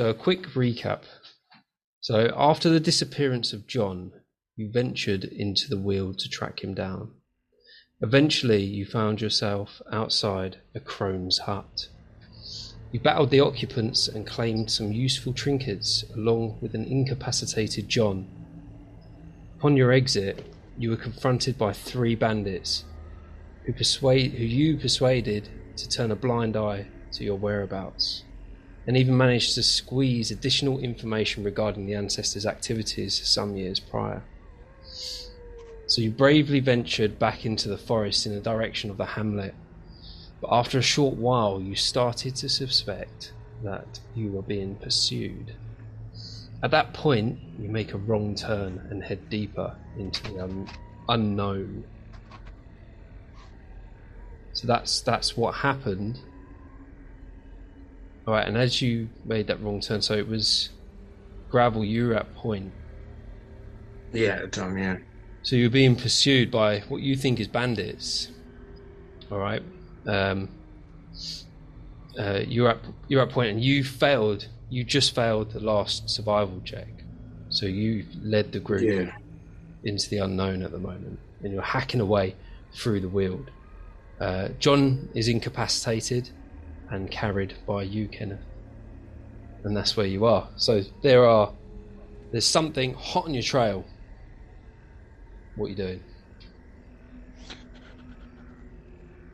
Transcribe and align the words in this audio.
So, 0.00 0.08
a 0.08 0.14
quick 0.14 0.46
recap. 0.54 1.02
So, 2.00 2.32
after 2.34 2.70
the 2.70 2.80
disappearance 2.80 3.52
of 3.52 3.66
John, 3.66 4.12
you 4.56 4.70
ventured 4.72 5.24
into 5.24 5.68
the 5.68 5.76
Weald 5.76 6.20
to 6.20 6.28
track 6.30 6.64
him 6.64 6.72
down. 6.72 7.10
Eventually, 8.00 8.64
you 8.64 8.86
found 8.86 9.20
yourself 9.20 9.82
outside 9.92 10.56
a 10.74 10.80
crone's 10.80 11.40
hut. 11.40 11.88
You 12.90 13.00
battled 13.00 13.28
the 13.28 13.40
occupants 13.40 14.08
and 14.08 14.26
claimed 14.26 14.70
some 14.70 14.90
useful 14.90 15.34
trinkets 15.34 16.02
along 16.14 16.56
with 16.62 16.74
an 16.74 16.86
incapacitated 16.86 17.86
John. 17.90 18.26
Upon 19.58 19.76
your 19.76 19.92
exit, 19.92 20.46
you 20.78 20.88
were 20.88 20.96
confronted 20.96 21.58
by 21.58 21.74
three 21.74 22.14
bandits 22.14 22.84
who, 23.66 23.74
persuade, 23.74 24.32
who 24.32 24.44
you 24.44 24.78
persuaded 24.78 25.50
to 25.76 25.86
turn 25.86 26.10
a 26.10 26.16
blind 26.16 26.56
eye 26.56 26.86
to 27.12 27.22
your 27.22 27.36
whereabouts 27.36 28.24
and 28.86 28.96
even 28.96 29.16
managed 29.16 29.54
to 29.54 29.62
squeeze 29.62 30.30
additional 30.30 30.78
information 30.78 31.44
regarding 31.44 31.86
the 31.86 31.94
ancestors' 31.94 32.46
activities 32.46 33.20
some 33.26 33.56
years 33.56 33.78
prior. 33.78 34.22
So 35.86 36.00
you 36.00 36.10
bravely 36.10 36.60
ventured 36.60 37.18
back 37.18 37.44
into 37.44 37.68
the 37.68 37.76
forest 37.76 38.26
in 38.26 38.34
the 38.34 38.40
direction 38.40 38.90
of 38.90 38.96
the 38.96 39.04
hamlet, 39.04 39.54
but 40.40 40.50
after 40.52 40.78
a 40.78 40.82
short 40.82 41.16
while 41.16 41.60
you 41.60 41.74
started 41.74 42.36
to 42.36 42.48
suspect 42.48 43.32
that 43.62 44.00
you 44.14 44.30
were 44.30 44.42
being 44.42 44.76
pursued. 44.76 45.54
At 46.62 46.70
that 46.72 46.92
point, 46.92 47.38
you 47.58 47.68
make 47.68 47.94
a 47.94 47.98
wrong 47.98 48.34
turn 48.34 48.86
and 48.90 49.02
head 49.02 49.30
deeper 49.30 49.74
into 49.98 50.22
the 50.32 50.44
un- 50.44 50.68
unknown. 51.08 51.84
So 54.52 54.66
that's 54.66 55.00
that's 55.00 55.36
what 55.36 55.54
happened. 55.54 56.20
All 58.30 58.36
right, 58.36 58.46
and 58.46 58.56
as 58.56 58.80
you 58.80 59.08
made 59.24 59.48
that 59.48 59.60
wrong 59.60 59.80
turn, 59.80 60.02
so 60.02 60.14
it 60.14 60.28
was 60.28 60.68
gravel. 61.50 61.84
You 61.84 62.06
were 62.06 62.14
at 62.14 62.32
point. 62.36 62.70
Yeah, 64.12 64.34
at 64.36 64.42
the 64.42 64.46
time, 64.46 64.78
yeah. 64.78 64.98
So 65.42 65.56
you're 65.56 65.68
being 65.68 65.96
pursued 65.96 66.48
by 66.48 66.78
what 66.88 67.02
you 67.02 67.16
think 67.16 67.40
is 67.40 67.48
bandits. 67.48 68.30
All 69.32 69.38
right. 69.38 69.64
Um, 70.06 70.48
uh, 72.16 72.42
you're 72.46 72.68
at 72.68 72.78
you're 73.08 73.20
at 73.22 73.30
point, 73.30 73.50
and 73.50 73.60
you 73.64 73.82
failed. 73.82 74.46
You 74.68 74.84
just 74.84 75.12
failed 75.12 75.50
the 75.50 75.58
last 75.58 76.08
survival 76.08 76.60
check, 76.64 76.86
so 77.48 77.66
you 77.66 78.06
led 78.22 78.52
the 78.52 78.60
group 78.60 78.82
Yeah. 78.82 79.10
into 79.82 80.08
the 80.08 80.18
unknown 80.18 80.62
at 80.62 80.70
the 80.70 80.78
moment, 80.78 81.18
and 81.42 81.52
you're 81.52 81.62
hacking 81.62 82.00
away 82.00 82.36
through 82.72 83.00
the 83.00 83.08
Weald. 83.08 83.50
Uh, 84.20 84.50
John 84.60 85.08
is 85.16 85.26
incapacitated 85.26 86.30
and 86.90 87.10
carried 87.10 87.54
by 87.66 87.82
you, 87.82 88.08
Kenneth, 88.08 88.40
and 89.64 89.76
that's 89.76 89.96
where 89.96 90.06
you 90.06 90.26
are. 90.26 90.48
So 90.56 90.82
there 91.02 91.26
are 91.26 91.52
there's 92.32 92.46
something 92.46 92.94
hot 92.94 93.26
on 93.26 93.34
your 93.34 93.42
trail. 93.42 93.84
What 95.56 95.66
are 95.66 95.68
you 95.70 95.74
doing? 95.74 96.02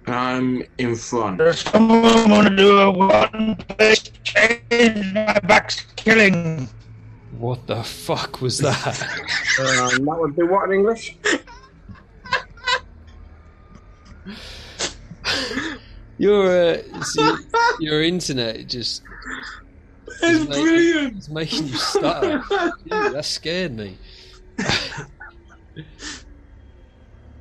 I'm 0.06 0.62
in 0.78 0.94
front. 0.94 1.38
Does 1.38 1.60
someone 1.60 2.30
want 2.30 2.48
to 2.48 2.56
do 2.56 2.78
a 2.78 2.90
one 2.90 3.56
place 3.56 4.10
change? 4.22 5.12
My 5.12 5.38
back's 5.40 5.80
killing. 5.96 6.68
What 7.38 7.66
the 7.66 7.82
fuck 7.82 8.40
was 8.40 8.58
that? 8.58 9.22
Um, 9.58 10.04
that 10.04 10.20
would 10.20 10.36
be 10.36 10.42
what 10.42 10.68
in 10.68 10.74
English? 10.74 11.16
your 16.18 16.46
uh, 16.46 16.82
your 17.80 18.02
internet 18.02 18.66
just 18.66 19.02
It's 20.22 20.48
making, 20.48 20.64
brilliant. 20.64 21.16
it's 21.16 21.28
making 21.28 21.66
you 21.68 21.76
stutter. 21.76 22.42
That 22.86 23.24
scared 23.24 23.74
me. 23.76 23.98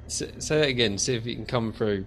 say, 0.07 0.31
say 0.39 0.59
that 0.59 0.67
again. 0.69 0.97
See 0.97 1.15
if 1.15 1.25
you 1.25 1.35
can 1.35 1.45
come 1.45 1.71
through. 1.73 2.05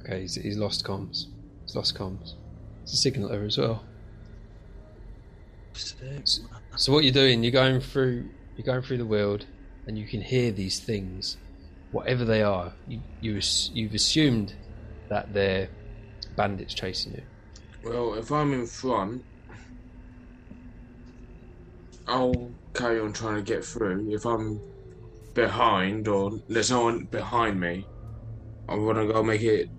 Okay, 0.00 0.22
he's, 0.22 0.34
he's 0.34 0.56
lost 0.56 0.84
comms. 0.84 1.26
He's 1.64 1.76
lost 1.76 1.96
comms. 1.96 2.34
It's 2.82 2.94
a 2.94 2.96
signal 2.96 3.30
error 3.30 3.44
as 3.46 3.58
well. 3.58 3.84
So 6.76 6.92
what 6.92 7.04
you're 7.04 7.12
doing, 7.12 7.42
you're 7.42 7.52
going 7.52 7.80
through, 7.80 8.30
you're 8.56 8.64
going 8.64 8.82
through 8.82 8.98
the 8.98 9.06
Weald, 9.06 9.46
and 9.86 9.98
you 9.98 10.06
can 10.06 10.22
hear 10.22 10.52
these 10.52 10.82
things, 10.84 11.36
whatever 11.90 12.24
they 12.24 12.42
are. 12.42 12.74
You, 12.86 13.02
you 13.20 13.40
you've 13.72 13.94
assumed 13.94 14.54
that 15.08 15.32
they're 15.32 15.70
bandits 16.36 16.74
chasing 16.74 17.12
you. 17.14 17.24
Well, 17.82 18.14
if 18.14 18.30
I'm 18.32 18.52
in 18.54 18.66
front, 18.66 19.24
I'll 22.06 22.54
carry 22.74 23.00
on 23.00 23.14
trying 23.14 23.36
to 23.36 23.42
get 23.42 23.64
through. 23.64 24.12
If 24.12 24.26
I'm 24.26 24.62
behind 25.34 26.08
or 26.08 26.32
there's 26.48 26.70
no 26.70 26.84
one 26.84 27.06
behind 27.06 27.60
me, 27.60 27.88
I'm 28.68 28.86
gonna 28.86 29.06
go 29.06 29.22
make 29.22 29.42
it 29.42 29.70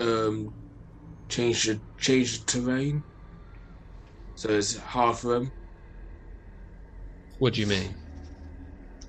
um 0.00 0.54
change 1.30 1.64
the 1.66 1.82
change 1.98 2.38
the 2.40 2.44
terrain. 2.46 3.04
So 4.36 4.50
it's 4.50 4.76
hard 4.76 5.18
for 5.18 5.34
them. 5.34 5.55
What 7.38 7.54
do 7.54 7.60
you 7.60 7.66
mean? 7.66 7.94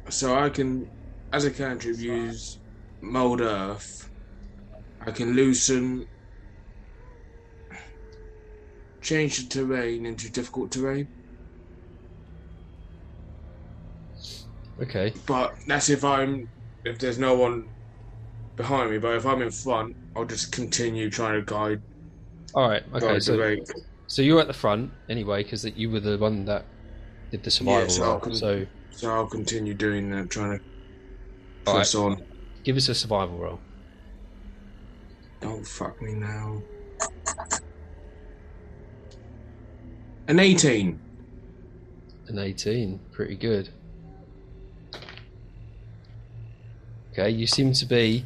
So 0.10 0.36
I 0.36 0.50
can, 0.50 0.90
as 1.32 1.46
a 1.46 1.52
cantrip, 1.52 1.98
use 1.98 2.60
mold 3.02 3.42
earth. 3.42 4.10
I 5.02 5.12
can 5.12 5.34
loosen, 5.34 6.08
change 9.02 9.38
the 9.38 9.48
terrain 9.48 10.06
into 10.06 10.30
difficult 10.30 10.72
terrain. 10.72 11.08
Okay. 14.82 15.14
But 15.26 15.56
that's 15.66 15.90
if 15.90 16.04
I'm, 16.04 16.50
if 16.84 17.00
there's 17.00 17.18
no 17.18 17.36
one 17.36 17.70
behind 18.56 18.92
me. 18.92 18.98
But 18.98 19.16
if 19.16 19.26
I'm 19.26 19.42
in 19.42 19.52
front, 19.52 19.96
I'll 20.16 20.26
just 20.26 20.52
continue 20.52 21.10
trying 21.10 21.40
to 21.40 21.46
guide. 21.46 21.82
All 22.54 22.70
right. 22.70 22.84
Okay. 22.94 23.20
So, 23.20 23.56
so 24.08 24.22
you're 24.22 24.42
at 24.42 24.48
the 24.48 24.54
front 24.54 24.92
anyway, 25.10 25.44
because 25.44 25.66
you 25.66 25.90
were 25.90 26.00
the 26.00 26.18
one 26.18 26.46
that 26.46 26.66
did 27.32 27.44
the 27.44 27.52
survival 27.52 27.90
so 27.90 28.04
roll. 28.04 28.12
I'll 28.14 28.20
con- 28.20 28.36
So 28.36 28.66
So 28.92 29.12
I'll 29.14 29.28
continue 29.28 29.74
doing 29.74 30.10
that, 30.12 30.30
trying 30.30 30.60
to 30.60 30.64
press 31.66 31.94
on. 31.96 32.24
give 32.64 32.78
us 32.78 32.90
a 32.90 32.96
survival 32.96 33.38
roll. 33.38 33.60
Don't 35.42 35.66
fuck 35.68 36.02
me 36.02 36.14
now. 36.14 36.62
An 40.28 40.40
18. 40.40 41.00
An 42.28 42.40
18. 42.40 43.00
Pretty 43.12 43.36
good. 43.36 43.70
Okay, 47.14 47.30
you 47.30 47.48
seem 47.48 47.74
to 47.74 47.86
be 47.86 48.26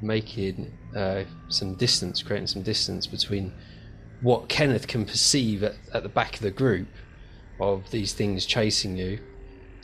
making 0.00 0.72
uh, 0.94 1.24
some 1.48 1.74
distance, 1.74 2.22
creating 2.22 2.46
some 2.48 2.62
distance 2.62 3.06
between 3.06 3.52
what 4.20 4.48
Kenneth 4.48 4.86
can 4.86 5.04
perceive 5.04 5.62
at, 5.62 5.74
at 5.94 6.02
the 6.02 6.08
back 6.08 6.34
of 6.36 6.40
the 6.42 6.50
group 6.50 6.86
of 7.62 7.90
these 7.90 8.12
things 8.12 8.46
chasing 8.46 8.96
you. 8.96 9.18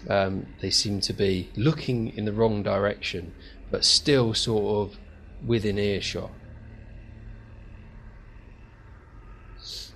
Um, 0.09 0.47
they 0.61 0.71
seem 0.71 1.01
to 1.03 1.13
be 1.13 1.51
looking 1.57 2.17
in 2.17 2.25
the 2.25 2.33
wrong 2.33 2.63
direction, 2.63 3.35
but 3.71 3.85
still 3.85 4.35
sort 4.35 4.91
of 4.91 4.99
within 5.45 5.79
earshot. 5.79 6.31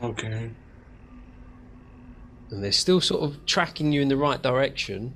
Okay. 0.02 0.50
and 2.50 2.62
they're 2.62 2.73
still 2.73 3.00
sort 3.00 3.23
of 3.23 3.44
tracking 3.46 3.93
you 3.93 4.02
in 4.02 4.08
the 4.08 4.17
right 4.17 4.43
direction, 4.43 5.14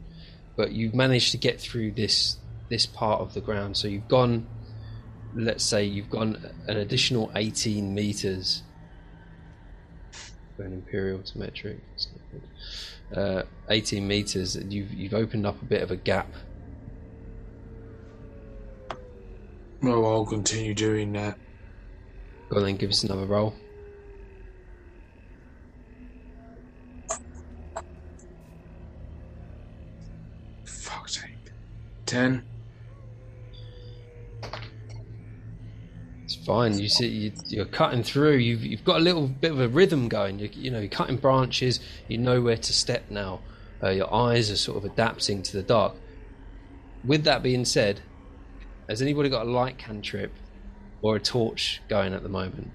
but 0.57 0.73
you've 0.73 0.95
managed 0.95 1.33
to 1.33 1.37
get 1.37 1.61
through 1.61 1.93
this 1.93 2.39
this 2.69 2.87
part 2.87 3.21
of 3.21 3.35
the 3.35 3.41
ground. 3.41 3.77
So 3.77 3.87
you've 3.89 4.09
gone, 4.09 4.47
let's 5.35 5.65
say, 5.65 5.85
you've 5.85 6.11
gone 6.11 6.51
an 6.67 6.79
additional 6.79 7.31
18 7.37 7.95
meters. 7.95 8.63
Going 10.59 10.73
imperial 10.73 11.19
to 11.19 11.39
metric. 11.39 11.79
that's 11.91 12.09
not 12.09 12.21
good. 12.33 13.19
Uh, 13.19 13.43
18 13.69 14.07
meters, 14.07 14.57
and 14.57 14.73
you've 14.73 14.93
you've 14.93 15.15
opened 15.15 15.47
up 15.47 15.61
a 15.61 15.65
bit 15.65 15.83
of 15.83 15.91
a 15.91 15.97
gap. 15.97 16.29
Well, 19.83 20.07
I'll 20.07 20.25
continue 20.25 20.75
doing 20.75 21.13
that. 21.13 21.39
Go 22.49 22.57
on 22.57 22.65
then, 22.65 22.77
give 22.77 22.91
us 22.91 23.05
another 23.05 23.27
roll. 23.27 23.55
Fuck's 30.65 31.21
sake. 31.21 31.31
10. 32.07 32.45
Fine. 36.47 36.79
You 36.79 36.89
see, 36.89 37.09
you, 37.09 37.33
you're 37.49 37.65
cutting 37.67 38.03
through. 38.03 38.37
You've 38.37 38.65
you've 38.65 38.85
got 38.85 38.97
a 38.97 39.01
little 39.05 39.27
bit 39.27 39.51
of 39.53 39.61
a 39.61 39.69
rhythm 39.69 40.09
going. 40.09 40.39
You, 40.39 40.49
you 40.53 40.71
know, 40.71 40.79
you're 40.79 40.89
cutting 40.89 41.17
branches. 41.17 41.81
You 42.09 42.19
know 42.19 42.41
where 42.41 42.57
to 42.57 42.73
step 42.73 43.11
now. 43.11 43.41
Uh, 43.83 43.91
your 43.91 44.13
eyes 44.15 44.51
are 44.51 44.57
sort 44.57 44.79
of 44.79 44.85
adapting 44.91 45.43
to 45.43 45.53
the 45.57 45.63
dark. 45.63 45.95
With 47.05 47.25
that 47.25 47.43
being 47.43 47.65
said, 47.67 48.01
Has 48.89 49.03
anybody 49.03 49.29
got 49.29 49.47
a 49.47 49.51
light 49.51 49.77
cantrip 49.79 50.33
or 51.03 51.17
a 51.17 51.21
torch 51.21 51.83
going 51.89 52.15
at 52.15 52.23
the 52.23 52.29
moment? 52.29 52.71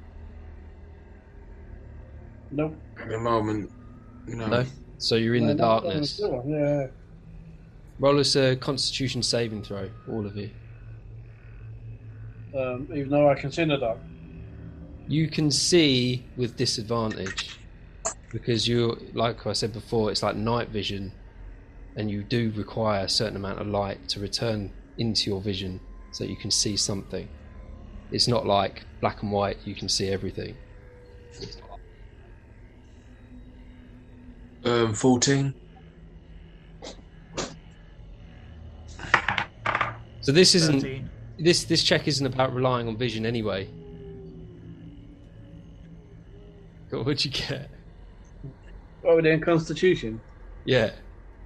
Nope. 2.52 2.76
At 3.00 3.10
the 3.10 3.18
moment, 3.20 3.72
no. 4.28 4.48
No. 4.48 4.66
So 4.98 5.16
you're 5.16 5.36
in 5.36 5.48
the 5.48 5.56
No, 5.56 5.64
not- 5.66 5.84
darkness. 5.84 6.22
Yeah. 6.46 6.88
Roll 8.00 8.20
us 8.20 8.36
a 8.36 8.56
Constitution 8.56 9.24
saving 9.24 9.64
throw, 9.64 9.90
all 10.10 10.26
of 10.26 10.36
you. 10.36 10.50
Um, 12.56 12.88
even 12.94 13.10
though 13.10 13.30
I 13.30 13.36
can 13.36 13.52
see 13.52 13.62
in 13.62 13.70
the 13.70 13.78
dark. 13.78 13.98
You 15.08 15.28
can 15.30 15.52
see 15.52 16.26
with 16.38 16.58
disadvantage 16.58 17.58
because 18.32 18.68
you're 18.68 18.98
like 19.14 19.46
I 19.46 19.54
said 19.54 19.74
before, 19.74 20.12
it's 20.12 20.24
like 20.24 20.36
night 20.36 20.70
vision, 20.70 21.12
and 21.96 22.10
you 22.10 22.24
do 22.24 22.52
require 22.56 23.06
a 23.06 23.10
certain 23.10 23.36
amount 23.36 23.60
of 23.60 23.68
light 23.68 24.08
to 24.10 24.20
return 24.20 24.72
into 24.98 25.30
your 25.30 25.42
vision 25.42 25.80
so 26.12 26.24
you 26.24 26.36
can 26.36 26.52
see 26.52 26.78
something. 26.78 27.28
It's 28.12 28.28
not 28.28 28.46
like 28.46 28.84
black 29.00 29.22
and 29.24 29.32
white; 29.32 29.58
you 29.66 29.76
can 29.76 29.90
see 29.90 30.10
everything. 30.10 30.56
Um, 34.64 34.94
14. 34.94 35.54
So 40.22 40.32
this 40.32 40.54
isn't 40.54 40.82
13. 40.82 41.10
This 41.42 41.64
this 41.66 41.84
check 41.84 42.08
isn't 42.08 42.26
about 42.26 42.54
relying 42.54 42.88
on 42.88 42.96
vision 42.98 43.26
anyway. 43.26 43.68
God, 46.90 47.06
What'd 47.06 47.26
you 47.26 47.32
get? 47.32 47.70
What 49.02 49.14
are 49.14 49.16
we 49.18 49.22
doing? 49.24 49.42
Constitution. 49.42 50.22
Yeah. 50.66 50.92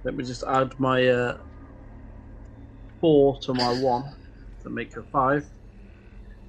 Let 0.04 0.14
me 0.14 0.24
just 0.24 0.44
add 0.44 0.78
my 0.78 1.06
uh, 1.08 1.38
four 3.00 3.38
to 3.40 3.54
my 3.54 3.80
one 3.80 4.14
to 4.62 4.70
make 4.70 4.96
a 4.96 5.02
five. 5.02 5.46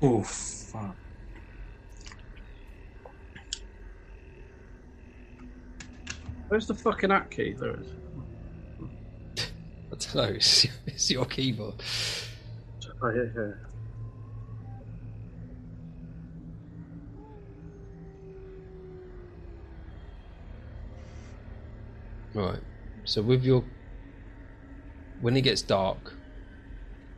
Oh, 0.01 0.21
fuck. 0.21 0.95
Where's 6.49 6.67
the 6.67 6.75
fucking 6.75 7.11
app 7.11 7.31
key? 7.31 7.53
There 7.53 7.71
it 7.71 7.79
is. 7.79 7.87
I 9.91 9.95
don't 9.95 10.15
know. 10.15 10.35
It's, 10.35 10.67
it's 10.85 11.11
your 11.11 11.25
keyboard. 11.25 11.75
Oh, 12.99 13.11
here, 13.11 13.29
here. 13.31 13.67
Right. 22.33 22.59
So 23.05 23.21
with 23.21 23.43
your 23.43 23.63
when 25.21 25.37
it 25.37 25.41
gets 25.41 25.61
dark, 25.61 26.13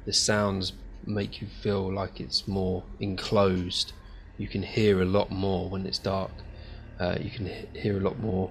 the 0.05 0.13
sounds 0.13 0.73
make 1.05 1.41
you 1.41 1.47
feel 1.47 1.91
like 1.91 2.19
it's 2.19 2.47
more 2.47 2.83
enclosed. 2.99 3.93
You 4.37 4.47
can 4.47 4.63
hear 4.63 5.01
a 5.01 5.05
lot 5.05 5.31
more 5.31 5.69
when 5.69 5.85
it's 5.85 5.99
dark. 5.99 6.31
Uh, 6.99 7.17
you 7.21 7.29
can 7.29 7.49
hear 7.73 7.97
a 7.97 8.01
lot 8.01 8.19
more 8.19 8.49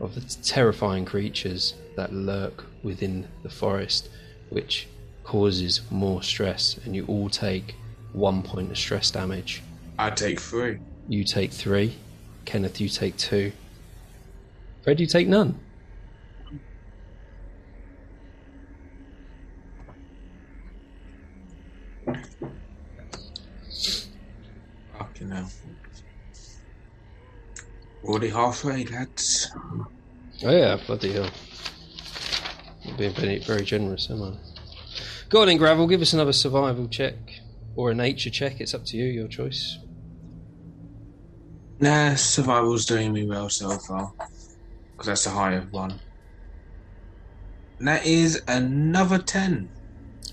of 0.00 0.14
the 0.14 0.20
terrifying 0.42 1.04
creatures 1.04 1.74
that 1.96 2.12
lurk 2.12 2.66
within 2.82 3.28
the 3.42 3.50
forest, 3.50 4.08
which 4.50 4.88
causes 5.28 5.82
more 5.90 6.22
stress, 6.22 6.78
and 6.86 6.96
you 6.96 7.04
all 7.04 7.28
take 7.28 7.74
one 8.14 8.42
point 8.42 8.70
of 8.70 8.78
stress 8.78 9.10
damage. 9.10 9.62
I 9.98 10.08
take 10.08 10.40
three. 10.40 10.78
You 11.06 11.22
take 11.22 11.52
three. 11.52 11.96
Kenneth, 12.46 12.80
you 12.80 12.88
take 12.88 13.14
two. 13.18 13.52
Fred, 14.82 14.98
you 14.98 15.06
take 15.06 15.28
none. 15.28 15.60
Fucking 24.96 25.30
hell. 25.30 25.50
Already 28.02 28.30
halfway, 28.30 28.86
lads. 28.86 29.50
Oh 30.42 30.50
yeah, 30.50 30.78
bloody 30.86 31.12
hell. 31.12 31.28
Being 32.96 33.12
very, 33.12 33.38
very 33.40 33.62
generous, 33.62 34.08
am 34.08 34.22
I? 34.22 34.47
Go 35.28 35.42
on 35.42 35.50
in, 35.50 35.58
Gravel, 35.58 35.86
give 35.86 36.00
us 36.00 36.14
another 36.14 36.32
survival 36.32 36.88
check. 36.88 37.14
Or 37.76 37.90
a 37.90 37.94
nature 37.94 38.30
check, 38.30 38.60
it's 38.60 38.74
up 38.74 38.84
to 38.86 38.96
you, 38.96 39.04
your 39.04 39.28
choice. 39.28 39.78
Nah, 41.80 42.14
survival's 42.14 42.86
doing 42.86 43.12
me 43.12 43.26
well 43.26 43.48
so 43.48 43.70
far. 43.78 44.12
Because 44.92 45.06
that's 45.06 45.24
the 45.24 45.30
higher 45.30 45.60
one. 45.70 46.00
And 47.78 47.86
that 47.86 48.04
is 48.06 48.42
another 48.48 49.18
10. 49.18 49.68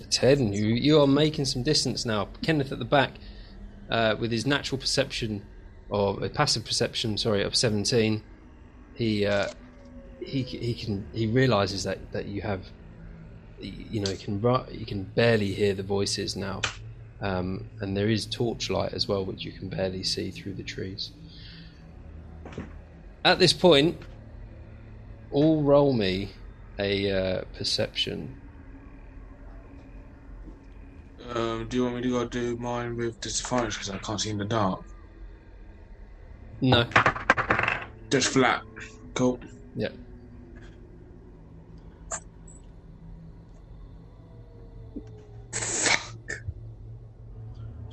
A 0.02 0.04
10. 0.06 0.54
You, 0.54 0.66
you 0.68 1.02
are 1.02 1.08
making 1.08 1.46
some 1.46 1.62
distance 1.62 2.06
now. 2.06 2.30
Kenneth 2.42 2.72
at 2.72 2.80
the 2.80 2.86
back, 2.86 3.12
uh, 3.90 4.16
with 4.18 4.32
his 4.32 4.48
natural 4.48 4.80
perception, 4.80 5.46
or 5.90 6.24
uh, 6.24 6.30
passive 6.30 6.66
perception, 6.66 7.18
sorry, 7.18 7.44
of 7.44 7.56
17, 7.56 8.24
he 8.96 9.26
uh, 9.26 9.50
he 10.22 10.42
he 10.42 10.74
can 10.74 11.06
he 11.14 11.28
realizes 11.28 11.84
that 11.84 12.12
that 12.14 12.26
you 12.26 12.42
have 12.42 12.66
you 13.68 14.00
know 14.02 14.12
you 14.12 14.18
can 14.18 14.42
you 14.72 14.86
can 14.86 15.04
barely 15.06 15.54
hear 15.54 15.74
the 15.74 15.84
voices 15.84 16.36
now 16.36 16.62
um, 17.22 17.70
and 17.80 17.96
there 17.96 18.10
is 18.10 18.28
torchlight 18.28 18.94
as 18.94 19.08
well 19.08 19.26
which 19.26 19.46
you 19.46 19.52
can 19.52 19.70
barely 19.70 20.04
see 20.04 20.32
through 20.32 20.54
the 20.54 20.64
trees 20.64 21.12
at 23.24 23.40
this 23.40 23.54
point 23.54 24.02
all 25.30 25.64
roll 25.64 25.94
me 25.94 26.36
a 26.80 27.12
uh, 27.12 27.44
perception 27.54 28.38
Um, 31.20 31.68
do 31.68 31.76
you 31.78 31.84
want 31.84 31.98
me 31.98 32.02
to 32.04 32.10
go 32.10 32.28
do 32.30 32.56
mine 32.58 32.96
with 32.96 33.20
disadvantage 33.20 33.74
because 33.76 33.90
I 33.90 33.98
can't 34.00 34.22
see 34.22 34.30
in 34.30 34.38
the 34.38 34.46
dark? 34.46 34.86
no 36.62 36.90
Just 38.12 38.30
flat. 38.34 38.62
Cool. 39.14 39.40
yeah 39.76 39.90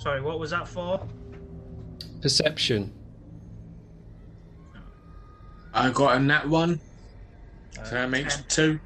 Sorry, 0.02 0.20
what 0.20 0.40
was 0.40 0.50
that 0.50 0.66
for? 0.66 1.00
perception 2.20 2.92
I 5.72 5.90
got 5.90 6.16
a 6.16 6.20
nat 6.20 6.48
one, 6.48 6.80
Uh, 7.78 7.84
so 7.84 7.94
that 7.94 8.10
makes 8.10 8.36
10. 8.36 8.44
two. 8.48 8.80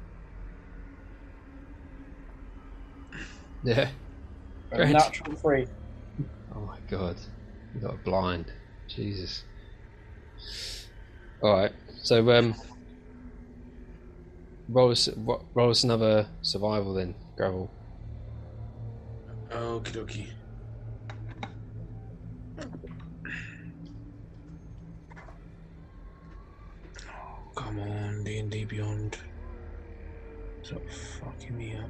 yeah 3.63 3.89
A 4.71 4.75
Great. 4.77 4.91
natural 4.91 5.35
three. 5.37 5.65
Oh 6.55 6.61
my 6.61 6.77
god, 6.87 7.17
you 7.73 7.81
got 7.81 7.95
a 7.95 7.97
blind. 7.97 8.51
Jesus. 8.87 9.43
All 11.41 11.53
right, 11.53 11.71
so 12.03 12.29
um, 12.31 12.53
roll 14.69 14.91
us 14.91 15.09
roll 15.55 15.69
us 15.71 15.83
another 15.83 16.29
survival 16.43 16.93
then, 16.93 17.15
gravel. 17.35 17.71
Okie 19.51 19.91
dokie. 19.93 20.27
Oh, 27.09 27.46
come 27.57 27.79
on, 27.79 28.23
D 28.23 28.37
and 28.37 28.51
D 28.51 28.63
Beyond. 28.65 29.17
Stop 30.61 30.81
fucking 31.19 31.57
me 31.57 31.75
up. 31.75 31.89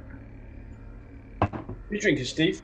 You 1.90 2.00
drinking, 2.00 2.24
Steve? 2.24 2.62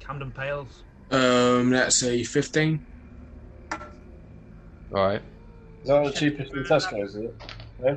Camden 0.00 0.30
Pales. 0.30 0.82
Um, 1.10 1.70
let's 1.72 1.96
say 1.96 2.22
fifteen. 2.24 2.84
All 3.72 5.04
right, 5.06 5.22
Is 5.82 5.88
that 5.88 6.04
the 6.04 6.10
cheapest 6.12 6.52
in 6.52 6.64
Tesco's, 6.64 7.14
is 7.14 7.24
it? 7.24 7.34
Yeah. 7.84 7.96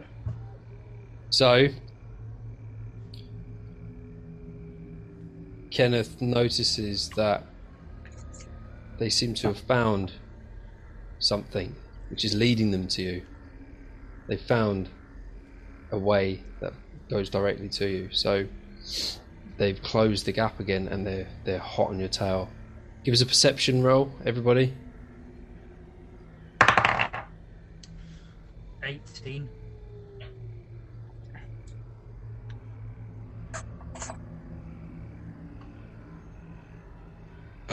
so 1.29 1.67
Kenneth 5.69 6.21
notices 6.21 7.09
that 7.15 7.45
they 9.01 9.09
seem 9.09 9.33
to 9.33 9.47
have 9.47 9.57
found 9.57 10.11
something 11.17 11.75
which 12.11 12.23
is 12.23 12.35
leading 12.35 12.69
them 12.69 12.87
to 12.87 13.01
you. 13.01 13.23
They 14.27 14.37
found 14.37 14.89
a 15.91 15.97
way 15.97 16.43
that 16.59 16.73
goes 17.09 17.27
directly 17.27 17.67
to 17.69 17.87
you. 17.87 18.09
So 18.11 18.45
they've 19.57 19.81
closed 19.81 20.27
the 20.27 20.31
gap 20.31 20.59
again 20.59 20.87
and 20.87 21.07
they're 21.07 21.27
they're 21.45 21.57
hot 21.57 21.89
on 21.89 21.97
your 21.97 22.09
tail. 22.09 22.47
Give 23.03 23.13
us 23.13 23.21
a 23.21 23.25
perception 23.25 23.81
roll, 23.81 24.11
everybody. 24.23 24.71
18. 28.83 29.49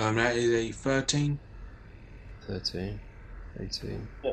Um, 0.09 0.17
that 0.17 0.37
is 0.37 0.51
a 0.51 0.73
thirteen. 0.73 1.39
13, 2.47 2.99
18, 3.61 4.09
Yeah. 4.25 4.33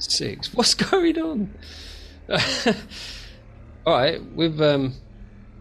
6. 0.00 0.52
What's 0.52 0.74
going 0.74 1.16
on? 1.16 1.54
All 3.86 3.94
right, 3.94 4.20
with 4.34 4.60
um, 4.60 4.94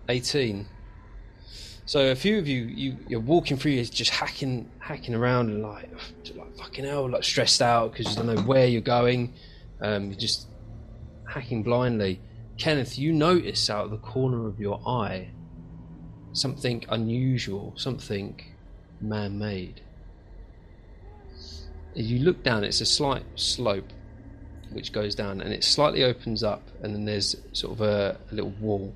18. 0.10 0.66
So 1.86 2.10
a 2.10 2.16
few 2.16 2.40
of 2.40 2.48
you, 2.48 2.64
you 2.64 2.98
you're 3.08 3.20
walking 3.20 3.56
through, 3.56 3.74
you're 3.74 3.86
just 3.86 4.10
hacking, 4.10 4.68
hacking 4.80 5.14
around, 5.14 5.50
and 5.50 5.62
like, 5.62 5.92
like 6.36 6.58
fucking 6.58 6.86
hell, 6.86 7.08
like 7.08 7.24
stressed 7.24 7.62
out 7.62 7.92
because 7.92 8.10
you 8.10 8.16
don't 8.16 8.36
know 8.36 8.42
where 8.42 8.66
you're 8.66 8.82
going. 8.82 9.36
Um, 9.80 10.06
you're 10.06 10.20
just 10.20 10.48
hacking 11.30 11.62
blindly. 11.62 12.20
Kenneth, 12.58 12.98
you 12.98 13.14
notice 13.14 13.70
out 13.70 13.86
of 13.86 13.92
the 13.92 13.98
corner 13.98 14.48
of 14.48 14.60
your 14.60 14.82
eye 14.88 15.30
something 16.34 16.84
unusual, 16.90 17.74
something 17.76 18.40
man-made. 19.02 19.82
As 21.96 22.10
you 22.10 22.20
look 22.20 22.44
down, 22.44 22.64
it's 22.64 22.82
a 22.82 22.86
slight 22.86 23.24
slope 23.36 23.92
which 24.72 24.94
goes 24.94 25.16
down, 25.16 25.42
and 25.42 25.54
it 25.54 25.64
slightly 25.64 26.04
opens 26.04 26.44
up, 26.44 26.62
and 26.82 26.96
then 26.96 27.06
there's 27.06 27.36
sort 27.52 27.74
of 27.74 27.82
a, 27.82 28.18
a 28.32 28.36
little 28.36 28.54
wall, 28.62 28.94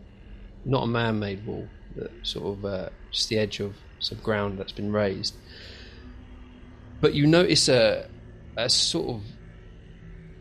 not 0.64 0.84
a 0.84 0.88
man-made 0.88 1.46
wall, 1.46 1.68
but 1.96 2.12
sort 2.24 2.58
of 2.58 2.66
uh, 2.66 2.90
just 3.12 3.30
the 3.30 3.38
edge 3.38 3.60
of 3.60 3.76
some 4.00 4.18
ground 4.20 4.58
that's 4.58 4.72
been 4.72 4.92
raised. 4.92 5.36
But 7.02 7.14
you 7.14 7.28
notice 7.28 7.68
a 7.68 8.08
a 8.58 8.70
sort 8.70 9.10
of 9.10 9.24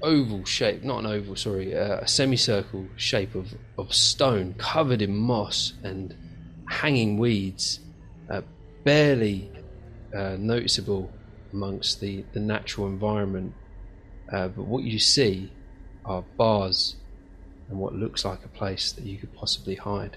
oval 0.02 0.44
shape, 0.44 0.83
not 0.85 1.00
an 1.00 1.06
oval, 1.06 1.35
sorry, 1.35 1.75
uh, 1.75 1.99
a 2.00 2.09
semicircle 2.09 2.87
shape 2.97 3.35
of, 3.35 3.54
of 3.78 3.92
stone 3.94 4.54
covered 4.54 5.02
in 5.02 5.16
moss 5.16 5.73
and 5.83 6.14
hanging 6.68 7.18
weeds, 7.18 7.80
barely 8.84 9.50
uh, 10.14 10.36
noticeable 10.38 11.10
amongst 11.52 12.00
the, 12.00 12.24
the 12.32 12.40
natural 12.40 12.86
environment. 12.86 13.54
Uh, 14.32 14.48
but 14.48 14.64
what 14.64 14.84
you 14.84 14.98
see 14.98 15.50
are 16.04 16.22
bars 16.36 16.96
and 17.68 17.78
what 17.78 17.94
looks 17.94 18.24
like 18.24 18.44
a 18.44 18.48
place 18.48 18.92
that 18.92 19.04
you 19.04 19.18
could 19.18 19.34
possibly 19.34 19.74
hide. 19.74 20.16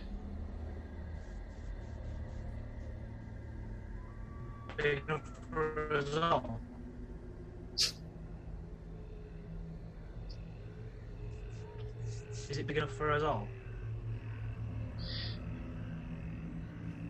Is 12.50 12.58
it 12.58 12.68
big 12.68 12.78
enough 12.78 12.92
for 12.92 13.12
us 13.12 13.24
all? 13.24 13.48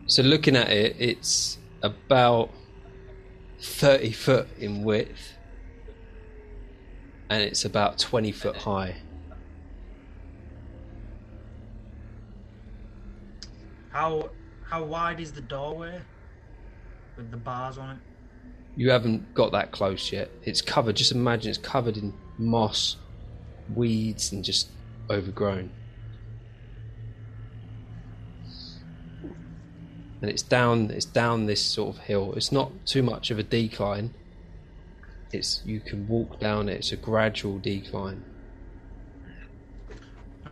So 0.08 0.22
looking 0.22 0.56
at 0.56 0.70
it, 0.70 0.96
it's 0.98 1.58
about 1.82 2.48
30 3.60 4.10
foot 4.12 4.48
in 4.58 4.82
width 4.82 5.34
and 7.28 7.42
it's 7.42 7.66
about 7.66 7.98
20 7.98 8.32
foot 8.32 8.56
high. 8.56 8.96
How 13.90 14.30
how 14.64 14.84
wide 14.84 15.20
is 15.20 15.32
the 15.32 15.42
doorway 15.42 16.00
with 17.18 17.30
the 17.30 17.36
bars 17.36 17.76
on 17.76 17.90
it? 17.90 17.98
You 18.76 18.90
haven't 18.90 19.34
got 19.34 19.52
that 19.52 19.72
close 19.72 20.10
yet. 20.10 20.30
It's 20.42 20.62
covered, 20.62 20.96
just 20.96 21.12
imagine 21.12 21.50
it's 21.50 21.58
covered 21.58 21.98
in 21.98 22.14
moss, 22.38 22.96
weeds, 23.74 24.32
and 24.32 24.42
just 24.42 24.70
overgrown. 25.10 25.70
And 30.20 30.30
it's 30.30 30.42
down 30.42 30.90
it's 30.90 31.04
down 31.04 31.46
this 31.46 31.64
sort 31.64 31.96
of 31.96 32.02
hill. 32.02 32.32
It's 32.34 32.50
not 32.50 32.72
too 32.86 33.02
much 33.02 33.30
of 33.30 33.38
a 33.38 33.42
decline. 33.42 34.14
It's 35.32 35.62
you 35.64 35.80
can 35.80 36.08
walk 36.08 36.40
down 36.40 36.68
it, 36.68 36.78
it's 36.78 36.92
a 36.92 36.96
gradual 36.96 37.58
decline. 37.58 38.24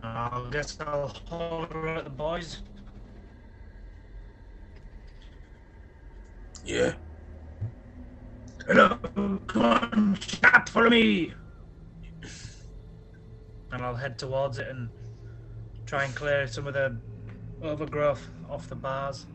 I 0.03 0.47
guess 0.51 0.77
I'll 0.79 1.07
holler 1.29 1.87
at 1.89 2.03
the 2.05 2.09
boys. 2.09 2.59
Yeah. 6.65 6.93
Hello, 8.67 8.97
come 9.47 9.61
on, 9.61 10.17
chap, 10.19 10.69
follow 10.69 10.89
me. 10.89 11.33
And 13.71 13.81
I'll 13.81 13.95
head 13.95 14.19
towards 14.19 14.59
it 14.59 14.67
and 14.67 14.89
try 15.85 16.03
and 16.03 16.13
clear 16.13 16.47
some 16.47 16.67
of 16.67 16.73
the 16.73 16.97
overgrowth 17.61 18.27
off 18.49 18.67
the 18.67 18.75
bars. 18.75 19.25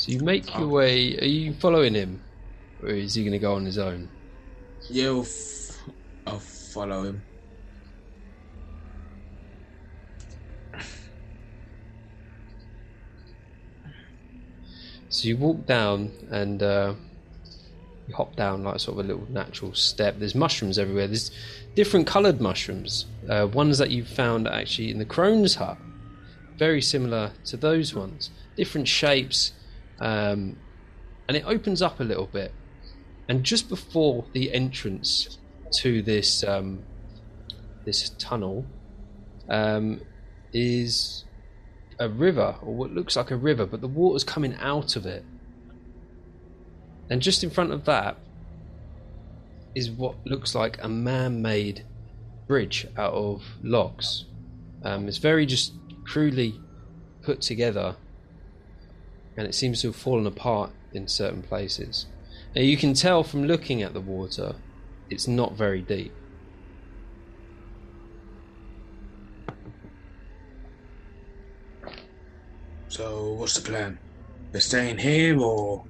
So 0.00 0.12
you 0.12 0.20
make 0.20 0.56
your 0.56 0.66
way 0.66 1.18
are 1.18 1.26
you 1.26 1.52
following 1.52 1.92
him? 1.92 2.22
Or 2.82 2.88
is 2.88 3.12
he 3.12 3.22
gonna 3.22 3.38
go 3.38 3.52
on 3.52 3.66
his 3.66 3.76
own? 3.76 4.08
Yeah, 4.88 5.08
I'll, 5.08 5.20
f- 5.20 5.78
I'll 6.26 6.38
follow 6.38 7.02
him. 7.02 7.22
So 15.10 15.28
you 15.28 15.36
walk 15.36 15.66
down 15.66 16.12
and 16.30 16.62
uh, 16.62 16.94
you 18.08 18.14
hop 18.14 18.36
down 18.36 18.64
like 18.64 18.80
sort 18.80 18.98
of 18.98 19.04
a 19.04 19.08
little 19.08 19.30
natural 19.30 19.74
step. 19.74 20.18
There's 20.18 20.34
mushrooms 20.34 20.78
everywhere. 20.78 21.08
There's 21.08 21.30
different 21.74 22.06
coloured 22.06 22.40
mushrooms. 22.40 23.04
Uh, 23.28 23.48
ones 23.52 23.76
that 23.76 23.90
you 23.90 24.06
found 24.06 24.48
actually 24.48 24.90
in 24.90 24.96
the 24.96 25.04
crone's 25.04 25.56
hut, 25.56 25.76
very 26.56 26.80
similar 26.80 27.32
to 27.44 27.58
those 27.58 27.94
ones. 27.94 28.30
Different 28.56 28.88
shapes, 28.88 29.52
um, 30.00 30.56
and 31.28 31.36
it 31.36 31.44
opens 31.46 31.82
up 31.82 32.00
a 32.00 32.04
little 32.04 32.26
bit. 32.26 32.52
And 33.28 33.44
just 33.44 33.68
before 33.68 34.24
the 34.32 34.52
entrance 34.52 35.38
to 35.74 36.02
this 36.02 36.42
um, 36.42 36.82
this 37.84 38.10
tunnel 38.18 38.66
um, 39.48 40.00
is 40.52 41.24
a 41.98 42.08
river, 42.08 42.56
or 42.62 42.74
what 42.74 42.92
looks 42.92 43.14
like 43.14 43.30
a 43.30 43.36
river, 43.36 43.66
but 43.66 43.80
the 43.80 43.88
water's 43.88 44.24
coming 44.24 44.54
out 44.54 44.96
of 44.96 45.06
it. 45.06 45.24
And 47.10 47.20
just 47.20 47.44
in 47.44 47.50
front 47.50 47.72
of 47.72 47.84
that 47.84 48.16
is 49.74 49.90
what 49.90 50.14
looks 50.24 50.54
like 50.54 50.82
a 50.82 50.88
man 50.88 51.42
made 51.42 51.84
bridge 52.46 52.86
out 52.96 53.12
of 53.12 53.44
logs. 53.62 54.24
Um, 54.82 55.08
it's 55.08 55.18
very 55.18 55.46
just 55.46 55.74
crudely 56.04 56.58
put 57.22 57.40
together, 57.40 57.96
and 59.40 59.48
it 59.48 59.54
seems 59.54 59.80
to 59.80 59.86
have 59.86 59.96
fallen 59.96 60.26
apart 60.26 60.70
in 60.92 61.08
certain 61.08 61.40
places. 61.40 62.04
Now, 62.54 62.60
you 62.60 62.76
can 62.76 62.92
tell 62.92 63.24
from 63.24 63.44
looking 63.44 63.80
at 63.80 63.94
the 63.94 64.00
water, 64.00 64.54
it's 65.08 65.26
not 65.26 65.54
very 65.54 65.80
deep. 65.80 66.12
So, 72.88 73.32
what's 73.32 73.54
the 73.54 73.62
plan? 73.62 73.98
We're 74.52 74.60
staying 74.60 74.98
here 74.98 75.40
or 75.40 75.86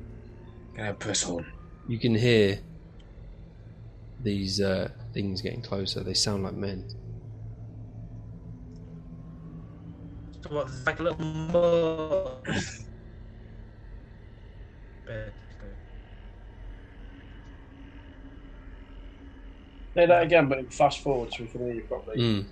can 0.76 0.84
I 0.84 0.92
press 0.92 1.28
on? 1.28 1.44
You 1.88 1.98
can 1.98 2.14
hear 2.14 2.60
these 4.22 4.60
uh, 4.60 4.90
things 5.12 5.42
getting 5.42 5.60
closer. 5.60 6.04
They 6.04 6.14
sound 6.14 6.44
like 6.44 6.54
men. 6.54 6.88
So 10.44 10.50
what, 10.50 10.68
it's 10.68 10.86
like 10.86 11.00
a 11.00 11.02
little 11.02 12.44
moat. 15.10 15.26
Basically. 15.26 15.74
Say 19.94 20.06
that 20.06 20.22
again, 20.22 20.48
but 20.48 20.72
fast 20.72 21.00
forward 21.00 21.32
so 21.32 21.42
we 21.42 21.48
can 21.48 21.60
hear 21.64 21.74
you 21.74 21.82
properly. 21.82 22.18
Mm. 22.18 22.44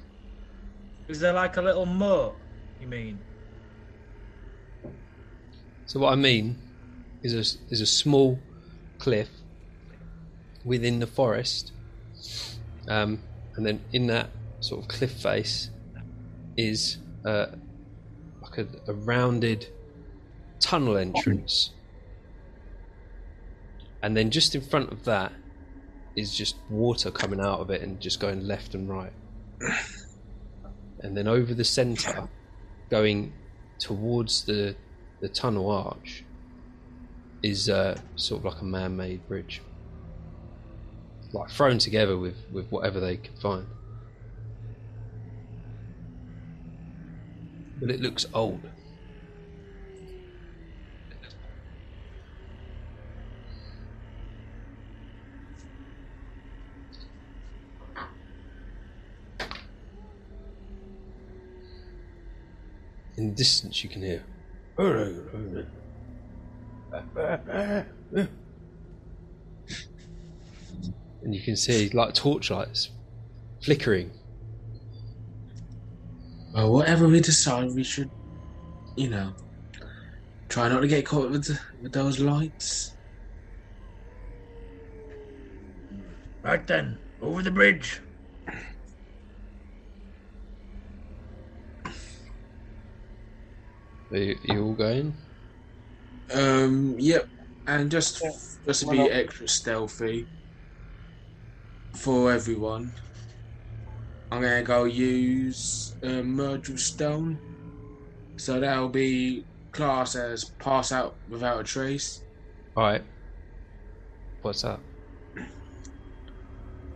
Is 1.08 1.20
there 1.20 1.32
like 1.32 1.56
a 1.56 1.62
little 1.62 1.86
moat, 1.86 2.36
you 2.80 2.86
mean? 2.86 3.18
So 5.86 6.00
what 6.00 6.12
I 6.12 6.16
mean 6.16 6.58
is 7.22 7.34
a, 7.34 7.72
is 7.72 7.80
a 7.80 7.86
small 7.86 8.38
cliff 8.98 9.28
within 10.64 10.98
the 10.98 11.06
forest, 11.06 11.72
um, 12.88 13.20
and 13.56 13.64
then 13.64 13.80
in 13.92 14.06
that 14.08 14.28
sort 14.60 14.82
of 14.82 14.88
cliff 14.88 15.12
face 15.12 15.70
is 16.58 16.98
uh, 17.24 17.46
like 18.42 18.58
a, 18.58 18.66
a 18.88 18.92
rounded 18.92 19.66
tunnel 20.60 20.98
entrance, 20.98 21.70
and 24.02 24.16
then 24.16 24.30
just 24.30 24.54
in 24.54 24.60
front 24.60 24.92
of 24.92 25.04
that 25.04 25.32
is 26.16 26.34
just 26.34 26.56
water 26.68 27.10
coming 27.10 27.40
out 27.40 27.60
of 27.60 27.70
it 27.70 27.82
and 27.82 28.00
just 28.00 28.20
going 28.20 28.46
left 28.46 28.74
and 28.74 28.88
right, 28.88 29.12
and 31.00 31.16
then 31.16 31.28
over 31.28 31.54
the 31.54 31.64
centre, 31.64 32.28
going 32.90 33.32
towards 33.78 34.44
the 34.44 34.74
the 35.20 35.28
tunnel 35.28 35.70
arch 35.70 36.24
is 37.42 37.68
uh, 37.68 37.96
sort 38.16 38.40
of 38.40 38.44
like 38.52 38.60
a 38.62 38.64
man-made 38.64 39.26
bridge, 39.28 39.62
like 41.32 41.50
thrown 41.50 41.78
together 41.78 42.16
with 42.16 42.36
with 42.52 42.68
whatever 42.70 43.00
they 43.00 43.16
could 43.16 43.38
find. 43.38 43.66
But 47.80 47.90
it 47.90 48.00
looks 48.00 48.26
old. 48.34 48.60
In 63.18 63.30
the 63.30 63.34
distance, 63.34 63.82
you 63.82 63.90
can 63.90 64.02
hear. 64.02 64.22
Oh, 64.78 64.92
and 71.22 71.34
you 71.34 71.42
can 71.42 71.56
see 71.56 71.88
like 71.90 72.14
torchlights 72.14 72.90
flickering. 73.60 74.12
Well, 76.54 76.72
whatever 76.72 77.08
we 77.08 77.18
decide, 77.18 77.74
we 77.74 77.82
should, 77.82 78.08
you 78.96 79.10
know, 79.10 79.34
try 80.48 80.68
not 80.68 80.80
to 80.80 80.86
get 80.86 81.04
caught 81.04 81.28
with, 81.32 81.44
the, 81.46 81.58
with 81.82 81.92
those 81.92 82.20
lights. 82.20 82.94
Right 86.44 86.64
then, 86.68 86.98
over 87.20 87.42
the 87.42 87.50
bridge. 87.50 88.00
Are 94.10 94.18
you, 94.18 94.38
you 94.42 94.64
all 94.64 94.74
going? 94.74 95.14
Um, 96.34 96.96
yep. 96.98 97.26
And 97.66 97.90
just 97.90 98.22
Yeah, 98.22 98.30
just 98.66 98.80
to 98.80 98.86
why 98.86 98.92
be 98.92 98.98
not? 98.98 99.10
extra 99.10 99.48
stealthy 99.48 100.26
for 101.96 102.32
everyone, 102.32 102.94
I'm 104.30 104.42
gonna 104.42 104.62
go 104.62 104.84
use 104.84 105.96
uh, 106.02 106.22
merge 106.22 106.68
stone. 106.80 107.40
So 108.38 108.60
that'll 108.60 108.88
be 108.90 109.46
class 109.72 110.14
as 110.16 110.44
pass 110.60 110.92
out 110.92 111.18
without 111.28 111.60
a 111.60 111.64
trace. 111.64 112.22
Alright. 112.76 113.04
What's 114.42 114.62
that? 114.62 114.80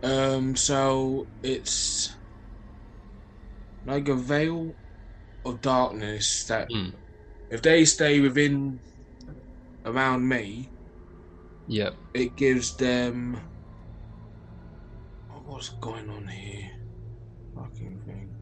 Um, 0.03 0.55
so 0.55 1.27
it's 1.41 2.09
like 3.85 4.07
a 4.07 4.15
veil 4.15 4.75
of 5.45 5.61
darkness 5.61 6.45
that 6.47 6.69
Hmm. 6.69 6.89
If 7.51 7.61
they 7.61 7.85
stay 7.85 8.19
within 8.19 8.79
around 9.85 10.27
me, 10.27 10.69
Yep. 11.67 11.95
it 12.13 12.35
gives 12.35 12.75
them. 12.77 13.39
What's 15.45 15.69
going 15.69 16.09
on 16.09 16.27
here? 16.27 16.71
Fucking 17.55 18.01
thing. 18.05 18.33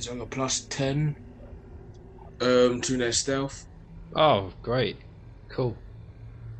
It's 0.00 0.08
like 0.10 0.18
a 0.18 0.24
plus 0.24 0.60
10 0.60 1.14
um, 2.40 2.80
to 2.80 2.96
their 2.96 3.12
stealth. 3.12 3.66
Oh, 4.16 4.50
great. 4.62 4.96
Cool. 5.50 5.76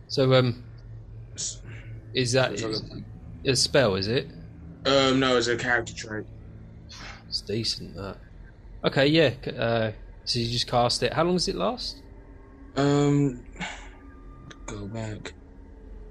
So, 0.08 0.34
um, 0.34 0.62
is 2.12 2.32
that 2.32 2.58
So 2.58 2.68
is, 2.68 2.82
a 3.46 3.56
spell, 3.56 3.94
is 3.94 4.08
it? 4.08 4.28
Um, 4.84 5.20
no, 5.20 5.38
it's 5.38 5.46
a 5.46 5.56
character 5.56 5.94
trait. 5.94 6.26
It's 7.28 7.40
decent, 7.40 7.96
that. 7.96 8.18
Okay, 8.84 9.06
yeah. 9.06 9.30
Uh, 9.50 9.92
so 10.26 10.38
you 10.38 10.50
just 10.50 10.66
cast 10.66 11.02
it. 11.02 11.14
How 11.14 11.24
long 11.24 11.36
does 11.36 11.48
it 11.48 11.56
last? 11.56 12.02
Um, 12.76 13.42
go 14.66 14.86
back. 14.86 15.32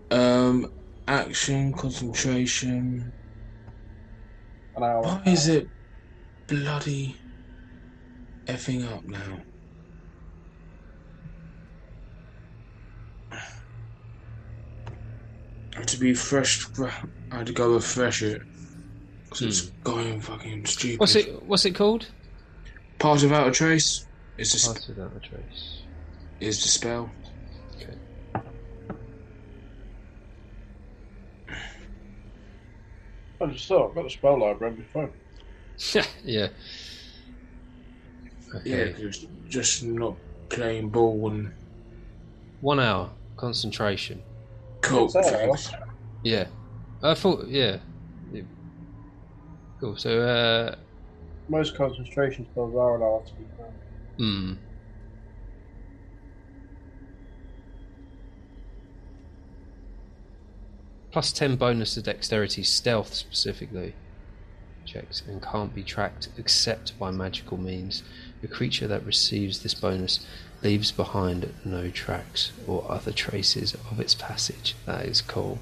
Um, 0.09 0.73
action, 1.07 1.73
concentration. 1.73 3.13
An 4.75 4.83
hour. 4.83 5.03
Why 5.03 5.21
is 5.27 5.47
it 5.47 5.69
bloody 6.49 7.15
effing 8.49 8.91
up 8.91 9.05
now? 9.05 9.41
To 15.85 15.97
be 15.97 16.13
fresh, 16.13 16.67
I 17.31 17.37
had 17.37 17.47
to 17.47 17.53
go 17.53 17.73
refresh 17.73 18.21
it 18.21 18.41
because 19.23 19.41
it's 19.41 19.69
hmm. 19.69 19.81
going 19.83 20.21
fucking 20.21 20.65
stupid. 20.65 20.99
What's 20.99 21.15
it? 21.15 21.43
What's 21.43 21.65
it 21.65 21.71
called? 21.75 22.07
Part 22.97 23.21
without 23.21 23.47
a 23.47 23.51
trace 23.51 24.05
is 24.37 24.51
the, 24.51 24.73
Pass 24.73 24.87
without 24.87 25.15
a 25.15 25.19
trace. 25.19 25.83
is 26.39 26.61
the 26.61 26.67
spell. 26.67 27.09
Okay. 27.75 27.95
I 33.41 33.45
just 33.45 33.67
thought 33.67 33.89
I've 33.89 33.95
got 33.95 34.03
the 34.03 34.09
spell 34.09 34.39
library 34.41 34.73
on 34.73 34.79
my 34.79 34.85
phone. 34.85 36.03
yeah. 36.25 36.49
Yeah, 38.65 38.75
Okay. 38.75 38.93
'cause 39.03 39.27
just 39.47 39.83
not 39.83 40.15
playing 40.49 40.89
ball 40.89 41.29
and 41.31 41.51
One 42.61 42.79
hour 42.79 43.09
concentration. 43.37 44.21
cool. 44.81 45.07
Thanks. 45.09 45.71
Yeah. 46.23 46.47
I 47.01 47.13
thought. 47.13 47.47
Yeah. 47.47 47.77
Yeah. 48.33 48.41
Cool. 49.79 49.95
So, 49.97 50.21
uh, 50.21 50.75
Most 51.47 51.75
concentration 51.75 52.45
spells 52.51 52.75
are 52.75 52.95
an 52.95 53.01
hour 53.01 53.23
to 53.25 53.33
be 53.33 53.45
fair. 53.57 53.71
hmm. 54.17 54.53
Plus 61.11 61.31
10 61.31 61.55
bonus 61.55 61.95
to 61.95 62.01
dexterity, 62.01 62.63
stealth 62.63 63.13
specifically. 63.13 63.95
Checks 64.85 65.21
and 65.27 65.41
can't 65.41 65.73
be 65.73 65.83
tracked 65.83 66.29
except 66.37 66.97
by 66.99 67.11
magical 67.11 67.57
means. 67.57 68.03
The 68.41 68.47
creature 68.47 68.87
that 68.87 69.05
receives 69.05 69.63
this 69.63 69.73
bonus 69.73 70.25
leaves 70.63 70.91
behind 70.91 71.53
no 71.65 71.89
tracks 71.89 72.51
or 72.67 72.85
other 72.89 73.11
traces 73.11 73.73
of 73.91 73.99
its 73.99 74.15
passage. 74.15 74.75
That 74.85 75.05
is 75.05 75.21
cool. 75.21 75.59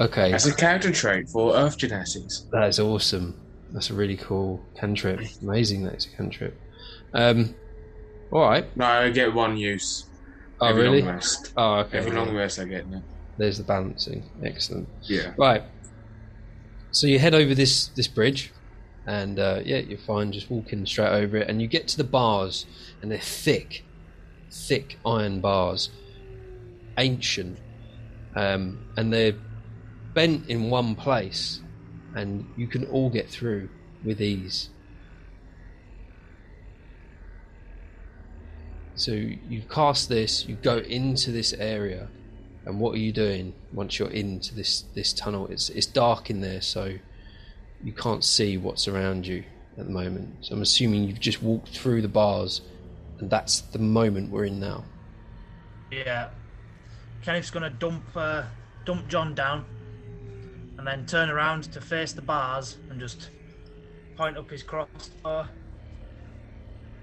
Okay, 0.00 0.30
That's 0.30 0.46
a 0.46 0.54
character 0.54 0.90
trait 0.90 1.28
for 1.28 1.54
Earth 1.54 1.78
Genasi. 1.78 2.50
that 2.50 2.68
is 2.68 2.80
awesome. 2.80 3.38
That's 3.72 3.90
a 3.90 3.94
really 3.94 4.16
cool 4.16 4.60
cantrip. 4.78 5.20
Amazing 5.42 5.84
that 5.84 5.94
it's 5.94 6.06
a 6.06 6.16
cantrip. 6.16 6.58
Um, 7.14 7.54
alright. 8.32 8.74
No, 8.76 8.84
I 8.86 9.10
get 9.10 9.32
one 9.32 9.56
use. 9.56 10.06
Oh, 10.60 10.66
every 10.66 10.82
really? 10.82 11.02
long 11.02 11.14
rest. 11.14 11.52
Oh, 11.56 11.74
okay. 11.80 11.98
Every 11.98 12.12
long 12.12 12.34
rest 12.34 12.58
I 12.58 12.64
get 12.64 12.88
now. 12.88 13.02
There's 13.36 13.58
the 13.58 13.64
balancing. 13.64 14.22
Excellent. 14.42 14.88
Yeah. 15.02 15.32
Right. 15.36 15.62
So 16.90 17.06
you 17.06 17.18
head 17.18 17.34
over 17.34 17.54
this 17.54 17.88
this 17.88 18.06
bridge, 18.06 18.52
and 19.06 19.38
uh, 19.38 19.60
yeah, 19.64 19.78
you're 19.78 19.98
fine 19.98 20.32
just 20.32 20.50
walking 20.50 20.86
straight 20.86 21.10
over 21.10 21.38
it, 21.38 21.48
and 21.48 21.60
you 21.60 21.68
get 21.68 21.88
to 21.88 21.96
the 21.96 22.04
bars, 22.04 22.66
and 23.00 23.10
they're 23.10 23.18
thick, 23.18 23.84
thick 24.50 24.98
iron 25.04 25.40
bars, 25.40 25.90
ancient, 26.98 27.58
um, 28.36 28.78
and 28.96 29.12
they're 29.12 29.34
bent 30.14 30.48
in 30.48 30.70
one 30.70 30.94
place, 30.94 31.60
and 32.14 32.46
you 32.56 32.66
can 32.66 32.84
all 32.86 33.10
get 33.10 33.28
through 33.28 33.68
with 34.04 34.20
ease. 34.20 34.68
So 38.94 39.12
you 39.12 39.62
cast 39.68 40.08
this, 40.08 40.46
you 40.46 40.56
go 40.56 40.78
into 40.78 41.32
this 41.32 41.52
area, 41.54 42.08
and 42.64 42.78
what 42.78 42.94
are 42.94 42.98
you 42.98 43.10
doing 43.10 43.54
once 43.72 43.98
you're 43.98 44.10
into 44.10 44.54
this 44.54 44.84
this 44.94 45.12
tunnel? 45.12 45.48
It's 45.48 45.70
it's 45.70 45.86
dark 45.86 46.30
in 46.30 46.40
there, 46.40 46.60
so 46.60 46.98
you 47.82 47.92
can't 47.92 48.24
see 48.24 48.56
what's 48.56 48.88
around 48.88 49.26
you 49.26 49.44
at 49.78 49.86
the 49.86 49.92
moment. 49.92 50.36
So 50.40 50.54
I'm 50.54 50.62
assuming 50.62 51.04
you've 51.04 51.20
just 51.20 51.42
walked 51.42 51.68
through 51.68 52.02
the 52.02 52.08
bars, 52.08 52.62
and 53.18 53.30
that's 53.30 53.60
the 53.60 53.78
moment 53.78 54.30
we're 54.30 54.44
in 54.44 54.60
now. 54.60 54.84
Yeah. 55.90 56.30
Kenneth's 57.22 57.50
gonna 57.50 57.70
dump 57.70 58.04
uh, 58.16 58.44
dump 58.84 59.08
John 59.08 59.34
down, 59.34 59.64
and 60.78 60.86
then 60.86 61.06
turn 61.06 61.30
around 61.30 61.64
to 61.72 61.80
face 61.80 62.12
the 62.12 62.22
bars 62.22 62.78
and 62.90 62.98
just 62.98 63.30
point 64.16 64.36
up 64.36 64.50
his 64.50 64.62
crossbow. 64.62 65.46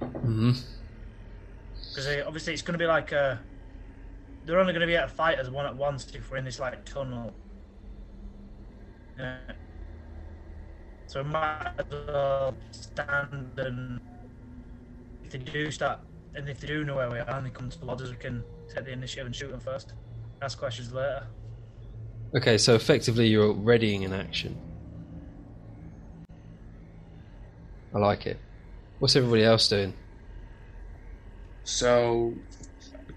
Mm-hmm. 0.02 0.52
Because 1.90 2.08
obviously 2.26 2.54
it's 2.54 2.62
gonna 2.62 2.78
be 2.78 2.86
like 2.86 3.12
a. 3.12 3.40
They're 4.46 4.60
only 4.60 4.74
gonna 4.74 4.88
be 4.88 4.96
able 4.96 5.08
to 5.08 5.14
fight 5.14 5.40
as 5.40 5.50
one 5.50 5.66
at 5.66 5.76
once 5.76 6.08
if 6.14 6.30
we're 6.32 6.38
in 6.38 6.46
this 6.46 6.60
like 6.60 6.84
tunnel. 6.86 7.34
Yeah. 9.18 9.38
So 11.10 11.24
we 11.24 11.30
might 11.32 11.72
as 11.80 11.86
well 12.08 12.56
stand 12.70 13.52
and 13.58 14.00
if 15.24 15.32
they 15.32 15.40
do 15.40 15.72
start 15.72 16.02
and 16.36 16.48
if 16.48 16.60
they 16.60 16.68
do 16.68 16.86
know 16.86 16.98
where 16.98 17.10
we 17.10 17.18
are 17.18 17.28
and 17.32 17.48
they 17.48 17.50
come 17.50 17.68
towards 17.68 18.04
us, 18.04 18.12
we 18.12 18.16
can 18.16 18.44
take 18.72 18.86
the 18.86 18.92
initiative 18.92 19.26
and 19.26 19.36
shoot 19.36 19.50
them 19.50 19.60
first. 19.60 19.94
Ask 20.44 20.60
questions 20.60 20.94
later. 20.94 21.26
Okay, 22.36 22.60
so 22.60 22.76
effectively 22.76 23.26
you're 23.26 23.54
readying 23.54 24.06
an 24.06 24.14
action. 24.14 24.56
I 27.96 27.98
like 27.98 28.28
it. 28.28 28.40
What's 29.00 29.16
everybody 29.16 29.44
else 29.44 29.68
doing? 29.68 29.96
So, 31.64 32.36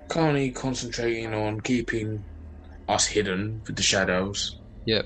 currently 0.09 0.51
concentrating 0.51 1.35
on 1.35 1.61
keeping 1.61 2.25
us 2.89 3.05
hidden 3.05 3.61
with 3.67 3.77
the 3.77 3.83
shadows. 3.83 4.61
Yep. 4.87 5.05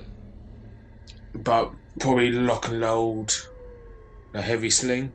but 1.34 1.72
probably 1.98 2.32
lock 2.32 2.68
and 2.68 2.80
load 2.80 3.32
a 4.34 4.42
heavy 4.42 4.70
sling. 4.70 5.12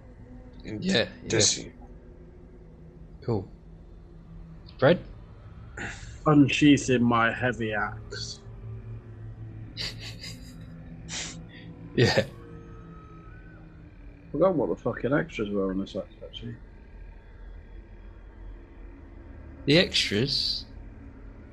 And 0.66 0.84
Yeah, 0.84 1.08
Just 1.28 1.66
Cool. 3.22 3.48
Fred? 4.78 5.00
Unsheathing 6.26 7.04
my 7.04 7.32
heavy 7.32 7.74
axe. 7.74 8.40
Yeah. 11.94 12.24
forgot 14.32 14.56
what 14.56 14.70
the 14.70 14.76
fucking 14.78 15.12
extras 15.12 15.50
were 15.50 15.72
on 15.72 15.80
this 15.80 15.94
axe, 15.96 16.16
actually. 16.24 16.56
The 19.66 19.78
extras. 19.78 20.66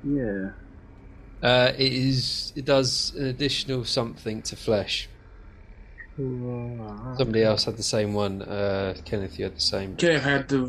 Yeah. 0.03 0.51
Uh, 1.43 1.73
it 1.77 1.93
is. 1.93 2.53
It 2.55 2.63
does 2.65 3.13
an 3.15 3.27
additional 3.27 3.83
something 3.83 4.41
to 4.43 4.55
flesh. 4.55 5.09
Somebody 6.19 7.43
else 7.43 7.63
had 7.63 7.77
the 7.77 7.83
same 7.83 8.13
one. 8.13 8.41
Uh, 8.41 8.93
Kenneth, 9.05 9.39
you 9.39 9.45
had 9.45 9.55
the 9.55 9.61
same. 9.61 9.95
Kev 9.95 10.19
had 10.19 10.49
the 10.49 10.67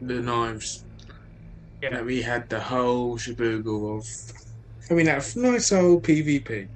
the 0.00 0.20
knives. 0.22 0.84
Yeah. 1.82 1.96
And 1.96 2.06
we 2.06 2.22
had 2.22 2.48
the 2.48 2.60
whole 2.60 3.18
shaboogle 3.18 3.98
of. 3.98 4.06
I 4.90 4.94
mean, 4.94 5.04
that 5.06 5.36
nice 5.36 5.70
old 5.72 6.02
PvP. 6.02 6.68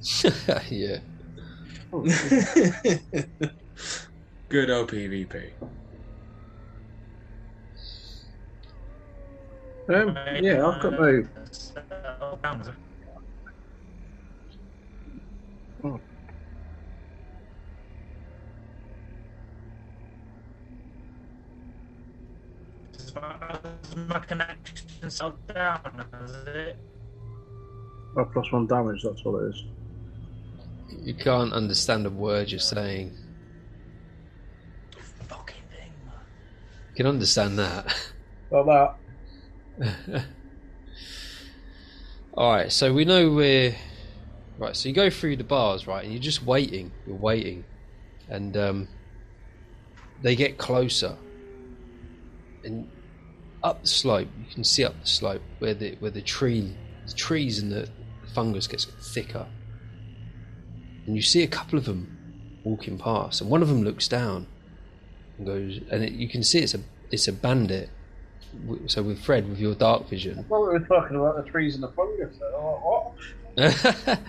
yeah. 0.71 0.99
Good 4.51 4.71
old 4.71 4.91
PvP. 4.91 5.53
Um, 9.89 10.17
yeah, 10.43 10.67
I've 10.67 10.83
got 10.83 10.93
no. 10.93 11.27
Oh, 15.85 16.01
pounds. 23.15 23.61
Oh. 23.65 23.71
My- 23.97 24.03
is 24.03 24.09
my 24.09 24.19
connection 24.21 25.11
still 25.11 25.37
down? 25.53 26.05
Is 26.25 26.47
it? 26.47 26.79
Oh, 28.17 28.25
plus 28.25 28.51
one 28.53 28.67
damage, 28.67 29.03
that's 29.03 29.23
all 29.25 29.37
it 29.39 29.51
is. 29.51 29.65
You 31.03 31.15
can't 31.15 31.53
understand 31.53 32.07
a 32.07 32.11
word 32.11 32.51
you're 32.51 32.61
saying. 32.61 33.13
Fucking 35.29 35.57
thing. 35.71 35.93
You 36.91 36.97
can 36.97 37.07
understand 37.07 37.59
that. 37.59 37.87
Like 38.51 38.97
that. 39.79 40.25
All 42.37 42.53
right, 42.53 42.71
so 42.73 42.93
we 42.93 43.05
know 43.05 43.31
we're 43.31 43.75
right. 44.59 44.77
So 44.77 44.89
you 44.89 44.95
go 44.95 45.09
through 45.11 45.37
the 45.37 45.45
bars, 45.45 45.87
right, 45.87 46.05
and 46.05 46.13
you're 46.13 46.23
just 46.23 46.43
waiting. 46.45 46.91
You're 47.07 47.17
waiting, 47.17 47.65
and 48.29 48.57
um, 48.57 48.89
they 50.23 50.35
get 50.35 50.59
closer, 50.59 51.17
and 52.65 52.89
up 53.65 53.83
the 53.83 53.89
slope. 53.89 54.29
You 54.39 54.55
can 54.55 54.63
see 54.63 54.85
up 54.85 55.01
the 55.01 55.07
slope 55.07 55.43
where 55.59 55.75
the 55.75 55.97
where 55.99 56.11
the 56.11 56.23
tree, 56.23 56.77
the 57.07 57.13
trees 57.13 57.59
and 57.59 57.73
the 57.73 57.89
fungus 58.35 58.67
gets 58.67 58.85
thicker, 58.85 59.47
and 61.07 61.17
you 61.17 61.23
see 61.23 61.43
a 61.43 61.49
couple 61.49 61.79
of 61.79 61.87
them 61.87 62.17
walking 62.63 62.99
past, 62.99 63.41
and 63.41 63.51
one 63.51 63.63
of 63.63 63.69
them 63.69 63.83
looks 63.83 64.07
down 64.07 64.47
and 65.39 65.47
goes, 65.47 65.81
and 65.91 66.05
it, 66.05 66.13
you 66.13 66.29
can 66.29 66.43
see 66.45 66.61
it's 66.61 66.75
a 66.75 66.81
it's 67.11 67.27
a 67.27 67.33
bandit. 67.33 67.91
So 68.87 69.03
with 69.03 69.19
Fred, 69.19 69.49
with 69.49 69.59
your 69.59 69.75
dark 69.75 70.09
vision, 70.09 70.45
Well, 70.49 70.63
we 70.63 70.69
were 70.75 70.79
talking 70.79 71.17
about 71.17 71.45
the 71.45 71.51
trees 71.51 71.75
and 71.75 71.83
the 71.83 71.89
fungus. 71.89 72.37
Oh, 72.41 73.13
what? 73.57 74.21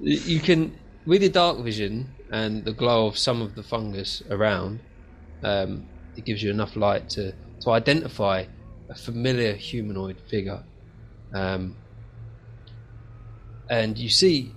you 0.00 0.40
can 0.40 0.78
with 1.04 1.20
your 1.20 1.30
dark 1.30 1.58
vision 1.58 2.08
and 2.30 2.64
the 2.64 2.72
glow 2.72 3.06
of 3.06 3.18
some 3.18 3.42
of 3.42 3.54
the 3.54 3.62
fungus 3.62 4.22
around 4.30 4.80
um, 5.42 5.86
it 6.16 6.24
gives 6.24 6.42
you 6.42 6.50
enough 6.50 6.76
light 6.76 7.08
to, 7.10 7.34
to 7.64 7.70
identify 7.70 8.44
a 8.90 8.94
familiar 8.94 9.54
humanoid 9.54 10.20
figure. 10.28 10.62
Um, 11.32 11.76
and 13.70 13.96
you 13.96 14.10
see 14.10 14.52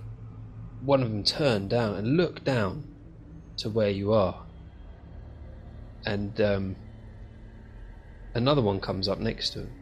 one 0.82 1.02
of 1.02 1.10
them 1.10 1.24
turn 1.24 1.68
down 1.68 1.94
and 1.94 2.18
look 2.18 2.44
down 2.44 2.86
to 3.56 3.70
where 3.70 3.88
you 3.88 4.12
are. 4.12 4.44
And 6.04 6.38
um, 6.42 6.76
another 8.34 8.60
one 8.60 8.78
comes 8.78 9.08
up 9.08 9.18
next 9.18 9.50
to 9.50 9.60
him 9.60 9.72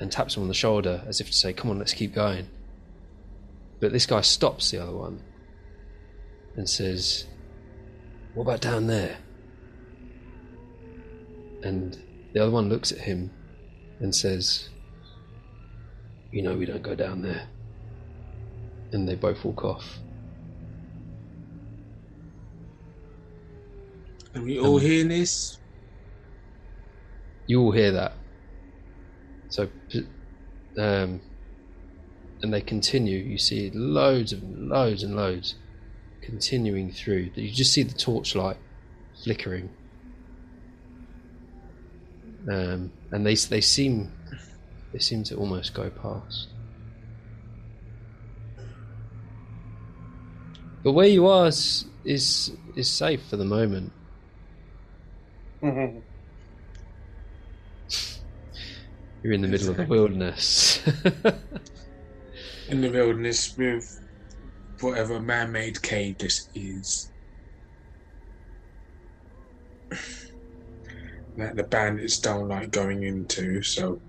and 0.00 0.10
taps 0.10 0.36
him 0.36 0.42
on 0.42 0.48
the 0.48 0.54
shoulder 0.54 1.04
as 1.06 1.20
if 1.20 1.28
to 1.28 1.32
say 1.32 1.52
come 1.52 1.70
on 1.70 1.78
let's 1.78 1.94
keep 1.94 2.12
going. 2.12 2.48
But 3.78 3.92
this 3.92 4.06
guy 4.06 4.20
stops 4.22 4.72
the 4.72 4.82
other 4.82 4.92
one 4.92 5.22
and 6.56 6.68
says, 6.68 7.26
What 8.34 8.42
about 8.42 8.60
down 8.60 8.88
there? 8.88 9.18
And 11.64 11.98
the 12.32 12.40
other 12.40 12.50
one 12.50 12.68
looks 12.68 12.92
at 12.92 12.98
him 12.98 13.30
and 13.98 14.14
says, 14.14 14.68
You 16.30 16.42
know, 16.42 16.54
we 16.54 16.66
don't 16.66 16.82
go 16.82 16.94
down 16.94 17.22
there. 17.22 17.48
And 18.92 19.08
they 19.08 19.14
both 19.14 19.44
walk 19.44 19.64
off. 19.64 19.98
Are 24.36 24.42
we 24.42 24.58
all 24.60 24.78
hearing 24.78 25.08
this? 25.08 25.58
You 27.46 27.62
all 27.62 27.72
hear 27.72 27.92
that. 27.92 28.12
So, 29.48 29.68
um, 30.76 31.20
and 32.42 32.52
they 32.52 32.60
continue. 32.60 33.18
You 33.18 33.38
see 33.38 33.70
loads 33.70 34.32
and 34.32 34.68
loads 34.68 35.02
and 35.02 35.16
loads 35.16 35.54
continuing 36.20 36.90
through. 36.90 37.30
You 37.34 37.50
just 37.50 37.72
see 37.72 37.84
the 37.84 37.94
torchlight 37.94 38.56
flickering, 39.22 39.70
um, 42.48 42.92
and 43.10 43.26
they 43.26 43.34
they 43.34 43.60
seem 43.60 44.12
they 44.92 44.98
seem 44.98 45.24
to 45.24 45.36
almost 45.36 45.74
go 45.74 45.90
past. 45.90 46.48
But 50.82 50.92
where 50.92 51.08
you 51.08 51.26
are 51.26 51.48
is 51.48 51.86
is, 52.04 52.52
is 52.76 52.90
safe 52.90 53.22
for 53.28 53.36
the 53.36 53.44
moment. 53.44 53.92
You're 59.22 59.32
in 59.32 59.40
the 59.40 59.48
middle 59.48 59.70
of 59.70 59.78
the 59.78 59.86
wilderness. 59.86 60.82
In 62.68 62.80
the 62.80 62.90
wilderness 62.90 63.56
with 63.58 64.00
whatever 64.80 65.20
man 65.20 65.52
made 65.52 65.82
cave 65.82 66.16
this 66.18 66.48
is. 66.54 67.10
That 71.36 71.56
the 71.56 71.64
bandits 71.64 72.18
don't 72.18 72.48
like 72.48 72.70
going 72.70 73.02
into, 73.02 73.62
so. 73.62 74.00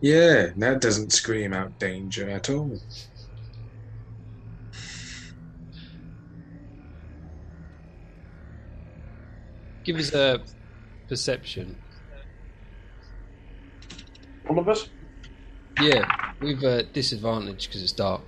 Yeah, 0.00 0.50
that 0.56 0.80
doesn't 0.80 1.12
scream 1.12 1.52
out 1.52 1.78
danger 1.78 2.28
at 2.28 2.50
all. 2.50 2.78
Give 9.84 9.96
us 9.96 10.12
a 10.12 10.40
perception. 11.08 11.76
All 14.48 14.58
of 14.58 14.68
us? 14.68 14.88
Yeah, 15.80 16.04
with 16.40 16.62
uh, 16.64 16.68
a 16.68 16.82
disadvantage 16.82 17.68
because 17.68 17.82
it's 17.82 17.92
dark. 17.92 18.22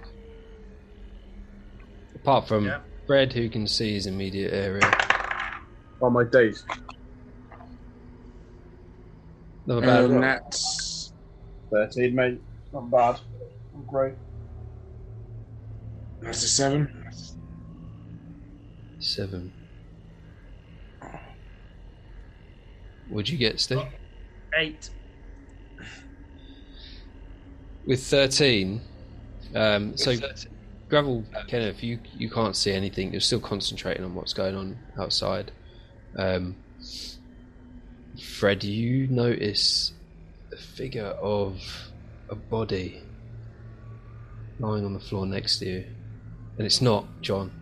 Apart 2.14 2.48
from 2.48 2.66
Yeah. 2.66 2.80
Fred, 3.06 3.32
who 3.32 3.48
can 3.48 3.66
see 3.66 3.94
his 3.94 4.06
immediate 4.06 4.52
area. 4.52 4.90
On 6.00 6.12
my 6.12 6.24
days. 6.24 6.64
Not 9.68 9.82
bad. 9.82 10.04
Um, 10.06 10.20
that's 10.22 11.12
13, 11.70 12.14
mate. 12.14 12.40
Not 12.72 12.90
bad. 12.90 13.20
Not 13.74 13.86
great. 13.86 14.14
that's 16.22 16.42
a 16.42 16.48
seven. 16.48 17.04
Seven. 18.98 19.52
What'd 23.10 23.28
you 23.28 23.36
get, 23.36 23.60
Steve? 23.60 23.82
Eight. 24.56 24.88
With 27.86 28.02
thirteen, 28.02 28.80
um, 29.54 29.96
so 29.96 30.14
gravel, 30.88 31.24
Kenneth, 31.46 31.82
you 31.82 31.98
you 32.16 32.30
can't 32.30 32.56
see 32.56 32.72
anything. 32.72 33.12
You're 33.12 33.20
still 33.20 33.40
concentrating 33.40 34.04
on 34.04 34.14
what's 34.14 34.32
going 34.32 34.54
on 34.54 34.78
outside. 34.98 35.52
Um, 36.16 36.56
Fred, 38.20 38.64
you 38.64 39.06
notice 39.08 39.92
a 40.52 40.56
figure 40.56 41.06
of 41.06 41.62
a 42.28 42.34
body 42.34 43.02
lying 44.58 44.84
on 44.84 44.92
the 44.92 45.00
floor 45.00 45.26
next 45.26 45.58
to 45.60 45.66
you, 45.66 45.84
and 46.56 46.66
it's 46.66 46.80
not 46.80 47.06
John. 47.20 47.52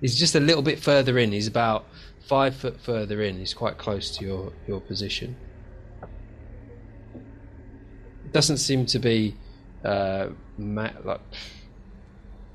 He's 0.00 0.16
just 0.16 0.34
a 0.34 0.40
little 0.40 0.62
bit 0.62 0.78
further 0.78 1.18
in. 1.18 1.32
He's 1.32 1.46
about 1.46 1.86
five 2.26 2.54
foot 2.54 2.80
further 2.80 3.22
in. 3.22 3.38
He's 3.38 3.54
quite 3.54 3.78
close 3.78 4.16
to 4.18 4.24
your 4.24 4.52
your 4.66 4.80
position. 4.80 5.36
It 8.24 8.32
doesn't 8.32 8.58
seem 8.58 8.86
to 8.86 8.98
be 8.98 9.34
uh, 9.84 10.28
ma- 10.56 10.90
like 11.04 11.20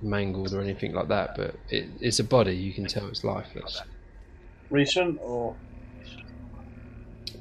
mangled 0.02 0.54
or 0.54 0.62
anything 0.62 0.94
like 0.94 1.08
that, 1.08 1.36
but 1.36 1.56
it, 1.70 1.90
it's 2.00 2.20
a 2.20 2.24
body. 2.24 2.56
You 2.56 2.74
can 2.74 2.86
tell 2.86 3.08
it's 3.08 3.24
lifeless. 3.24 3.82
Recent 4.70 5.20
or 5.22 5.56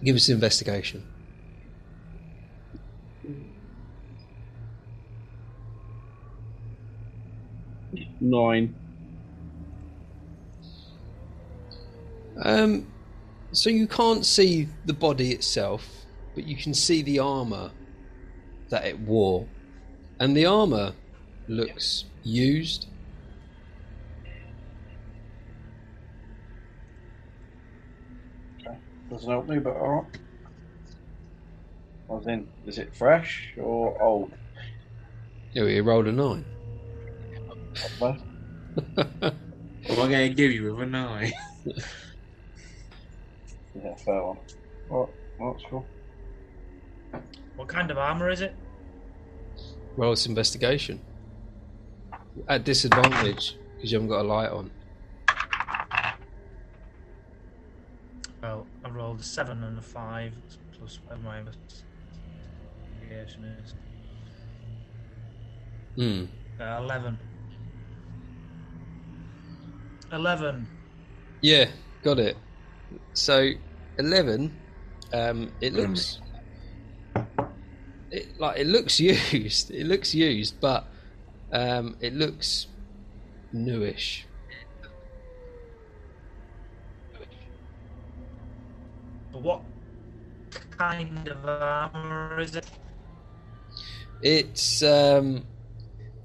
Give 0.02 0.16
us 0.16 0.28
an 0.28 0.34
investigation. 0.34 1.06
nine? 8.22 8.74
Um, 12.42 12.86
so 13.52 13.68
you 13.68 13.86
can't 13.86 14.24
see 14.24 14.68
the 14.86 14.94
body 14.94 15.32
itself, 15.32 15.86
but 16.34 16.46
you 16.46 16.56
can 16.56 16.72
see 16.72 17.02
the 17.02 17.18
armor 17.18 17.70
that 18.70 18.86
it 18.86 18.98
wore, 18.98 19.46
and 20.18 20.36
the 20.36 20.46
armor 20.46 20.94
looks 21.48 22.04
used. 22.22 22.86
Doesn't 29.12 29.30
help 29.30 29.46
me, 29.46 29.58
but 29.58 29.76
alright. 29.76 30.06
I 32.08 32.12
was 32.14 32.26
in. 32.26 32.48
Is 32.66 32.78
it 32.78 32.96
fresh 32.96 33.52
or 33.58 34.00
old? 34.00 34.32
Oh, 35.54 35.66
you 35.66 35.82
rolled 35.82 36.06
a 36.06 36.12
nine. 36.12 36.46
Well, 38.00 38.16
What 38.94 39.08
am 39.20 40.00
I 40.00 40.08
going 40.08 40.28
to 40.30 40.34
give 40.34 40.50
you 40.50 40.74
with 40.74 40.82
a 40.82 40.86
nine? 40.86 41.32
Yeah, 43.74 43.94
fair 43.96 44.22
one. 44.22 44.36
Alright, 44.90 45.08
well, 45.38 45.52
that's 45.54 45.64
cool. 45.70 45.86
What 47.56 47.68
kind 47.68 47.90
of 47.90 47.96
armor 47.96 48.28
is 48.28 48.42
it? 48.42 48.54
Well, 49.96 50.12
it's 50.12 50.26
investigation. 50.26 51.00
At 52.48 52.64
disadvantage 52.64 53.56
because 53.76 53.90
you 53.90 53.96
haven't 53.96 54.10
got 54.10 54.20
a 54.20 54.28
light 54.28 54.50
on. 54.50 54.70
Well, 58.42 58.66
I 58.84 58.88
rolled 58.88 59.20
a 59.20 59.22
seven 59.22 59.62
and 59.62 59.78
a 59.78 59.82
five 59.82 60.32
plus 60.76 60.98
whatever 61.04 61.22
my 61.22 61.38
investigation 61.38 63.44
is. 63.62 63.74
Hmm. 65.96 66.24
Uh, 66.60 66.78
Eleven. 66.78 67.18
Eleven. 70.12 70.66
Yeah, 71.40 71.66
got 72.02 72.18
it. 72.18 72.36
So 73.14 73.52
eleven. 73.98 74.52
Um, 75.12 75.52
it 75.60 75.72
looks. 75.72 76.20
It 78.10 78.40
like 78.40 78.58
it 78.58 78.66
looks 78.66 78.98
used. 79.00 79.70
It 79.70 79.86
looks 79.86 80.14
used, 80.14 80.60
but 80.60 80.88
um, 81.52 81.96
it 82.00 82.14
looks 82.14 82.66
newish. 83.52 84.26
What 89.32 89.62
kind 90.70 91.28
of 91.28 91.44
armor 91.46 92.40
is 92.40 92.56
it? 92.56 92.66
It's 94.22 94.82
um, 94.82 95.44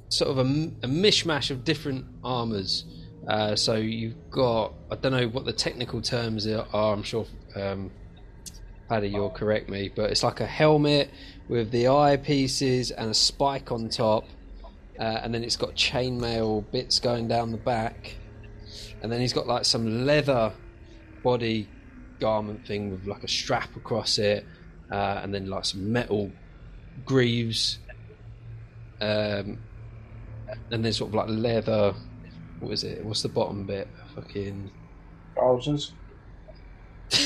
sort 0.09 0.31
of 0.31 0.39
a 0.39 0.43
mishmash 0.43 1.51
of 1.51 1.63
different 1.63 2.05
armors. 2.23 2.85
Uh, 3.27 3.55
so 3.55 3.75
you've 3.75 4.29
got 4.29 4.73
I 4.89 4.95
don't 4.95 5.11
know 5.11 5.27
what 5.27 5.45
the 5.45 5.53
technical 5.53 6.01
terms 6.01 6.47
are. 6.47 6.65
I'm 6.73 7.03
sure 7.03 7.25
um, 7.55 7.91
Paddy, 8.87 9.09
you'll 9.09 9.29
correct 9.29 9.69
me, 9.69 9.91
but 9.93 10.11
it's 10.11 10.23
like 10.23 10.39
a 10.39 10.45
helmet 10.45 11.09
with 11.49 11.71
the 11.71 11.85
eyepieces 11.85 12.91
and 12.97 13.09
a 13.09 13.13
spike 13.13 13.71
on 13.71 13.89
top, 13.89 14.25
uh, 14.97 15.03
and 15.03 15.33
then 15.33 15.43
it's 15.43 15.57
got 15.57 15.75
chainmail 15.75 16.69
bits 16.71 16.99
going 16.99 17.27
down 17.27 17.51
the 17.51 17.57
back, 17.57 18.15
and 19.01 19.11
then 19.11 19.19
he's 19.19 19.33
got 19.33 19.45
like 19.45 19.65
some 19.65 20.05
leather 20.05 20.53
body 21.21 21.67
garment 22.19 22.65
thing 22.65 22.91
with 22.91 23.05
like 23.05 23.23
a 23.23 23.27
strap 23.27 23.75
across 23.75 24.17
it, 24.17 24.45
uh, 24.91 25.19
and 25.23 25.33
then 25.33 25.49
like 25.49 25.65
some 25.65 25.91
metal 25.91 26.31
greaves, 27.05 27.79
um, 29.01 29.59
and 30.71 30.85
then 30.85 30.93
sort 30.93 31.09
of 31.09 31.15
like 31.15 31.29
leather. 31.29 31.93
What 32.59 32.71
is 32.71 32.83
it? 32.83 33.03
What's 33.05 33.21
the 33.21 33.29
bottom 33.29 33.65
bit? 33.65 33.87
Fucking. 34.15 34.71
Trousers. 35.35 35.93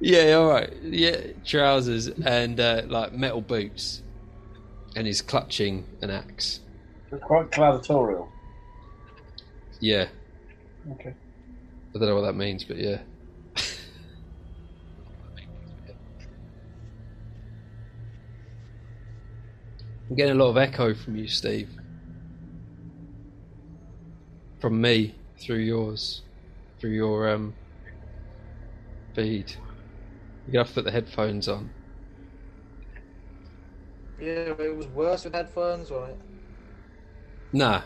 yeah, 0.00 0.32
all 0.32 0.48
right. 0.48 0.72
Yeah, 0.82 1.16
trousers 1.44 2.06
and 2.08 2.60
uh, 2.60 2.82
like 2.86 3.12
metal 3.12 3.40
boots, 3.40 4.02
and 4.94 5.06
he's 5.06 5.20
clutching 5.22 5.84
an 6.02 6.10
axe. 6.10 6.60
Quite 7.22 7.50
gladiatorial. 7.52 8.28
Yeah, 9.80 10.06
Okay. 10.92 11.14
I 11.96 12.06
don't 12.06 12.08
know 12.10 12.20
what 12.22 12.26
that 12.26 12.36
means, 12.36 12.64
but 12.64 12.78
yeah. 12.78 13.02
I'm 20.10 20.16
getting 20.16 20.34
a 20.40 20.44
lot 20.44 20.50
of 20.50 20.56
echo 20.58 20.94
from 20.94 21.16
you, 21.16 21.28
Steve. 21.28 21.70
From 24.60 24.80
me 24.80 25.20
through 25.44 25.58
yours, 25.58 26.22
through 26.80 26.92
your 26.94 27.28
um 27.30 27.56
feed. 29.14 29.52
You're 30.46 30.52
gonna 30.54 30.64
have 30.64 30.68
to 30.68 30.74
put 30.74 30.84
the 30.84 30.92
headphones 30.92 31.48
on. 31.48 31.72
Yeah, 34.18 34.54
it 34.58 34.76
was 34.76 34.86
worse 34.88 35.24
with 35.24 35.34
headphones, 35.34 35.90
right? 35.90 36.16
Nah, 37.52 37.82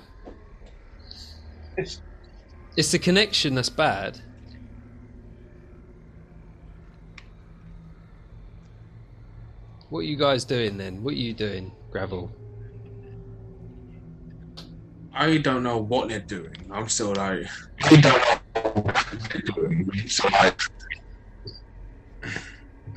It's 1.76 2.00
it's 2.76 2.92
the 2.92 2.98
connection 2.98 3.54
that's 3.54 3.68
bad. 3.68 4.18
What 9.90 10.00
are 10.00 10.04
you 10.04 10.16
guys 10.16 10.44
doing 10.44 10.76
then? 10.76 11.02
What 11.02 11.14
are 11.14 11.18
you 11.18 11.34
doing, 11.34 11.72
Gravel? 11.90 12.30
I 15.12 15.38
don't 15.38 15.64
know 15.64 15.78
what 15.78 16.08
they're 16.08 16.20
doing. 16.20 16.54
I'm 16.70 16.88
still 16.88 17.14
like, 17.14 17.48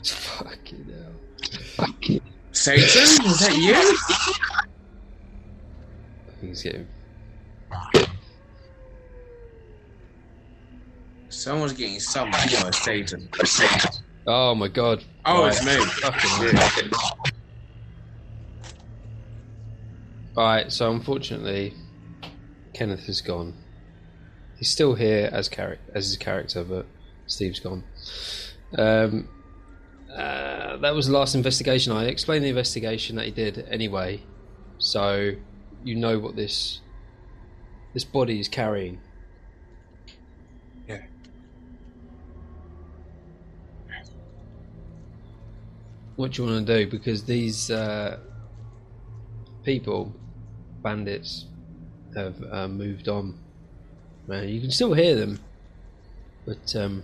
Fucking 0.04 0.86
hell. 0.92 2.20
Satan, 2.52 2.86
is 3.26 3.40
that 3.40 3.58
you? 3.58 3.74
I 6.28 6.32
think 6.40 6.50
he's 6.50 6.64
getting. 6.64 6.88
Someone's 11.43 11.73
getting 11.73 11.99
summoned 11.99 12.34
by 12.36 12.71
Satan. 12.71 13.27
Oh 14.25 14.56
my 14.56 14.69
god. 14.69 15.03
Oh, 15.25 15.43
Right. 15.43 15.51
it's 15.51 15.65
me. 15.65 15.75
Fucking 15.75 16.56
hell. 16.56 17.17
Alright, 20.38 20.71
so 20.71 20.89
unfortunately, 20.89 21.73
Kenneth 22.73 23.10
is 23.10 23.19
gone. 23.19 23.56
He's 24.58 24.69
still 24.69 24.95
here 24.95 25.29
as 25.34 25.49
char- 25.49 25.79
as 25.93 26.08
his 26.08 26.15
character, 26.15 26.63
but 26.63 26.86
Steve's 27.27 27.60
gone. 27.60 27.84
Um, 28.77 29.27
uh, 30.10 30.77
that 30.77 30.95
was 30.95 31.08
the 31.08 31.12
last 31.13 31.36
investigation. 31.36 31.91
I 31.91 32.06
explained 32.06 32.45
the 32.45 32.49
investigation 32.49 33.17
that 33.17 33.25
he 33.25 33.32
did 33.32 33.67
anyway, 33.69 34.23
so 34.77 35.34
you 35.84 35.95
know 35.97 36.19
what 36.19 36.38
this 36.38 36.79
this 37.93 38.06
body 38.06 38.39
is 38.39 38.47
carrying. 38.47 39.01
What 46.15 46.32
do 46.32 46.43
you 46.43 46.49
want 46.49 46.67
to 46.67 46.86
do? 46.86 46.89
Because 46.91 47.23
these 47.23 47.71
uh, 47.71 48.19
people, 49.63 50.13
bandits, 50.82 51.45
have 52.15 52.36
uh, 52.52 52.67
moved 52.67 53.08
on. 53.08 53.39
Man, 54.28 54.47
you 54.47 54.62
can 54.62 54.71
still 54.71 54.93
hear 54.93 55.15
them, 55.15 55.39
but 56.45 56.76
um, 56.76 57.04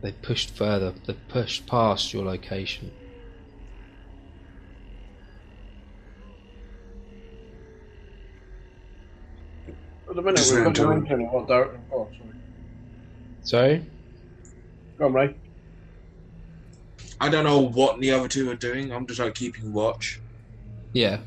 they 0.00 0.12
pushed 0.12 0.50
further. 0.50 0.94
They've 1.06 1.28
pushed 1.28 1.66
past 1.66 2.12
your 2.12 2.24
location. 2.24 2.90
at 10.08 10.16
the 10.16 10.22
minute 10.22 10.40
we've 10.50 10.62
round 10.62 10.74
got 10.74 10.82
to- 10.82 10.88
momentum. 10.88 11.32
What 11.32 11.46
direction? 11.48 11.80
Oh, 11.92 12.08
sorry. 12.18 12.34
Sorry. 13.42 13.86
Go 14.98 15.06
on, 15.06 15.12
Ray. 15.12 15.34
I 17.20 17.28
don't 17.28 17.44
know 17.44 17.60
what 17.60 17.98
the 18.00 18.12
other 18.12 18.28
two 18.28 18.50
are 18.50 18.54
doing. 18.54 18.92
I'm 18.92 19.06
just 19.06 19.18
like 19.20 19.34
keeping 19.34 19.72
watch. 19.72 20.20
Yeah. 20.92 21.18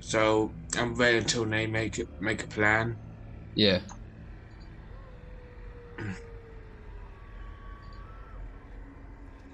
So 0.00 0.50
I'm 0.76 0.96
waiting 0.96 1.22
until 1.22 1.44
they 1.44 1.66
make 1.66 1.98
it, 1.98 2.08
make 2.20 2.42
a 2.42 2.46
plan. 2.46 2.96
Yeah. 3.54 3.80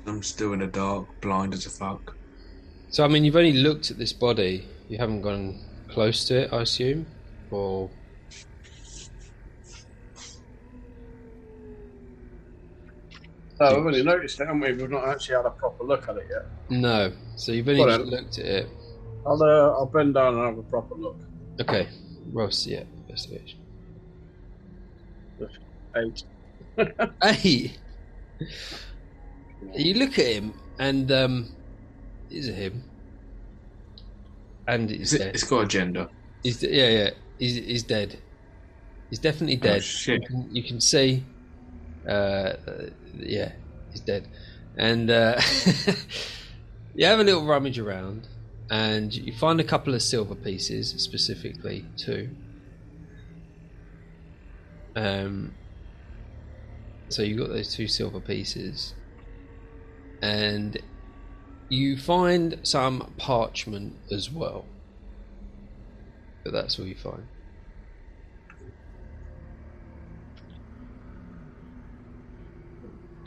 I'm 0.06 0.22
still 0.22 0.52
in 0.52 0.60
the 0.60 0.66
dark, 0.66 1.06
blind 1.20 1.54
as 1.54 1.66
a 1.66 1.70
fuck. 1.70 2.16
So 2.90 3.04
I 3.04 3.08
mean, 3.08 3.24
you've 3.24 3.36
only 3.36 3.54
looked 3.54 3.90
at 3.90 3.98
this 3.98 4.12
body. 4.12 4.66
You 4.88 4.98
haven't 4.98 5.22
gone 5.22 5.58
close 5.88 6.24
to 6.26 6.42
it, 6.42 6.52
I 6.52 6.62
assume, 6.62 7.06
or 7.50 7.90
Oh, 13.60 13.76
we've 13.76 13.86
only 13.86 14.02
noticed 14.02 14.40
it, 14.40 14.46
haven't 14.46 14.60
we? 14.60 14.72
We've 14.72 14.90
not 14.90 15.08
actually 15.08 15.36
had 15.36 15.46
a 15.46 15.50
proper 15.50 15.84
look 15.84 16.08
at 16.08 16.16
it 16.16 16.26
yet. 16.30 16.46
no. 16.70 17.12
So 17.36 17.52
you've 17.52 17.68
only 17.68 17.84
Well, 17.84 17.98
just 17.98 18.10
looked 18.10 18.38
at 18.38 18.44
it. 18.46 18.68
I'll, 19.26 19.42
uh, 19.42 19.70
I'll 19.78 19.86
bend 19.86 20.14
down 20.14 20.34
and 20.34 20.44
have 20.44 20.58
a 20.58 20.62
proper 20.64 20.94
look. 20.94 21.16
Okay, 21.60 21.88
roll 22.32 22.50
yeah, 22.64 22.82
investigation. 23.08 23.58
Eight. 25.96 26.24
Hey, 27.22 27.72
you 29.74 29.94
look 29.94 30.18
at 30.18 30.26
him, 30.26 30.52
and 30.80 31.10
um, 31.12 31.48
is 32.30 32.48
it 32.48 32.54
him? 32.56 32.82
And 34.66 34.90
he's 34.90 35.12
It's, 35.12 35.22
dead. 35.22 35.34
it's 35.34 35.44
got 35.44 35.60
a 35.60 35.66
gender. 35.68 36.08
He's 36.42 36.60
yeah, 36.62 36.88
yeah. 36.88 37.10
He's 37.38 37.54
he's 37.56 37.82
dead. 37.84 38.18
He's 39.10 39.20
definitely 39.20 39.56
Oh, 39.58 39.74
dead. 39.74 39.84
shit. 39.84 40.22
You 40.22 40.26
can, 40.26 40.56
you 40.56 40.62
can 40.64 40.80
see. 40.80 41.22
Uh, 42.08 42.54
yeah, 43.18 43.52
he's 43.90 44.00
dead. 44.00 44.28
And 44.76 45.10
uh, 45.10 45.40
you 46.94 47.06
have 47.06 47.20
a 47.20 47.24
little 47.24 47.44
rummage 47.44 47.78
around, 47.78 48.26
and 48.70 49.14
you 49.14 49.32
find 49.32 49.60
a 49.60 49.64
couple 49.64 49.94
of 49.94 50.02
silver 50.02 50.34
pieces, 50.34 50.94
specifically 50.98 51.84
two. 51.96 52.30
Um. 54.96 55.54
So 57.08 57.22
you 57.22 57.36
got 57.36 57.48
those 57.48 57.72
two 57.74 57.86
silver 57.86 58.20
pieces, 58.20 58.94
and 60.22 60.76
you 61.68 61.96
find 61.96 62.58
some 62.62 63.12
parchment 63.18 63.96
as 64.10 64.30
well. 64.30 64.64
But 66.42 66.52
that's 66.52 66.78
all 66.78 66.86
you 66.86 66.94
find. 66.94 67.26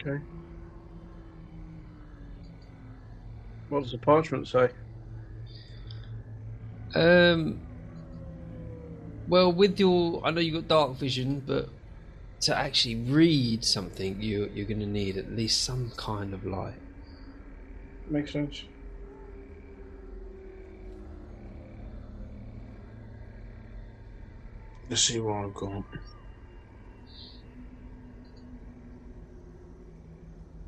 Okay. 0.08 0.24
What 3.70 3.84
does 3.84 3.92
the 3.92 3.98
parchment 3.98 4.48
say? 4.48 4.72
Um. 6.96 7.64
Well, 9.28 9.52
with 9.52 9.80
your, 9.80 10.26
I 10.26 10.32
know 10.32 10.40
you 10.42 10.54
got 10.54 10.68
dark 10.68 10.98
vision, 10.98 11.42
but 11.42 11.70
to 12.42 12.56
actually 12.58 12.96
read 12.96 13.66
something, 13.66 14.22
you 14.22 14.50
you're 14.54 14.66
going 14.66 14.80
to 14.80 14.88
need 14.88 15.18
at 15.18 15.30
least 15.32 15.64
some 15.64 15.92
kind 15.98 16.34
of 16.34 16.46
light. 16.46 16.82
Makes 18.10 18.32
sense. 18.34 18.64
Let's 24.90 25.04
see 25.04 25.20
what 25.20 25.46
I've 25.46 25.54
got. 25.54 25.86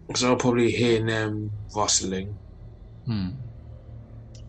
Because 0.10 0.24
I'll 0.24 0.36
probably 0.38 0.72
hear 0.72 1.06
them 1.06 1.52
rustling. 1.76 2.36
Hmm. 3.06 3.28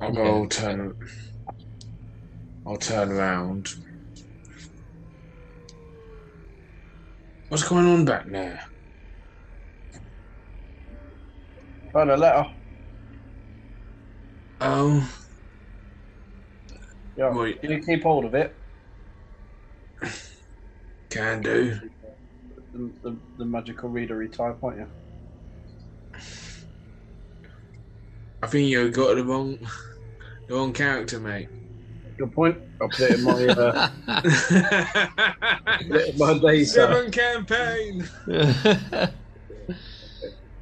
I'll 0.00 0.10
go. 0.10 0.24
I'll 0.24 0.46
turn. 0.46 0.96
I'll 2.66 2.78
turn 2.78 3.12
around. 3.12 3.68
What's 7.48 7.68
going 7.68 7.84
on 7.86 8.06
back 8.06 8.26
there? 8.30 8.64
Found 11.92 12.10
a 12.10 12.16
letter. 12.16 12.50
Oh, 14.62 15.10
Yeah. 17.18 17.24
Right. 17.24 17.60
Can 17.60 17.70
you 17.70 17.82
keep 17.82 18.02
hold 18.02 18.24
of 18.24 18.34
it? 18.34 18.56
can 21.10 21.42
do. 21.42 21.78
The, 22.72 22.90
the, 23.02 23.16
the 23.36 23.44
magical 23.44 23.90
readery 23.90 24.32
type, 24.32 24.56
aren't 24.64 24.78
you? 24.78 24.86
I 28.42 28.46
think 28.46 28.68
you 28.68 28.90
got 28.90 29.16
the 29.16 29.24
wrong, 29.24 29.58
the 30.48 30.54
wrong 30.54 30.72
character, 30.72 31.20
mate. 31.20 31.48
Good 32.18 32.32
point. 32.32 32.58
I'll 32.80 32.88
put 32.88 33.10
it 33.10 33.18
in 33.18 33.22
my 33.24 33.46
uh, 33.46 33.88
put 35.88 35.96
it 35.96 36.08
in 36.14 36.18
my 36.18 36.38
data. 36.38 36.64
Seven 36.66 37.10
campaign. 37.10 38.08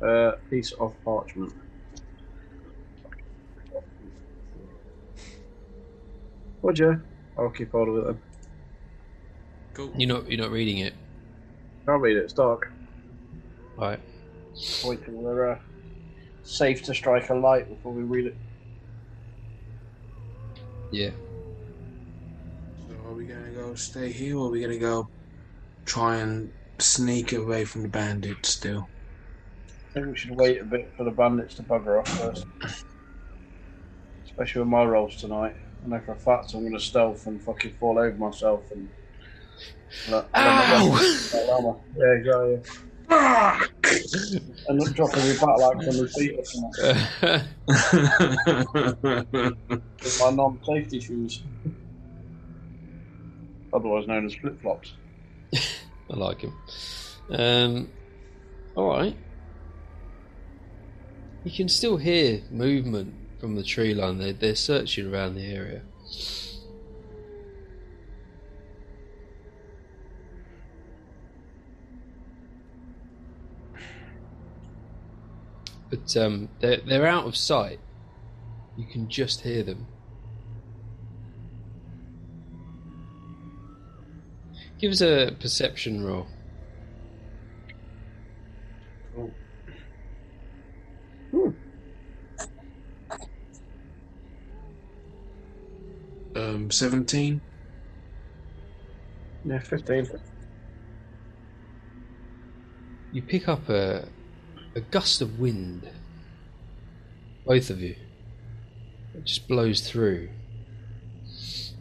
Uh, 0.01 0.31
piece 0.49 0.71
of 0.79 0.95
parchment. 1.05 1.53
Would 6.63 6.79
you? 6.79 7.03
I'll 7.37 7.51
keep 7.51 7.73
hold 7.73 7.89
of 7.89 7.97
it 7.97 8.05
then. 8.07 8.19
Cool. 9.75 9.93
you're 9.97 10.09
not 10.09 10.31
you're 10.31 10.41
not 10.41 10.51
reading 10.53 10.79
it, 10.79 10.95
Can't 11.87 12.01
read 12.01 12.17
it. 12.17 12.25
It's 12.25 12.33
dark. 12.33 12.73
right? 13.77 14.01
Wait 14.85 15.05
till 15.05 15.15
we're 15.15 15.53
uh, 15.53 15.59
safe 16.43 16.83
to 16.83 16.95
strike 16.95 17.31
a 17.31 17.35
light 17.35 17.69
before 17.69 17.93
we 17.93 18.03
read 18.03 18.27
it. 18.27 18.37
Yeah. 20.91 21.11
So 22.89 22.95
are 23.07 23.13
we 23.13 23.25
gonna 23.27 23.51
go 23.51 23.75
stay 23.75 24.11
here, 24.11 24.37
or 24.37 24.47
are 24.47 24.51
we 24.51 24.61
gonna 24.61 24.79
go 24.79 25.09
try 25.85 26.17
and 26.17 26.53
sneak 26.79 27.33
away 27.33 27.65
from 27.65 27.83
the 27.83 27.89
bandits 27.89 28.49
still? 28.49 28.89
I 29.91 29.93
think 29.95 30.07
we 30.07 30.17
should 30.17 30.37
wait 30.37 30.61
a 30.61 30.65
bit 30.65 30.93
for 30.97 31.05
the 31.05 31.11
bandits 31.11 31.55
to 31.57 31.63
bugger 31.63 32.01
off 32.01 32.09
first. 32.09 32.47
Especially 34.25 34.61
with 34.61 34.69
my 34.69 34.85
rolls 34.85 35.17
tonight. 35.17 35.55
I 35.85 35.89
know 35.89 36.01
for 36.01 36.13
a 36.13 36.17
fact 36.17 36.55
I'm 36.55 36.61
going 36.61 36.73
to 36.73 36.81
stealth 36.81 37.27
and 37.27 37.41
fucking 37.41 37.75
fall 37.75 37.99
over 37.99 38.17
myself 38.17 38.71
and. 38.73 38.89
Look, 40.11 40.29
Ow! 40.35 41.01
Yeah, 41.97 42.13
exactly. 42.13 42.88
And 43.11 44.79
not 44.79 44.93
dropping 44.95 45.21
my 45.21 45.33
back 45.33 45.59
like 45.59 45.77
on 45.77 45.97
the 45.97 46.09
feet 46.15 46.39
or 46.39 46.45
something 46.45 46.85
with 50.03 50.21
my 50.21 50.31
non 50.31 50.61
safety 50.65 51.01
shoes. 51.01 51.43
Otherwise 53.73 54.07
known 54.07 54.27
as 54.27 54.35
flip 54.35 54.61
flops. 54.61 54.93
I 55.55 56.17
like 56.17 56.43
him. 56.43 56.53
Um, 57.31 57.89
all 58.75 58.89
right. 58.89 59.17
You 61.45 61.51
can 61.51 61.69
still 61.69 61.97
hear 61.97 62.43
movement 62.51 63.15
from 63.41 63.55
the 63.57 63.63
tree 63.63 63.95
line. 63.95 64.19
They're, 64.19 64.33
they're 64.33 64.55
searching 64.55 65.13
around 65.13 65.35
the 65.37 65.47
area. 65.47 65.83
But 75.91 76.17
um, 76.17 76.49
they're, 76.61 76.79
they're 76.79 77.07
out 77.07 77.27
of 77.27 77.37
sight. 77.37 77.81
You 78.77 78.85
can 78.87 79.09
just 79.09 79.41
hear 79.41 79.63
them. 79.63 79.87
Give 84.79 84.93
us 84.93 85.01
a 85.01 85.35
perception 85.41 86.05
roll. 86.05 86.27
um, 96.37 96.71
seventeen. 96.71 97.41
Yeah, 99.45 99.61
15. 99.61 100.09
You 103.13 103.23
pick 103.23 103.49
up 103.49 103.69
a 103.69 104.09
a 104.79 104.81
gust 104.81 105.21
of 105.21 105.41
wind. 105.41 105.91
Both 107.45 107.69
of 107.69 107.81
you. 107.81 107.97
It 109.15 109.25
just 109.25 109.49
blows 109.49 109.81
through. 109.81 110.29
Is 111.27 111.75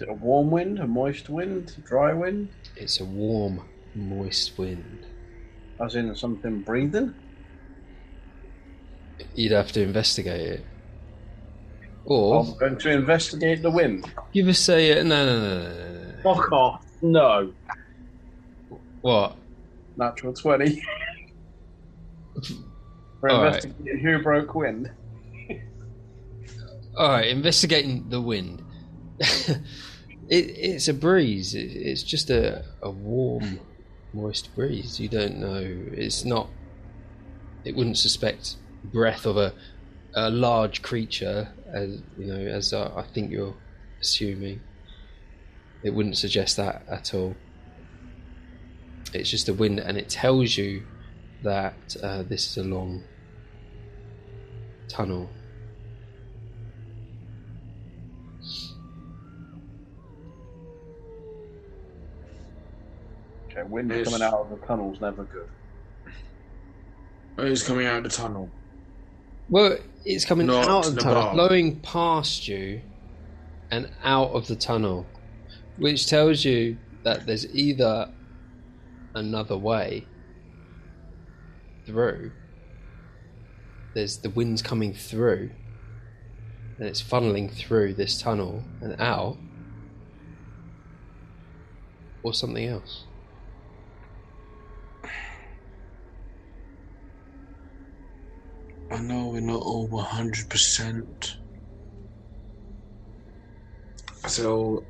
it 0.00 0.08
a 0.08 0.14
warm 0.14 0.52
wind, 0.52 0.78
a 0.78 0.86
moist 0.86 1.28
wind, 1.28 1.74
a 1.76 1.80
dry 1.80 2.12
wind? 2.12 2.50
It's 2.76 3.00
a 3.00 3.04
warm, 3.04 3.62
moist 3.96 4.56
wind. 4.56 5.06
As 5.84 5.96
in 5.96 6.14
something 6.14 6.60
breathing? 6.60 7.12
You'd 9.34 9.52
have 9.52 9.72
to 9.72 9.82
investigate 9.82 10.60
it. 10.60 10.66
Or 12.04 12.44
I'm 12.44 12.56
going 12.56 12.78
to 12.78 12.90
investigate 12.92 13.62
the 13.62 13.70
wind. 13.70 14.10
give 14.32 14.46
us 14.46 14.68
a 14.68 15.00
uh, 15.00 15.02
no 15.02 15.26
no 15.26 15.40
no 15.40 15.48
no 15.50 15.72
no. 15.72 16.12
no. 16.12 16.22
Fuck 16.22 16.52
off. 16.52 16.86
No. 17.02 17.52
What? 19.00 19.36
Natural 19.98 20.32
20. 20.32 20.82
For 23.20 23.30
All 23.30 23.42
right. 23.42 23.64
investigating 23.64 23.98
who 23.98 24.22
broke 24.22 24.54
wind. 24.54 24.90
All 26.96 27.10
right, 27.10 27.26
investigating 27.26 28.08
the 28.08 28.20
wind. 28.20 28.62
it, 29.20 29.58
it's 30.30 30.88
a 30.88 30.94
breeze. 30.94 31.54
It, 31.54 31.70
it's 31.72 32.02
just 32.04 32.30
a, 32.30 32.64
a 32.82 32.90
warm, 32.90 33.60
moist 34.12 34.54
breeze. 34.54 35.00
You 35.00 35.08
don't 35.08 35.38
know. 35.38 35.62
It's 35.92 36.24
not. 36.24 36.48
It 37.64 37.74
wouldn't 37.74 37.98
suspect 37.98 38.56
breath 38.84 39.26
of 39.26 39.36
a 39.36 39.52
a 40.14 40.30
large 40.30 40.82
creature, 40.82 41.48
as 41.72 42.00
you 42.18 42.26
know, 42.26 42.38
as 42.38 42.72
uh, 42.72 42.92
I 42.96 43.02
think 43.02 43.30
you're 43.30 43.54
assuming. 44.00 44.60
It 45.82 45.94
wouldn't 45.94 46.16
suggest 46.16 46.56
that 46.56 46.82
at 46.88 47.14
all. 47.14 47.36
It's 49.12 49.30
just 49.30 49.48
a 49.48 49.54
wind, 49.54 49.78
and 49.80 49.96
it 49.96 50.08
tells 50.08 50.56
you 50.56 50.84
that 51.42 51.96
uh, 52.02 52.22
this 52.24 52.46
is 52.50 52.58
a 52.58 52.64
long 52.64 53.04
tunnel. 54.88 55.30
Okay, 63.50 63.62
wind 63.68 63.90
Yes. 63.90 64.04
coming 64.08 64.22
out 64.22 64.34
of 64.34 64.50
the 64.50 64.66
tunnel's 64.66 65.00
never 65.00 65.24
good. 65.24 65.48
Who's 67.36 67.62
coming 67.66 67.86
out 67.86 67.98
of 67.98 68.02
the 68.04 68.08
tunnel? 68.10 68.50
Well, 69.48 69.78
it's 70.04 70.24
coming 70.24 70.46
Not 70.48 70.66
out 70.68 70.86
of 70.86 70.94
the 70.94 70.96
the 70.96 71.00
tunnel, 71.02 71.22
bar. 71.22 71.34
blowing 71.34 71.80
past 71.80 72.48
you 72.48 72.82
and 73.70 73.90
out 74.02 74.30
of 74.32 74.46
the 74.48 74.56
tunnel, 74.56 75.06
which 75.76 76.06
tells 76.08 76.44
you 76.44 76.76
that 77.04 77.26
there's 77.26 77.46
either 77.54 78.12
another 79.18 79.56
way 79.56 80.06
through. 81.84 82.32
There's 83.94 84.18
the 84.18 84.30
wind's 84.30 84.62
coming 84.62 84.94
through, 84.94 85.50
and 86.78 86.86
it's 86.86 87.02
funneling 87.02 87.52
through 87.52 87.94
this 87.94 88.20
tunnel 88.20 88.62
and 88.80 89.00
out, 89.00 89.38
or 92.22 92.32
something 92.32 92.66
else. 92.66 93.04
I 98.90 99.00
know 99.00 99.28
we're 99.28 99.40
not 99.40 99.60
all 99.60 99.88
100%. 99.88 101.36
So. 104.26 104.84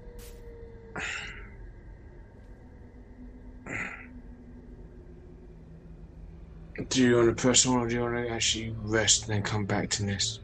Do 6.87 7.03
you 7.03 7.17
want 7.17 7.29
to 7.37 7.41
press 7.41 7.67
on 7.67 7.77
or 7.79 7.89
do 7.89 7.95
you 7.95 8.03
want 8.03 8.15
to 8.27 8.31
actually 8.33 8.75
rest 8.77 9.27
and 9.27 9.35
then 9.37 9.43
come 9.43 9.67
back 9.67 9.91
to 9.91 10.05
this? 10.05 10.41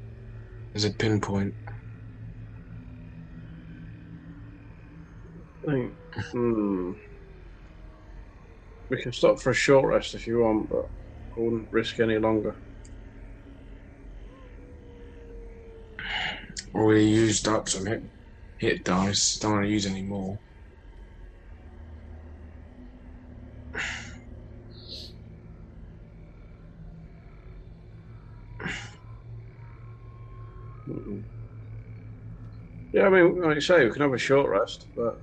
As 0.75 0.85
a 0.85 0.93
pinpoint. 0.93 1.57
I 5.67 5.73
think, 5.73 5.95
hmm. 6.33 6.93
We 8.89 9.03
can 9.03 9.13
stop 9.13 9.41
for 9.41 9.51
a 9.51 9.55
short 9.55 9.87
rest 9.87 10.15
if 10.15 10.27
you 10.27 10.39
want, 10.41 10.71
but 10.71 10.87
I 11.37 11.41
wouldn't 11.41 11.71
risk 11.73 12.01
any 12.01 12.19
longer. 12.19 12.57
Already 16.75 17.07
used 17.07 17.49
up 17.49 17.69
some 17.69 17.87
hit, 17.87 18.03
hit 18.59 18.85
dice. 18.85 19.39
Don't 19.39 19.53
want 19.53 19.65
to 19.65 19.71
use 19.71 19.87
any 19.87 20.03
more. 20.03 20.41
Mm-mm. 30.89 31.25
Yeah, 32.95 33.07
I 33.07 33.11
mean, 33.11 33.41
like 33.43 33.57
you 33.57 33.61
say, 33.61 33.85
we 33.85 33.91
can 33.91 34.03
have 34.03 34.13
a 34.13 34.19
short 34.19 34.49
rest, 34.49 34.87
but 34.95 35.21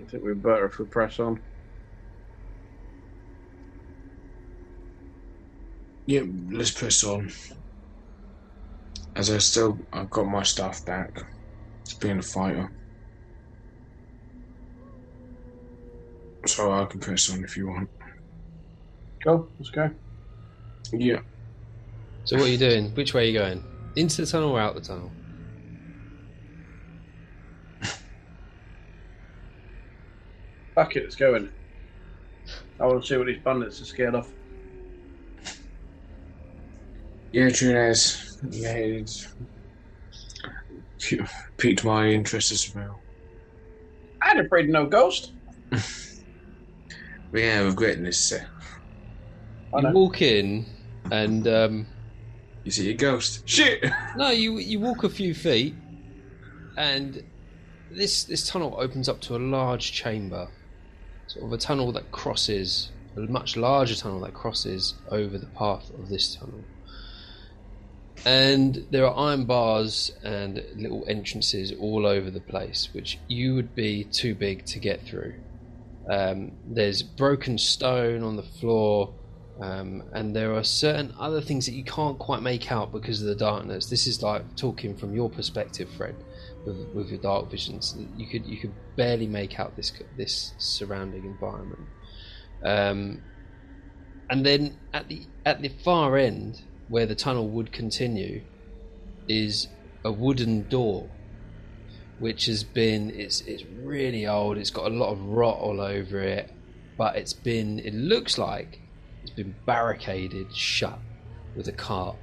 I 0.00 0.04
think 0.08 0.22
we're 0.22 0.36
better 0.36 0.66
if 0.66 0.78
we 0.78 0.84
press 0.84 1.18
on. 1.18 1.42
Yeah, 6.06 6.22
let's 6.52 6.70
press 6.70 7.02
on. 7.02 7.28
As 9.16 9.32
I 9.32 9.38
still, 9.38 9.84
I've 9.92 10.10
got 10.10 10.26
my 10.26 10.44
stuff 10.44 10.84
back. 10.84 11.10
It's 11.84 11.94
being 11.94 12.20
a 12.20 12.22
fighter. 12.22 12.70
So 16.46 16.70
I 16.70 16.84
can 16.84 17.00
press 17.00 17.28
on 17.32 17.42
if 17.42 17.56
you 17.56 17.66
want. 17.66 17.90
Go, 19.24 19.50
let's 19.58 19.70
go. 19.70 19.90
Yeah. 20.92 21.18
So, 22.22 22.36
what 22.36 22.46
are 22.46 22.48
you 22.48 22.58
doing? 22.58 22.90
Which 22.94 23.12
way 23.12 23.24
are 23.24 23.30
you 23.32 23.38
going? 23.40 23.75
Into 23.96 24.20
the 24.22 24.26
tunnel 24.26 24.50
or 24.50 24.60
out 24.60 24.74
the 24.74 24.80
tunnel? 24.82 25.10
Fuck 30.74 30.96
it, 30.96 31.04
let's 31.04 31.16
go 31.16 31.34
in. 31.34 31.50
I 32.78 32.84
want 32.84 33.02
to 33.02 33.08
see 33.08 33.16
what 33.16 33.26
these 33.26 33.42
bandits 33.42 33.80
are 33.80 33.86
scared 33.86 34.14
of. 34.14 34.30
Yeah, 37.32 37.48
Trunez. 37.48 38.38
Yeah, 38.50 38.74
it's 38.74 39.34
piqued 41.56 41.84
my 41.84 42.08
interest 42.08 42.52
as 42.52 42.70
well. 42.74 43.00
I 44.22 44.32
ain't 44.32 44.40
afraid 44.46 44.66
of 44.66 44.70
no 44.72 44.86
ghost. 44.86 45.32
But 45.70 47.40
yeah, 47.40 47.60
regretting 47.60 48.04
this. 48.04 48.32
Uh, 48.32 48.44
I 49.74 49.80
You 49.80 49.88
walk 49.94 50.22
in, 50.22 50.66
and 51.10 51.48
um, 51.48 51.86
you 52.66 52.72
see 52.72 52.90
a 52.90 52.94
ghost. 52.94 53.48
Shit! 53.48 53.84
no, 54.16 54.30
you 54.30 54.58
you 54.58 54.80
walk 54.80 55.04
a 55.04 55.08
few 55.08 55.34
feet, 55.34 55.74
and 56.76 57.22
this 57.90 58.24
this 58.24 58.46
tunnel 58.46 58.76
opens 58.76 59.08
up 59.08 59.20
to 59.22 59.36
a 59.36 59.38
large 59.38 59.92
chamber, 59.92 60.48
sort 61.28 61.46
of 61.46 61.52
a 61.52 61.58
tunnel 61.58 61.92
that 61.92 62.10
crosses 62.10 62.90
a 63.16 63.20
much 63.20 63.56
larger 63.56 63.94
tunnel 63.94 64.20
that 64.20 64.34
crosses 64.34 64.94
over 65.10 65.38
the 65.38 65.46
path 65.46 65.90
of 65.90 66.08
this 66.08 66.34
tunnel. 66.34 66.64
And 68.24 68.84
there 68.90 69.06
are 69.06 69.16
iron 69.16 69.44
bars 69.44 70.12
and 70.24 70.62
little 70.74 71.04
entrances 71.06 71.72
all 71.78 72.04
over 72.04 72.30
the 72.30 72.40
place, 72.40 72.88
which 72.92 73.18
you 73.28 73.54
would 73.54 73.76
be 73.76 74.04
too 74.04 74.34
big 74.34 74.64
to 74.66 74.80
get 74.80 75.06
through. 75.06 75.34
Um, 76.10 76.52
there's 76.66 77.02
broken 77.02 77.58
stone 77.58 78.22
on 78.24 78.36
the 78.36 78.42
floor, 78.42 79.12
um, 79.60 80.02
and 80.12 80.36
there 80.36 80.54
are 80.54 80.62
certain 80.62 81.14
other 81.18 81.40
things 81.40 81.66
that 81.66 81.72
you 81.72 81.84
can't 81.84 82.18
quite 82.18 82.42
make 82.42 82.70
out 82.70 82.92
because 82.92 83.22
of 83.22 83.28
the 83.28 83.34
darkness. 83.34 83.86
This 83.86 84.06
is 84.06 84.22
like 84.22 84.56
talking 84.56 84.94
from 84.96 85.14
your 85.14 85.30
perspective, 85.30 85.88
Fred, 85.96 86.14
with, 86.66 86.88
with 86.94 87.08
your 87.08 87.20
dark 87.20 87.50
visions. 87.50 87.96
You 88.16 88.26
could 88.26 88.46
you 88.46 88.58
could 88.58 88.74
barely 88.96 89.26
make 89.26 89.58
out 89.58 89.74
this 89.76 89.92
this 90.16 90.52
surrounding 90.58 91.24
environment. 91.24 91.86
Um, 92.62 93.22
and 94.28 94.44
then 94.44 94.76
at 94.92 95.08
the 95.08 95.22
at 95.46 95.62
the 95.62 95.68
far 95.68 96.18
end, 96.18 96.60
where 96.88 97.06
the 97.06 97.14
tunnel 97.14 97.48
would 97.48 97.72
continue, 97.72 98.42
is 99.28 99.68
a 100.04 100.12
wooden 100.12 100.68
door 100.68 101.08
which 102.18 102.46
has 102.46 102.64
been 102.64 103.10
it's 103.10 103.40
it's 103.42 103.64
really 103.82 104.26
old. 104.26 104.58
It's 104.58 104.70
got 104.70 104.86
a 104.90 104.94
lot 104.94 105.12
of 105.12 105.20
rot 105.20 105.58
all 105.58 105.80
over 105.80 106.20
it, 106.20 106.50
but 106.96 107.16
it's 107.16 107.32
been 107.32 107.78
it 107.78 107.94
looks 107.94 108.38
like 108.38 108.80
it's 109.26 109.34
been 109.34 109.56
barricaded 109.66 110.54
shut 110.54 111.00
with 111.56 111.66
a 111.66 111.72
cart 111.72 112.16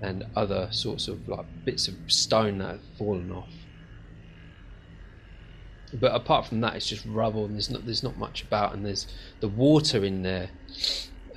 and 0.00 0.24
other 0.34 0.68
sorts 0.70 1.06
of 1.06 1.28
like 1.28 1.44
bits 1.66 1.86
of 1.86 1.94
stone 2.06 2.56
that 2.58 2.68
have 2.68 2.80
fallen 2.96 3.30
off. 3.30 3.52
But 5.92 6.14
apart 6.14 6.46
from 6.46 6.62
that, 6.62 6.76
it's 6.76 6.86
just 6.86 7.04
rubble, 7.04 7.44
and 7.44 7.54
there's 7.54 7.68
not 7.68 7.84
there's 7.84 8.02
not 8.02 8.16
much 8.16 8.42
about, 8.42 8.72
and 8.72 8.86
there's 8.86 9.06
the 9.40 9.48
water 9.48 10.02
in 10.02 10.22
there 10.22 10.48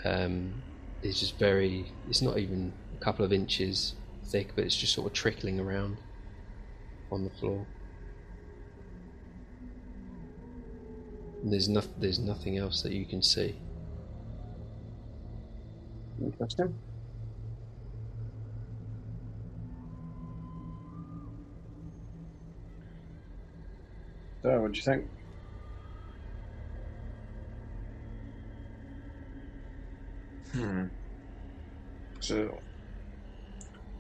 um, 0.05 0.53
is 1.01 1.19
just 1.19 1.37
very. 1.37 1.91
It's 2.07 2.21
not 2.21 2.37
even 2.37 2.71
a 2.97 3.03
couple 3.03 3.25
of 3.25 3.33
inches 3.33 3.95
thick, 4.25 4.55
but 4.55 4.63
it's 4.63 4.75
just 4.75 4.93
sort 4.93 5.07
of 5.07 5.13
trickling 5.13 5.59
around 5.59 5.97
on 7.11 7.25
the 7.25 7.29
floor. 7.29 7.65
And 11.43 11.51
there's 11.51 11.67
no, 11.67 11.81
there's 11.97 12.19
nothing 12.19 12.57
else 12.57 12.81
that 12.83 12.93
you 12.93 13.05
can 13.05 13.21
see. 13.21 13.55
Interesting. 16.21 16.79
So, 24.43 24.61
what 24.61 24.71
do 24.71 24.77
you 24.77 24.83
think? 24.83 25.11
Hmm. 30.53 30.89
So 32.21 32.59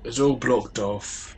it's 0.03 0.19
all 0.19 0.35
blocked 0.35 0.79
off. 0.79 1.37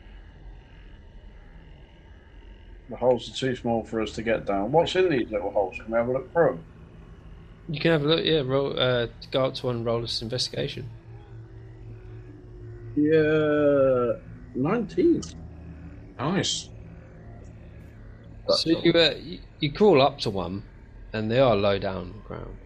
The 2.88 2.96
holes 2.96 3.28
are 3.28 3.32
too 3.32 3.54
small 3.56 3.84
for 3.84 4.00
us 4.00 4.12
to 4.12 4.22
get 4.22 4.44
down. 4.46 4.72
What's 4.72 4.96
in 4.96 5.08
these 5.08 5.30
little 5.30 5.50
holes? 5.52 5.78
Can 5.82 5.92
we 5.92 5.98
have 5.98 6.08
a 6.08 6.12
look 6.12 6.32
through 6.32 6.48
'em? 6.50 6.71
You 7.68 7.80
can 7.80 7.92
have 7.92 8.02
a 8.02 8.06
look. 8.06 8.24
Yeah, 8.24 8.42
roll. 8.44 8.78
Uh, 8.78 9.06
go 9.30 9.46
up 9.46 9.54
to 9.54 9.66
one 9.66 9.76
and 9.76 9.86
roll 9.86 10.00
this 10.00 10.22
investigation. 10.22 10.88
Yeah, 12.96 14.12
19. 14.54 15.22
Nice. 16.18 16.68
So 18.48 18.70
you, 18.70 18.92
uh, 18.92 19.14
you 19.22 19.38
you 19.60 19.72
crawl 19.72 20.02
up 20.02 20.18
to 20.20 20.30
one, 20.30 20.64
and 21.12 21.30
they 21.30 21.38
are 21.38 21.56
low 21.56 21.78
down 21.78 21.96
on 21.96 22.12
the 22.12 22.28
ground, 22.28 22.56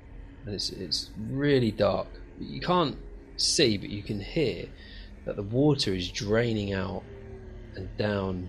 and 0.44 0.54
it's 0.54 0.70
it's 0.70 1.10
really 1.28 1.70
dark. 1.70 2.08
You 2.40 2.60
can't 2.60 2.96
see, 3.36 3.76
but 3.76 3.90
you 3.90 4.02
can 4.02 4.20
hear 4.20 4.66
that 5.26 5.36
the 5.36 5.42
water 5.42 5.94
is 5.94 6.10
draining 6.10 6.72
out 6.72 7.02
and 7.76 7.94
down, 7.98 8.48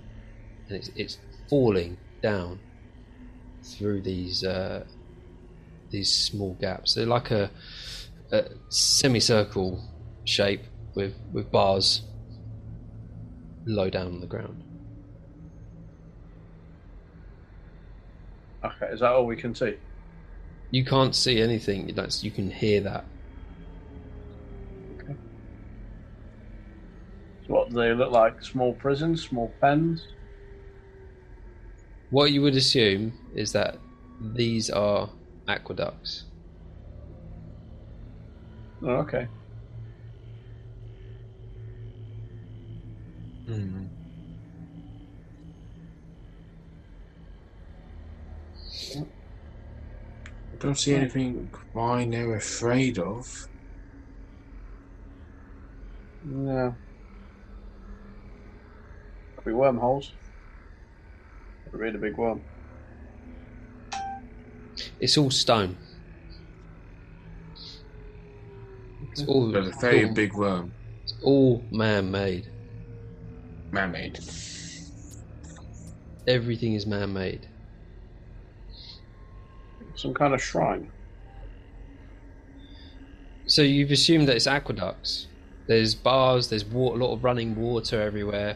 and 0.67 0.77
it's, 0.77 0.89
it's 0.95 1.19
falling 1.49 1.97
down 2.21 2.59
through 3.61 4.01
these 4.01 4.43
uh, 4.43 4.85
these 5.89 6.11
small 6.11 6.55
gaps. 6.55 6.93
They're 6.93 7.05
like 7.05 7.31
a, 7.31 7.49
a 8.31 8.45
semicircle 8.69 9.83
shape 10.25 10.63
with 10.95 11.15
with 11.31 11.51
bars 11.51 12.01
low 13.65 13.89
down 13.89 14.07
on 14.07 14.21
the 14.21 14.27
ground. 14.27 14.63
Okay, 18.63 18.87
is 18.87 18.99
that 19.01 19.11
all 19.11 19.25
we 19.25 19.35
can 19.35 19.53
see? 19.53 19.75
You 20.71 20.83
can't 20.83 21.15
see 21.15 21.41
anything. 21.41 21.93
That's 21.95 22.23
you 22.23 22.31
can 22.31 22.49
hear 22.49 22.81
that. 22.81 23.05
So 27.47 27.53
what 27.53 27.69
do 27.69 27.75
they 27.75 27.93
look 27.93 28.11
like? 28.11 28.41
Small 28.41 28.73
prisons, 28.73 29.23
small 29.23 29.53
pens? 29.61 30.07
What 32.09 32.31
you 32.31 32.41
would 32.41 32.55
assume 32.55 33.13
is 33.33 33.53
that 33.53 33.77
these 34.21 34.69
are 34.69 35.09
aqueducts. 35.47 36.25
Oh, 38.83 38.97
okay. 38.97 39.27
Hmm. 43.47 43.85
I 48.95 50.59
don't 50.59 50.75
see 50.75 50.95
anything 50.95 51.49
mine 51.73 52.11
they're 52.11 52.35
afraid 52.35 52.99
of. 52.99 53.47
No. 56.23 56.75
Could 59.35 59.45
be 59.45 59.53
wormholes. 59.53 60.11
A 61.73 61.77
really 61.77 61.97
big 61.97 62.17
worm. 62.17 62.41
It's 64.99 65.17
all 65.17 65.29
stone. 65.31 65.77
It's 69.11 69.23
all, 69.25 69.51
But 69.51 69.63
a 69.67 69.71
very 69.79 70.05
all, 70.05 70.13
big 70.13 70.33
worm. 70.33 70.71
it's 71.03 71.13
all 71.23 71.63
man-made. 71.71 72.47
Man-made. 73.71 74.19
Everything 76.27 76.73
is 76.73 76.85
man-made. 76.85 77.47
Some 79.95 80.13
kind 80.13 80.33
of 80.33 80.41
shrine. 80.41 80.91
So 83.47 83.61
you've 83.61 83.91
assumed 83.91 84.27
that 84.27 84.35
it's 84.35 84.45
aqueducts. 84.47 85.27
There's 85.67 85.95
bars. 85.95 86.49
There's 86.49 86.65
wa- 86.65 86.93
a 86.93 86.97
lot 86.97 87.13
of 87.13 87.23
running 87.23 87.55
water 87.55 88.01
everywhere, 88.01 88.55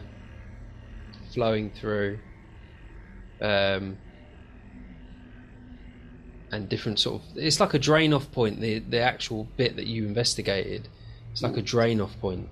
flowing 1.32 1.70
through, 1.70 2.18
um, 3.40 3.96
and 6.52 6.68
different 6.68 7.00
sort 7.00 7.22
of. 7.22 7.36
It's 7.36 7.58
like 7.58 7.74
a 7.74 7.78
drain 7.78 8.12
off 8.12 8.30
point. 8.30 8.60
The 8.60 8.78
the 8.78 9.00
actual 9.00 9.48
bit 9.56 9.74
that 9.76 9.86
you 9.86 10.06
investigated. 10.06 10.88
It's 11.32 11.42
like 11.42 11.56
a 11.56 11.62
drain 11.62 12.00
off 12.00 12.18
point. 12.20 12.48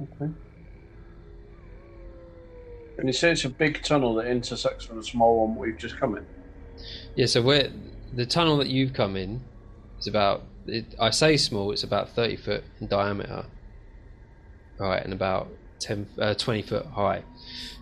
Okay. 0.00 0.32
And 2.96 3.06
you 3.06 3.12
say 3.12 3.30
it's 3.30 3.44
a 3.44 3.50
big 3.50 3.82
tunnel 3.82 4.14
that 4.14 4.26
intersects 4.26 4.88
with 4.88 4.98
a 4.98 5.04
small 5.04 5.46
one 5.46 5.56
we've 5.56 5.76
just 5.76 5.98
come 5.98 6.16
in. 6.16 6.26
Yeah. 7.14 7.26
So 7.26 7.42
where 7.42 7.70
the 8.14 8.26
tunnel 8.26 8.56
that 8.58 8.68
you've 8.68 8.94
come 8.94 9.16
in 9.16 9.42
is 9.98 10.06
about. 10.06 10.42
It, 10.66 10.94
I 11.00 11.10
say 11.10 11.36
small. 11.36 11.72
It's 11.72 11.84
about 11.84 12.10
thirty 12.10 12.36
foot 12.36 12.64
in 12.80 12.86
diameter. 12.86 13.44
Right, 14.78 15.02
and 15.04 15.12
about 15.12 15.48
10, 15.80 16.06
uh, 16.18 16.34
20 16.34 16.62
foot 16.62 16.86
high. 16.86 17.22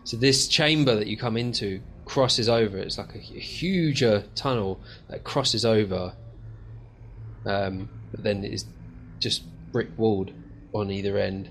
So 0.05 0.17
this 0.17 0.49
chamber 0.49 0.95
that 0.95 1.07
you 1.07 1.17
come 1.17 1.37
into 1.37 1.81
crosses 2.09 2.49
over. 2.49 2.79
It's 2.79 2.99
like 2.99 3.15
a, 3.15 3.19
hu- 3.19 3.39
huger 3.39 4.25
tunnel 4.35 4.81
that 5.09 5.23
crosses 5.23 5.65
over, 5.65 6.15
um, 7.47 7.89
but 8.11 8.25
then 8.25 8.43
it 8.43 8.53
is 8.53 8.65
just 9.21 9.45
brick 9.71 9.89
walled 9.97 10.33
on 10.73 10.91
either 10.91 11.19
end, 11.19 11.51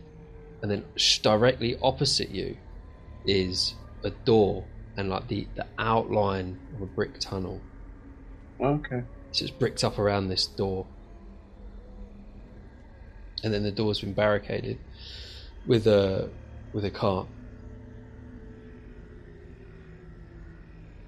and 0.62 0.70
then 0.70 0.84
directly 1.22 1.78
opposite 1.82 2.32
you 2.32 2.58
is 3.26 3.76
a 4.04 4.10
door 4.10 4.66
and 4.98 5.10
like 5.10 5.28
the, 5.28 5.48
the 5.56 5.66
outline 5.78 6.60
of 6.76 6.82
a 6.82 6.86
brick 6.86 7.20
tunnel. 7.20 7.62
Okay. 8.60 9.04
So 9.32 9.46
it's 9.46 9.52
bricked 9.52 9.84
up 9.84 10.00
around 10.00 10.28
this 10.28 10.48
door, 10.48 10.88
and 13.44 13.54
then 13.54 13.64
the 13.64 13.72
door's 13.72 14.02
been 14.02 14.14
barricaded 14.14 14.80
with 15.68 15.86
a 15.86 16.30
with 16.74 16.86
a 16.86 16.92
cart. 16.92 17.28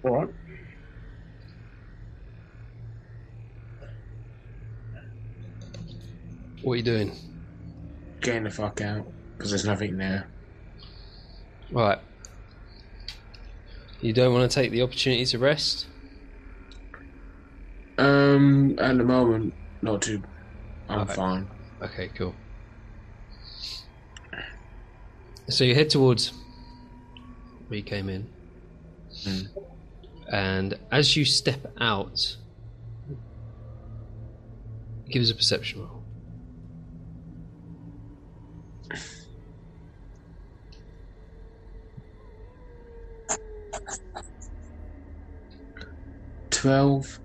All 0.03 0.11
right. 0.11 0.29
What 6.63 6.73
are 6.73 6.75
you 6.77 6.83
doing? 6.83 7.11
Getting 8.21 8.43
the 8.43 8.49
fuck 8.49 8.81
out. 8.81 9.11
Because 9.37 9.51
there's 9.51 9.65
nothing 9.65 9.97
there. 9.97 10.29
Right. 11.71 11.99
You 14.01 14.13
don't 14.13 14.33
want 14.33 14.49
to 14.49 14.53
take 14.53 14.71
the 14.71 14.81
opportunity 14.81 15.25
to 15.25 15.37
rest? 15.37 15.87
Um, 17.97 18.75
at 18.79 18.97
the 18.97 19.03
moment, 19.03 19.53
not 19.81 20.01
too. 20.01 20.21
I'm 20.87 21.01
Okay. 21.01 21.13
fine. 21.13 21.47
Okay, 21.81 22.09
cool. 22.15 22.35
So 25.49 25.63
you 25.63 25.73
head 25.73 25.89
towards 25.89 26.31
where 27.67 27.77
you 27.77 27.83
came 27.83 28.07
in. 28.07 28.27
Hmm. 29.23 29.41
And 30.31 30.79
as 30.91 31.15
you 31.15 31.25
step 31.25 31.73
out, 31.81 32.37
give 35.09 35.23
us 35.23 35.31
a 35.31 35.35
perception 35.35 35.81
roll. 35.81 36.03
Twelve. 46.51 47.19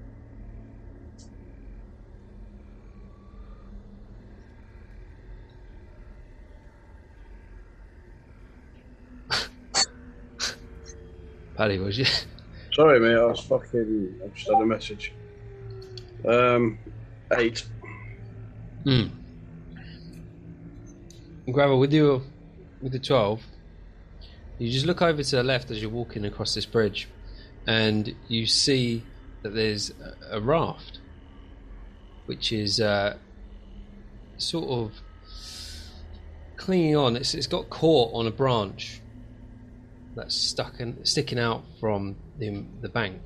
Paddy, 11.57 11.79
was 11.79 11.99
you? 11.99 12.07
Sorry, 12.73 12.99
mate. 12.99 13.17
I 13.17 13.25
was 13.25 13.41
fucking. 13.41 14.21
I 14.25 14.29
just 14.37 14.51
had 14.51 14.61
a 14.61 14.67
message. 14.67 15.13
Um, 16.27 16.79
eight. 17.39 17.65
Hmm. 18.83 19.07
Gravel, 21.51 21.79
with 21.79 21.93
your 21.93 22.23
with 22.83 22.93
the 22.93 22.99
twelve, 22.99 23.43
you 24.59 24.71
just 24.71 24.87
look 24.87 25.03
over 25.03 25.23
to 25.23 25.37
the 25.37 25.43
left 25.45 25.71
as 25.71 25.81
you're 25.81 25.91
walking 25.91 26.25
across 26.25 26.55
this 26.55 26.67
bridge, 26.67 27.09
and 27.67 28.15
you 28.29 28.47
see 28.47 29.05
that 29.43 29.55
there's 29.55 29.91
a, 29.91 30.39
a 30.39 30.41
raft, 30.41 30.99
which 32.27 32.51
is 32.51 32.81
uh, 32.81 33.17
sort 34.39 34.69
of 34.69 34.93
clinging 36.57 36.97
on. 36.97 37.15
It's 37.15 37.35
it's 37.35 37.47
got 37.47 37.71
caught 37.71 38.13
on 38.13 38.27
a 38.27 38.33
branch 38.33 39.01
that's 40.15 40.35
stuck 40.35 40.81
and 40.81 41.07
sticking 41.07 41.39
out 41.39 41.65
from 41.81 42.17
the 42.39 42.65
the 42.81 42.89
bank, 42.89 43.21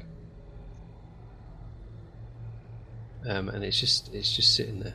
um, 3.28 3.48
and 3.48 3.64
it's 3.64 3.78
just 3.78 4.12
it's 4.14 4.34
just 4.34 4.54
sitting 4.54 4.80
there. 4.80 4.94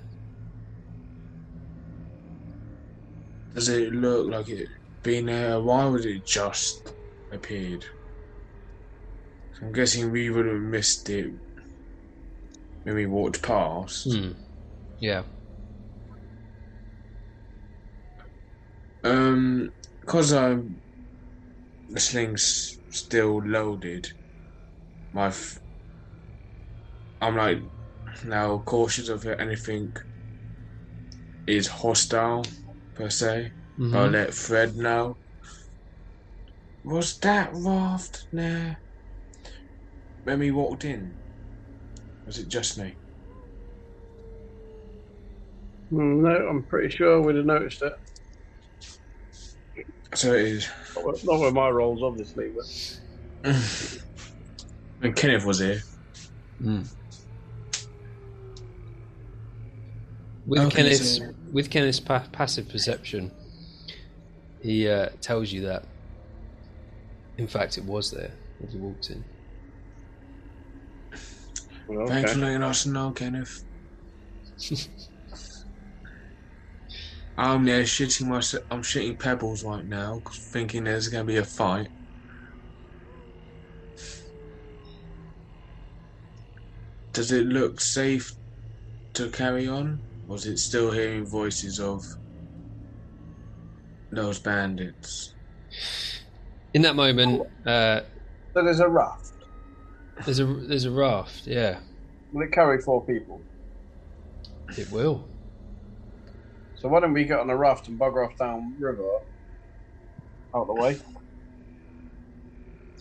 Does 3.54 3.70
it 3.70 3.94
look 3.94 4.30
like 4.30 4.50
it 4.50 4.68
been 5.04 5.28
there? 5.28 5.60
Why 5.62 5.86
would 5.86 6.06
it 6.06 6.26
just 6.26 6.94
appeared? 7.32 7.86
I'm 9.62 9.72
guessing 9.72 10.12
we 10.12 10.30
would 10.30 10.46
have 10.46 10.60
missed 10.60 11.10
it 11.10 11.32
when 12.84 12.96
we 12.96 13.06
walked 13.06 13.42
past. 13.42 14.12
Hmm. 14.12 14.32
Yeah. 15.00 15.24
Um, 19.04 19.72
because 20.02 20.34
I'm 20.34 20.82
the 21.94 22.00
sling's 22.00 22.80
still 22.90 23.38
loaded. 23.46 24.08
My, 25.14 25.28
f- 25.28 25.60
I'm 27.22 27.38
like 27.38 27.60
now 28.26 28.58
cautious 28.66 29.10
of 29.10 29.26
anything 29.28 29.94
is 31.46 31.68
hostile 31.68 32.44
per 32.96 33.10
se. 33.10 33.54
Mhm. 33.80 33.96
I'll 33.96 34.10
let 34.10 34.34
Fred 34.34 34.76
know. 34.76 35.20
Was 36.84 37.20
that 37.20 37.52
raft 37.54 38.28
there 38.32 38.82
when 40.24 40.40
we 40.40 40.52
walked 40.52 40.84
in? 40.84 41.16
Was 42.26 42.40
it 42.40 42.48
just 42.50 42.78
me? 42.78 42.98
Hmm, 45.90 46.24
No, 46.24 46.48
I'm 46.50 46.66
pretty 46.66 46.96
sure 46.96 47.22
we'd 47.22 47.36
have 47.36 47.46
noticed 47.46 47.82
it. 47.84 47.94
So 50.16 50.34
it 50.34 50.42
is. 50.46 50.70
Not 50.96 51.06
with, 51.06 51.26
not 51.26 51.40
with 51.42 51.54
my 51.54 51.70
rolls, 51.70 52.02
obviously, 52.04 52.50
but 52.50 53.00
when 55.00 55.14
Kenneth 55.14 55.46
was 55.46 55.60
here. 55.60 55.82
Mm. 56.62 56.88
With 60.46 60.60
Okay, 60.62 60.84
Kenneth's 60.84 61.18
so- 61.18 61.34
with 61.52 61.70
Kenneth's 61.70 62.00
pa- 62.00 62.26
passive 62.32 62.70
perception, 62.70 63.32
he 64.62 64.88
uh, 64.88 65.10
tells 65.22 65.52
you 65.52 65.62
that. 65.62 65.86
In 67.38 67.48
fact, 67.48 67.78
it 67.80 67.86
was 67.86 68.12
there 68.12 68.32
when 68.60 68.72
you 68.72 68.80
walked 68.80 69.10
in. 69.10 69.24
well, 71.88 72.06
Thanks 72.08 72.34
for 72.34 72.40
letting 72.40 72.62
us 72.62 72.86
know, 72.86 73.12
Kenneth. 73.12 73.64
I'm 77.38 77.66
there 77.66 77.84
shitting 77.84 78.28
myself. 78.28 78.64
I'm 78.70 78.84
shitting 78.84 79.20
pebbles 79.20 79.64
right 79.64 79.86
now, 79.86 80.22
thinking 80.52 80.84
there's 80.84 81.08
gonna 81.08 81.24
be 81.26 81.38
a 81.38 81.44
fight. 81.44 81.88
Does 87.14 87.32
it 87.32 87.46
look 87.46 87.80
safe 87.80 88.34
to 89.16 89.30
carry 89.30 89.68
on, 89.68 90.02
or 90.28 90.36
is 90.36 90.46
it 90.46 90.58
still 90.58 90.92
hearing 90.92 91.26
voices 91.26 91.80
of 91.80 92.04
those 94.12 94.40
bandits? 94.40 95.36
In 96.74 96.82
that 96.84 96.96
moment, 96.96 97.42
uh, 97.66 98.02
So 98.56 98.64
there's 98.64 98.80
a 98.80 98.90
raft. 98.90 99.32
there's 100.26 100.40
a 100.40 100.46
there's 100.46 100.86
a 100.86 100.92
raft. 100.92 101.46
Yeah, 101.46 101.80
Will 102.32 102.44
it 102.48 102.52
carry 102.52 102.80
four 102.82 103.06
people? 103.06 103.42
it 104.78 104.90
will. 104.92 105.33
So 106.84 106.90
why 106.90 107.00
don't 107.00 107.14
we 107.14 107.24
get 107.24 107.40
on 107.40 107.50
a 107.50 107.56
raft 107.56 107.88
and 107.88 107.98
bugger 107.98 108.28
off 108.28 108.38
down 108.38 108.76
river, 108.78 109.20
out 110.54 110.68
the 110.68 110.74
way? 110.74 111.00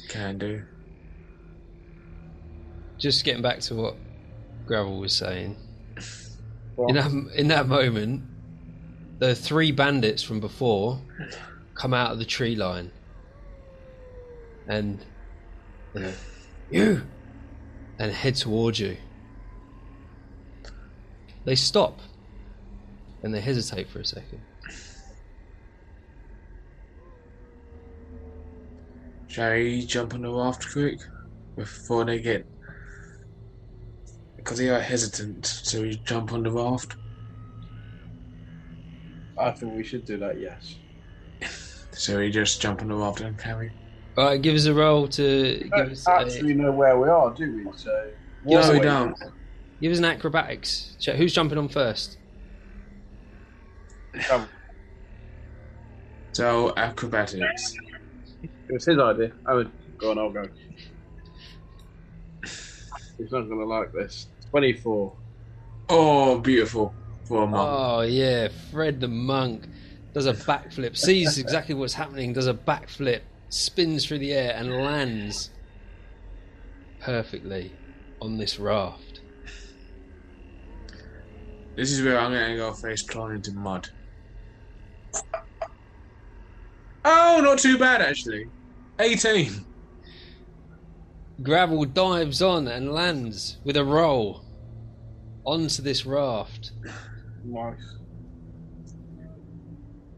Can 0.09 0.39
do. 0.39 0.63
Just 2.97 3.25
getting 3.25 3.43
back 3.43 3.59
to 3.63 3.75
what 3.75 3.97
Gravel 4.67 5.01
was 5.01 5.13
saying. 5.13 5.57
Well, 6.77 6.91
In 6.91 6.95
that 6.95 7.35
in 7.35 7.49
that 7.49 7.67
moment, 7.67 8.23
the 9.19 9.35
three 9.35 9.73
bandits 9.73 10.23
from 10.23 10.39
before 10.39 11.01
come 11.75 11.93
out 11.93 12.13
of 12.13 12.21
the 12.21 12.25
tree 12.25 12.55
line, 12.55 12.93
and 14.69 15.05
you, 15.93 16.01
know, 16.01 16.13
you, 16.71 17.03
and 17.99 18.13
head 18.13 18.37
towards 18.37 18.79
you. 18.79 18.97
They 21.45 21.57
stop, 21.57 22.01
and 23.23 23.35
they 23.35 23.41
hesitate 23.41 23.89
for 23.89 24.01
a 24.01 24.05
second. 24.05 24.41
Shall 29.29 29.53
we 29.53 29.87
jump 29.87 30.15
on 30.15 30.23
the 30.23 30.31
raft 30.31 30.71
quick 30.71 31.01
before 31.57 32.05
they 32.05 32.21
get? 32.21 32.47
Because 34.37 34.59
they 34.59 34.69
are 34.69 34.81
hesitant, 34.81 35.47
so 35.47 35.83
we 35.83 35.97
jump 36.05 36.33
on 36.33 36.43
the 36.43 36.51
raft. 36.51 36.97
I 39.39 39.51
think 39.53 39.75
we 39.75 39.85
should 39.85 40.05
do 40.05 40.19
that. 40.19 40.41
Yes. 40.41 40.77
So 41.95 42.17
we 42.19 42.31
just 42.31 42.59
jump 42.63 42.81
on 42.81 42.89
the 42.89 42.95
raft 42.95 43.21
and 43.21 43.39
carry. 43.39 43.71
All 44.17 44.25
right, 44.25 44.41
give 44.41 44.55
us 44.55 44.65
a 44.65 44.73
roll 44.73 45.07
to 45.09 45.23
We 45.23 45.59
give 45.65 45.71
don't 45.71 45.91
us 45.91 46.09
a, 46.09 46.11
actually 46.13 46.55
know 46.55 46.73
where 46.73 46.99
we 46.99 47.07
are, 47.11 47.35
do 47.35 47.55
we? 47.55 47.71
So. 47.77 48.11
No, 48.47 48.73
we 48.73 48.81
don't. 48.81 49.15
give 49.83 49.93
us 49.93 49.99
an 49.99 50.07
acrobatics 50.07 50.97
check. 50.99 51.17
Who's 51.17 51.35
jumping 51.35 51.59
on 51.59 51.69
first? 51.69 52.17
So 56.33 56.73
acrobatics. 56.77 57.75
It 58.43 58.51
was 58.73 58.85
his 58.85 58.99
idea. 58.99 59.33
I 59.47 59.55
would 59.55 59.71
go 59.99 60.11
on. 60.11 60.19
I'll 60.19 60.31
go. 60.31 60.49
He's 62.43 63.31
not 63.31 63.43
going 63.43 63.59
to 63.59 63.67
like 63.67 63.93
this. 63.93 64.27
Twenty-four. 64.51 65.13
Oh, 65.89 66.39
beautiful 66.39 66.95
for 67.25 67.45
a 67.45 67.47
monk. 67.47 67.69
Oh 67.71 68.01
yeah, 68.03 68.49
Fred 68.71 69.01
the 69.01 69.09
monk 69.09 69.67
does 70.15 70.27
a 70.27 70.33
backflip, 70.33 70.97
sees 70.97 71.39
exactly 71.39 71.75
what's 71.75 71.95
happening, 71.95 72.33
does 72.33 72.47
a 72.47 72.55
backflip, 72.55 73.21
spins 73.49 74.05
through 74.07 74.19
the 74.19 74.33
air 74.33 74.55
and 74.57 74.73
lands 74.73 75.51
perfectly 77.01 77.73
on 78.21 78.39
this 78.39 78.59
raft. 78.59 79.21
This 81.77 81.93
is 81.93 82.03
where 82.03 82.19
I'm 82.19 82.33
gonna 82.33 82.57
go 82.57 82.73
face 82.73 83.03
plant 83.03 83.33
into 83.35 83.53
mud. 83.53 83.89
Oh, 87.05 87.41
not 87.43 87.59
too 87.59 87.79
bad 87.79 88.01
actually. 88.03 88.47
18. 88.99 89.65
Gravel 91.43 91.85
dives 91.85 92.41
on 92.43 92.69
and 92.69 92.93
lands 92.93 93.59
with 93.65 93.77
a 93.77 93.85
roll 93.85 94.45
onto 95.45 95.83
this 95.83 96.07
raft. 96.07 96.73
Nice. 97.45 97.75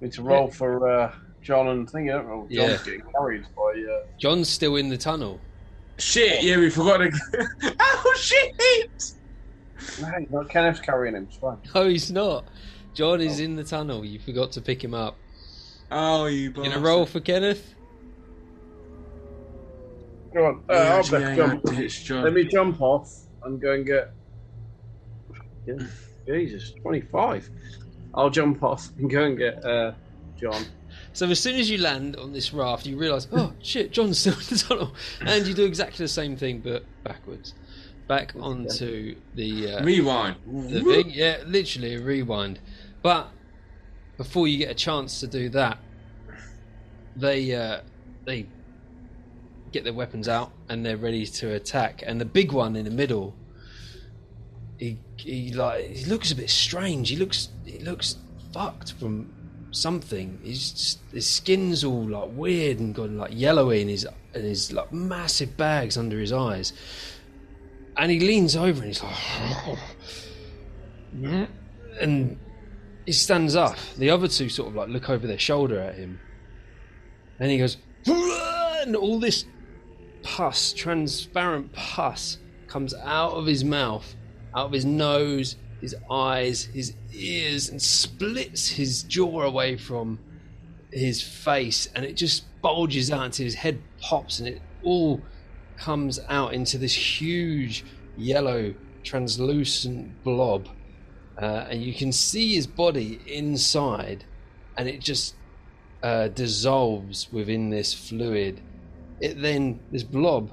It's 0.03 0.19
a 0.19 0.23
roll 0.23 0.51
for 0.51 0.87
uh, 0.89 1.15
John 1.41 1.69
and 1.69 1.89
thing. 1.89 2.09
John's 2.09 2.51
Yeah. 2.51 2.77
getting 2.85 3.03
carried 3.17 3.45
by. 3.57 3.63
Uh, 3.91 4.07
John's 4.19 4.51
still 4.51 4.77
in 4.77 4.91
the 4.91 4.99
tunnel. 4.99 5.41
Shit, 5.99 6.43
yeah, 6.43 6.59
we 6.59 6.69
forgot 6.69 6.99
to. 6.99 7.11
oh 7.81 8.15
shit! 8.19 8.55
hey, 8.61 10.27
not 10.29 10.49
Kenneth's 10.49 10.81
carrying 10.81 11.15
him. 11.15 11.25
It's 11.31 11.37
fine. 11.37 11.57
No, 11.75 11.89
he's 11.89 12.11
not. 12.11 12.45
John 12.93 13.21
is 13.21 13.41
in 13.41 13.57
the 13.57 13.65
tunnel. 13.65 14.05
You 14.05 14.19
forgot 14.19 14.53
to 14.53 14.61
pick 14.61 14.83
him 14.83 14.93
up. 14.93 15.17
Oh, 15.97 16.27
you 16.27 16.41
You 16.41 16.51
gonna 16.51 16.81
roll 16.81 17.07
for 17.07 17.21
Kenneth? 17.21 17.73
Go 20.35 20.47
on. 20.47 20.65
Uh, 20.69 20.73
Yeah, 20.75 20.79
I'll 20.79 20.99
actually, 20.99 21.19
best 21.21 21.29
hang 21.29 21.37
jump. 21.37 21.79
it's 21.79 22.03
John. 22.03 22.25
Let 22.25 22.33
me 22.33 22.45
jump 22.45 22.81
off 22.83 23.09
and 23.45 23.61
go 23.61 23.73
and 23.75 23.87
get. 23.87 24.11
Yeah. 25.67 25.75
Jesus, 26.27 26.73
twenty-five. 26.83 27.49
I'll 28.15 28.31
jump 28.31 28.63
off 28.65 28.91
and 28.99 29.09
go 29.09 29.23
and 29.23 29.39
get 29.39 29.65
uh, 29.65 29.93
John. 30.37 30.65
So 31.13 31.29
as 31.29 31.39
soon 31.39 31.57
as 31.57 31.71
you 31.71 31.79
land 31.79 32.17
on 32.17 32.33
this 32.33 32.53
raft, 32.53 32.87
you 32.87 32.97
realise, 32.97 33.29
oh 33.33 33.53
shit, 33.63 33.93
John's 33.93 34.19
still 34.19 34.33
in 34.39 34.41
the 34.41 34.57
tunnel, 34.57 34.95
and 35.21 35.47
you 35.47 35.55
do 35.55 35.65
exactly 35.65 36.03
the 36.05 36.09
same 36.09 36.37
thing 36.37 36.59
but 36.59 36.85
backwards, 37.05 37.55
back 38.09 38.35
onto 38.41 39.15
the 39.37 39.75
uh, 39.75 39.85
Rewind. 39.85 40.37
the 40.45 40.81
thing. 40.83 41.11
Yeah, 41.11 41.39
literally 41.47 41.95
a 41.95 42.01
rewind. 42.01 42.59
But 43.03 43.29
before 44.17 44.49
you 44.49 44.59
get 44.59 44.71
a 44.71 44.75
chance 44.75 45.21
to 45.21 45.27
do 45.29 45.49
that, 45.51 45.79
they 47.17 47.55
uh, 47.55 47.81
they 48.25 48.47
get 49.73 49.85
their 49.85 49.93
weapons 49.93 50.29
out 50.29 50.53
and 50.69 50.87
they're 50.87 50.97
ready 50.97 51.27
to 51.27 51.55
attack. 51.55 52.03
And 52.07 52.21
the 52.21 52.25
big 52.25 52.53
one 52.53 52.77
in 52.77 52.85
the 52.85 52.91
middle, 52.91 53.35
he 54.79 54.99
he 55.17 55.53
like 55.53 55.85
he 55.91 56.05
looks 56.07 56.31
a 56.33 56.37
bit 56.37 56.51
strange. 56.51 57.09
He 57.11 57.17
looks 57.17 57.49
he 57.65 57.79
looks 57.81 58.17
fucked 58.53 58.93
from 58.93 59.33
something. 59.73 60.39
He's 60.43 60.71
just 60.73 61.01
his 61.13 61.29
skin's 61.29 61.85
all 61.85 62.09
like 62.09 62.31
weird 62.33 62.79
and 62.79 62.95
gone 62.95 63.19
like 63.19 63.33
yellowy, 63.35 63.81
and 63.81 63.91
his 63.91 64.07
and 64.35 64.45
his 64.45 64.73
like 64.73 64.93
massive 64.93 65.57
bags 65.57 65.97
under 65.97 66.19
his 66.19 66.33
eyes. 66.33 66.73
And 67.97 68.11
he 68.11 68.19
leans 68.19 68.57
over 68.57 68.83
and 68.83 68.87
he's 68.87 69.03
like, 69.03 69.79
and 72.01 72.39
he 73.07 73.13
stands 73.13 73.55
up. 73.55 73.77
The 73.99 74.11
other 74.11 74.27
two 74.29 74.49
sort 74.49 74.69
of 74.69 74.75
like 74.75 74.89
look 74.89 75.11
over 75.11 75.27
their 75.27 75.39
shoulder 75.39 75.79
at 75.79 75.95
him, 75.95 76.19
and 77.39 77.51
he 77.51 77.59
goes, 77.59 77.77
and 78.07 78.97
all 78.97 79.19
this 79.19 79.47
pus, 80.23 80.73
transparent 80.73 81.73
pus, 81.73 82.39
comes 82.67 82.95
out 82.95 83.33
of 83.33 83.47
his 83.47 83.65
mouth, 83.65 84.15
out 84.55 84.67
of 84.67 84.73
his 84.73 84.85
nose, 84.85 85.57
his 85.81 85.95
eyes, 86.11 86.65
his 86.65 86.95
ears, 87.13 87.69
and 87.69 87.81
splits 87.81 88.69
his 88.69 89.03
jaw 89.05 89.43
away 89.43 89.77
from 89.77 90.19
his 90.93 91.23
face, 91.23 91.89
and 91.95 92.05
it 92.05 92.15
just 92.15 92.45
bulges 92.63 93.11
out 93.11 93.25
until 93.25 93.45
his 93.45 93.55
head 93.55 93.81
pops, 94.01 94.39
and 94.39 94.49
it 94.49 94.63
all 94.83 95.21
comes 95.77 96.21
out 96.29 96.55
into 96.55 96.79
this 96.79 96.95
huge 96.95 97.85
yellow 98.17 98.75
translucent 99.03 100.23
blob. 100.23 100.69
Uh, 101.37 101.67
and 101.69 101.83
you 101.83 101.93
can 101.93 102.13
see 102.13 102.55
his 102.55 102.67
body 102.67 103.21
inside, 103.27 104.25
and 104.77 104.89
it 104.89 105.01
just 105.01 105.35
uh, 106.05 106.29
dissolves 106.29 107.33
within 107.33 107.71
this 107.71 107.95
fluid. 107.95 108.61
It 109.21 109.41
then 109.41 109.81
this 109.91 110.03
blob 110.03 110.51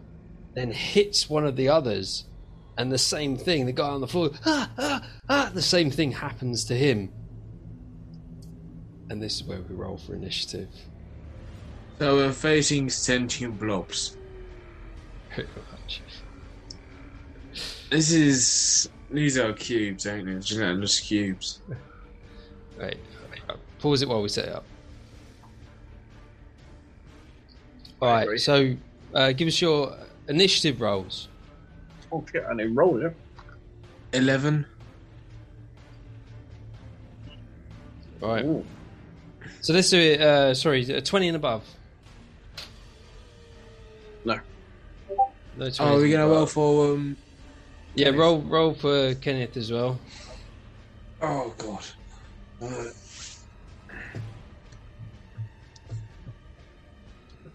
then 0.53 0.71
hits 0.71 1.29
one 1.29 1.45
of 1.45 1.57
the 1.57 1.67
others, 1.67 2.23
and 2.77 2.89
the 2.89 2.97
same 2.97 3.35
thing. 3.35 3.65
The 3.65 3.73
guy 3.73 3.89
on 3.89 3.99
the 3.99 4.07
floor, 4.07 4.31
ah, 4.45 4.71
ah, 4.77 5.07
ah, 5.27 5.51
the 5.53 5.61
same 5.61 5.91
thing 5.91 6.13
happens 6.13 6.63
to 6.65 6.73
him. 6.73 7.11
And 9.09 9.21
this 9.21 9.35
is 9.35 9.43
where 9.43 9.61
we 9.61 9.75
roll 9.75 9.97
for 9.97 10.15
initiative. 10.15 10.69
So 11.99 12.15
we're 12.15 12.31
facing 12.31 12.89
sentient 12.89 13.59
blobs. 13.59 14.15
Pretty 15.33 15.49
much. 15.69 16.01
This 17.89 18.11
is 18.13 18.89
these 19.09 19.37
are 19.37 19.51
cubes, 19.51 20.07
ain't 20.07 20.27
they? 20.27 20.35
Just 20.35 20.79
just 20.79 21.03
cubes. 21.03 21.59
Right. 22.77 22.97
Pause 23.79 24.03
it 24.03 24.07
while 24.07 24.21
we 24.21 24.29
set 24.29 24.45
it 24.45 24.53
up. 24.53 24.63
All 28.01 28.09
I 28.09 28.13
right. 28.13 28.23
agree. 28.23 28.37
So, 28.39 28.75
uh, 29.13 29.31
give 29.33 29.47
us 29.47 29.61
your 29.61 29.95
initiative 30.27 30.81
rolls. 30.81 31.27
Oh 32.11 32.23
shit, 32.31 32.43
I 32.49 32.55
didn't 32.55 32.75
roll 32.75 33.03
it. 33.05 33.15
Eleven. 34.13 34.65
All 38.21 38.29
right. 38.29 38.45
Ooh. 38.45 38.65
So 39.61 39.73
let's 39.73 39.89
do 39.89 39.99
it. 39.99 40.21
Uh, 40.21 40.53
sorry, 40.53 40.93
uh, 40.93 41.01
twenty 41.01 41.27
and 41.27 41.35
above. 41.35 41.63
No. 44.25 44.39
No 45.57 45.65
20s 45.65 45.77
Oh, 45.79 45.85
are 45.85 45.97
we 45.97 46.03
and 46.03 46.11
gonna 46.13 46.25
above. 46.25 46.37
roll 46.37 46.45
for 46.47 46.93
um? 46.93 47.17
Yeah, 47.95 48.09
roll 48.09 48.39
roll 48.41 48.73
for 48.73 49.13
Kenneth 49.15 49.57
as 49.57 49.71
well. 49.71 49.99
Oh 51.21 51.53
god. 51.57 51.85
Uh, 52.61 52.85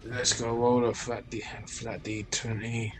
let's 0.09 0.39
go 0.39 0.53
roll 0.53 0.85
a 0.85 0.93
flat 0.93 1.29
D, 1.29 1.43
flat 1.67 2.03
D 2.03 2.25
twenty. 2.31 2.93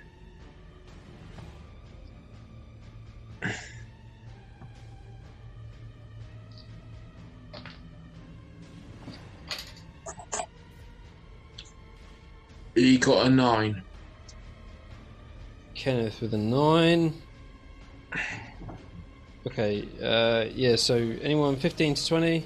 He 12.75 12.97
got 12.99 13.25
a 13.25 13.29
nine. 13.29 13.81
Kenneth 15.73 16.21
with 16.21 16.33
a 16.33 16.37
nine. 16.37 17.13
Okay. 19.47 19.87
Uh, 20.01 20.45
yeah. 20.53 20.75
So 20.75 20.95
anyone 20.95 21.55
fifteen 21.55 21.95
to 21.95 22.07
twenty. 22.07 22.45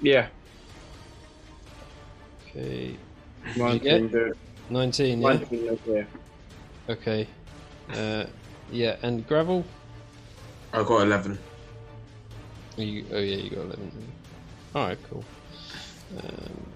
Yeah, 0.00 0.28
Okay. 2.58 2.96
Nineteen. 3.56 4.08
dude. 4.08 4.36
Nineteen. 4.70 5.20
Yeah. 5.22 5.28
Nineteen. 5.28 5.78
Yeah. 5.86 6.04
Okay. 6.88 7.26
Uh, 7.90 8.24
yeah, 8.70 8.96
and 9.02 9.26
gravel. 9.26 9.64
I 10.72 10.82
got 10.82 11.02
eleven. 11.02 11.38
Oh, 12.76 12.82
You, 12.82 13.04
oh 13.12 13.18
yeah, 13.18 13.36
you 13.36 13.50
got 13.50 13.60
eleven. 13.60 13.92
All 14.74 14.86
right, 14.88 14.98
cool. 15.10 15.24
Um, 16.18 16.66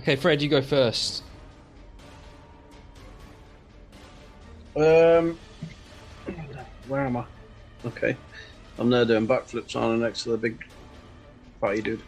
okay, 0.00 0.16
Fred, 0.16 0.42
you 0.42 0.48
go 0.48 0.60
first. 0.60 1.22
Um, 4.76 5.38
where 6.86 7.02
am 7.06 7.16
I? 7.16 7.24
Okay, 7.84 8.16
I'm 8.78 8.90
there 8.90 9.04
doing 9.04 9.26
backflips 9.26 9.74
on 9.74 10.00
next 10.00 10.22
to 10.24 10.30
the 10.30 10.36
big 10.36 10.64
fatty 11.60 11.82
dude. 11.82 12.02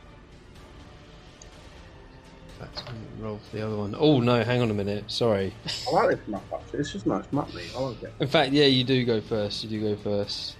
That's 2.61 2.83
roll 3.18 3.39
for 3.39 3.57
the 3.57 3.66
other 3.66 3.77
one. 3.77 3.97
Oh 3.99 4.21
no, 4.21 4.45
hang 4.45 4.61
on 4.61 4.71
a 4.71 4.75
minute. 4.75 5.11
Sorry. 5.11 5.53
I 5.89 5.95
like 5.95 6.18
this 6.18 6.29
map 6.29 6.43
actually. 6.53 6.81
It's 6.81 6.93
just 6.93 7.07
nice 7.07 7.25
map, 7.33 7.53
mate. 7.55 7.73
I 7.75 7.81
like 7.81 8.03
it. 8.03 8.12
In 8.21 8.29
fact, 8.29 8.53
yeah, 8.53 8.66
you 8.66 8.85
do 8.85 9.05
go 9.05 9.21
first. 9.21 9.64
You 9.64 9.71
do 9.71 9.81
go 9.81 10.03
first. 10.03 10.57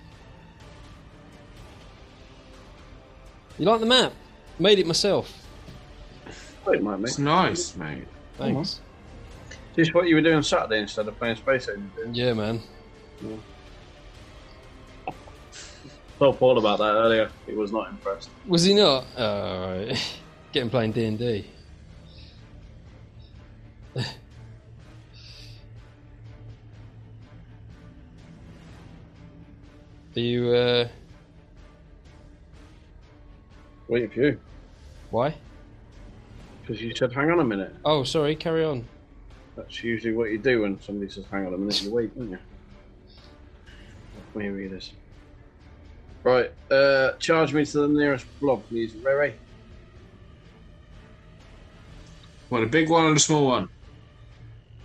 You 3.59 3.67
like 3.67 3.81
the 3.81 3.87
map? 3.87 4.13
Made 4.59 4.79
it 4.79 4.87
myself. 4.87 5.47
I 6.67 6.71
like 6.71 6.83
mate. 6.83 7.01
It's 7.03 7.19
nice, 7.19 7.77
mate. 7.77 8.09
Thanks. 8.39 8.81
Is 9.51 9.87
this 9.87 9.95
what 9.95 10.09
you 10.09 10.15
were 10.15 10.23
doing 10.23 10.43
Saturday 10.43 10.81
instead 10.81 11.07
of 11.07 11.19
playing 11.19 11.37
Space 11.37 11.69
Agent? 11.69 12.17
Yeah, 12.17 12.33
man. 12.33 12.61
Told 16.21 16.39
Paul 16.39 16.59
about 16.59 16.79
that 16.79 16.93
earlier. 16.93 17.31
He 17.47 17.55
was 17.55 17.73
not 17.73 17.89
impressed. 17.89 18.29
Was 18.47 18.63
he 18.63 18.75
not? 18.75 19.07
Oh, 19.17 19.25
all 19.25 19.61
right. 19.71 20.17
Getting 20.53 20.71
playing 20.71 20.93
D 20.93 21.05
and 21.07 21.19
D. 21.19 21.47
Are 30.17 30.21
you? 30.21 30.55
uh... 30.55 30.89
Wait 33.89 34.05
a 34.05 34.09
few. 34.09 34.39
Why? 35.11 35.35
because 36.71 36.85
you 36.85 36.95
said, 36.95 37.13
"Hang 37.13 37.31
on 37.31 37.41
a 37.41 37.45
minute." 37.45 37.75
Oh, 37.85 38.05
sorry. 38.05 38.37
Carry 38.37 38.65
on. 38.65 38.87
That's 39.57 39.83
usually 39.83 40.15
what 40.15 40.31
you 40.31 40.39
do 40.39 40.63
when 40.63 40.81
somebody 40.81 41.11
says, 41.11 41.25
"Hang 41.31 41.47
on 41.47 41.55
a 41.55 41.59
minute." 41.59 41.83
You 41.83 41.91
wait, 41.91 42.17
don't 42.17 42.31
you? 42.31 42.39
Let 44.35 44.45
me 44.45 44.49
read 44.51 44.71
this. 44.71 44.93
Right, 46.23 46.51
uh, 46.71 47.13
charge 47.19 47.55
me 47.55 47.65
to 47.65 47.79
the 47.79 47.89
nearest 47.89 48.27
blob, 48.41 48.69
please. 48.69 48.95
Ray. 48.95 49.37
What, 52.51 52.63
a 52.63 52.67
big 52.67 52.91
one 52.91 53.05
or 53.05 53.15
a 53.15 53.19
small 53.19 53.47
one? 53.47 53.69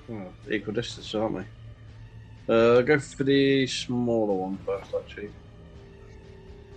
Oh, 0.10 0.34
equal 0.50 0.74
distance, 0.74 1.14
aren't 1.14 1.36
we? 1.36 1.42
Uh, 2.48 2.82
go 2.82 3.00
for 3.00 3.24
the 3.24 3.68
smaller 3.68 4.34
one 4.34 4.58
first, 4.66 4.94
actually. 4.98 5.32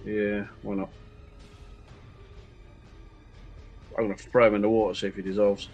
Yeah, 0.05 0.47
why 0.63 0.75
not? 0.77 0.91
I'm 3.97 4.05
gonna 4.05 4.17
throw 4.17 4.47
him 4.47 4.55
in 4.57 4.63
the 4.63 4.69
water, 4.69 4.95
see 4.95 5.09
if 5.09 5.17
he 5.17 5.23
dissolves. 5.23 5.69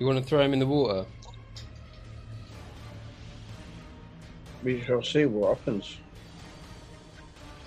You 0.00 0.06
want 0.06 0.18
to 0.18 0.24
throw 0.24 0.40
him 0.40 0.54
in 0.54 0.58
the 0.58 0.66
water? 0.66 1.04
We 4.62 4.80
shall 4.80 5.02
see 5.02 5.26
what 5.26 5.58
happens. 5.58 5.98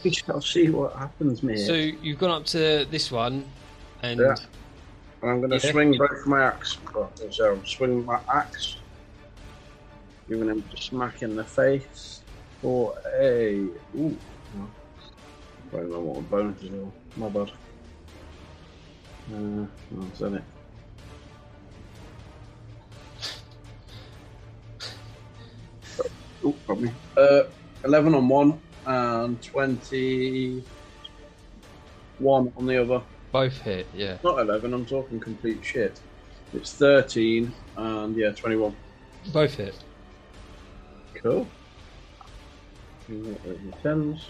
We 0.03 0.11
shall 0.11 0.41
see 0.41 0.69
what 0.71 0.95
happens, 0.95 1.43
mate. 1.43 1.59
So 1.59 1.73
you've 1.73 2.17
gone 2.17 2.31
up 2.31 2.45
to 2.47 2.85
this 2.89 3.11
one, 3.11 3.45
and 4.01 4.19
Yeah. 4.19 4.35
And 5.21 5.31
I'm 5.31 5.39
going 5.41 5.51
to 5.51 5.57
Yeah. 5.63 5.71
swing 5.71 5.95
both 5.95 6.25
my 6.25 6.43
axe. 6.43 6.79
So 7.29 7.53
I'm 7.53 7.65
swinging 7.67 8.03
my 8.03 8.19
axe, 8.33 8.77
giving 10.27 10.49
him 10.49 10.67
a 10.73 10.77
smack 10.77 11.21
in 11.21 11.35
the 11.35 11.45
face 11.45 12.23
for 12.61 12.97
a. 13.15 13.59
Ooh. 13.95 14.17
I 15.71 15.77
don't 15.77 15.91
know 15.91 15.99
what 15.99 16.17
a 16.17 16.21
bonus 16.23 16.63
is. 16.63 16.71
My 17.15 17.29
bad. 17.29 17.51
Uh, 19.31 19.67
that's 19.91 20.21
it. 20.21 20.43
Ooh, 26.45 26.55
got 26.67 26.79
me. 26.79 26.91
Uh, 27.17 27.43
11 27.85 28.13
on 28.15 28.27
one 28.27 28.59
and 28.85 29.41
21 29.41 30.63
on 32.57 32.65
the 32.65 32.81
other. 32.81 33.01
both 33.31 33.57
hit. 33.61 33.87
Yeah. 33.93 34.17
Not 34.23 34.39
11, 34.39 34.73
I'm 34.73 34.85
talking 34.85 35.19
complete 35.19 35.63
shit. 35.63 35.99
It's 36.53 36.73
13 36.73 37.51
and 37.77 38.15
yeah, 38.15 38.31
21. 38.31 38.75
Both 39.31 39.55
hit. 39.55 39.75
Cool. 41.15 41.47
Tens. 43.81 44.27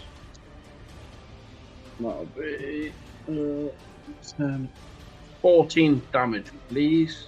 That'll 2.00 2.24
be 2.26 2.92
uh, 3.28 3.68
10. 4.36 4.68
14 5.42 6.02
damage, 6.12 6.46
please. 6.68 7.26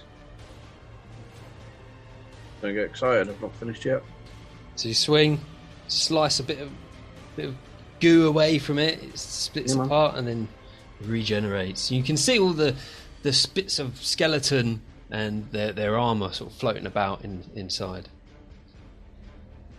Don't 2.61 2.73
get 2.73 2.85
excited, 2.85 3.29
I've 3.29 3.41
not 3.41 3.55
finished 3.55 3.85
yet. 3.85 4.01
So 4.77 4.87
you 4.87 4.93
swing, 4.93 5.41
slice 5.87 6.39
a 6.39 6.43
bit 6.43 6.59
of 6.59 6.71
bit 7.35 7.45
of 7.45 7.55
goo 7.99 8.27
away 8.27 8.59
from 8.59 8.77
it. 8.77 9.01
It 9.03 9.17
splits 9.17 9.75
Yeah, 9.75 9.83
apart 9.83 10.15
and 10.15 10.27
then 10.27 10.47
regenerates. 11.01 11.91
You 11.91 12.03
can 12.03 12.15
see 12.15 12.39
all 12.39 12.53
the 12.53 12.75
the 13.23 13.33
spits 13.33 13.79
of 13.79 13.97
skeleton 13.97 14.81
and 15.09 15.51
their 15.51 15.73
their 15.73 15.97
armor 15.97 16.31
sort 16.31 16.51
of 16.51 16.57
floating 16.57 16.85
about 16.85 17.23
in, 17.23 17.43
inside. 17.55 18.07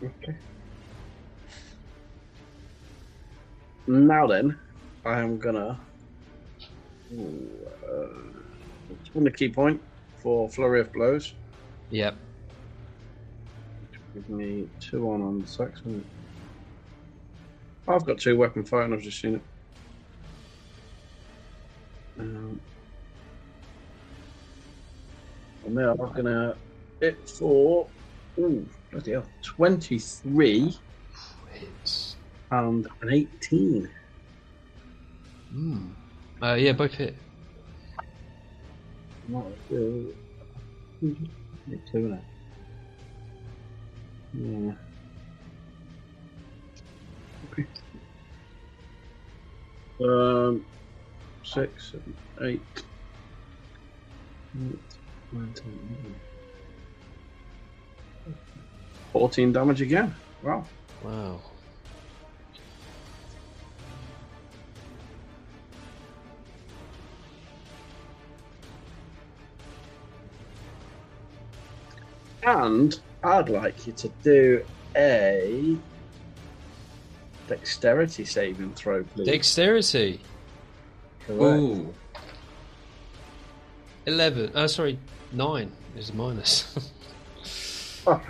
Okay. 0.03 0.37
Now 3.87 4.27
then, 4.27 4.59
I 5.05 5.21
am 5.21 5.39
gonna. 5.39 5.79
Ooh, 7.15 7.49
uh, 7.89 9.25
a 9.25 9.31
ki 9.31 9.49
point 9.49 9.81
for 10.23 10.49
flurry 10.49 10.81
of 10.81 10.93
blows. 10.93 11.35
Yep. 11.91 12.17
Give 14.15 14.29
me 14.29 14.69
two 14.81 15.11
on 15.11 15.23
on 15.23 15.41
the 15.41 15.47
Saxon. 15.47 16.05
I've 17.87 18.05
got 18.05 18.19
two 18.19 18.37
weapon 18.37 18.65
fighting. 18.65 18.93
I've 18.93 19.03
just 19.03 19.21
seen 19.21 19.37
it. 19.37 19.43
Um, 22.19 22.61
And 25.67 25.79
I'm 25.79 25.97
gonna 25.97 26.57
hit 27.01 27.29
for 27.29 27.87
ooh, 28.39 28.67
bloody 28.91 29.13
hell, 29.13 29.27
twenty-three 29.43 30.75
Hits. 31.53 32.17
and 32.51 32.87
an 33.03 33.13
eighteen. 33.13 33.91
Hmm. 35.51 35.89
Uh, 36.43 36.55
yeah, 36.55 36.73
both 36.73 36.95
hit. 36.95 37.17
Not 39.29 39.45
good. 39.69 40.15
Hit 41.03 41.81
two, 41.93 42.13
it? 42.13 42.21
Yeah. 44.33 44.73
Okay. 47.45 47.69
Um, 50.01 50.67
six, 51.45 51.93
seven, 51.93 52.17
eight. 52.43 52.85
Eight, 54.57 54.99
nine, 55.33 55.55
ten, 55.55 55.79
eleven. 55.91 56.23
Fourteen 59.13 59.53
damage 59.53 59.83
again. 59.83 60.17
Wow. 60.43 60.71
Wow. 61.01 61.43
And 72.43 72.95
I'd 73.25 73.49
like 73.49 73.87
you 73.87 73.93
to 73.95 74.09
do 74.23 74.65
a 74.97 75.77
dexterity 77.49 78.25
saving 78.25 78.75
throw, 78.75 79.03
please. 79.05 79.27
Dexterity. 79.27 80.21
Correct. 81.27 81.43
Ooh. 81.43 81.95
11. 84.07 84.53
Oh, 84.55 84.67
sorry, 84.67 84.99
9 85.33 85.71
is 85.97 86.11
a 86.11 86.15
minus. 86.15 86.93
Oh. 88.07 88.23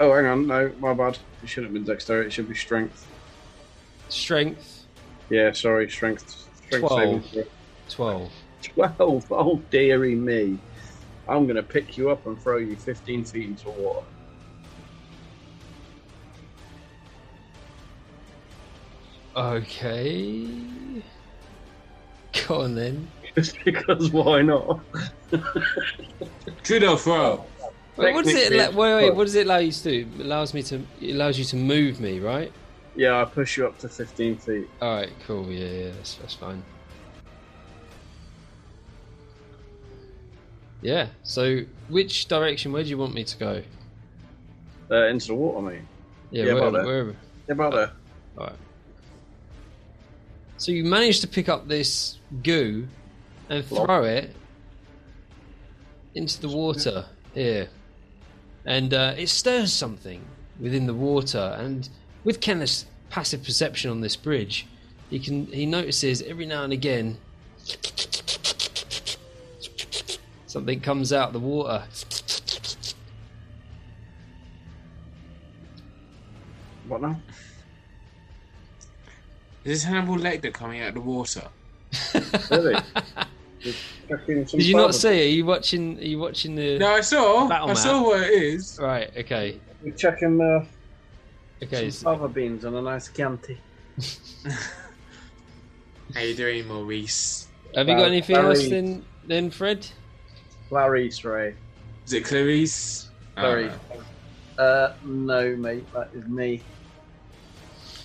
Oh, 0.00 0.14
hang 0.14 0.26
on. 0.26 0.46
No, 0.46 0.70
my 0.80 0.92
bad. 0.92 1.16
It 1.42 1.48
shouldn't 1.48 1.72
have 1.72 1.74
been 1.74 1.84
dexterity. 1.90 2.26
It 2.26 2.32
should 2.32 2.46
be 2.48 2.54
strength. 2.54 3.06
Strength, 4.10 4.84
Yeah, 5.30 5.52
sorry. 5.52 5.88
Strength. 5.88 6.46
Strength 6.66 6.88
saving 6.90 7.22
Twelve. 7.22 7.48
throw. 7.88 8.28
12. 8.28 8.32
12. 8.98 9.32
Oh, 9.32 9.62
dearie 9.70 10.14
me. 10.14 10.58
I'm 11.32 11.44
going 11.46 11.56
to 11.56 11.62
pick 11.62 11.96
you 11.96 12.10
up 12.10 12.26
and 12.26 12.40
throw 12.40 12.58
you 12.58 12.76
15 12.76 13.24
feet 13.24 13.48
into 13.48 13.70
water. 13.70 14.04
Okay. 19.34 20.46
Go 22.46 22.60
on 22.60 22.74
then. 22.74 23.08
Just 23.34 23.56
because 23.64 24.10
why 24.10 24.42
not? 24.42 24.80
Judo 26.62 26.96
throw. 26.96 27.46
Wait, 27.96 28.12
what 28.14 28.24
does 28.24 28.34
it? 28.34 28.50
Technically, 28.50 28.58
Allow, 28.58 28.70
wait, 28.70 29.04
wait, 29.04 29.14
what 29.14 29.24
does 29.24 29.34
it 29.34 29.46
allow 29.46 29.56
you 29.56 29.72
to 29.72 29.82
do? 29.82 30.08
It 30.18 30.24
allows 30.24 30.52
me 30.52 30.62
to. 30.64 30.82
It 31.00 31.14
allows 31.14 31.38
you 31.38 31.46
to 31.46 31.56
move 31.56 31.98
me, 31.98 32.20
right? 32.20 32.52
Yeah, 32.94 33.22
I 33.22 33.24
push 33.24 33.56
you 33.56 33.66
up 33.66 33.78
to 33.78 33.88
15 33.88 34.36
feet. 34.36 34.68
All 34.82 34.96
right, 34.96 35.10
cool. 35.26 35.50
Yeah, 35.50 35.66
yeah, 35.66 35.90
that's, 35.92 36.16
that's 36.16 36.34
fine. 36.34 36.62
Yeah. 40.82 41.08
So, 41.22 41.60
which 41.88 42.28
direction? 42.28 42.72
Where 42.72 42.82
do 42.82 42.88
you 42.88 42.98
want 42.98 43.14
me 43.14 43.24
to 43.24 43.36
go? 43.38 43.62
Uh, 44.90 45.06
into 45.06 45.28
the 45.28 45.34
water, 45.34 45.62
mate. 45.62 45.82
Yeah, 46.30 46.44
Yeah, 46.44 46.54
where, 46.54 46.68
about. 46.68 46.86
Yeah, 47.48 47.52
about 47.52 47.72
there. 47.72 47.92
All 48.36 48.46
right. 48.46 48.56
So 50.58 50.70
you 50.70 50.84
manage 50.84 51.20
to 51.20 51.26
pick 51.26 51.48
up 51.48 51.66
this 51.66 52.18
goo 52.42 52.86
and 53.48 53.64
throw 53.64 54.04
it 54.04 54.34
into 56.14 56.40
the 56.40 56.48
water 56.48 57.06
here, 57.34 57.68
and 58.64 58.94
uh, 58.94 59.14
it 59.16 59.28
stirs 59.28 59.72
something 59.72 60.24
within 60.60 60.86
the 60.86 60.94
water. 60.94 61.56
And 61.58 61.88
with 62.22 62.40
Kenneth's 62.40 62.86
passive 63.10 63.42
perception 63.42 63.90
on 63.90 64.02
this 64.02 64.14
bridge, 64.14 64.66
he 65.10 65.18
can 65.18 65.46
he 65.46 65.66
notices 65.66 66.22
every 66.22 66.46
now 66.46 66.62
and 66.62 66.72
again 66.72 67.18
something 70.52 70.80
comes 70.80 71.12
out 71.14 71.28
of 71.28 71.32
the 71.32 71.40
water. 71.40 71.82
What 76.86 77.00
now? 77.00 77.18
Is 79.64 79.80
this 79.80 79.84
Hannibal 79.84 80.16
Lecter 80.16 80.52
coming 80.52 80.82
out 80.82 80.88
of 80.88 80.94
the 80.94 81.00
water? 81.00 81.48
Really? 82.50 82.76
Just 83.60 83.78
checking 84.08 84.46
some 84.46 84.58
Did 84.58 84.66
you 84.66 84.76
not 84.76 84.94
see? 84.94 85.08
it? 85.08 85.24
Are 85.26 85.28
you 85.36 85.46
watching? 85.46 85.98
Are 85.98 86.02
you 86.02 86.18
watching 86.18 86.54
the? 86.56 86.78
No, 86.78 86.94
I 86.94 87.00
saw. 87.00 87.48
Battle 87.48 87.68
I 87.70 87.74
map. 87.74 87.76
saw 87.78 88.02
what 88.02 88.20
it 88.22 88.30
is. 88.32 88.78
Right. 88.80 89.10
Okay. 89.16 89.58
We're 89.82 89.92
checking 89.92 90.36
the. 90.36 90.66
Okay. 91.62 91.90
some 91.90 92.18
so- 92.18 92.28
beans 92.28 92.64
and 92.64 92.76
a 92.76 92.82
nice 92.82 93.08
Chianti. 93.08 93.56
How 96.14 96.20
you 96.20 96.34
doing, 96.34 96.66
Maurice? 96.66 97.46
Have 97.74 97.88
you 97.88 97.94
got 97.94 98.00
Bar- 98.00 98.08
anything 98.08 98.36
else 98.36 98.58
Barry. 98.58 98.70
then, 98.70 99.04
then 99.26 99.50
Fred? 99.50 99.86
Clarice 100.76 101.22
Ray. 101.22 101.54
Is 102.06 102.14
it 102.14 102.24
Clarice? 102.24 103.10
Sorry. 103.36 103.68
Uh, 103.68 104.62
Uh, 104.62 104.94
no, 105.04 105.54
mate, 105.56 105.84
that 105.92 106.08
is 106.14 106.26
me. 106.26 106.62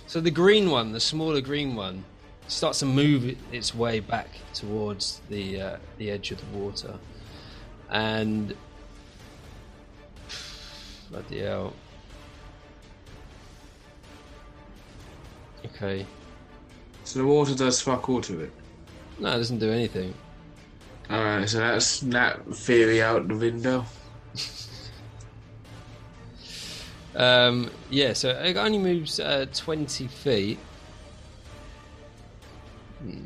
So 0.05 0.19
the 0.19 0.31
green 0.31 0.69
one, 0.69 0.91
the 0.91 0.99
smaller 0.99 1.39
green 1.39 1.77
one, 1.77 2.03
starts 2.49 2.79
to 2.79 2.85
move 2.85 3.37
its 3.53 3.73
way 3.73 4.01
back 4.01 4.27
towards 4.53 5.21
the 5.29 5.61
uh, 5.61 5.77
the 5.97 6.11
edge 6.11 6.31
of 6.31 6.39
the 6.39 6.57
water, 6.57 6.93
and 7.89 8.53
bloody 11.09 11.39
hell. 11.39 11.73
Okay, 15.67 16.05
so 17.05 17.19
the 17.19 17.25
water 17.25 17.55
does 17.55 17.79
fuck 17.81 18.09
all 18.09 18.21
to 18.21 18.41
it. 18.41 18.51
no, 19.19 19.29
it 19.29 19.37
doesn't 19.37 19.59
do 19.59 19.71
anything. 19.71 20.13
Alright, 21.09 21.49
so 21.49 21.59
that's 21.59 22.01
that 22.01 22.45
theory 22.53 23.01
out 23.01 23.27
the 23.27 23.35
window. 23.35 23.85
Um, 27.17 27.71
yeah, 27.89 28.13
so 28.13 28.29
it 28.29 28.57
only 28.57 28.77
moves 28.77 29.19
uh, 29.19 29.47
20 29.51 30.07
feet. 30.07 30.59
Hmm. 32.99 33.25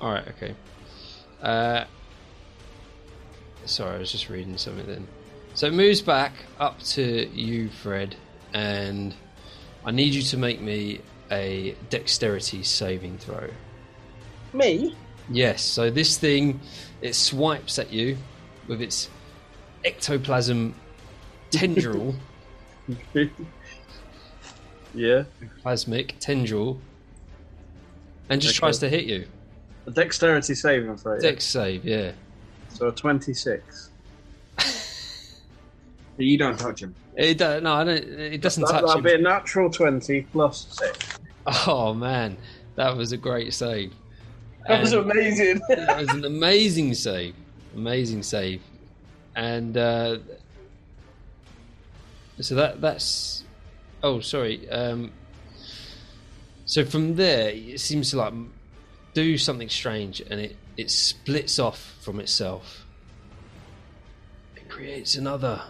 Alright, 0.00 0.28
okay. 0.28 0.54
Uh, 1.42 1.84
sorry, 3.64 3.96
I 3.96 3.98
was 3.98 4.12
just 4.12 4.28
reading 4.28 4.56
something 4.56 4.86
then. 4.86 5.08
So 5.54 5.66
it 5.66 5.74
moves 5.74 6.00
back 6.00 6.32
up 6.60 6.80
to 6.80 7.28
you, 7.34 7.68
Fred, 7.68 8.14
and 8.54 9.12
I 9.84 9.90
need 9.90 10.14
you 10.14 10.22
to 10.22 10.36
make 10.36 10.60
me 10.60 11.00
a 11.30 11.74
dexterity 11.88 12.62
saving 12.62 13.18
throw. 13.18 13.48
Me? 14.52 14.94
Yes, 15.30 15.62
so 15.62 15.90
this 15.90 16.16
thing 16.18 16.60
it 17.00 17.14
swipes 17.14 17.78
at 17.78 17.92
you 17.92 18.16
with 18.66 18.82
its 18.82 19.08
ectoplasm 19.84 20.74
tendril, 21.50 22.14
yeah. 24.94 25.24
plasmic 25.64 26.12
tendril, 26.18 26.80
and 28.28 28.40
just 28.40 28.54
Okay. 28.54 28.58
tries 28.58 28.78
to 28.78 28.88
hit 28.88 29.04
you. 29.06 29.26
A 29.86 29.90
dexterity 29.92 30.54
saving 30.54 30.96
throw. 30.96 31.14
yeah? 31.14 31.20
Dex 31.20 31.44
save, 31.44 31.84
yeah. 31.84 32.12
So 32.68 32.88
a 32.88 32.92
26. 32.92 33.90
You 36.18 36.36
don't 36.36 36.58
touch 36.58 36.82
him. 36.82 36.94
It 37.20 37.36
do, 37.38 37.60
no, 37.60 37.74
I 37.74 37.84
don't. 37.84 37.96
It 37.98 38.40
doesn't 38.40 38.62
That, 38.62 38.72
touch 38.72 38.86
that'd 38.86 38.98
him. 38.98 39.02
be 39.04 39.12
a 39.14 39.18
natural 39.18 39.68
20 39.70 40.22
plus 40.32 40.66
6. 40.78 41.18
Oh 41.66 41.92
man, 41.92 42.36
that 42.76 42.96
was 42.96 43.12
a 43.12 43.16
great 43.18 43.52
save. 43.52 43.92
That 44.66 44.80
was 44.80 44.92
amazing. 44.94 45.60
that 45.68 45.98
was 45.98 46.08
an 46.08 46.24
amazing 46.24 46.94
save. 46.94 47.34
Amazing 47.74 48.22
save. 48.22 48.62
And 49.36 49.76
uh, 49.76 50.18
so 52.40 52.54
that 52.54 52.80
that's 52.80 53.44
oh 54.02 54.20
sorry. 54.20 54.68
Um, 54.70 55.12
so 56.64 56.84
from 56.84 57.16
there 57.16 57.50
it 57.50 57.80
seems 57.80 58.10
to 58.10 58.16
like 58.16 58.32
do 59.12 59.36
something 59.36 59.68
strange 59.68 60.20
and 60.20 60.40
it, 60.40 60.56
it 60.76 60.90
splits 60.90 61.58
off 61.58 61.96
from 62.00 62.18
itself. 62.20 62.86
It 64.56 64.68
creates 64.68 65.16
another 65.16 65.60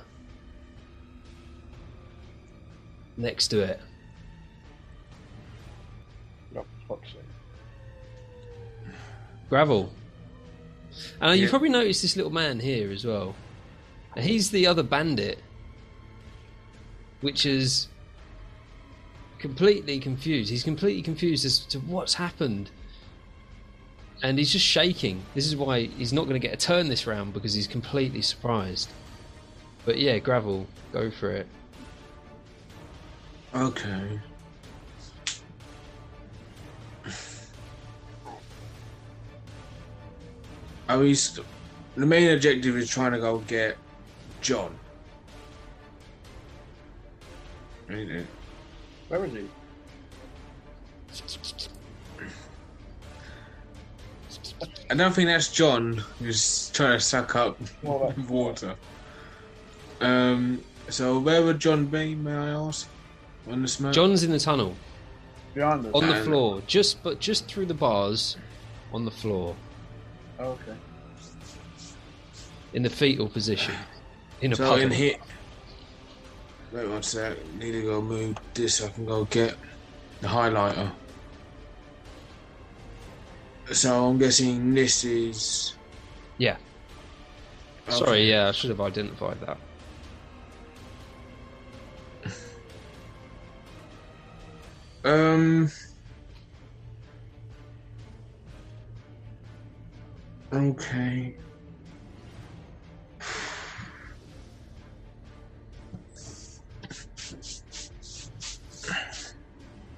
next 3.20 3.48
to 3.48 3.60
it. 3.60 3.80
Gravel. 9.48 9.92
And 11.20 11.38
you 11.38 11.46
Yeah. 11.46 11.50
probably 11.50 11.68
noticed 11.68 12.02
this 12.02 12.16
little 12.16 12.30
man 12.32 12.60
here 12.60 12.90
as 12.90 13.04
well. 13.04 13.34
He's 14.16 14.50
the 14.50 14.66
other 14.66 14.82
bandit, 14.82 15.38
which 17.20 17.44
is 17.46 17.88
completely 19.38 19.98
confused. 19.98 20.50
He's 20.50 20.62
completely 20.62 21.02
confused 21.02 21.44
as 21.44 21.58
to 21.66 21.80
what's 21.80 22.14
happened. 22.14 22.70
And 24.22 24.38
he's 24.38 24.52
just 24.52 24.66
shaking. 24.66 25.22
This 25.34 25.46
is 25.46 25.56
why 25.56 25.84
he's 25.84 26.12
not 26.12 26.24
going 26.28 26.40
to 26.40 26.46
get 26.46 26.52
a 26.52 26.56
turn 26.56 26.88
this 26.88 27.06
round 27.06 27.32
because 27.32 27.54
he's 27.54 27.66
completely 27.66 28.22
surprised. 28.22 28.90
But 29.86 29.98
yeah, 29.98 30.18
Gravel, 30.18 30.66
go 30.92 31.10
for 31.10 31.30
it. 31.30 31.46
Okay. 33.54 34.20
Oh, 40.88 41.02
he's 41.02 41.38
the 41.96 42.06
main 42.06 42.30
objective 42.30 42.76
is 42.76 42.88
trying 42.88 43.12
to 43.12 43.18
go 43.18 43.38
get 43.38 43.76
John. 44.40 44.76
Ain't 47.88 48.10
it? 48.10 48.26
Where 49.08 49.24
is 49.24 49.32
he? 49.32 49.48
I 54.90 54.94
don't 54.94 55.12
think 55.14 55.28
that's 55.28 55.52
John 55.52 56.02
who's 56.18 56.70
trying 56.70 56.98
to 56.98 57.00
suck 57.00 57.36
up 57.36 57.58
water. 58.28 58.74
Um. 60.00 60.62
So 60.88 61.20
where 61.20 61.44
would 61.44 61.60
John 61.60 61.86
be? 61.86 62.14
May 62.16 62.32
I 62.32 62.48
ask? 62.50 62.88
On 63.50 63.62
the 63.62 63.68
smoke. 63.68 63.92
John's 63.92 64.22
in 64.22 64.30
the 64.30 64.38
tunnel, 64.38 64.74
Behind 65.54 65.84
us. 65.86 65.92
on 65.94 66.06
the 66.06 66.14
floor, 66.16 66.62
just 66.66 67.02
but 67.02 67.18
just 67.20 67.46
through 67.46 67.66
the 67.66 67.74
bars, 67.74 68.36
on 68.92 69.04
the 69.04 69.10
floor, 69.10 69.56
Oh, 70.38 70.50
okay. 70.52 70.76
in 72.72 72.82
the 72.82 72.90
fetal 72.90 73.28
position, 73.28 73.74
in 74.40 74.52
a 74.52 74.56
So 74.56 74.68
puddle. 74.68 74.84
in 74.84 74.90
here. 74.90 75.16
Wait 76.72 76.86
one 76.88 77.02
sec. 77.02 77.36
Need 77.56 77.72
to 77.72 77.82
go 77.82 78.00
move 78.00 78.36
this. 78.54 78.76
So 78.76 78.86
I 78.86 78.90
can 78.90 79.04
go 79.04 79.24
get 79.24 79.56
the 80.20 80.28
highlighter. 80.28 80.92
So 83.72 84.06
I'm 84.08 84.18
guessing 84.18 84.72
this 84.74 85.04
is. 85.04 85.74
Yeah. 86.38 86.56
Sorry, 87.88 88.30
yeah, 88.30 88.48
I 88.48 88.52
should 88.52 88.70
have 88.70 88.80
identified 88.80 89.40
that. 89.40 89.58
Um. 95.04 95.70
Okay. 100.52 101.36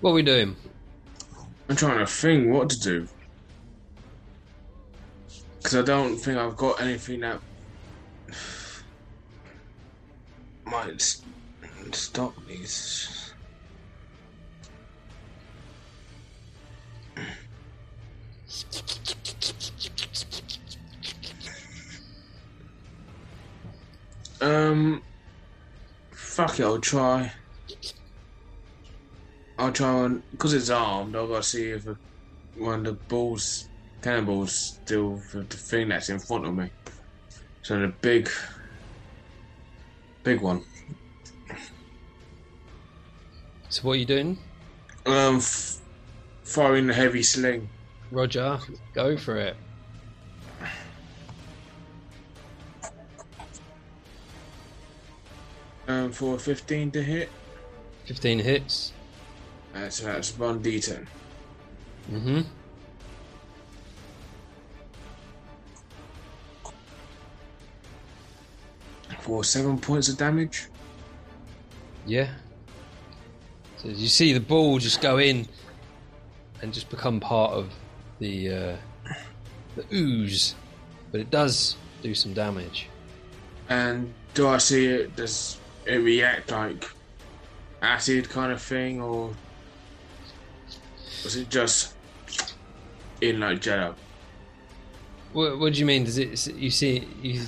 What 0.01 0.11
are 0.11 0.15
we 0.15 0.23
doing? 0.23 0.57
I'm 1.69 1.77
trying 1.77 1.99
to 1.99 2.07
think 2.07 2.53
what 2.53 2.71
to 2.71 2.79
do. 2.81 3.09
Because 5.59 5.77
I 5.77 5.83
don't 5.83 6.17
think 6.19 6.39
I've 6.39 6.57
got 6.57 6.81
anything 6.81 7.21
that 7.21 7.41
might 10.67 10.95
s- 10.95 11.23
stop 11.93 12.35
these. 12.47 13.22
Um, 24.43 25.03
fuck 26.11 26.59
it, 26.59 26.65
I'll 26.65 26.81
try. 26.81 27.31
I'll 29.57 29.71
try 29.71 29.89
on 29.89 30.23
because 30.33 30.53
it's 30.53 30.69
armed. 30.69 31.15
I've 31.15 31.29
got 31.29 31.43
to 31.45 31.49
see 31.49 31.71
if 31.71 31.87
a, 31.87 31.97
one 32.57 32.81
of 32.81 32.85
the 32.85 32.93
balls, 32.93 33.69
cannonballs, 34.03 34.53
still 34.53 35.23
the, 35.33 35.43
the 35.43 35.57
thing 35.57 35.89
that's 35.89 36.09
in 36.09 36.19
front 36.19 36.47
of 36.47 36.57
me. 36.57 36.71
So 37.63 37.79
the 37.79 37.89
big, 38.01 38.29
big 40.25 40.41
one. 40.41 40.65
So 43.69 43.83
what 43.83 43.93
are 43.93 43.97
you 43.97 44.05
doing? 44.05 44.39
Um, 45.07 45.41
firing 46.43 46.89
the 46.89 46.95
heavy 46.95 47.23
sling. 47.23 47.69
Roger, 48.13 48.59
go 48.93 49.17
for 49.17 49.39
it. 49.39 49.57
Um, 55.89 56.13
for 56.13 56.39
15 56.39 56.91
to 56.91 57.03
hit. 57.03 57.31
15 58.05 58.39
hits. 58.39 58.93
Uh, 59.75 59.89
so 59.89 60.05
that's 60.05 60.39
one 60.39 60.63
d10. 60.63 61.07
Mm-hmm. 62.13 62.41
For 69.21 69.43
seven 69.43 69.79
points 69.79 70.11
of 70.11 70.19
damage. 70.19 70.69
Yeah. 72.05 72.29
So 73.79 73.89
you 73.89 74.09
see 74.09 74.35
the 74.35 74.41
ball 74.41 74.79
just 74.79 75.01
go 75.01 75.17
in 75.17 75.47
and 76.61 76.75
just 76.75 76.91
become 76.91 77.19
part 77.19 77.53
of 77.53 77.73
the 78.23 78.55
uh, 78.55 78.77
the 79.77 79.85
ooze, 79.93 80.55
but 81.11 81.21
it 81.21 81.31
does 81.31 81.77
do 82.03 82.15
some 82.15 82.33
damage. 82.33 82.89
And 83.69 84.13
do 84.35 84.49
I 84.49 84.59
see 84.59 84.87
it? 84.87 85.17
Does 85.17 85.59
it 85.87 85.97
react 85.97 86.51
like 86.51 86.89
acid 87.83 88.31
kind 88.31 88.53
of 88.53 88.63
thing, 88.63 89.01
or 89.01 89.35
was 91.25 91.37
it 91.37 91.51
just 91.51 91.95
in 93.21 93.41
like 93.41 93.61
jello? 93.61 93.95
What, 95.33 95.59
what 95.59 95.73
do 95.73 95.81
you 95.81 95.87
mean? 95.87 96.05
Does 96.05 96.19
it? 96.19 96.55
You 96.55 96.71
see? 96.71 97.09
You, 97.23 97.43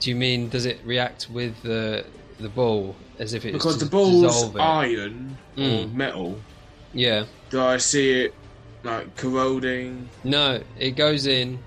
do 0.00 0.10
you 0.10 0.16
mean 0.16 0.48
does 0.50 0.66
it 0.66 0.80
react 0.84 1.30
with 1.30 1.62
the 1.62 2.04
the 2.38 2.48
ball 2.50 2.94
as 3.18 3.32
if 3.32 3.44
it's 3.46 3.52
Because 3.52 3.78
the 3.78 3.86
ball's 3.86 4.54
iron 4.56 5.38
or 5.56 5.60
Mm. 5.62 5.94
metal. 5.94 6.38
Yeah. 6.92 7.24
Do 7.50 7.62
I 7.62 7.78
see 7.78 8.24
it 8.24 8.34
like 8.82 9.16
corroding? 9.16 10.08
No, 10.24 10.62
it 10.78 10.92
goes 10.92 11.26
in, 11.26 11.58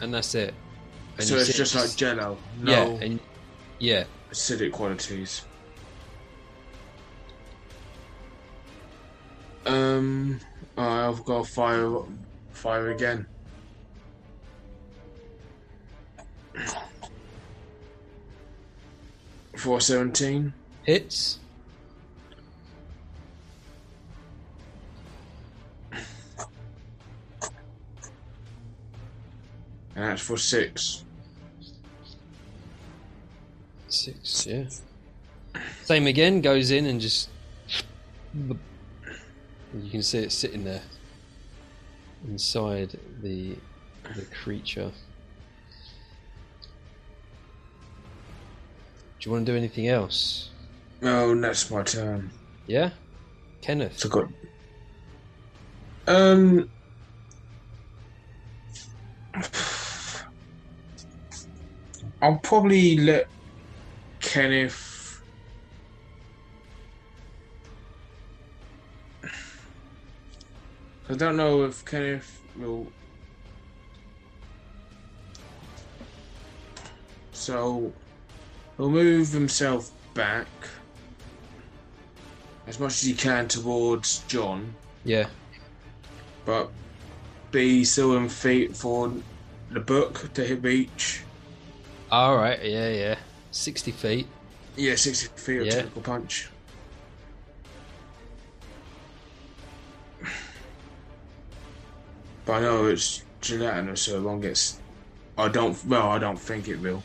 and 0.00 0.12
that's 0.12 0.34
it. 0.34 0.54
And 1.18 1.26
so 1.26 1.36
it's 1.36 1.56
just 1.56 1.74
like 1.74 1.94
jello, 1.96 2.36
yeah, 2.62 2.84
no 2.84 2.96
and 2.96 3.20
yeah. 3.78 4.04
acidic 4.30 4.72
qualities. 4.72 5.42
Um, 9.64 10.38
I've 10.76 11.24
got 11.24 11.46
fire, 11.46 12.00
fire 12.52 12.90
again. 12.92 13.26
Four 19.56 19.80
seventeen. 19.80 20.52
Hits. 20.84 21.40
And 29.96 30.04
that's 30.04 30.22
for 30.22 30.36
six. 30.36 31.04
Six, 33.88 34.46
yeah. 34.46 34.64
Same 35.84 36.06
again, 36.06 36.42
goes 36.42 36.70
in 36.70 36.84
and 36.86 37.00
just. 37.00 37.30
You 38.34 39.90
can 39.90 40.02
see 40.02 40.18
it 40.18 40.32
sitting 40.32 40.64
there 40.64 40.82
inside 42.28 42.98
the 43.22 43.56
the 44.14 44.22
creature. 44.26 44.92
Do 49.18 49.28
you 49.28 49.32
want 49.32 49.46
to 49.46 49.52
do 49.52 49.56
anything 49.56 49.88
else? 49.88 50.50
Oh, 51.02 51.34
that's 51.34 51.70
my 51.70 51.82
turn. 51.82 52.30
Yeah, 52.66 52.90
Kenneth. 53.62 53.98
So 53.98 54.08
good. 54.10 54.32
Um. 56.06 56.68
I'll 62.26 62.38
probably 62.38 62.96
let 62.98 63.28
Kenneth. 64.20 65.22
I 71.08 71.14
don't 71.14 71.36
know 71.36 71.62
if 71.62 71.84
Kenneth 71.84 72.42
will. 72.56 72.88
So, 77.32 77.92
he'll 78.76 78.90
move 78.90 79.30
himself 79.30 79.92
back 80.12 80.48
as 82.66 82.80
much 82.80 82.94
as 82.94 83.02
he 83.02 83.14
can 83.14 83.46
towards 83.46 84.24
John, 84.24 84.74
Yeah, 85.04 85.28
but 86.44 86.72
be 87.52 87.84
still 87.84 88.16
in 88.16 88.28
feet 88.28 88.76
for 88.76 89.14
the 89.70 89.78
book 89.78 90.32
to 90.34 90.44
hit 90.44 90.64
reach. 90.64 91.25
All 92.10 92.36
right, 92.36 92.62
yeah, 92.64 92.88
yeah, 92.90 93.18
sixty 93.50 93.90
feet. 93.90 94.28
Yeah, 94.76 94.94
sixty 94.94 95.28
feet 95.36 95.60
of 95.60 95.66
yeah. 95.66 95.72
tentacle 95.72 96.02
punch. 96.02 96.48
But 102.44 102.52
I 102.52 102.60
know 102.60 102.86
it's 102.86 103.24
gelatinous, 103.40 104.02
so 104.02 104.20
long. 104.20 104.40
won't. 104.42 104.76
I 105.36 105.48
don't. 105.48 105.84
Well, 105.84 106.08
I 106.08 106.18
don't 106.18 106.38
think 106.38 106.68
it 106.68 106.76
will, 106.76 107.02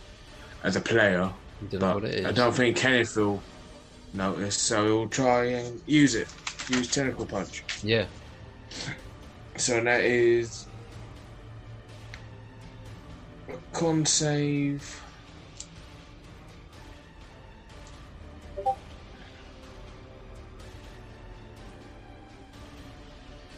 as 0.64 0.76
a 0.76 0.82
player. 0.82 1.32
but 1.72 2.06
I 2.06 2.32
don't 2.32 2.54
think 2.54 2.78
Kenneth 2.78 3.18
will 3.18 3.41
notice, 4.14 4.56
so 4.56 4.86
he'll 4.86 5.10
try 5.10 5.45
and 5.45 5.82
use 5.88 6.14
it. 6.14 6.28
Use 6.70 6.91
tentacle 6.91 7.26
punch. 7.26 7.64
Yeah. 7.82 8.06
So 9.58 9.82
that 9.84 10.02
is 10.02 10.68
con 13.74 14.06
save. 14.06 14.82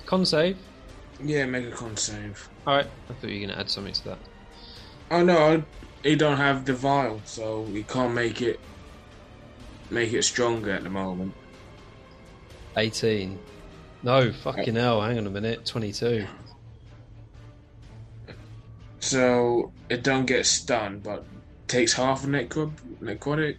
Con 0.05 0.25
save. 0.25 0.57
Yeah, 1.23 1.45
mega 1.45 1.71
con 1.71 1.95
save. 1.95 2.49
All 2.67 2.75
right. 2.77 2.85
I 3.09 3.13
thought 3.13 3.29
you 3.29 3.39
were 3.41 3.47
going 3.47 3.49
to 3.55 3.59
add 3.59 3.69
something 3.69 3.93
to 3.93 4.03
that. 4.05 4.17
Oh 5.11 5.23
no, 5.23 5.37
I- 5.57 5.63
he 6.03 6.15
don't 6.17 6.35
have 6.37 6.65
the 6.65 6.73
vial, 6.73 7.21
so 7.23 7.63
he 7.65 7.83
can't 7.83 8.13
make 8.13 8.41
it 8.41 8.59
make 9.89 10.11
it 10.11 10.23
stronger 10.23 10.71
at 10.71 10.83
the 10.83 10.89
moment. 10.89 11.33
18. 12.75 13.39
No, 14.01 14.33
fucking 14.33 14.75
uh, 14.77 14.81
hell. 14.81 15.01
Hang 15.01 15.17
on 15.17 15.27
a 15.27 15.29
minute. 15.29 15.65
22. 15.65 16.25
So 19.03 19.73
it 19.89 20.01
don't 20.01 20.25
get 20.25 20.45
stunned, 20.45 21.03
but 21.03 21.25
takes 21.67 21.91
half 21.91 22.23
a 22.23 22.27
necro- 22.27 22.71
necrotic. 23.01 23.57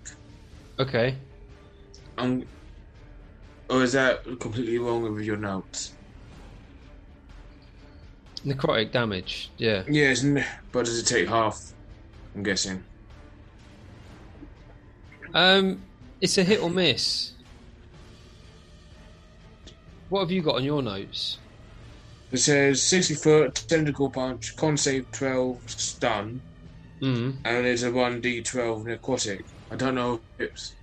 Okay. 0.79 1.17
Um, 2.17 2.45
or 3.69 3.83
is 3.83 3.93
that 3.93 4.25
completely 4.41 4.79
wrong 4.79 5.03
with 5.03 5.23
your 5.23 5.37
notes? 5.37 5.93
Necrotic 8.47 8.91
damage. 8.91 9.51
Yeah. 9.59 9.83
Yes, 9.87 10.25
n- 10.25 10.43
but 10.73 10.87
does 10.87 10.99
it 10.99 11.05
take 11.05 11.29
half? 11.29 11.75
I'm 12.35 12.43
guessing. 12.43 12.83
Um, 15.35 15.83
it's 16.23 16.39
a 16.39 16.43
hit 16.43 16.63
or 16.63 16.71
miss. 16.71 17.33
What 20.09 20.21
have 20.21 20.31
you 20.31 20.41
got 20.41 20.55
on 20.55 20.65
your 20.65 20.81
notes? 20.81 21.37
It 22.35 22.39
says 22.39 22.83
60 22.83 23.15
foot, 23.15 23.55
tentacle 23.69 24.11
punch, 24.11 24.57
con 24.57 24.77
save 24.77 25.09
12, 25.13 25.71
stun, 25.71 26.41
Mm. 27.01 27.37
and 27.45 27.65
it's 27.65 27.85
a 27.85 27.91
1d12 27.93 28.83
necrotic. 28.85 29.45
I 29.71 29.77
don't 29.77 29.95
know 29.95 30.15
if 30.39 30.51
it's 30.51 30.75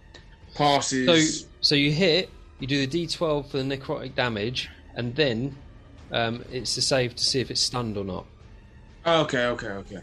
passes. 0.55 1.47
so 1.59 1.75
you 1.75 1.91
hit. 1.91 2.29
You 2.59 2.67
do 2.67 2.85
the 2.85 3.05
D12 3.05 3.49
for 3.51 3.57
the 3.57 3.63
necrotic 3.63 4.15
damage, 4.15 4.69
and 4.95 5.13
then 5.13 5.53
um, 6.13 6.45
it's 6.53 6.73
the 6.75 6.81
save 6.81 7.17
to 7.17 7.23
see 7.25 7.41
if 7.41 7.51
it's 7.51 7.59
stunned 7.59 7.97
or 7.97 8.05
not. 8.05 8.25
Oh, 9.05 9.23
okay, 9.23 9.47
okay, 9.47 9.67
okay. 9.71 9.99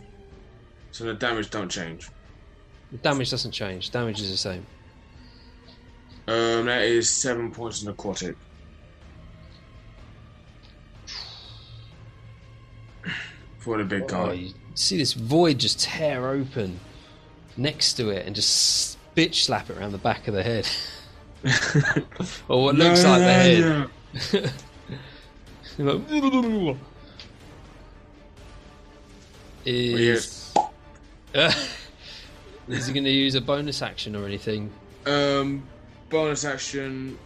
So 0.92 1.04
the 1.04 1.14
damage 1.14 1.48
don't 1.48 1.70
change. 1.70 2.10
The 2.92 2.98
damage 2.98 3.30
doesn't 3.30 3.52
change. 3.52 3.90
Damage 3.90 4.20
is 4.20 4.30
the 4.30 4.36
same. 4.36 4.66
Um, 6.26 6.66
that 6.66 6.82
is 6.82 7.08
seven 7.10 7.50
points 7.52 7.82
of 7.82 7.96
necrotic. 7.96 8.36
For 13.58 13.78
the 13.78 13.84
big 13.84 14.12
Oh, 14.12 14.32
you 14.32 14.52
see 14.74 14.96
this 14.98 15.12
void 15.12 15.58
just 15.58 15.80
tear 15.80 16.28
open 16.28 16.80
next 17.56 17.94
to 17.94 18.10
it 18.10 18.26
and 18.26 18.34
just 18.36 18.96
bitch 19.16 19.44
slap 19.44 19.68
it 19.70 19.76
around 19.76 19.92
the 19.92 19.98
back 19.98 20.28
of 20.28 20.34
the 20.34 20.42
head. 20.42 20.68
or 22.48 22.64
what 22.64 22.74
looks 22.76 23.02
No, 23.02 23.10
like 23.10 23.20
the 23.20 23.26
no, 23.26 23.88
head. 24.32 24.40
no. 24.44 24.50
Like, 25.78 26.00
is 29.64 30.52
is 32.68 32.86
he 32.86 32.92
going 32.92 33.04
to 33.04 33.10
use 33.10 33.34
a 33.36 33.40
bonus 33.40 33.80
action 33.82 34.16
or 34.16 34.26
anything? 34.26 34.72
Um, 35.06 35.62
bonus 36.10 36.44
action 36.44 37.16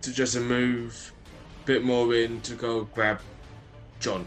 to 0.00 0.12
just 0.12 0.34
a 0.36 0.40
move, 0.40 1.12
bit 1.64 1.84
more 1.84 2.12
in 2.14 2.40
to 2.42 2.54
go 2.54 2.84
grab 2.94 3.20
John. 4.00 4.26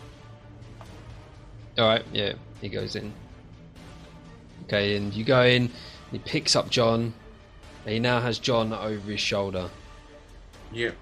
All 1.77 1.87
right, 1.87 2.05
yeah, 2.13 2.33
he 2.61 2.69
goes 2.69 2.95
in. 2.95 3.13
Okay, 4.63 4.95
and 4.95 5.13
you 5.13 5.23
go 5.23 5.43
in. 5.43 5.69
He 6.11 6.19
picks 6.19 6.55
up 6.55 6.69
John. 6.69 7.13
And 7.83 7.93
he 7.93 7.99
now 7.99 8.19
has 8.19 8.39
John 8.39 8.73
over 8.73 9.11
his 9.11 9.19
shoulder. 9.19 9.69
Yep. 10.71 10.95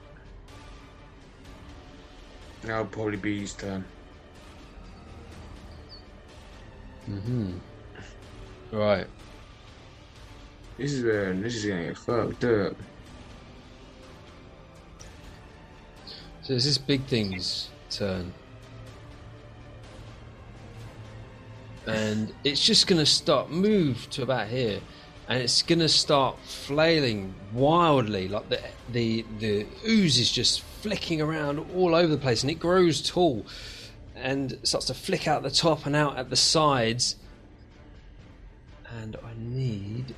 Now 2.65 2.79
will 2.79 2.85
probably 2.85 3.17
be 3.17 3.39
his 3.39 3.53
turn. 3.53 3.85
Mm-hmm. 7.09 7.57
Right. 8.71 9.07
This 10.77 10.93
is 10.93 11.03
where 11.03 11.33
this 11.33 11.55
is 11.55 11.65
gonna 11.65 11.87
get 11.87 11.97
fucked 11.97 12.43
up. 12.45 12.75
So 16.41 16.53
it's 16.55 16.65
this 16.65 16.77
big 16.77 17.05
thing's 17.05 17.69
turn. 17.89 18.33
And 21.85 22.33
it's 22.43 22.65
just 22.65 22.87
going 22.87 22.99
to 22.99 23.05
start 23.05 23.49
move 23.49 24.09
to 24.11 24.23
about 24.23 24.47
here, 24.47 24.79
and 25.27 25.41
it's 25.41 25.61
going 25.61 25.79
to 25.79 25.89
start 25.89 26.39
flailing 26.39 27.33
wildly, 27.51 28.29
like 28.29 28.47
the 28.47 28.61
the 28.91 29.25
the 29.39 29.65
ooze 29.85 30.17
is 30.17 30.31
just 30.31 30.61
flicking 30.61 31.21
around 31.21 31.59
all 31.75 31.93
over 31.93 32.07
the 32.07 32.17
place, 32.17 32.41
and 32.41 32.49
it 32.49 32.59
grows 32.59 33.01
tall, 33.01 33.45
and 34.15 34.57
starts 34.63 34.87
to 34.87 34.93
flick 34.93 35.27
out 35.27 35.43
the 35.43 35.51
top 35.51 35.85
and 35.85 35.95
out 35.95 36.17
at 36.17 36.29
the 36.29 36.37
sides. 36.37 37.17
And 39.01 39.17
I 39.17 39.31
need, 39.37 40.13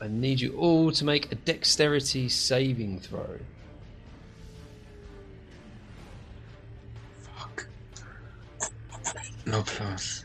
I 0.00 0.08
need 0.08 0.40
you 0.40 0.56
all 0.58 0.90
to 0.90 1.04
make 1.04 1.30
a 1.30 1.36
dexterity 1.36 2.28
saving 2.28 3.00
throw. 3.00 3.38
No 9.46 9.62
plus. 9.62 10.24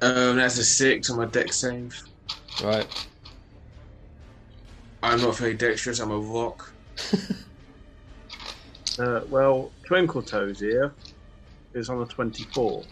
Um, 0.00 0.36
that's 0.36 0.58
a 0.58 0.64
six 0.64 1.10
on 1.10 1.18
my 1.18 1.26
dex 1.26 1.56
save. 1.56 2.00
Right. 2.62 2.86
I'm 5.02 5.20
not 5.20 5.36
very 5.36 5.54
dexterous. 5.54 6.00
I'm 6.00 6.10
a 6.10 6.18
rock. 6.18 6.72
Uh, 8.98 9.22
well, 9.30 9.72
Twinkle 9.86 10.22
Toes 10.22 10.60
here 10.60 10.92
is 11.72 11.88
on 11.88 12.02
a 12.02 12.04
24. 12.04 12.84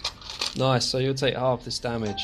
Nice. 0.57 0.87
So 0.87 0.97
you'll 0.97 1.13
take 1.15 1.37
half 1.37 1.65
this 1.65 1.79
damage. 1.79 2.23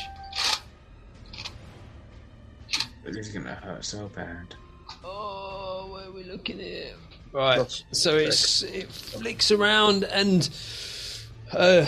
This 3.03 3.27
is 3.27 3.29
gonna 3.29 3.53
hurt 3.53 3.85
so 3.85 4.09
bad. 4.15 4.55
Oh, 5.03 5.89
where 5.91 6.07
are 6.07 6.11
we 6.11 6.23
looking 6.23 6.59
at? 6.59 6.93
Right. 7.31 7.57
Plus 7.57 7.83
So 7.91 8.17
it's 8.17 8.63
it 8.63 8.91
flicks 8.91 9.51
around 9.51 10.03
and 10.05 10.49
uh, 11.51 11.85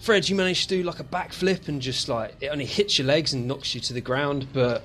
Fred, 0.00 0.28
you 0.28 0.36
managed 0.36 0.68
to 0.68 0.76
do 0.76 0.82
like 0.82 1.00
a 1.00 1.04
backflip 1.04 1.68
and 1.68 1.80
just 1.82 2.08
like 2.08 2.34
it 2.40 2.48
only 2.48 2.64
hits 2.66 2.98
your 2.98 3.06
legs 3.06 3.32
and 3.32 3.46
knocks 3.48 3.74
you 3.74 3.80
to 3.82 3.92
the 3.92 4.00
ground, 4.00 4.48
but 4.52 4.84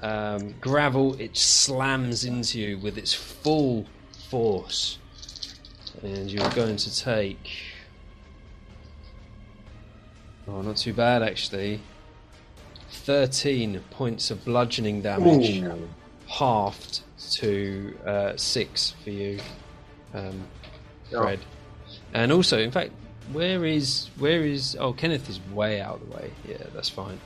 um, 0.00 0.54
gravel 0.60 1.14
it 1.20 1.36
slams 1.36 2.24
into 2.24 2.58
you 2.58 2.78
with 2.78 2.96
its 2.98 3.12
full 3.12 3.86
force, 4.28 4.98
and 6.02 6.30
you're 6.30 6.50
going 6.50 6.76
to 6.76 6.96
take. 6.96 7.50
Oh, 10.46 10.62
not 10.62 10.76
too 10.76 10.94
bad 10.94 11.22
actually. 11.22 11.80
Thirteen 12.90 13.80
points 13.90 14.30
of 14.30 14.44
bludgeoning 14.44 15.02
damage 15.02 15.62
halved 16.26 17.00
to 17.32 17.96
uh, 18.06 18.36
six 18.36 18.94
for 19.02 19.10
you, 19.10 19.38
um, 20.14 20.42
Oh. 21.12 21.22
Fred. 21.22 21.40
And 22.12 22.32
also, 22.32 22.58
in 22.58 22.70
fact, 22.70 22.92
where 23.32 23.64
is 23.64 24.08
where 24.18 24.42
is? 24.44 24.76
Oh, 24.78 24.92
Kenneth 24.92 25.28
is 25.28 25.40
way 25.52 25.80
out 25.80 25.96
of 25.96 26.08
the 26.08 26.16
way. 26.16 26.30
Yeah, 26.48 26.56
that's 26.74 26.88
fine. 26.88 27.18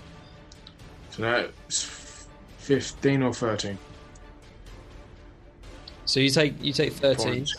So 1.10 1.22
that's 1.22 2.26
fifteen 2.58 3.22
or 3.22 3.32
thirteen. 3.32 3.78
So 6.04 6.20
you 6.20 6.30
take 6.30 6.54
you 6.62 6.72
take 6.72 6.92
thirteen, 6.92 7.34
Points. 7.46 7.56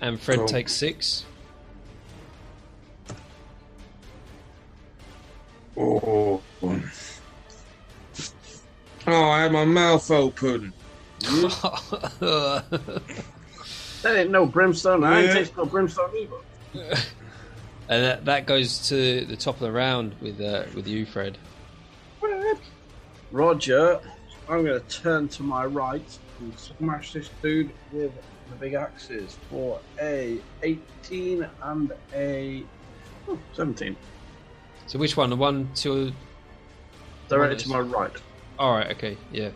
and 0.00 0.20
Fred 0.20 0.38
Cool. 0.40 0.48
takes 0.48 0.72
six. 0.72 1.24
Oh. 5.76 6.40
Oh, 9.06 9.28
I 9.30 9.42
had 9.42 9.52
my 9.52 9.64
mouth 9.64 10.10
open. 10.10 10.72
That 14.02 14.16
ain't 14.18 14.30
no 14.30 14.44
brimstone. 14.44 15.02
I 15.02 15.20
ain't 15.20 15.28
Yeah. 15.28 15.34
taste 15.34 15.56
no 15.56 15.64
brimstone 15.64 16.10
either. 16.14 16.96
And 17.88 18.04
that, 18.04 18.24
that 18.24 18.46
goes 18.46 18.88
to 18.88 19.24
the 19.24 19.36
top 19.36 19.56
of 19.56 19.60
the 19.60 19.72
round 19.72 20.14
with 20.20 20.40
uh, 20.40 20.64
with 20.74 20.86
you, 20.86 21.04
Fred. 21.04 21.38
Roger, 23.30 24.00
I'm 24.48 24.64
going 24.64 24.80
to 24.80 24.88
turn 24.88 25.28
to 25.28 25.42
my 25.42 25.66
right 25.66 26.18
and 26.38 26.56
smash 26.58 27.12
this 27.12 27.30
dude 27.42 27.70
with 27.90 28.12
the 28.48 28.56
big 28.56 28.74
axes 28.74 29.36
for 29.50 29.80
a 30.00 30.38
18 30.62 31.46
and 31.62 31.92
a 32.14 32.62
oh, 33.28 33.38
17. 33.54 33.96
So 34.86 34.98
which 34.98 35.16
one? 35.16 35.30
The 35.30 35.36
one 35.36 35.68
to. 35.76 36.12
Directly 37.28 37.56
to 37.56 37.68
my 37.70 37.80
right. 37.80 38.12
All 38.58 38.72
right. 38.72 38.90
Okay. 38.92 39.16
Yeah. 39.32 39.50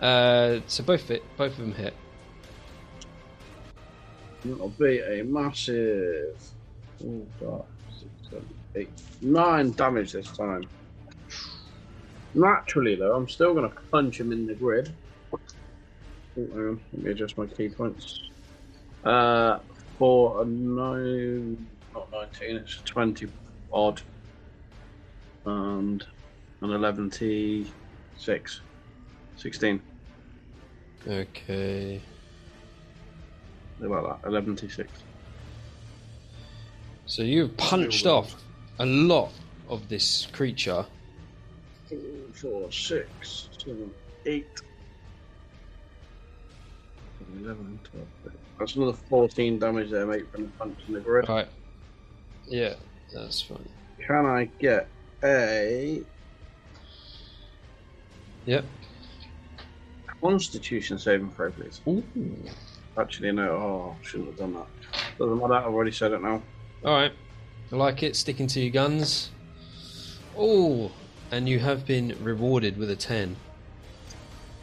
Uh, 0.00 0.60
so 0.66 0.82
both 0.84 1.10
it, 1.10 1.22
both 1.36 1.52
of 1.52 1.58
them 1.58 1.74
hit. 1.74 1.94
It'll 4.44 4.68
be 4.70 5.00
a 5.00 5.24
massive 5.24 6.36
four, 6.98 7.22
five, 7.40 7.98
six, 7.98 8.10
seven, 8.24 8.48
eight, 8.76 8.90
nine 9.20 9.70
damage 9.72 10.12
this 10.12 10.28
time. 10.28 10.64
Naturally, 12.34 12.96
though, 12.96 13.14
I'm 13.14 13.28
still 13.28 13.54
going 13.54 13.70
to 13.70 13.76
punch 13.90 14.18
him 14.18 14.32
in 14.32 14.46
the 14.46 14.54
grid. 14.54 14.92
Oh, 15.32 15.38
on, 16.36 16.80
let 16.92 17.02
me 17.02 17.10
adjust 17.12 17.38
my 17.38 17.46
ki 17.46 17.68
points. 17.68 18.20
Uh, 19.04 19.58
for 19.98 20.42
a 20.42 20.44
nine, 20.44 21.66
not 21.94 22.10
19, 22.10 22.56
it's 22.56 22.80
a 22.80 22.84
20 22.84 23.28
odd, 23.72 24.00
and 25.44 26.04
an 26.60 26.70
11 26.70 27.10
T 27.10 27.70
6, 28.16 28.60
16. 29.36 29.80
Okay. 31.06 32.00
What 33.78 33.86
about 33.86 34.22
that, 34.22 34.28
11 34.28 34.56
T 34.56 34.68
6. 34.68 34.90
So 37.06 37.22
you've 37.22 37.56
punched 37.56 38.06
off 38.06 38.42
a 38.78 38.86
lot 38.86 39.32
of 39.68 39.88
this 39.88 40.26
creature. 40.32 40.86
four, 42.34 42.70
six, 42.72 43.48
seven, 43.64 43.90
eight. 44.26 44.46
11, 47.42 47.80
12, 47.84 48.06
13. 48.24 48.38
That's 48.58 48.76
another 48.76 48.92
14 48.92 49.58
damage 49.58 49.90
there, 49.90 50.06
mate, 50.06 50.30
from 50.30 50.44
the 50.44 50.48
punch 50.58 50.78
in 50.88 50.94
the 50.94 51.00
grip. 51.00 51.28
Right. 51.28 51.48
Yeah, 52.46 52.74
that's 53.12 53.40
fine. 53.42 53.68
Can 54.06 54.26
I 54.26 54.44
get 54.60 54.88
a 55.24 56.02
Yep. 58.46 58.64
Constitution 60.22 60.98
saving 60.98 61.30
throw, 61.30 61.50
please? 61.50 61.80
Ooh. 61.88 62.02
Actually, 62.98 63.32
no. 63.32 63.50
Oh, 63.50 63.96
shouldn't 64.02 64.30
have 64.30 64.38
done 64.38 64.54
that. 64.54 64.66
Doesn't 65.18 65.38
matter. 65.38 65.54
I've 65.54 65.66
already 65.66 65.92
said 65.92 66.12
it 66.12 66.22
now. 66.22 66.42
All 66.84 66.92
right. 66.92 67.12
I 67.72 67.76
like 67.76 68.02
it. 68.02 68.14
Sticking 68.14 68.46
to 68.48 68.60
your 68.60 68.70
guns. 68.70 69.30
Oh, 70.36 70.90
and 71.30 71.48
you 71.48 71.58
have 71.58 71.86
been 71.86 72.16
rewarded 72.22 72.76
with 72.76 72.90
a 72.90 72.96
ten. 72.96 73.36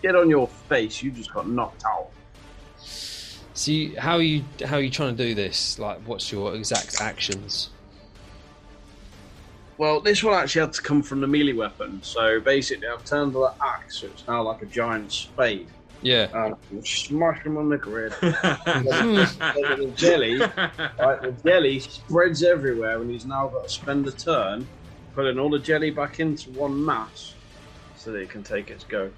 Get 0.02 0.16
on 0.16 0.30
your 0.30 0.48
face. 0.48 1.02
You 1.02 1.12
just 1.12 1.34
got 1.34 1.48
knocked 1.48 1.84
out. 1.86 2.10
See 3.54 3.94
how 3.96 4.16
are 4.16 4.22
you 4.22 4.44
how 4.66 4.78
are 4.78 4.82
you 4.82 4.90
trying 4.90 5.16
to 5.16 5.24
do 5.24 5.36
this? 5.36 5.80
Like, 5.80 6.00
what's 6.06 6.32
your 6.32 6.56
exact 6.56 7.02
actions? 7.02 7.70
Well, 9.78 10.00
this 10.00 10.24
one 10.24 10.36
actually 10.36 10.62
had 10.62 10.74
to 10.74 10.82
come 10.82 11.02
from 11.02 11.22
the 11.22 11.28
melee 11.28 11.54
weapon. 11.54 12.02
So 12.04 12.40
basically, 12.40 12.88
I've 12.88 13.04
turned 13.04 13.34
the 13.34 13.52
axe, 13.60 13.98
so 13.98 14.08
it's 14.08 14.28
now 14.28 14.44
like 14.44 14.62
a 14.62 14.68
giant 14.68 15.12
spade. 15.12 15.68
Yeah. 16.02 16.28
And 16.34 16.56
I'm 16.72 16.86
smash 16.86 17.44
them 17.44 17.58
on 17.58 17.70
the 17.70 17.78
grid. 17.78 18.14
the 18.22 19.94
jelly, 19.96 20.40
right, 20.40 21.22
the 21.22 21.36
jelly 21.44 21.80
spreads 21.80 22.44
everywhere, 22.44 23.02
and 23.02 23.10
he's 23.10 23.26
now 23.26 23.48
got 23.48 23.64
to 23.64 23.70
spend 23.70 24.08
a 24.08 24.12
turn 24.12 24.68
putting 25.14 25.38
all 25.38 25.50
the 25.50 25.60
jelly 25.60 25.92
back 25.92 26.20
into 26.20 26.50
one 26.52 26.84
mass 26.84 27.36
so 27.98 28.12
that 28.12 28.20
it 28.20 28.30
can 28.30 28.44
take 28.44 28.70
its 28.70 28.84
go 28.84 29.12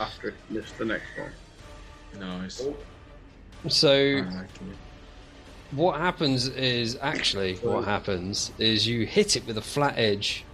after 0.00 0.28
it 0.28 0.34
lifts 0.50 0.72
the 0.72 0.84
next 0.84 1.08
one. 1.18 2.20
nice. 2.20 2.62
So 3.68 3.92
I 3.92 4.20
like 4.20 4.44
it. 4.44 4.76
what 5.72 6.00
happens 6.00 6.48
is 6.48 6.98
actually 7.00 7.56
what 7.56 7.84
happens 7.84 8.52
is 8.58 8.86
you 8.86 9.06
hit 9.06 9.36
it 9.36 9.46
with 9.46 9.58
a 9.58 9.62
flat 9.62 9.94
edge, 9.96 10.44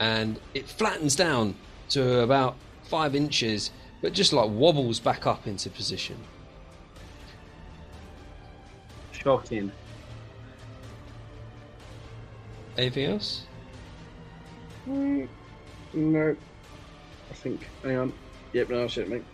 and 0.00 0.40
it 0.54 0.68
flattens 0.68 1.14
down 1.14 1.54
to 1.90 2.20
about 2.20 2.56
five 2.84 3.14
inches, 3.14 3.70
but 4.00 4.12
just 4.12 4.32
like 4.32 4.50
wobbles 4.50 5.00
back 5.00 5.26
up 5.26 5.46
into 5.46 5.70
position. 5.70 6.16
Shocking. 9.12 9.72
Anything 12.76 13.06
else? 13.06 13.46
Mm, 14.88 15.28
no. 15.94 16.36
I 17.30 17.34
think. 17.34 17.68
Hang 17.82 17.96
on. 17.96 18.12
Yep, 18.52 18.68
no, 18.68 18.80
that's 18.80 18.96
it, 18.98 19.08
mate. 19.08 19.24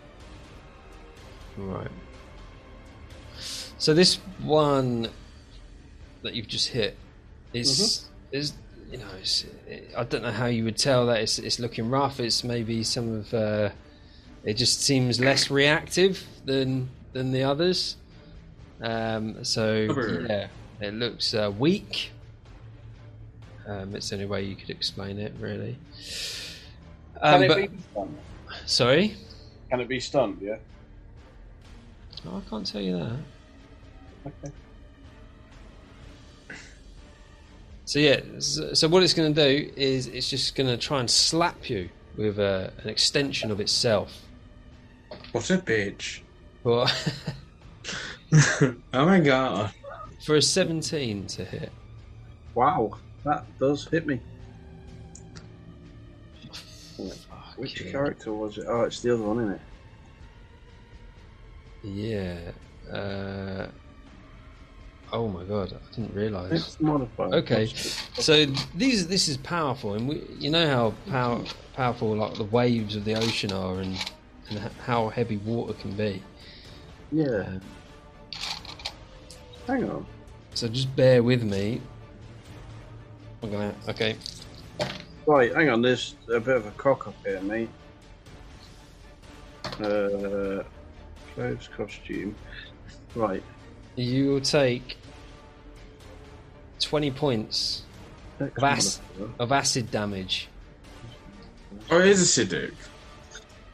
Right. 1.56 1.90
So 3.78 3.94
this 3.94 4.16
one 4.42 5.08
that 6.22 6.34
you've 6.34 6.48
just 6.48 6.68
hit 6.68 6.96
is 7.52 8.08
is 8.30 8.52
you 8.90 8.98
know 8.98 9.08
it's, 9.18 9.46
I 9.96 10.04
don't 10.04 10.22
know 10.22 10.30
how 10.30 10.46
you 10.46 10.64
would 10.64 10.76
tell 10.76 11.06
that 11.06 11.20
it's 11.20 11.38
it's 11.38 11.58
looking 11.58 11.88
rough. 11.90 12.20
It's 12.20 12.44
maybe 12.44 12.84
some 12.84 13.20
of 13.20 13.34
uh, 13.34 13.70
it 14.44 14.54
just 14.54 14.82
seems 14.82 15.20
less 15.20 15.50
reactive 15.50 16.24
than 16.44 16.88
than 17.12 17.32
the 17.32 17.42
others. 17.42 17.96
Um, 18.80 19.44
so 19.44 19.86
Rubber. 19.88 20.26
yeah, 20.28 20.46
it 20.80 20.94
looks 20.94 21.34
uh, 21.34 21.52
weak. 21.56 22.12
Um, 23.66 23.94
it's 23.94 24.08
the 24.08 24.16
only 24.16 24.26
way 24.26 24.42
you 24.42 24.56
could 24.56 24.70
explain 24.70 25.18
it, 25.18 25.34
really. 25.38 25.76
Um, 27.20 27.40
Can 27.40 27.48
but, 27.48 27.56
be 27.56 27.78
stunned? 27.92 28.18
sorry, 28.66 29.16
Can 29.70 29.80
it 29.80 29.88
be 29.88 30.00
stunned? 30.00 30.38
Yeah. 30.40 30.56
oh, 32.26 32.42
I 32.44 32.50
can't 32.50 32.66
tell 32.66 32.80
you 32.80 32.96
that. 32.96 33.18
Okay. 34.26 34.54
So 37.84 37.98
yeah, 37.98 38.20
so, 38.38 38.72
so 38.72 38.86
what 38.88 39.02
it's 39.02 39.14
going 39.14 39.34
to 39.34 39.48
do 39.48 39.72
is 39.76 40.06
it's 40.06 40.30
just 40.30 40.54
going 40.54 40.68
to 40.68 40.76
try 40.76 41.00
and 41.00 41.10
slap 41.10 41.68
you 41.68 41.88
with 42.16 42.38
uh, 42.38 42.70
an 42.82 42.88
extension 42.88 43.50
of 43.50 43.60
itself. 43.60 44.16
What 45.32 45.48
a 45.50 45.58
bitch. 45.58 46.20
But 46.64 46.92
oh 48.92 49.06
my 49.06 49.20
god. 49.20 49.72
for 50.24 50.36
a 50.36 50.42
17 50.42 51.26
to 51.28 51.44
hit, 51.44 51.72
Wow, 52.54 52.98
that 53.24 53.44
does 53.58 53.86
hit 53.88 54.06
me. 54.06 54.20
Which 57.56 57.74
Fucking- 57.78 57.92
character 57.92 58.32
was 58.32 58.58
it? 58.58 58.64
Oh, 58.68 58.82
it's 58.82 59.00
the 59.02 59.14
other 59.14 59.22
one, 59.22 59.38
isn't 59.40 59.52
it? 59.54 59.60
Yeah. 61.82 62.38
Uh, 62.94 63.66
oh 65.12 65.28
my 65.28 65.44
god, 65.44 65.72
I 65.72 65.94
didn't 65.94 66.14
realise. 66.14 66.52
It's 66.52 66.80
modified. 66.80 67.32
Okay, 67.34 67.66
so 67.66 68.44
these 68.74 69.06
this 69.08 69.28
is 69.28 69.36
powerful, 69.38 69.94
and 69.94 70.08
we, 70.08 70.22
you 70.38 70.50
know 70.50 70.66
how 70.68 70.94
power, 71.10 71.42
powerful 71.74 72.14
like 72.16 72.34
the 72.34 72.44
waves 72.44 72.96
of 72.96 73.04
the 73.04 73.14
ocean 73.14 73.52
are, 73.52 73.78
and 73.80 73.96
and 74.50 74.58
how 74.84 75.08
heavy 75.08 75.36
water 75.38 75.72
can 75.74 75.92
be. 75.92 76.22
Yeah. 77.12 77.44
Um, 77.46 77.60
Hang 79.66 79.88
on. 79.88 80.06
so 80.54 80.68
just 80.68 80.94
bear 80.96 81.22
with 81.22 81.42
me. 81.44 81.80
I'm 83.42 83.50
gonna 83.50 83.74
okay. 83.88 84.16
Right, 85.26 85.54
hang 85.54 85.68
on. 85.68 85.80
There's 85.82 86.16
a 86.32 86.40
bit 86.40 86.56
of 86.56 86.66
a 86.66 86.70
cock 86.72 87.06
up 87.06 87.14
here, 87.24 87.40
mate. 87.42 87.68
Uh, 89.80 90.62
clothes, 91.34 91.68
costume. 91.76 92.34
Right. 93.14 93.42
You 93.96 94.30
will 94.30 94.40
take 94.40 94.96
20 96.80 97.10
points 97.12 97.82
of, 98.40 98.50
ac- 98.62 99.00
of 99.38 99.52
acid 99.52 99.90
damage. 99.90 100.48
Oh, 101.90 101.98
it 102.00 102.08
is 102.08 102.22
acidic. 102.22 102.72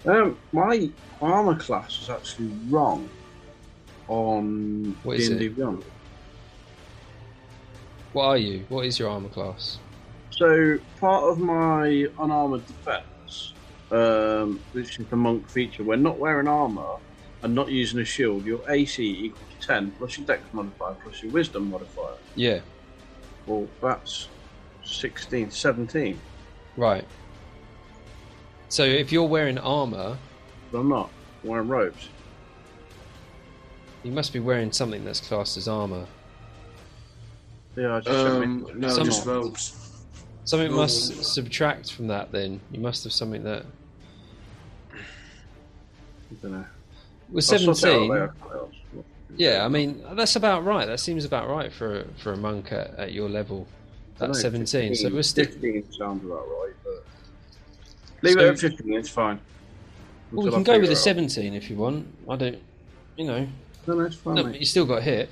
Um, 0.07 0.39
my 0.53 0.89
armor 1.21 1.57
class 1.59 2.01
is 2.01 2.09
actually 2.11 2.51
wrong 2.69 3.11
on 4.09 4.95
What 5.03 5.17
is 5.17 5.29
D&D 5.29 5.47
it? 5.47 5.57
Beyond. 5.57 5.83
What 8.13 8.25
are 8.25 8.39
you? 8.39 8.65
What 8.69 8.87
is 8.87 8.99
your 8.99 9.11
armor 9.11 9.29
class? 9.29 9.79
So 10.31 10.79
part 11.01 11.25
of 11.25 11.39
my 11.39 12.07
unarmored 12.19 12.67
defense, 12.67 13.55
um, 13.91 14.61
which 14.73 14.99
is 14.99 15.07
the 15.09 15.17
monk 15.17 15.51
feature, 15.51 15.83
when 15.85 16.03
not 16.03 16.19
wearing 16.19 16.47
armor 16.49 16.97
and 17.43 17.55
not 17.55 17.71
using 17.71 18.01
a 18.01 18.05
shield, 18.05 18.47
your 18.47 18.63
AC 18.71 19.03
equals 19.03 19.51
ten 19.61 19.93
plus 19.93 20.19
your 20.19 20.27
Dex 20.27 20.43
modifier 20.53 20.95
plus 21.03 21.23
your 21.23 21.33
Wisdom 21.33 21.71
modifier. 21.71 22.17
Yeah, 22.35 22.61
Well, 23.47 23.69
that's 23.83 24.31
16, 24.83 25.51
17. 25.51 26.23
right. 26.77 27.07
So 28.69 28.83
if 28.85 29.13
you're 29.13 29.29
wearing 29.29 29.59
armor, 29.59 30.19
But 30.73 30.79
I'm 30.81 30.89
not 30.89 31.11
I'm 31.43 31.49
wearing 31.51 31.69
robes. 31.69 32.09
you 34.03 34.11
must 34.13 34.33
be 34.33 34.41
wearing 34.41 34.73
something 34.73 35.05
that's 35.05 35.21
classed 35.21 35.57
as 35.57 35.69
armor. 35.69 36.07
Yeah, 37.77 37.97
I 37.97 38.01
just 38.01 38.17
Um, 38.27 38.71
no, 38.75 38.89
Some- 38.89 39.05
just 39.05 39.27
robes. 39.27 39.83
Something 40.45 40.71
No. 40.71 40.77
must 40.79 41.25
subtract 41.25 41.93
from 41.93 42.07
that. 42.09 42.31
Then 42.33 42.61
you 42.71 42.81
must 42.81 43.05
have 43.05 43.13
something 43.13 43.43
that 43.45 43.67
I 44.93 46.35
don't 46.43 46.53
know. 46.53 46.65
with 47.31 47.45
I'll 47.53 47.59
sort 47.59 47.61
it 47.63 47.69
out 47.69 47.77
seventeen. 47.77 48.31
Yeah, 49.37 49.65
I 49.65 49.69
mean 49.69 50.03
that's 50.15 50.37
about 50.37 50.65
right. 50.65 50.87
That 50.87 51.01
seems 51.01 51.25
about 51.25 51.49
right 51.49 51.73
for 51.73 52.07
for 52.19 52.33
a 52.33 52.37
monk 52.37 52.73
at, 52.73 52.95
at 52.99 53.13
your 53.13 53.29
level. 53.29 53.67
I 54.21 54.25
At 54.25 54.31
know, 54.31 54.35
seventeen, 54.35 54.95
so 54.95 55.11
we're 55.11 55.23
still. 55.23 55.45
15 55.45 55.93
sounds 55.93 56.25
about 56.25 56.47
right, 56.49 56.73
but. 56.85 57.05
Leave 58.27 58.35
So- 58.35 58.41
it 58.41 58.49
at 58.51 58.59
15, 58.59 58.93
it's 58.95 59.09
fine. 59.09 59.41
Well, 60.33 60.45
we 60.47 60.51
can 60.53 60.63
go 60.65 60.73
with 60.73 60.83
figure 60.83 60.87
the 60.87 60.93
it 60.93 60.97
out. 60.97 60.99
seventeen 60.99 61.55
if 61.55 61.71
you 61.71 61.77
want. 61.77 62.07
I 62.29 62.35
don't, 62.37 62.59
you 63.17 63.25
know, 63.27 63.47
No, 63.87 63.95
no, 63.95 64.01
it's 64.01 64.17
fine. 64.17 64.35
no, 64.35 64.43
but 64.45 64.59
you 64.59 64.67
still 64.67 64.85
got 64.85 65.03
hit. 65.03 65.31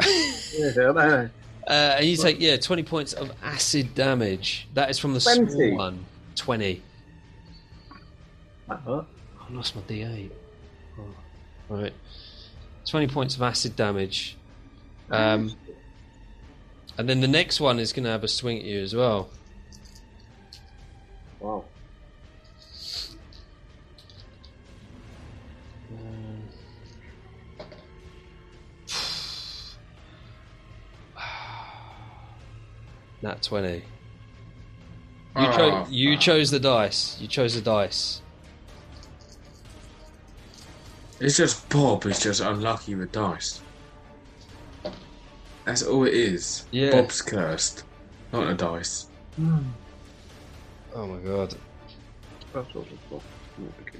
Yeah, 0.56 0.70
I 0.76 0.92
know. 0.92 1.30
Uh, 1.66 1.70
and 1.98 2.06
you 2.06 2.16
take 2.16 2.40
yeah 2.40 2.56
twenty 2.56 2.82
points 2.84 3.12
of 3.12 3.30
acid 3.42 3.94
damage. 3.94 4.68
That 4.74 4.88
is 4.88 4.98
from 4.98 5.12
the 5.12 5.20
20. 5.20 5.50
small 5.50 5.76
one. 5.76 6.04
Twenty. 6.36 6.80
That 8.68 8.80
hurt. 8.80 9.04
I 9.40 9.52
lost 9.52 9.74
my 9.74 9.82
D8. 9.82 10.30
Oh. 10.98 11.02
Right. 11.68 11.92
20 12.86 13.08
points 13.08 13.34
of 13.36 13.42
acid 13.42 13.74
damage. 13.76 14.36
Um, 15.10 15.52
and 16.96 17.08
then 17.08 17.20
the 17.20 17.28
next 17.28 17.60
one 17.60 17.78
is 17.80 17.92
going 17.92 18.04
to 18.04 18.10
have 18.10 18.22
a 18.24 18.28
swing 18.28 18.58
at 18.58 18.64
you 18.64 18.80
as 18.80 18.94
well. 18.94 19.28
Wow. 21.40 21.64
Nat 33.26 33.42
20. 33.42 33.68
You, 33.74 33.82
Oh, 35.34 35.56
cho- 35.56 35.86
you 35.90 36.16
chose 36.16 36.52
the 36.52 36.60
dice. 36.60 37.18
You 37.20 37.26
chose 37.26 37.56
the 37.56 37.60
dice. 37.60 38.22
It's 41.18 41.36
just 41.36 41.68
Bob 41.68 42.06
is 42.06 42.22
just 42.22 42.40
unlucky 42.40 42.94
with 42.94 43.10
dice. 43.10 43.60
That's 45.64 45.82
all 45.82 46.04
it 46.04 46.14
is. 46.14 46.66
Yeah. 46.70 46.92
Bob's 46.92 47.20
cursed, 47.20 47.82
not 48.32 48.46
the 48.46 48.54
dice. 48.54 49.08
Oh 50.94 51.06
my 51.08 51.18
god. 51.18 51.56
That's 52.52 52.72
what 52.74 52.86
it's 52.86 53.02
for. 53.10 53.20
Okay. 53.82 53.98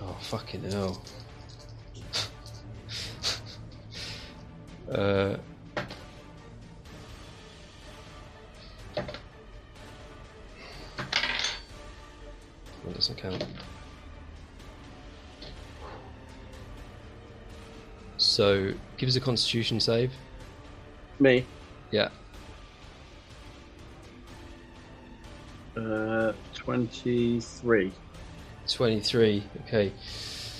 Oh, 0.00 0.16
fucking 0.22 0.62
hell. 0.70 1.02
Uh. 4.90 5.36
That 12.84 12.94
doesn't 12.94 13.18
count. 13.18 13.44
So, 18.16 18.72
give 18.96 19.08
us 19.08 19.16
a 19.16 19.20
constitution 19.20 19.80
save. 19.80 20.12
Me. 21.18 21.44
Yeah. 21.90 22.08
Uh, 25.76 26.32
23. 26.54 27.92
23. 28.66 29.42
Okay. 29.66 29.92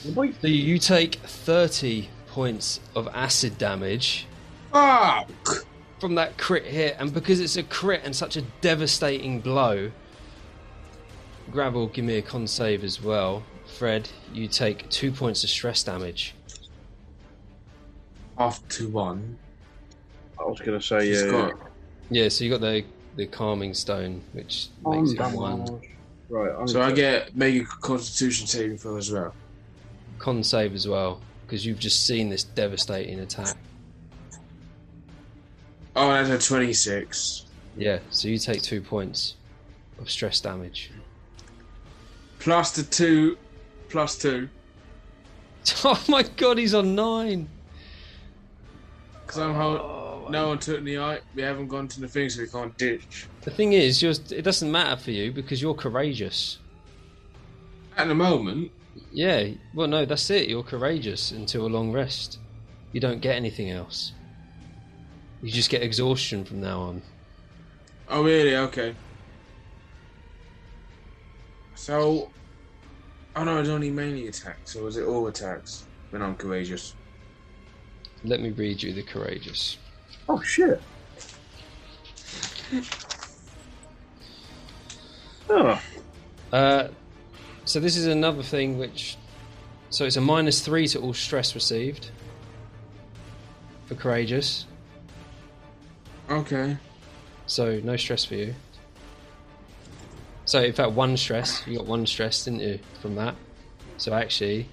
So 0.02 0.46
you 0.46 0.78
take 0.78 1.16
30 1.16 2.08
points 2.34 2.80
of 2.94 3.08
acid 3.12 3.58
damage 3.58 4.26
Fuck! 4.72 5.66
from 5.98 6.14
that 6.14 6.38
crit 6.38 6.64
hit, 6.64 6.96
and 6.98 7.12
because 7.12 7.40
it's 7.40 7.56
a 7.56 7.62
crit 7.62 8.02
and 8.04 8.14
such 8.14 8.36
a 8.36 8.42
devastating 8.60 9.40
blow, 9.40 9.90
Gravel, 11.50 11.88
give 11.88 12.04
me 12.04 12.16
a 12.16 12.22
con 12.22 12.46
save 12.46 12.84
as 12.84 13.02
well. 13.02 13.42
Fred, 13.78 14.08
you 14.32 14.46
take 14.48 14.88
two 14.90 15.10
points 15.12 15.42
of 15.44 15.50
stress 15.50 15.82
damage. 15.82 16.34
Half 18.38 18.66
to 18.68 18.88
one. 18.88 19.36
I 20.38 20.44
was 20.44 20.60
going 20.60 20.78
to 20.78 20.84
say, 20.86 21.06
She's 21.06 21.22
yeah. 21.22 21.30
got 21.30 21.52
Yeah, 22.10 22.28
so 22.28 22.44
you 22.44 22.50
got 22.50 22.60
the 22.60 22.84
the 23.16 23.26
calming 23.26 23.74
stone, 23.74 24.22
which 24.32 24.68
makes 24.86 25.10
it 25.12 25.20
one. 25.34 25.80
Right, 26.28 26.52
I'm 26.56 26.68
So 26.68 26.80
I 26.80 26.84
gonna- 26.84 26.94
get 26.94 27.36
make 27.36 27.60
a 27.62 27.66
Constitution 27.66 28.46
saving 28.46 28.78
throw 28.78 28.96
as 28.96 29.10
well. 29.10 29.34
Con 30.20 30.44
save 30.44 30.74
as 30.74 30.86
well, 30.86 31.20
because 31.50 31.66
you've 31.66 31.80
just 31.80 32.06
seen 32.06 32.28
this 32.28 32.44
devastating 32.44 33.18
attack. 33.18 33.56
Oh, 35.96 36.08
that's 36.12 36.30
a 36.46 36.48
twenty-six 36.48 37.46
Yeah, 37.76 37.98
so 38.10 38.28
you 38.28 38.38
take 38.38 38.62
two 38.62 38.80
points 38.80 39.34
of 39.98 40.08
stress 40.08 40.40
damage. 40.40 40.92
plus 42.38 42.70
the 42.70 42.84
two, 42.84 43.36
plus 43.88 44.16
two. 44.16 44.48
Oh 45.84 46.02
my 46.08 46.22
god, 46.22 46.56
he's 46.56 46.72
on 46.72 46.94
nine! 46.94 47.48
Because 49.26 49.38
I'm 49.42 49.54
hold- 49.54 50.30
no 50.30 50.48
one 50.48 50.58
took 50.60 50.82
the 50.84 50.98
eye. 50.98 51.18
We 51.34 51.42
haven't 51.42 51.66
gone 51.68 51.88
to 51.88 52.00
the 52.00 52.06
thing, 52.08 52.30
so 52.30 52.40
we 52.42 52.48
can't 52.48 52.76
ditch. 52.78 53.26
The 53.42 53.50
thing 53.50 53.72
is, 53.72 54.00
you're, 54.00 54.12
it 54.30 54.42
doesn't 54.42 54.70
matter 54.70 54.96
for 54.96 55.10
you 55.10 55.32
because 55.32 55.60
you're 55.60 55.74
courageous. 55.74 56.58
At 57.96 58.06
the 58.08 58.14
moment, 58.14 58.70
Yeah, 59.12 59.48
well, 59.74 59.88
no, 59.88 60.04
that's 60.04 60.30
it. 60.30 60.48
You're 60.48 60.62
courageous 60.62 61.30
until 61.32 61.66
a 61.66 61.68
long 61.68 61.92
rest. 61.92 62.38
You 62.92 63.00
don't 63.00 63.20
get 63.20 63.36
anything 63.36 63.70
else. 63.70 64.12
You 65.42 65.50
just 65.50 65.70
get 65.70 65.82
exhaustion 65.82 66.44
from 66.44 66.60
now 66.60 66.80
on. 66.80 67.02
Oh, 68.08 68.22
really? 68.24 68.56
Okay. 68.56 68.94
So, 71.74 72.30
oh 73.36 73.44
no, 73.44 73.58
it's 73.58 73.68
only 73.68 73.90
mainly 73.90 74.26
attacks, 74.28 74.76
or 74.76 74.86
is 74.88 74.96
it 74.96 75.06
all 75.06 75.28
attacks 75.28 75.86
when 76.10 76.20
I'm 76.20 76.34
courageous? 76.36 76.94
Let 78.22 78.40
me 78.40 78.50
read 78.50 78.82
you 78.82 78.92
the 78.92 79.02
courageous. 79.02 79.78
Oh, 80.28 80.40
shit. 80.42 80.80
Oh, 85.48 85.80
Uh, 86.52 86.88
so 87.64 87.80
this 87.80 87.96
is 87.96 88.06
another 88.06 88.42
thing 88.42 88.78
which, 88.78 89.16
so 89.90 90.04
it's 90.04 90.16
a 90.16 90.20
minus 90.20 90.60
three 90.60 90.86
to 90.88 91.00
all 91.00 91.14
stress 91.14 91.54
received 91.54 92.10
for 93.86 93.94
courageous. 93.94 94.66
Okay. 96.28 96.76
So 97.46 97.80
no 97.82 97.96
stress 97.96 98.24
for 98.24 98.36
you. 98.36 98.54
So 100.44 100.62
in 100.62 100.72
fact, 100.72 100.92
one 100.92 101.16
stress. 101.16 101.62
You 101.66 101.78
got 101.78 101.86
one 101.86 102.06
stress, 102.06 102.44
didn't 102.44 102.60
you, 102.60 102.78
from 103.00 103.14
that? 103.16 103.34
So 103.98 104.14
actually, 104.14 104.68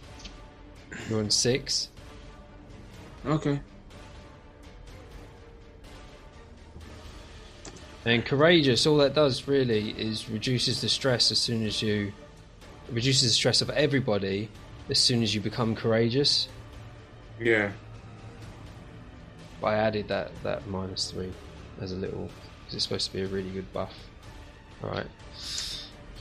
you're 1.10 1.20
on 1.20 1.30
six. 1.30 1.90
Okay. 3.26 3.60
And 8.06 8.26
courageous, 8.26 8.88
all 8.88 8.98
that 8.98 9.14
does 9.14 9.48
really 9.48 9.90
is 9.92 10.30
reduces 10.30 10.80
the 10.80 10.88
stress 10.88 11.30
as 11.30 11.40
soon 11.40 11.66
as 11.66 11.82
you 11.82 12.14
reduces 12.92 13.24
the 13.24 13.34
stress 13.34 13.62
of 13.62 13.70
everybody 13.72 14.50
as 14.90 15.00
soon 15.00 15.24
as 15.24 15.34
you 15.36 15.42
become 15.42 15.76
courageous. 15.76 16.48
Yeah. 17.40 17.72
But 19.62 19.68
I 19.68 19.76
added 19.76 20.08
that 20.10 20.32
that 20.44 20.68
minus 20.68 21.12
three 21.12 21.32
as 21.82 21.92
a 21.92 21.96
little 21.96 22.30
because 22.62 22.76
it's 22.76 22.84
supposed 22.84 23.08
to 23.08 23.14
be 23.14 23.22
a 23.24 23.28
really 23.28 23.50
good 23.50 23.72
buff. 23.74 23.94
All 24.84 24.92
right. 24.92 25.08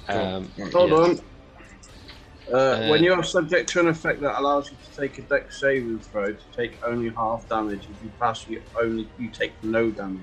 Um, 0.09 0.51
hold 0.73 0.91
yeah. 0.91 0.97
on. 0.97 1.21
Uh, 2.53 2.57
Uh, 2.57 2.89
when 2.89 3.03
you 3.03 3.13
are 3.13 3.25
subject 3.25 3.69
to 3.71 3.81
an 3.81 3.89
effect 3.89 4.21
that 4.21 4.39
allows 4.39 4.71
you 4.71 4.77
to 4.89 5.01
take 5.01 5.19
a 5.19 5.23
dex 5.23 5.61
saving 5.61 5.99
throw 5.99 6.27
to 6.27 6.45
take 6.57 6.79
only 6.85 7.09
half 7.11 7.49
damage, 7.49 7.81
if 7.81 8.05
you 8.05 8.11
pass, 8.21 8.47
you 8.49 8.63
only 8.81 9.09
you 9.19 9.29
take 9.31 9.53
no 9.65 9.91
damage. 9.91 10.23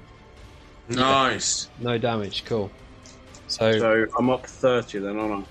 Nice. 0.87 1.69
No 1.79 1.97
damage. 1.97 2.45
Cool. 2.45 2.71
So, 3.47 3.77
So 3.77 4.07
I'm 4.17 4.29
up 4.29 4.45
30 4.45 4.99
then, 4.99 5.19
aren't 5.19 5.45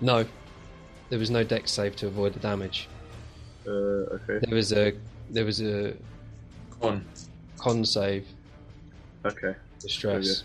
no, 0.00 0.24
there 1.10 1.18
was 1.18 1.30
no 1.30 1.44
dex 1.44 1.70
save 1.70 1.96
to 1.96 2.06
avoid 2.06 2.34
the 2.34 2.40
damage. 2.40 2.88
Uh, 3.66 3.70
okay. 3.70 4.38
There 4.46 4.54
was 4.54 4.72
a 4.72 4.94
there 5.30 5.44
was 5.44 5.60
a 5.60 5.94
Con. 6.80 7.04
con 7.58 7.84
save 7.84 8.26
Okay. 9.24 9.54
Distress. 9.80 10.24
stress. 10.26 10.44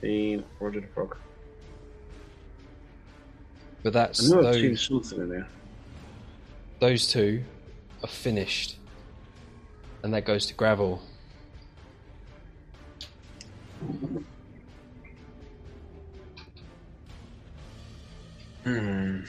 Scene, 0.00 0.44
Roger 0.60 0.80
the 0.80 0.86
Frog. 0.88 1.16
But 3.82 3.92
that's 3.92 4.32
I 4.32 4.36
know 4.36 4.48
I've 4.48 4.54
those 4.54 4.80
something 4.82 5.20
in 5.20 5.28
there. 5.28 5.48
those 6.80 7.06
two 7.10 7.44
are 8.02 8.08
finished, 8.08 8.76
and 10.02 10.14
that 10.14 10.24
goes 10.24 10.46
to 10.46 10.54
gravel. 10.54 11.02
Hmm. 18.64 19.20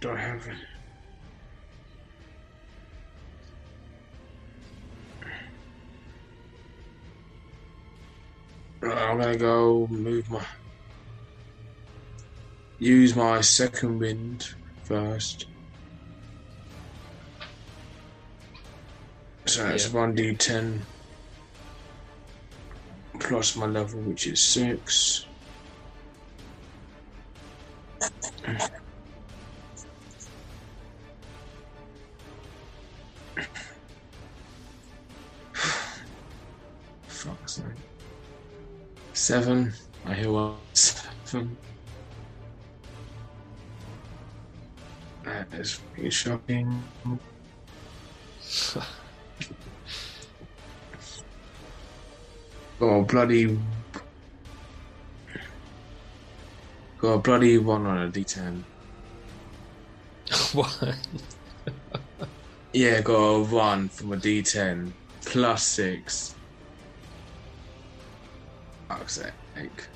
Do 0.00 0.10
I 0.10 0.16
have 0.18 0.46
it? 0.46 0.75
I'm 8.82 9.18
gonna 9.18 9.36
go 9.36 9.86
move 9.90 10.30
my. 10.30 10.44
Use 12.78 13.16
my 13.16 13.40
second 13.40 13.98
wind 13.98 14.54
first. 14.84 15.46
So 19.46 19.62
that's 19.64 19.86
Yeah. 19.86 19.92
1d10 19.92 20.80
plus 23.20 23.56
my 23.56 23.66
level, 23.66 24.00
which 24.00 24.26
is 24.26 24.40
6. 24.40 25.26
Fuck's 37.08 37.54
sake. 37.54 37.85
Seven. 39.16 39.72
I 40.04 40.12
hear 40.12 40.30
one. 40.30 40.56
Seven. 40.74 41.56
That 45.24 45.46
is 45.54 45.80
pretty 45.94 46.10
shocking. 46.10 46.84
Got 52.78 52.86
a 52.86 53.02
bloody. 53.04 53.58
Got 56.98 57.08
a 57.08 57.18
bloody 57.18 57.56
one 57.56 57.86
on 57.86 58.06
a 58.06 58.10
d10. 58.10 58.62
what? 60.52 60.94
Yeah, 62.74 63.00
got 63.00 63.14
a 63.14 63.42
one 63.44 63.88
from 63.88 64.12
a 64.12 64.16
d10 64.18 64.92
plus 65.22 65.62
six. 65.66 66.35
Fuck's 68.98 69.20
sake. 69.56 69.88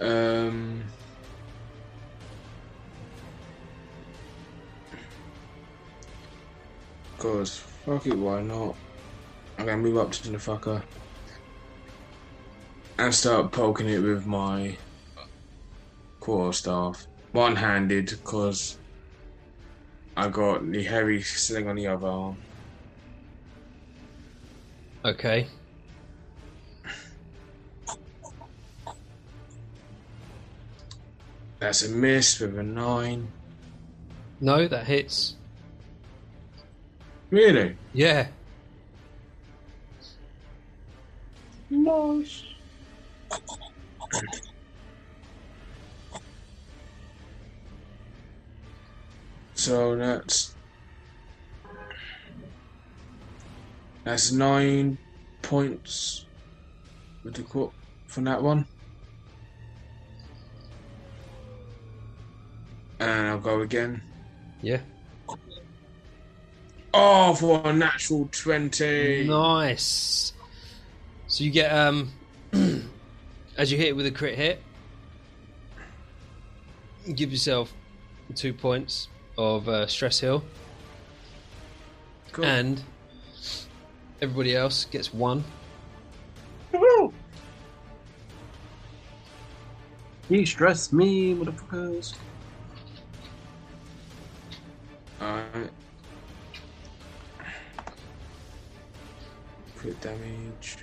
Um. 0.00 0.82
Cause 7.18 7.58
fuck 7.58 8.06
it, 8.06 8.16
why 8.16 8.42
not? 8.42 8.74
I'm 9.58 9.66
gonna 9.66 9.78
move 9.78 9.98
up 9.98 10.12
to 10.12 10.30
the 10.30 10.38
fucker 10.38 10.82
and 12.98 13.14
start 13.14 13.52
poking 13.52 13.88
it 13.88 13.98
with 13.98 14.26
my 14.26 14.76
quarter 16.20 16.52
staff, 16.52 17.06
one-handed, 17.32 18.22
cause 18.24 18.78
I 20.16 20.28
got 20.28 20.70
the 20.70 20.82
heavy 20.82 21.22
sling 21.22 21.68
on 21.68 21.76
the 21.76 21.86
other 21.86 22.06
arm. 22.06 22.36
Okay. 25.04 25.46
That's 31.66 31.82
a 31.82 31.88
miss 31.88 32.38
with 32.38 32.56
a 32.56 32.62
nine. 32.62 33.26
No, 34.40 34.68
that 34.68 34.86
hits. 34.86 35.34
Really? 37.30 37.76
Yeah. 37.92 38.28
Nice. 41.68 42.44
So 49.56 49.96
that's 49.96 50.54
that's 54.04 54.30
nine 54.30 54.98
points 55.42 56.26
with 57.24 57.34
the 57.34 57.42
quote 57.42 57.72
from 58.06 58.22
that 58.22 58.40
one. 58.40 58.68
And 63.06 63.28
I'll 63.28 63.38
go 63.38 63.60
again. 63.60 64.02
Yeah. 64.62 64.80
Oh, 66.92 67.34
for 67.34 67.62
a 67.64 67.72
natural 67.72 68.28
twenty. 68.32 69.24
Nice. 69.28 70.32
So 71.28 71.44
you 71.44 71.50
get 71.52 71.68
um 71.72 72.10
as 73.56 73.70
you 73.70 73.78
hit 73.78 73.94
with 73.94 74.06
a 74.06 74.10
crit 74.10 74.34
hit, 74.36 74.60
give 77.14 77.30
yourself 77.30 77.72
two 78.34 78.52
points 78.52 79.06
of 79.38 79.68
uh, 79.68 79.86
stress 79.86 80.18
heal, 80.18 80.42
Cool. 82.32 82.44
and 82.44 82.82
everybody 84.20 84.56
else 84.56 84.84
gets 84.86 85.14
one. 85.14 85.44
You 90.28 90.44
stress 90.44 90.92
me, 90.92 91.34
motherfuckers. 91.34 92.14
Alright. 95.26 95.70
Crit 99.74 100.00
damage. 100.00 100.76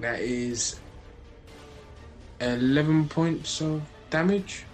That 0.00 0.20
is 0.20 0.80
11 2.40 3.08
points 3.08 3.60
of 3.60 3.82
damage. 4.10 4.64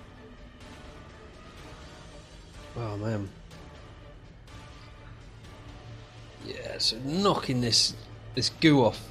Oh 2.75 2.97
man. 2.97 3.29
Yeah, 6.47 6.79
so 6.79 6.97
knocking 7.05 7.61
this 7.61 7.95
this 8.35 8.49
goo 8.49 8.83
off 8.83 9.07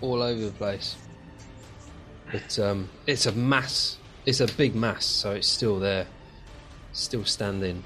all 0.00 0.22
over 0.22 0.42
the 0.44 0.52
place. 0.52 0.96
But 2.32 2.58
um, 2.58 2.88
it's 3.06 3.26
a 3.26 3.32
mass. 3.32 3.98
It's 4.24 4.40
a 4.40 4.46
big 4.46 4.74
mass, 4.74 5.04
so 5.04 5.32
it's 5.32 5.48
still 5.48 5.78
there, 5.78 6.06
still 6.92 7.24
standing. 7.24 7.84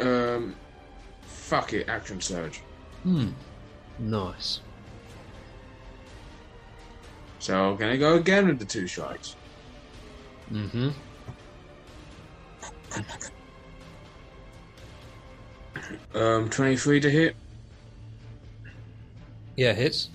Um, 0.00 0.56
fuck 1.26 1.72
it, 1.74 1.88
action 1.88 2.20
surge. 2.20 2.62
Hmm. 3.02 3.28
Nice. 3.98 4.60
So 7.38 7.70
I'm 7.70 7.76
gonna 7.76 7.98
go 7.98 8.14
again 8.14 8.46
with 8.46 8.58
the 8.58 8.64
two 8.64 8.88
strikes. 8.88 9.36
Mm-hmm. 10.50 10.90
Um, 16.14 16.48
23 16.48 17.00
to 17.00 17.10
hit. 17.10 17.36
Yeah, 19.56 19.72
hits. 19.72 20.08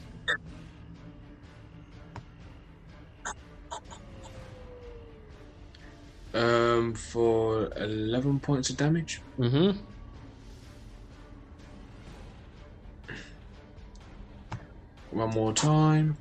Um, 6.33 6.93
for 6.93 7.71
11 7.75 8.39
points 8.39 8.69
of 8.69 8.77
damage. 8.77 9.21
Mm-hmm. 9.39 9.79
One 15.11 15.29
more 15.31 15.53
time. 15.53 16.17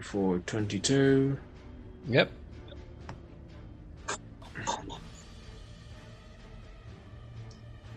For 0.00 0.38
22. 0.40 1.38
Yep. 2.08 2.30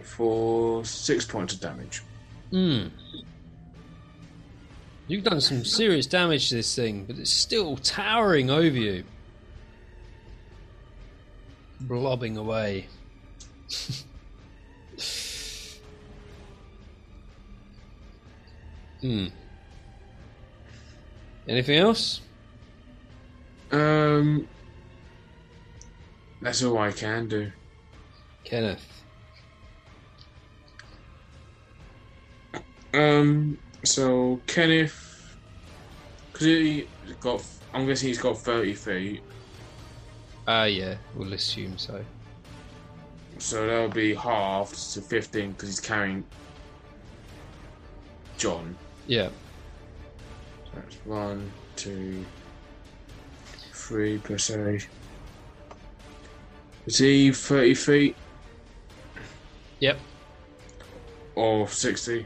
For 0.03 0.85
6 0.85 1.25
points 1.25 1.53
of 1.55 1.59
damage. 1.59 2.03
Hmm. 2.51 2.87
You've 5.07 5.23
done 5.23 5.41
some 5.41 5.63
serious 5.65 6.05
damage 6.05 6.49
to 6.49 6.55
this 6.55 6.75
thing, 6.75 7.05
but 7.05 7.17
it's 7.17 7.31
still 7.31 7.77
towering 7.77 8.49
over 8.49 8.77
you. 8.77 9.03
Blobbing 11.81 12.37
away. 12.37 12.87
hmm. 19.01 19.27
Anything 21.47 21.77
else? 21.77 22.21
Um, 23.71 24.47
that's 26.41 26.63
all 26.63 26.77
I 26.77 26.91
can 26.91 27.27
do. 27.27 27.51
Kenneth. 28.43 29.03
Um, 32.93 33.57
so 33.83 34.39
Kenneth, 34.47 35.37
because 36.31 36.47
he 36.47 36.87
got, 37.19 37.43
I'm 37.73 37.85
guessing 37.85 38.07
he's 38.07 38.21
got 38.21 38.37
30 38.37 38.73
feet, 38.73 39.23
Ah, 40.47 40.63
yeah, 40.63 40.95
we'll 41.15 41.33
assume 41.33 41.77
so. 41.77 42.03
so 43.37 43.67
that'll 43.67 43.89
be 43.89 44.13
halved 44.15 44.93
to 44.93 45.01
15 45.01 45.51
because 45.51 45.69
he's 45.69 45.79
carrying. 45.79 46.23
John. 48.37 48.75
Yeah. 49.07 49.29
So 50.65 50.71
that's 50.75 50.95
one, 51.05 51.51
two, 51.75 52.23
three 53.73 54.19
plus 54.19 54.49
eight. 54.51 54.87
Is 56.85 56.97
he 56.99 57.31
30 57.31 57.73
feet 57.73 58.15
Yep. 59.79 59.99
or 61.35 61.67
60? 61.67 62.25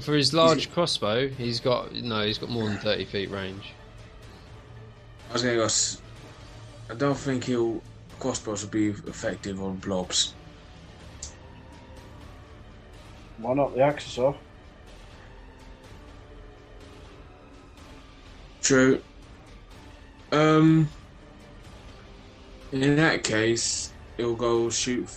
For 0.00 0.14
his 0.14 0.32
large 0.34 0.70
crossbow, 0.72 1.28
he's 1.28 1.60
got 1.60 1.92
no, 1.94 2.24
he's 2.24 2.38
got 2.38 2.48
more 2.48 2.66
than 2.68 2.78
thirty 2.78 3.04
feet 3.04 3.30
range. 3.30 3.72
I 5.32 5.36
was 5.36 5.42
going 5.44 5.56
to 5.56 5.66
go. 5.66 6.94
I 6.94 6.98
don't 6.98 7.16
think 7.16 7.44
he'll. 7.44 7.80
Crossbows 8.20 8.64
will 8.64 8.70
be 8.70 8.88
effective 8.88 9.62
on 9.62 9.76
blobs. 9.76 10.34
Why 13.38 13.54
not? 13.54 13.74
The 13.74 13.80
axe 13.80 14.06
is 14.08 14.18
off. 14.18 14.36
True. 18.60 19.00
Um. 20.32 20.90
In 22.70 22.96
that 22.96 23.24
case, 23.24 23.90
he'll 24.18 24.36
go 24.36 24.68
shoot. 24.68 25.08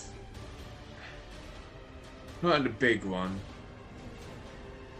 Not 2.41 2.63
the 2.63 2.69
big 2.69 3.03
one, 3.03 3.37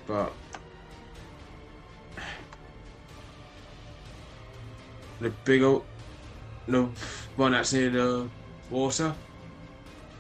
but 0.08 0.34
the 5.20 5.30
big 5.44 5.62
old, 5.64 5.86
the 6.68 6.84
one 7.36 7.52
that's 7.54 7.74
near 7.74 7.90
the 7.90 8.30
water, 8.70 9.14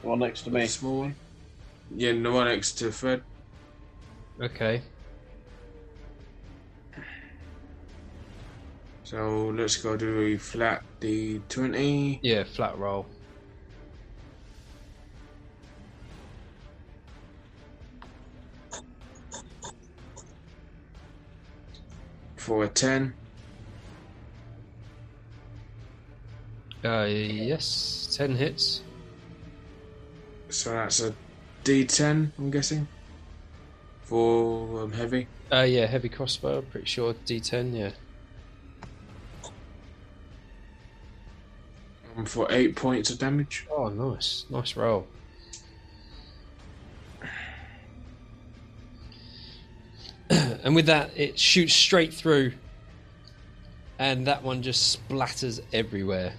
One 0.01 0.19
next 0.19 0.43
to 0.43 0.51
me. 0.51 0.61
the 0.61 0.67
small 0.67 0.99
one. 0.99 1.15
Yeah, 1.95 2.13
the 2.13 2.31
one 2.31 2.47
next 2.47 2.73
to 2.79 2.91
Fred. 2.91 3.21
Okay. 4.41 4.81
So 9.03 9.53
let's 9.55 9.77
go 9.77 9.95
do 9.95 10.21
a 10.21 10.37
flat 10.37 10.83
D 10.99 11.39
twenty. 11.47 12.19
Yeah, 12.23 12.43
flat 12.43 12.77
roll. 12.77 13.05
for 22.37 22.63
a 22.63 22.67
10. 22.67 23.13
Uh, 26.85 27.05
yes, 27.05 28.15
ten 28.15 28.35
hits. 28.35 28.81
So 30.49 30.69
that's 30.71 31.01
a 31.01 31.13
D10, 31.63 32.31
I'm 32.37 32.51
guessing. 32.51 32.87
For 34.03 34.83
um, 34.83 34.91
heavy. 34.91 35.27
Uh, 35.51 35.61
yeah, 35.61 35.87
heavy 35.87 36.09
crossbow. 36.09 36.61
Pretty 36.61 36.85
sure 36.85 37.15
D10. 37.25 37.75
Yeah. 37.75 37.89
Um, 42.15 42.25
for 42.25 42.45
8 42.51 42.75
points 42.75 43.09
of 43.09 43.17
damage. 43.17 43.65
Oh, 43.71 43.89
nice, 43.89 44.45
nice 44.51 44.75
roll. 44.75 45.07
and 50.29 50.75
with 50.75 50.85
that, 50.85 51.09
it 51.15 51.39
shoots 51.39 51.73
straight 51.73 52.13
through, 52.13 52.53
and 53.97 54.27
that 54.27 54.43
one 54.43 54.61
just 54.61 54.99
splatters 55.09 55.61
everywhere. 55.73 56.33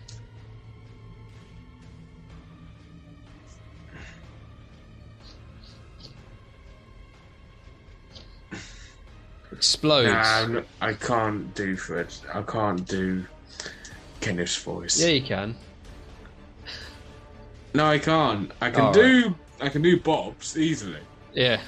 Explodes. 9.67 10.49
Not- 10.49 10.65
I 10.81 10.93
can't 10.95 11.53
do 11.57 11.77
Fred. 11.77 12.15
I 12.33 12.43
can't 12.43 12.87
do 12.87 13.27
Kenneth's 14.21 14.57
voice. 14.57 15.01
Yeah, 15.01 15.09
you 15.09 15.23
can. 15.23 15.57
No, 17.75 17.87
I 17.87 17.99
can't. 17.99 18.53
I 18.61 18.71
can 18.71 18.85
Oh, 18.87 18.93
do 18.93 19.35
I 19.61 19.69
can 19.69 19.83
do 19.83 19.99
Bob's 19.99 20.57
easily. 20.57 21.01
Yeah. 21.35 21.61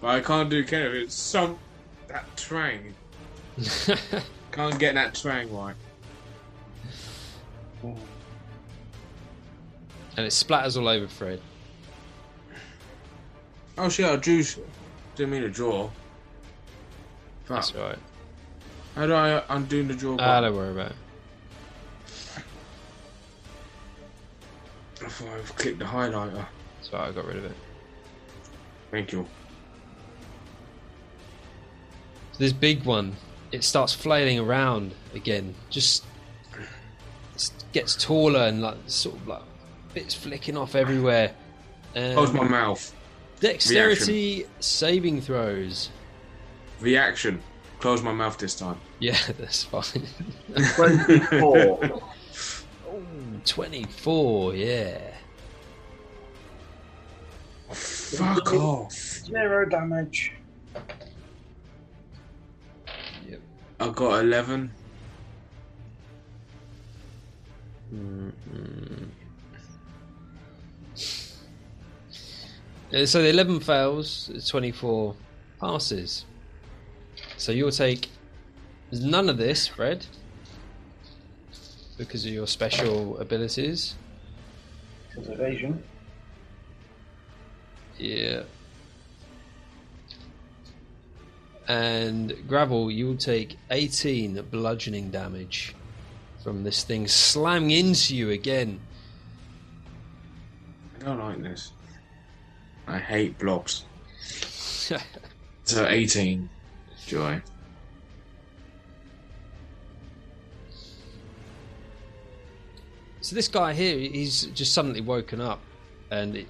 But 0.00 0.08
I 0.08 0.20
can't 0.20 0.48
do 0.48 0.64
Kenneth. 0.64 0.94
It's 0.94 1.14
some 1.16 1.58
that 2.06 2.24
twang. 2.36 2.94
Can't 4.52 4.78
get 4.78 4.94
that 4.94 5.14
twang 5.14 5.52
right. 5.52 5.74
and 7.82 7.96
it 10.24 10.30
splatters 10.32 10.78
all 10.78 10.88
over 10.88 11.08
Fred. 11.08 11.40
Oh 13.76 13.88
shit, 13.88 14.06
I 14.06 14.16
drew 14.16 14.42
didn't 15.16 15.30
mean 15.32 15.42
to 15.42 15.50
draw. 15.50 15.90
Fuck. 17.46 17.56
That's 17.56 17.74
right. 17.74 17.98
How 18.94 19.06
do 19.06 19.14
I 19.14 19.42
undo 19.50 19.82
the 19.84 19.94
draw 19.94 20.16
Ah, 20.18 20.40
don't 20.40 20.54
worry 20.56 20.70
about 20.72 20.90
it. 20.92 20.96
I 25.04 25.08
thought 25.08 25.28
I've 25.28 25.54
clicked 25.56 25.78
the 25.78 25.84
highlighter. 25.84 26.44
That's 26.78 26.92
right, 26.92 27.08
I 27.08 27.12
got 27.12 27.26
rid 27.26 27.36
of 27.36 27.44
it. 27.44 27.52
Thank 28.90 29.12
you. 29.12 29.26
So 32.32 32.38
this 32.38 32.52
big 32.52 32.84
one, 32.84 33.14
it 33.52 33.62
starts 33.64 33.92
flailing 33.92 34.38
around 34.38 34.94
again. 35.14 35.54
Just 35.70 36.04
gets 37.72 38.02
taller 38.02 38.40
and 38.40 38.62
like 38.62 38.76
sort 38.86 39.16
of 39.16 39.28
like 39.28 39.42
bits 39.92 40.14
flicking 40.14 40.56
off 40.56 40.74
everywhere. 40.74 41.32
Close 41.94 42.32
my 42.32 42.40
Um, 42.40 42.50
mouth. 42.50 42.94
dexterity 43.40 44.46
saving 44.60 45.20
throws. 45.20 45.90
Reaction. 46.80 47.40
Close 47.80 48.02
my 48.02 48.12
mouth 48.12 48.38
this 48.38 48.54
time. 48.54 48.78
Yeah, 49.00 49.18
that's 49.38 49.64
fine. 49.64 50.02
24. 50.76 52.00
24, 53.44 54.54
yeah. 54.54 54.98
Fuck 57.70 58.52
off. 58.54 58.92
Zero 58.92 59.68
damage. 59.68 60.32
Yep. 63.28 63.40
I 63.80 63.88
got 63.90 64.20
11. 64.20 64.70
Mm-mm. 67.94 69.08
Uh, 72.92 73.06
So 73.06 73.20
the 73.22 73.28
11 73.28 73.60
fails, 73.60 74.30
24 74.48 75.14
passes. 75.60 76.24
So 77.46 77.52
you'll 77.52 77.70
take 77.70 78.08
none 78.90 79.28
of 79.28 79.38
this, 79.38 79.68
Fred, 79.68 80.04
because 81.96 82.26
of 82.26 82.32
your 82.32 82.48
special 82.48 83.16
abilities. 83.18 83.94
Because 85.08 85.28
evasion. 85.28 85.80
Yeah. 87.98 88.42
And 91.68 92.34
Gravel, 92.48 92.90
you 92.90 93.06
will 93.06 93.16
take 93.16 93.56
18 93.70 94.42
bludgeoning 94.50 95.12
damage 95.12 95.76
from 96.42 96.64
this 96.64 96.82
thing 96.82 97.06
slamming 97.06 97.70
into 97.70 98.16
you 98.16 98.30
again. 98.30 98.80
I 100.96 101.04
don't 101.04 101.18
like 101.20 101.42
this. 101.44 101.70
I 102.88 102.98
hate 102.98 103.38
blobs. 103.38 103.84
So 105.66 105.84
18. 105.84 106.48
Joy. 107.06 107.40
So 113.20 113.34
this 113.34 113.46
guy 113.46 113.74
here, 113.74 113.96
he's 113.96 114.46
just 114.46 114.72
suddenly 114.72 115.00
woken 115.00 115.40
up, 115.40 115.60
and 116.10 116.36
it, 116.36 116.48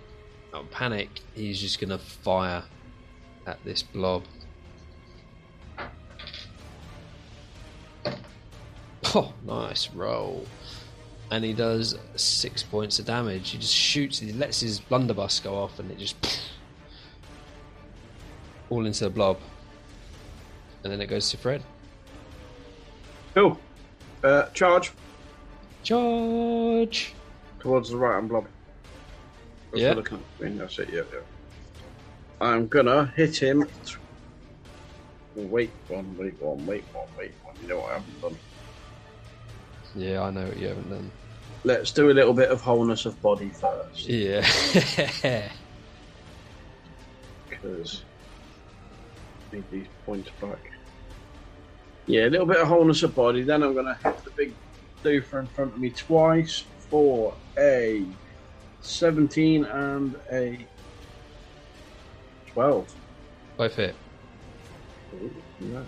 out 0.54 0.64
of 0.64 0.70
panic, 0.70 1.10
he's 1.34 1.60
just 1.60 1.78
gonna 1.78 1.98
fire 1.98 2.64
at 3.46 3.62
this 3.64 3.82
blob. 3.82 4.24
Oh, 9.14 9.34
nice 9.46 9.90
roll! 9.90 10.46
And 11.30 11.44
he 11.44 11.52
does 11.52 11.98
six 12.16 12.62
points 12.62 12.98
of 12.98 13.04
damage. 13.04 13.50
He 13.50 13.58
just 13.58 13.74
shoots. 13.74 14.18
He 14.18 14.32
lets 14.32 14.60
his 14.60 14.80
blunderbuss 14.80 15.40
go 15.40 15.54
off, 15.54 15.78
and 15.78 15.90
it 15.90 15.98
just 15.98 16.16
all 18.70 18.86
into 18.86 19.04
the 19.04 19.10
blob. 19.10 19.38
And 20.86 20.92
then 20.92 21.00
it 21.00 21.08
goes 21.08 21.28
to 21.32 21.36
Fred. 21.36 21.64
Cool. 23.34 23.58
Uh, 24.22 24.44
charge 24.50 24.92
Charge! 25.82 27.12
towards 27.58 27.90
the 27.90 27.96
right 27.96 28.14
hand 28.14 28.28
blob. 28.28 28.46
That's 29.72 29.82
Yeah. 29.82 29.94
what 29.94 30.06
I 30.06 30.08
can't- 30.10 30.24
I 30.40 30.44
mean, 30.44 30.58
that's 30.58 30.78
it, 30.78 30.90
yeah, 30.92 31.02
yeah. 31.12 31.18
I'm 32.40 32.68
gonna 32.68 33.06
hit 33.16 33.36
him. 33.36 33.68
Wait 35.34 35.70
one, 35.88 36.16
wait 36.16 36.40
one, 36.40 36.64
wait 36.66 36.84
one, 36.92 37.08
wait 37.18 37.32
one. 37.42 37.56
You 37.62 37.66
know 37.68 37.78
what 37.80 37.90
I 37.90 37.94
haven't 37.94 38.20
done. 38.22 38.36
Yeah, 39.96 40.22
I 40.22 40.30
know 40.30 40.46
what 40.46 40.56
you 40.56 40.68
haven't 40.68 40.88
done. 40.90 41.10
Let's 41.64 41.90
do 41.90 42.10
a 42.10 42.14
little 42.14 42.32
bit 42.32 42.50
of 42.50 42.60
wholeness 42.60 43.06
of 43.06 43.20
body 43.20 43.48
first. 43.48 44.06
Yeah. 44.08 44.46
Because 47.50 48.02
Need 49.52 49.64
these 49.72 49.86
points 50.04 50.28
back. 50.40 50.72
Yeah, 52.06 52.26
a 52.26 52.30
little 52.30 52.46
bit 52.46 52.58
of 52.58 52.68
wholeness 52.68 53.02
of 53.02 53.14
body. 53.14 53.42
Then 53.42 53.62
I'm 53.62 53.74
going 53.74 53.86
to 53.86 53.94
hit 54.02 54.22
the 54.24 54.30
big 54.30 54.52
doofer 55.04 55.40
in 55.40 55.46
front 55.46 55.74
of 55.74 55.80
me 55.80 55.90
twice 55.90 56.64
for 56.90 57.34
a 57.58 58.04
17 58.82 59.64
and 59.64 60.14
a 60.30 60.64
12. 62.52 62.94
Both 63.56 63.74
hit. 63.76 63.94
Ooh, 65.14 65.30
nice. 65.60 65.84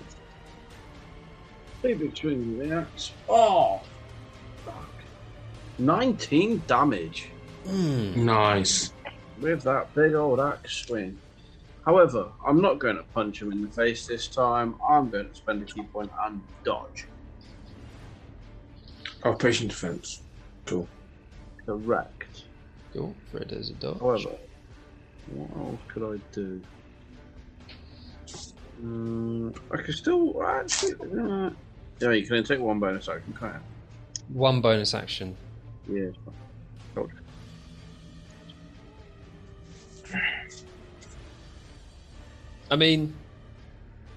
Big 1.82 1.98
big 2.00 2.16
swing 2.16 2.58
with 2.58 2.68
the 2.68 2.74
axe. 2.76 3.12
Oh! 3.28 3.80
Fuck. 4.64 4.88
19 5.78 6.62
damage 6.66 7.30
Mm. 7.66 8.16
Nice. 8.16 8.92
with 9.40 9.62
that 9.64 9.92
big 9.94 10.14
old 10.14 10.40
axe 10.40 10.72
swing. 10.86 11.18
However, 11.88 12.28
I'm 12.46 12.60
not 12.60 12.78
going 12.78 12.96
to 12.96 13.02
punch 13.14 13.40
him 13.40 13.50
in 13.50 13.62
the 13.62 13.68
face 13.68 14.06
this 14.06 14.28
time. 14.28 14.74
I'm 14.86 15.08
going 15.08 15.26
to 15.26 15.34
spend 15.34 15.62
a 15.62 15.64
ki 15.64 15.84
point 15.84 16.10
and 16.22 16.42
dodge. 16.62 17.06
Oh, 19.22 19.32
patient 19.32 19.70
defense. 19.70 20.20
Cool. 20.66 20.86
Correct. 21.64 22.44
Cool. 22.92 23.14
Fred 23.32 23.50
has 23.52 23.70
a 23.70 23.72
dodge. 23.72 24.00
However, 24.00 24.36
what 25.28 25.50
else 25.56 25.80
could 25.88 26.14
I 26.14 26.20
do? 26.34 26.62
Mm, 28.84 29.58
I 29.72 29.76
could 29.78 29.94
still 29.94 30.42
actually. 30.44 30.92
Uh, 30.92 31.50
yeah, 32.00 32.10
you 32.10 32.26
can 32.26 32.34
only 32.34 32.46
take 32.46 32.60
one 32.60 32.80
bonus 32.80 33.08
action, 33.08 33.34
can't 33.40 33.62
One 34.28 34.60
bonus 34.60 34.92
action. 34.92 35.34
Yeah. 35.90 36.10
Dodge. 36.94 37.08
I 42.70 42.76
mean, 42.76 43.14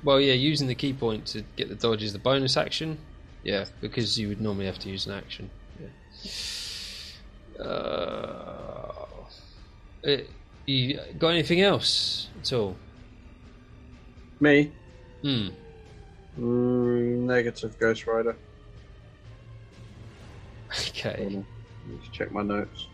well, 0.04 0.20
yeah, 0.20 0.34
using 0.34 0.68
the 0.68 0.76
ki 0.76 0.94
point 0.94 1.26
to 1.28 1.44
get 1.56 1.70
the 1.70 1.76
dodge 1.76 2.04
is 2.04 2.14
the 2.14 2.20
bonus 2.20 2.58
action. 2.58 2.98
Yeah, 3.44 3.66
because 3.80 4.20
you 4.20 4.28
would 4.28 4.42
normally 4.42 4.66
have 4.66 4.80
to 4.80 4.90
use 4.90 5.08
an 5.08 5.14
action. 5.14 5.50
Yeah. 5.80 7.64
Uh, 7.64 9.06
eh, 10.04 10.22
you 10.66 11.00
got 11.18 11.30
anything 11.30 11.62
else 11.62 12.30
at 12.42 12.54
all? 12.54 12.76
Me? 14.40 14.72
Hmm. 15.22 15.50
Mm, 16.40 17.20
negative 17.20 17.78
Ghost 17.80 18.08
Rider. 18.08 18.36
Okay. 20.88 21.44
Let's 21.90 22.08
check 22.10 22.32
my 22.32 22.42
notes. 22.42 22.88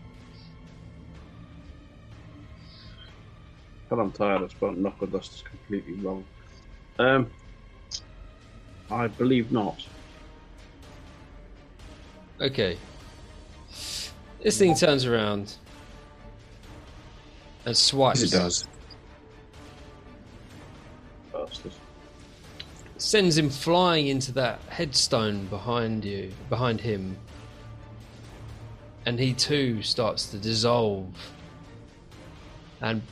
But 3.88 3.98
I'm 3.98 4.12
tired. 4.12 4.42
I 4.42 4.48
spelled 4.48 4.76
knuckle 4.76 5.06
dust 5.06 5.34
is 5.34 5.42
completely 5.42 5.94
wrong. 5.94 6.24
Um, 6.98 7.30
I 8.90 9.06
believe 9.06 9.50
not. 9.52 9.86
Okay. 12.40 12.76
This 14.42 14.58
thing 14.58 14.74
turns 14.74 15.04
around 15.04 15.54
and 17.64 17.76
swipes. 17.76 18.20
Yes, 18.20 18.32
it 18.32 18.36
does. 18.36 18.68
Bastard. 21.32 21.72
Sends 22.98 23.38
him 23.38 23.50
flying 23.50 24.08
into 24.08 24.32
that 24.32 24.60
headstone 24.68 25.46
behind 25.46 26.04
you, 26.04 26.32
behind 26.48 26.80
him. 26.80 27.16
And 29.06 29.18
he 29.18 29.32
too 29.32 29.82
starts 29.82 30.30
to 30.30 30.38
dissolve. 30.38 31.08
And 32.80 33.02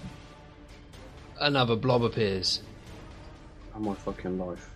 another 1.40 1.76
blob 1.76 2.02
appears. 2.04 2.62
And 3.74 3.84
my 3.84 3.94
fucking 3.94 4.38
life. 4.38 4.70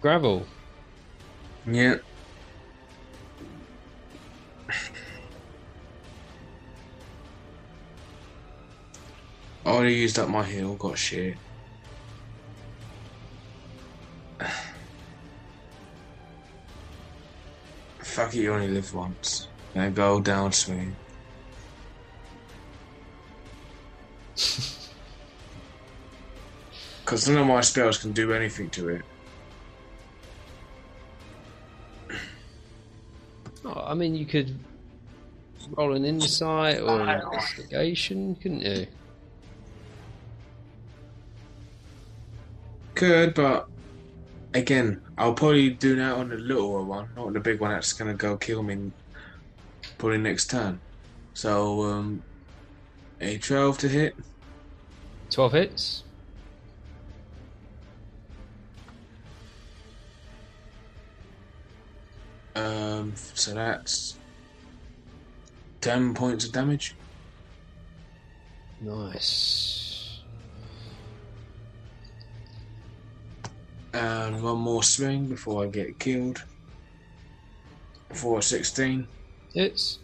Gravel. 0.00 0.46
Yeah. 1.66 1.96
Oh, 9.66 9.72
I 9.72 9.74
already 9.74 9.96
used 9.96 10.18
up 10.18 10.30
my 10.30 10.44
heal, 10.44 10.76
got 10.76 10.96
shit. 10.96 11.36
Fuck 18.18 18.34
it, 18.34 18.40
you 18.40 18.52
only 18.52 18.66
live 18.66 18.92
once. 18.92 19.46
Now 19.76 19.88
go 19.90 20.20
down 20.20 20.50
swing. 20.50 20.96
Because 27.04 27.28
none 27.28 27.38
of 27.38 27.46
my 27.46 27.60
spells 27.62 27.96
can 27.96 28.12
do 28.12 28.32
anything 28.34 28.68
to 28.70 28.88
it. 28.88 29.02
Oh, 33.64 33.84
I 33.86 33.94
mean, 33.94 34.14
you 34.14 34.26
could 34.26 34.58
roll 35.70 35.94
an 35.94 36.04
insight 36.04 36.80
or 36.80 37.00
an 37.00 37.20
investigation, 37.20 38.34
couldn't 38.34 38.60
you? 38.60 38.86
Could, 42.94 43.32
but 43.32 43.68
again, 44.54 45.00
I'll 45.16 45.34
probably 45.34 45.70
do 45.70 45.96
that 45.96 46.12
on 46.12 46.28
the 46.28 46.36
little 46.36 46.84
one, 46.84 47.08
not 47.16 47.26
on 47.26 47.32
the 47.32 47.40
big 47.40 47.60
one 47.60 47.70
that's 47.70 47.92
gonna 47.92 48.14
go 48.14 48.36
kill 48.36 48.62
me 48.62 48.92
probably 49.98 50.18
next 50.18 50.50
turn. 50.50 50.80
So, 51.34 51.82
um, 51.84 52.22
a 53.20 53.38
12 53.38 53.78
to 53.78 53.88
hit. 53.88 54.16
12 55.30 55.52
hits. 55.52 56.04
Um, 62.54 63.14
so 63.34 63.54
that's 63.54 64.18
10 65.80 66.14
points 66.14 66.44
of 66.44 66.52
damage. 66.52 66.96
Nice. 68.80 69.87
And 73.92 74.42
one 74.42 74.58
more 74.58 74.82
swing 74.82 75.26
before 75.26 75.64
I 75.64 75.68
get 75.68 75.98
killed. 75.98 76.42
For 78.12 78.42
16. 78.42 79.06
Hits. 79.54 79.98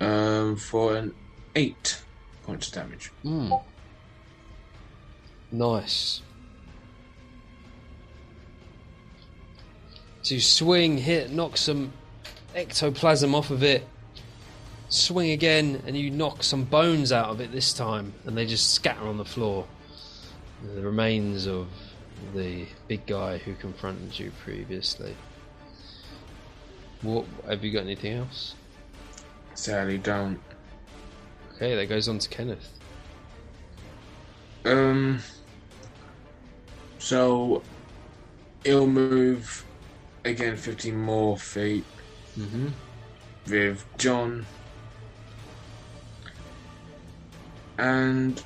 Um, 0.00 0.56
for 0.56 0.96
an 0.96 1.14
8 1.54 2.02
points 2.42 2.68
of 2.68 2.74
damage. 2.74 3.12
Mm. 3.24 3.62
Nice. 5.52 6.20
So 10.22 10.34
you 10.34 10.40
swing, 10.40 10.98
hit, 10.98 11.30
knock 11.30 11.56
some 11.56 11.92
ectoplasm 12.54 13.34
off 13.34 13.50
of 13.50 13.62
it. 13.62 13.86
Swing 14.88 15.30
again, 15.30 15.82
and 15.86 15.96
you 15.96 16.10
knock 16.10 16.42
some 16.42 16.64
bones 16.64 17.10
out 17.12 17.28
of 17.30 17.40
it 17.40 17.50
this 17.52 17.72
time, 17.72 18.12
and 18.24 18.36
they 18.36 18.46
just 18.46 18.72
scatter 18.72 19.06
on 19.06 19.16
the 19.18 19.24
floor. 19.24 19.66
The 20.74 20.80
remains 20.80 21.46
of 21.46 21.66
the 22.34 22.66
big 22.88 23.04
guy 23.06 23.38
who 23.38 23.54
confronted 23.54 24.18
you 24.18 24.30
previously. 24.42 25.14
What 27.02 27.26
have 27.48 27.62
you 27.64 27.72
got? 27.72 27.80
Anything 27.82 28.14
else? 28.14 28.54
Sadly, 29.54 29.98
don't. 29.98 30.40
Okay, 31.56 31.74
that 31.74 31.86
goes 31.86 32.08
on 32.08 32.18
to 32.18 32.28
Kenneth. 32.28 32.72
Um. 34.64 35.18
So, 36.98 37.62
it'll 38.64 38.86
move 38.86 39.64
again 40.24 40.56
15 40.56 40.96
more 40.96 41.36
feet 41.36 41.84
Mm-hmm. 42.38 42.68
with 43.50 43.84
John. 43.98 44.44
And. 47.78 48.42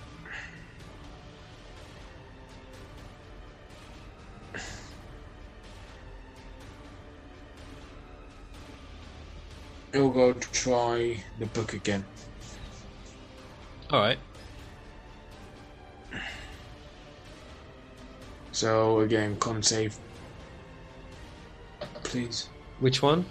He'll 9.93 10.11
go 10.11 10.33
to 10.33 10.53
try 10.53 11.25
the 11.39 11.47
book 11.47 11.73
again. 11.73 12.05
All 13.91 14.01
right. 14.01 14.19
So 18.53 19.01
again, 19.01 19.37
con 19.37 19.63
save, 19.63 19.97
please. 22.05 22.49
Which 22.79 23.03
one? 23.03 23.25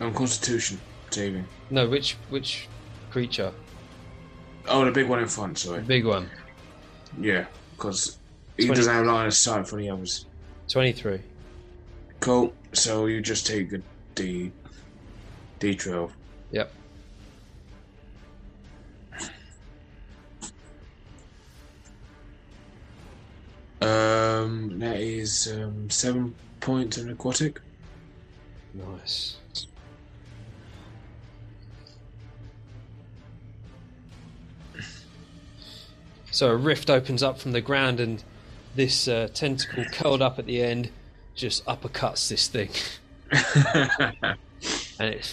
Um, 0.00 0.14
Constitution 0.14 0.80
saving. 1.10 1.46
No, 1.70 1.88
which 1.88 2.16
which 2.28 2.68
creature? 3.10 3.52
Oh, 4.68 4.84
the 4.84 4.90
big 4.90 5.08
one 5.08 5.20
in 5.20 5.28
front. 5.28 5.58
Sorry. 5.58 5.80
big 5.80 6.04
one. 6.04 6.28
Yeah, 7.20 7.46
because 7.72 8.18
he 8.56 8.66
20. 8.66 8.76
doesn't 8.78 8.92
have 8.92 9.06
line 9.06 9.26
of 9.26 9.34
sight 9.34 9.66
for 9.66 9.76
the 9.76 9.88
others. 9.90 10.26
23. 10.68 11.20
Cool. 12.20 12.52
So 12.72 13.06
you 13.06 13.20
just 13.20 13.46
take 13.46 13.72
a 13.72 13.80
D, 14.14 14.52
D12. 15.60 16.10
Yep. 16.50 16.72
Um, 23.80 24.78
that 24.80 24.96
is 25.00 25.52
um, 25.52 25.88
seven 25.88 26.34
points 26.60 26.98
in 26.98 27.10
aquatic. 27.10 27.60
Nice. 28.74 29.36
So 36.38 36.50
a 36.52 36.56
rift 36.56 36.88
opens 36.88 37.20
up 37.20 37.40
from 37.40 37.50
the 37.50 37.60
ground, 37.60 37.98
and 37.98 38.22
this 38.76 39.08
uh, 39.08 39.26
tentacle 39.34 39.84
curled 39.86 40.22
up 40.22 40.38
at 40.38 40.46
the 40.46 40.62
end 40.62 40.90
just 41.34 41.66
uppercuts 41.66 42.28
this 42.28 42.46
thing, 42.46 42.70
and 45.00 45.14
it 45.14 45.24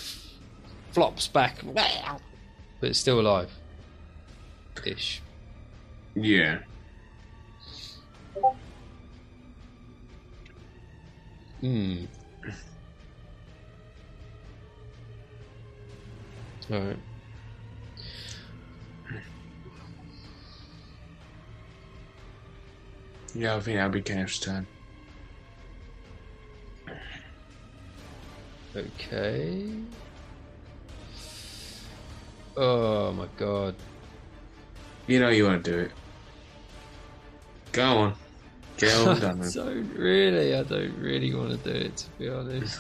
flops 0.94 1.28
back, 1.28 1.58
but 1.64 2.90
it's 2.90 2.98
still 2.98 3.20
alive. 3.20 3.52
Ish. 4.84 5.22
yeah. 6.16 6.58
Hmm. 11.62 12.06
Alright. 16.72 16.98
Yeah, 23.36 23.58
I 23.58 23.60
think 23.60 23.76
that'll 23.76 23.92
be 23.92 24.02
Kenneth's 24.02 24.40
turn. 24.40 24.66
Okay. 28.76 29.72
Oh 32.56 33.12
my 33.12 33.28
god. 33.38 33.76
You 35.08 35.20
know 35.20 35.30
you 35.30 35.46
want 35.46 35.64
to 35.66 35.72
do 35.72 35.80
it. 35.80 35.92
Go 37.74 37.84
on. 37.84 38.16
Get 38.78 38.96
on 38.96 39.18
I 39.18 39.20
done 39.20 39.52
don't 39.54 39.94
really, 39.96 40.56
I 40.56 40.64
don't 40.64 40.98
really 40.98 41.34
want 41.34 41.52
to 41.52 41.58
do 41.58 41.78
it 41.78 41.98
to 41.98 42.10
be 42.18 42.30
honest. 42.30 42.80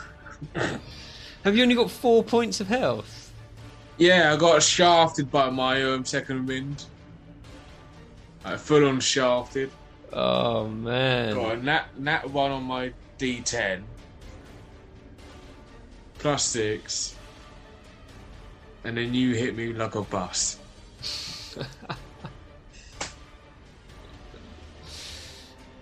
Have 1.44 1.56
you 1.56 1.64
only 1.64 1.76
got 1.76 1.91
four 1.91 2.23
points 2.23 2.61
of 2.61 2.68
health? 2.68 3.34
Yeah, 3.98 4.34
I 4.34 4.38
got 4.38 4.64
shafted 4.64 5.30
by 5.30 5.49
my 5.49 5.84
um, 5.84 6.06
second 6.06 6.48
wind. 6.48 6.86
I 8.44 8.57
full 8.57 8.88
on 8.88 8.99
shafted. 8.99 9.72
Oh 10.16 10.68
man. 10.70 11.36
Got 11.36 11.56
a 11.56 11.62
nat, 11.62 12.00
nat 12.00 12.30
one 12.30 12.52
on 12.52 12.64
my 12.64 12.94
D10. 13.20 13.84
Plus 16.18 16.44
six. 16.46 17.16
And 18.86 18.96
then 18.96 19.14
you 19.14 19.36
hit 19.36 19.58
me 19.58 19.74
like 19.74 19.96
a 19.96 20.04
bus. 20.04 20.58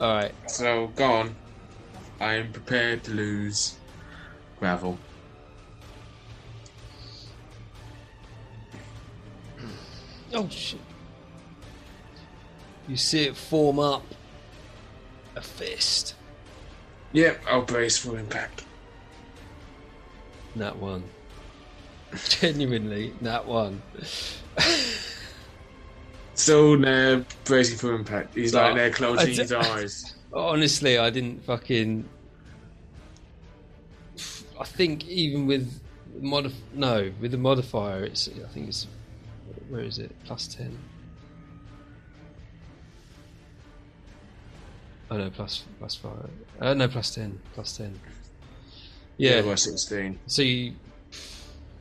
Alright. 0.02 0.34
So 0.50 0.88
go 0.96 1.12
on. 1.12 1.36
I 2.20 2.34
am 2.34 2.52
prepared 2.52 3.04
to 3.04 3.12
lose 3.12 3.76
gravel. 4.58 4.98
Oh 10.34 10.50
shit. 10.50 10.80
You 12.88 12.98
see 12.98 13.26
it 13.26 13.38
form 13.38 13.78
up 13.78 14.04
a 15.36 15.42
fist. 15.42 16.16
Yep, 17.14 17.42
I'll 17.48 17.62
brace 17.62 17.98
for 17.98 18.18
impact. 18.18 18.66
That 20.56 20.78
one. 20.78 21.04
Genuinely, 22.30 23.14
that 23.22 23.46
one. 23.46 23.82
Still 26.36 26.80
there, 26.80 27.26
bracing 27.46 27.78
for 27.78 27.94
impact. 27.94 28.36
He's 28.36 28.54
like 28.54 28.72
Oh, 28.72 28.76
there 28.76 28.90
closing 28.92 29.34
his 29.34 29.52
eyes. 29.52 30.16
Honestly, 30.34 30.98
I 30.98 31.10
didn't 31.10 31.44
fucking. 31.44 32.08
I 34.60 34.64
think 34.66 35.08
even 35.08 35.46
with 35.46 35.80
modif 36.20 36.54
no 36.74 37.12
with 37.20 37.32
the 37.32 37.38
modifier, 37.38 38.04
it's 38.04 38.28
I 38.28 38.48
think 38.50 38.70
it's 38.70 38.88
where 39.70 39.82
is 39.82 40.00
it 40.00 40.12
plus 40.26 40.48
ten. 40.48 40.78
Oh 45.14 45.18
no, 45.18 45.30
plus 45.30 45.64
plus 45.77 45.94
five. 45.94 46.30
Uh, 46.60 46.73
no, 46.73 46.88
plus 46.88 47.14
ten, 47.14 47.40
plus 47.53 47.77
ten. 47.77 47.99
Yeah, 49.18 49.35
Yeah. 49.35 49.41
by 49.44 49.53
16. 49.56 50.18
So 50.26 50.41
you, 50.41 50.73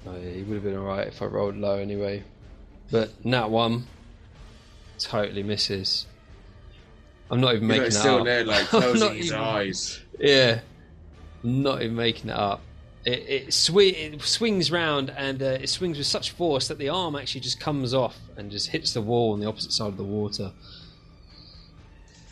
oh 0.07 0.15
yeah, 0.17 0.31
you 0.33 0.45
would 0.45 0.55
have 0.57 0.65
been 0.65 0.77
alright 0.77 1.07
if 1.09 1.23
I 1.23 1.25
rolled 1.25 1.57
low 1.57 1.79
anyway. 1.79 2.25
But 2.91 3.25
nat 3.25 3.49
one 3.49 3.87
totally 4.99 5.43
misses. 5.43 6.05
I'm 7.31 7.41
not 7.41 7.55
even 7.55 7.69
making 7.69 7.85
it 7.85 7.91
still 7.93 8.19
up. 8.19 8.25
there, 8.27 8.45
like 8.45 8.67
closing 8.67 9.15
his 9.15 9.27
even- 9.29 9.39
eyes. 9.39 10.01
Yeah, 10.19 10.61
not 11.43 11.81
even 11.81 11.97
making 11.97 12.29
it 12.29 12.37
up. 12.37 12.61
It 13.07 13.25
it, 13.29 13.49
swi- 13.49 13.95
it 13.95 14.21
swings 14.21 14.71
round 14.71 15.09
and 15.09 15.43
uh, 15.43 15.47
it 15.63 15.69
swings 15.71 15.97
with 15.97 16.07
such 16.07 16.33
force 16.33 16.69
that 16.69 16.77
the 16.77 16.91
arm 16.91 17.17
actually 17.17 17.41
just 17.41 17.59
comes 17.59 17.95
off 17.95 18.19
and 18.37 18.51
just 18.51 18.69
hits 18.69 18.93
the 18.93 19.01
wall 19.01 19.33
on 19.33 19.41
the 19.41 19.47
opposite 19.47 19.73
side 19.73 19.89
of 19.89 19.97
the 19.97 20.05
water. 20.05 20.53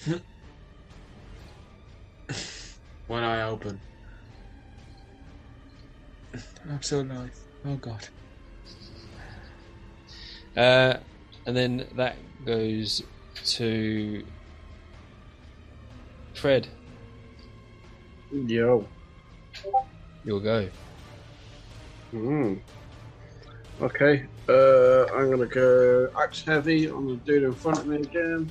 One 3.06 3.24
eye 3.24 3.42
open. 3.42 3.80
I'm 6.68 6.82
so 6.82 7.00
alive. 7.00 7.32
Oh 7.64 7.74
god. 7.76 8.08
Uh, 10.56 10.94
and 11.46 11.56
then 11.56 11.86
that 11.96 12.16
goes 12.44 13.02
to 13.44 14.24
Fred. 16.34 16.68
Yo. 18.32 18.86
You'll 20.24 20.40
go. 20.40 20.68
Hmm. 22.10 22.54
Okay. 23.80 24.26
Uh, 24.48 25.06
I'm 25.14 25.30
gonna 25.30 25.46
go 25.46 26.10
axe 26.20 26.42
heavy 26.42 26.90
on 26.90 27.06
the 27.06 27.16
dude 27.16 27.44
in 27.44 27.54
front 27.54 27.78
of 27.78 27.86
me 27.86 27.96
again. 27.96 28.50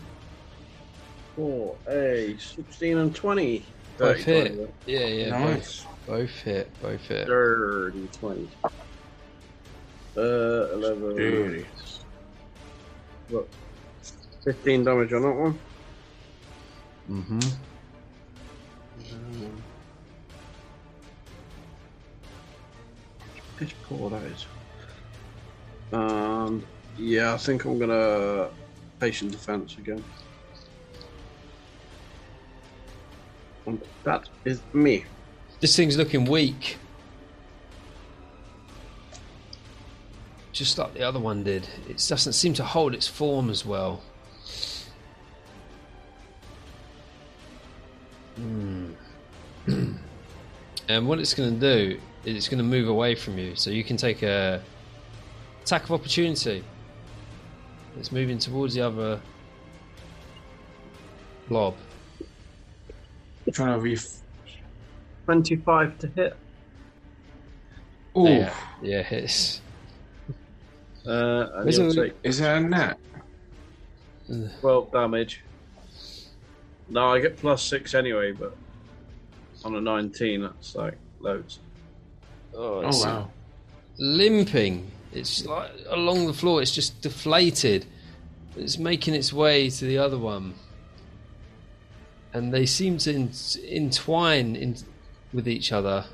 For 1.39 1.77
a 1.87 2.35
16 2.37 2.97
and 2.97 3.15
20. 3.15 3.65
Both 3.97 4.17
30, 4.17 4.23
hit. 4.23 4.55
20, 4.55 4.71
Yeah, 4.87 5.05
yeah. 5.05 5.29
Nice. 5.29 5.85
Both, 6.05 6.05
both 6.05 6.29
hit. 6.41 6.81
Both 6.81 7.07
hit. 7.07 7.27
Dirty 7.27 8.09
20. 8.11 8.49
Uh, 10.17 10.21
11. 10.21 11.15
Dirty. 11.15 11.65
Look. 13.29 13.47
15 14.43 14.83
damage 14.83 15.13
on 15.13 15.21
that 15.21 15.31
one. 15.31 15.59
Mm-hmm. 17.09 17.39
Um, 19.13 19.63
Piss 23.55 23.73
poor 23.83 24.09
that 24.09 24.23
is. 24.23 24.45
Um, 25.93 26.65
yeah, 26.97 27.33
I 27.33 27.37
think 27.37 27.63
I'm 27.63 27.79
gonna 27.79 28.49
patient 28.99 29.31
defense 29.31 29.77
again. 29.77 30.03
And 33.69 33.79
that 34.03 34.27
is 34.45 34.61
me. 34.73 35.05
This 35.59 35.75
thing's 35.75 35.95
looking 35.95 36.25
weak. 36.25 36.77
Just 40.51 40.79
like 40.79 40.95
the 40.95 41.03
other 41.03 41.19
one 41.19 41.43
did. 41.43 41.67
It 41.87 42.03
doesn't 42.09 42.33
seem 42.33 42.55
to 42.55 42.63
hold 42.63 42.95
its 42.95 43.07
form 43.07 43.51
as 43.51 43.63
well. 43.63 44.01
Hmm. 48.35 48.93
and 50.87 51.07
what 51.07 51.19
it's 51.19 51.35
going 51.35 51.59
to 51.59 51.59
do 51.59 51.99
is 52.25 52.35
it's 52.35 52.49
going 52.49 52.57
to 52.57 52.63
move 52.63 52.87
away 52.87 53.13
from 53.13 53.37
you, 53.37 53.55
so 53.55 53.69
you 53.69 53.83
can 53.83 53.97
take 53.97 54.23
a 54.23 54.63
attack 55.61 55.83
of 55.83 55.91
opportunity. 55.91 56.63
It's 57.99 58.11
moving 58.11 58.39
towards 58.39 58.73
the 58.73 58.81
other 58.81 59.21
blob. 61.47 61.75
Trying 63.51 63.73
to 63.73 63.79
ref. 63.79 64.17
25 65.25 65.99
to 65.99 66.07
hit. 66.07 66.35
Ooh, 68.17 68.27
Yeah, 68.27 68.53
yeah, 68.81 69.07
it's 69.11 69.61
Uh, 71.05 71.11
and 71.55 71.63
Where's 71.65 71.77
you'll 71.77 71.93
take 71.93 72.13
is 72.23 72.39
that 72.39 72.57
a 72.57 72.59
net? 72.61 72.97
12 74.59 74.91
damage. 74.91 75.41
No, 76.89 77.07
I 77.09 77.19
get 77.19 77.37
plus 77.37 77.61
6 77.63 77.93
anyway, 77.93 78.31
but 78.31 78.55
on 79.63 79.75
a 79.75 79.81
19, 79.81 80.41
that's 80.41 80.75
like 80.75 80.95
loads. 81.19 81.59
oh, 82.55 82.81
Oh 82.83 83.03
wow. 83.03 83.29
limping. 83.97 84.89
It's 85.13 85.45
like 85.45 85.71
along 85.89 86.27
the 86.27 86.33
floor. 86.33 86.61
It's 86.61 86.71
just 86.73 87.01
deflated. 87.01 87.85
It's 88.57 88.77
making 88.77 89.13
its 89.13 89.31
way 89.31 89.69
to 89.69 89.85
the 89.85 89.97
other 89.97 90.17
one. 90.17 90.53
And 92.33 92.53
they 92.53 92.65
seem 92.65 92.97
to 92.99 93.13
in- 93.13 93.31
entwine 93.67 94.55
in- 94.55 94.77
with 95.33 95.47
each 95.47 95.71
other. 95.71 96.05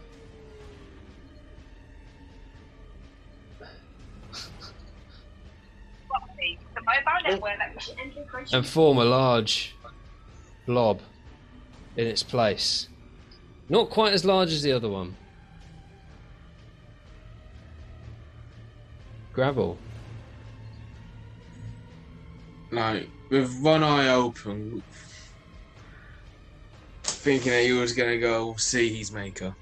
The 6.76 6.82
mobile 6.82 7.30
network 7.30 7.58
that 7.58 7.76
mission 7.76 7.96
entry 8.00 8.22
encryption. 8.24 8.54
and 8.54 8.68
form 8.68 8.98
a 8.98 9.06
large 9.06 9.76
blob 10.66 11.02
in 11.98 12.08
its 12.08 12.24
place. 12.24 12.90
Not 13.70 13.90
quite 13.90 14.14
as 14.14 14.26
large 14.26 14.52
as 14.52 14.62
the 14.62 14.72
other 14.72 14.90
one. 14.90 15.16
Gravel. 19.34 19.78
Like, 22.72 23.10
with 23.30 23.60
one 23.62 23.84
eye 23.84 24.10
open, 24.10 24.84
thinking 27.26 27.52
that 27.52 27.66
you 27.66 27.80
was 27.80 27.92
gonna 27.92 28.20
go 28.20 28.56
see 28.56 28.96
his 28.96 29.12
maker. 29.12 29.56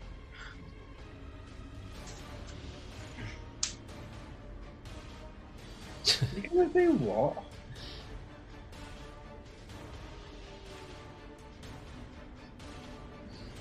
You're 6.36 6.66
gonna 6.68 6.74
do 6.74 6.92
what? 6.96 7.38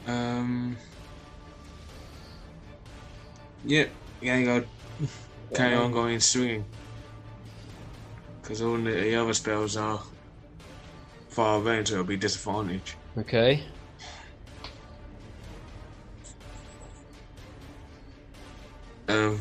Um. 0.08 0.76
Yep, 3.64 3.90
you're 4.20 4.34
gonna 4.34 4.60
go 4.62 4.66
carry 5.54 5.76
on 5.76 5.92
going 5.92 6.18
swinging. 6.18 6.64
Because 8.42 8.62
all 8.62 8.78
the, 8.78 8.90
the 8.90 9.14
other 9.14 9.32
spells 9.32 9.76
are 9.76 10.02
far 11.28 11.60
range, 11.60 11.90
so 11.90 11.94
it'll 11.94 12.04
be 12.04 12.16
disadvantage. 12.16 12.96
Okay. 13.16 13.62
Um, 19.12 19.40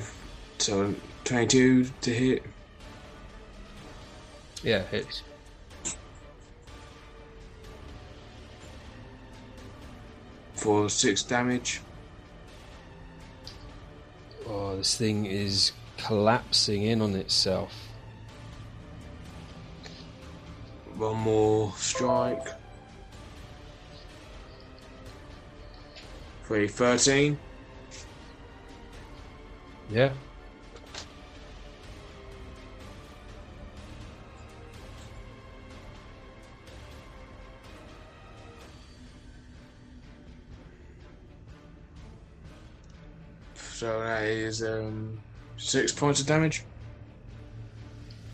so 0.58 0.94
22 1.24 1.86
to 2.02 2.14
hit. 2.14 2.44
Yeah, 4.64 4.84
hits. 4.84 5.24
for 10.62 10.88
six 10.90 11.24
damage. 11.24 11.82
Oh, 14.48 14.78
this 14.78 14.96
thing 14.96 15.26
is 15.26 15.72
collapsing 15.98 16.84
in 16.84 17.02
on 17.02 17.16
itself. 17.16 17.74
One 20.98 21.18
more 21.18 21.74
strike. 21.78 22.46
Three 26.46 26.68
thirteen. 26.68 27.38
13. 27.38 27.51
Yeah. 29.92 30.14
So 43.82 44.00
that 44.00 44.24
is 44.24 44.64
um, 44.64 45.20
six 45.58 45.92
points 45.92 46.22
of 46.22 46.28
damage. 46.28 46.64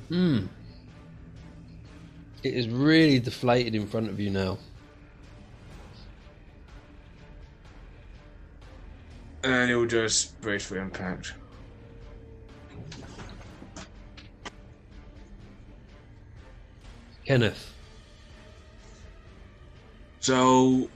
Hmm. 0.10 0.46
It 2.44 2.54
is 2.54 2.68
really 2.68 3.20
deflated 3.20 3.74
in 3.74 3.88
front 3.88 4.10
of 4.10 4.20
you 4.20 4.30
now. 4.30 4.60
And 9.44 9.72
it 9.72 9.76
will 9.76 9.86
just 9.86 10.40
brace 10.42 10.66
for 10.66 10.78
impact. 10.78 11.34
Kenneth. 17.28 17.74
So. 20.22 20.90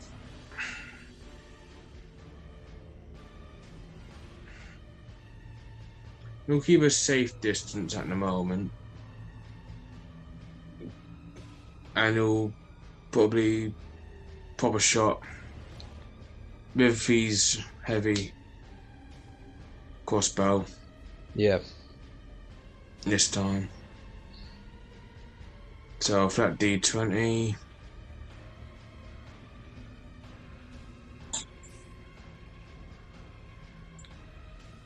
We'll 6.48 6.62
keep 6.62 6.82
a 6.82 6.90
safe 6.90 7.40
distance 7.42 7.96
at 7.96 8.08
the 8.08 8.16
moment. 8.16 8.72
And 11.96 12.16
he'll 12.16 12.54
probably 13.12 13.74
pop 14.58 14.76
a 14.76 14.80
shot 14.80 15.22
with 16.76 17.06
his 17.06 17.60
heavy 17.84 18.34
crossbow 20.06 20.66
Yeah. 21.36 21.60
this 23.04 23.30
time. 23.30 23.70
So 26.02 26.28
flat 26.30 26.58
D20. 26.58 27.56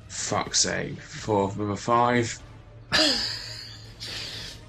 Fuck's 0.09 0.59
sake. 0.59 0.99
Four 0.99 1.55
number 1.55 1.77
five. 1.77 2.37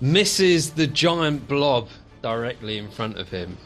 Misses 0.00 0.70
the 0.70 0.86
giant 0.86 1.48
blob 1.48 1.88
directly 2.22 2.78
in 2.78 2.92
front 2.92 3.18
of 3.18 3.28
him. 3.28 3.56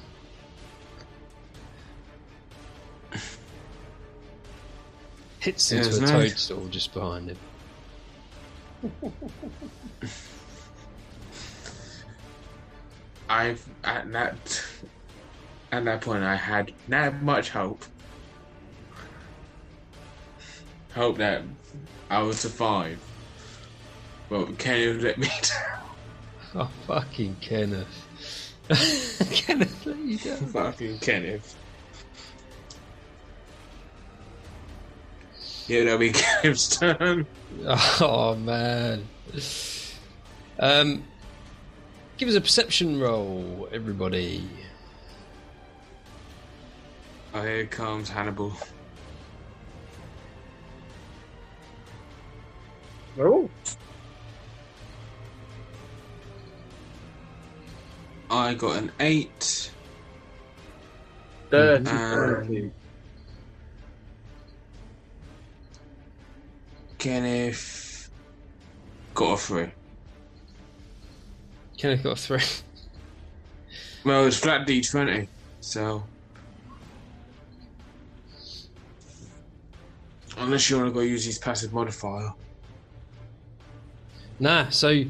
Hits 5.41 5.71
into 5.71 5.89
it's 5.89 5.99
a 5.99 6.07
toadstool 6.07 6.67
just 6.69 6.95
behind 6.95 7.37
him. 8.83 9.01
I've 13.31 13.65
at 13.85 14.11
that 14.11 14.65
at 15.71 15.85
that 15.85 16.01
point 16.01 16.25
I 16.25 16.35
had 16.35 16.73
not 16.89 17.23
much 17.23 17.51
hope. 17.51 17.85
Hope 20.95 21.19
that 21.19 21.43
I 22.11 22.23
would 22.25 22.35
survive. 22.35 22.99
But 24.29 24.59
you 24.65 24.99
let 25.01 25.17
me 25.17 25.29
down? 25.43 25.81
Oh, 26.57 26.71
fucking 26.89 27.37
Kenneth. 27.41 27.87
Kenneth, 29.33 29.87
let 29.87 29.99
you 29.99 30.19
down. 30.19 30.37
Fucking 30.49 30.99
Kenneth. 30.99 31.57
Yeah, 35.69 35.85
that'll 35.85 35.99
be 35.99 36.11
Kenneth's 36.15 36.77
turn. 36.77 37.27
Oh, 37.65 38.35
man. 38.35 39.07
Um, 40.59 41.05
give 42.21 42.29
us 42.29 42.35
a 42.35 42.41
perception 42.43 43.01
roll, 43.01 43.67
everybody. 43.73 44.47
Oh, 47.33 47.43
here 47.43 47.65
comes 47.65 48.11
Hannibal. 48.11 48.53
Oh, 53.19 53.49
I 58.29 58.53
got 58.53 58.77
an 58.77 58.93
eight. 59.01 59.71
dirty, 61.51 61.89
Um. 61.89 62.73
Kenneth 66.99 68.11
got 69.15 69.33
a 69.33 69.37
three. 69.39 69.73
Kenneth 71.81 72.03
got 72.03 72.19
three. 72.19 72.43
Well, 74.05 74.27
it's 74.27 74.37
flat 74.37 74.67
D20, 74.67 75.27
so. 75.63 76.05
Unless 80.37 80.69
you 80.69 80.77
want 80.77 80.91
to 80.91 80.93
go 80.93 81.01
use 81.01 81.25
his 81.25 81.39
passive 81.39 81.73
modifier. 81.73 82.35
Nah, 84.39 84.69
so 84.69 85.05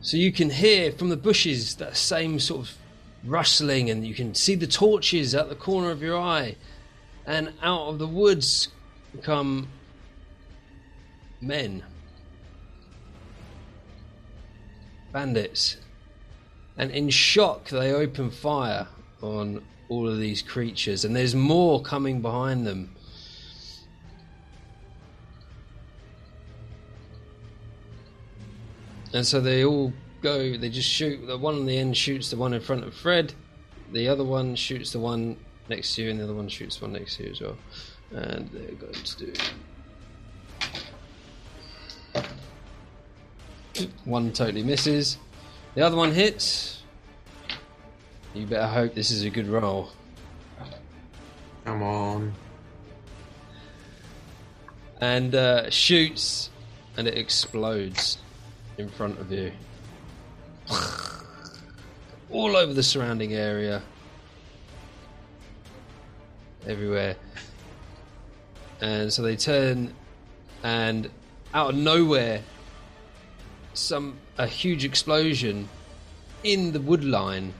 so 0.00 0.16
you 0.16 0.32
can 0.32 0.50
hear 0.50 0.90
from 0.90 1.10
the 1.10 1.16
bushes 1.16 1.76
that 1.76 1.96
same 1.96 2.40
sort 2.40 2.62
of 2.62 2.76
rustling, 3.24 3.90
and 3.90 4.04
you 4.04 4.14
can 4.14 4.34
see 4.34 4.56
the 4.56 4.66
torches 4.66 5.32
at 5.32 5.48
the 5.48 5.54
corner 5.54 5.92
of 5.92 6.02
your 6.02 6.18
eye, 6.18 6.56
and 7.24 7.52
out 7.62 7.86
of 7.86 8.00
the 8.00 8.08
woods 8.08 8.68
come 9.22 9.68
men, 11.40 11.84
bandits, 15.14 15.78
and 16.76 16.90
in 16.90 17.08
shock 17.08 17.68
they 17.70 17.92
open 17.92 18.30
fire 18.30 18.88
on 19.22 19.62
all 19.88 20.08
of 20.08 20.18
these 20.18 20.42
creatures, 20.42 21.04
and 21.04 21.14
there's 21.14 21.34
more 21.34 21.80
coming 21.80 22.20
behind 22.20 22.66
them. 22.66 22.90
And 29.14 29.24
so 29.24 29.40
they 29.40 29.64
all 29.64 29.92
go, 30.20 30.56
they 30.56 30.68
just 30.68 30.90
shoot, 30.90 31.24
the 31.24 31.38
one 31.38 31.54
on 31.54 31.64
the 31.64 31.78
end 31.78 31.96
shoots 31.96 32.30
the 32.30 32.36
one 32.36 32.52
in 32.52 32.60
front 32.60 32.82
of 32.82 32.92
Fred, 32.92 33.32
the 33.92 34.08
other 34.08 34.24
one 34.24 34.56
shoots 34.56 34.90
the 34.90 34.98
one 34.98 35.36
next 35.68 35.94
to 35.94 36.02
you, 36.02 36.10
and 36.10 36.18
the 36.18 36.24
other 36.24 36.34
one 36.34 36.48
shoots 36.48 36.82
one 36.82 36.92
next 36.92 37.16
to 37.16 37.24
you 37.24 37.30
as 37.30 37.40
well. 37.40 37.56
And 38.10 38.50
they're 38.50 38.72
going 38.72 38.92
to 38.92 39.26
do. 39.26 39.32
One 44.04 44.32
totally 44.32 44.62
misses. 44.62 45.18
The 45.74 45.82
other 45.82 45.96
one 45.96 46.12
hits. 46.12 46.82
You 48.34 48.46
better 48.46 48.66
hope 48.66 48.94
this 48.94 49.10
is 49.10 49.22
a 49.22 49.30
good 49.30 49.48
roll. 49.48 49.90
Come 51.64 51.82
on. 51.82 52.32
And 55.00 55.34
uh, 55.34 55.70
shoots, 55.70 56.50
and 56.96 57.08
it 57.08 57.16
explodes 57.16 58.18
in 58.78 58.88
front 58.88 59.18
of 59.18 59.30
you. 59.30 59.52
All 62.30 62.56
over 62.56 62.72
the 62.72 62.82
surrounding 62.82 63.34
area. 63.34 63.82
Everywhere. 66.66 67.16
And 68.80 69.12
so 69.12 69.22
they 69.22 69.36
turn, 69.36 69.94
and 70.62 71.10
out 71.52 71.70
of 71.70 71.76
nowhere, 71.76 72.42
some 73.74 74.16
a 74.38 74.46
huge 74.46 74.84
explosion 74.84 75.68
in 76.42 76.72
the 76.72 76.80
wood 76.80 77.04
line 77.04 77.52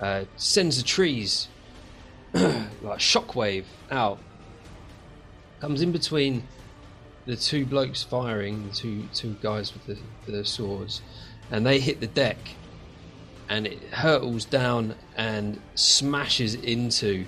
uh, 0.00 0.24
sends 0.36 0.76
the 0.76 0.82
trees 0.82 1.48
like 2.34 2.98
shockwave 2.98 3.64
out. 3.90 4.18
Comes 5.60 5.80
in 5.82 5.92
between 5.92 6.42
the 7.26 7.36
two 7.36 7.64
blokes 7.64 8.02
firing, 8.02 8.68
the 8.68 8.74
two 8.74 9.08
two 9.14 9.36
guys 9.42 9.72
with 9.72 9.86
the, 9.86 10.32
the 10.32 10.44
swords, 10.44 11.02
and 11.50 11.64
they 11.64 11.78
hit 11.78 12.00
the 12.00 12.08
deck, 12.08 12.36
and 13.48 13.66
it 13.66 13.80
hurtles 13.92 14.44
down 14.44 14.96
and 15.16 15.60
smashes 15.74 16.54
into 16.54 17.24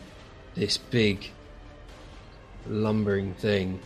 this 0.57 0.79
big 0.79 1.31
lumbering 2.67 3.35
thing, 3.35 3.79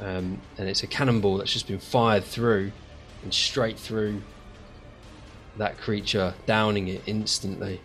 um, 0.00 0.40
and 0.56 0.68
it's 0.68 0.84
a 0.84 0.86
cannonball 0.86 1.38
that's 1.38 1.52
just 1.52 1.66
been 1.66 1.80
fired 1.80 2.22
through 2.22 2.70
and 3.24 3.34
straight 3.34 3.78
through 3.78 4.22
that 5.56 5.78
creature, 5.78 6.34
downing 6.46 6.88
it 6.88 7.02
instantly. 7.06 7.80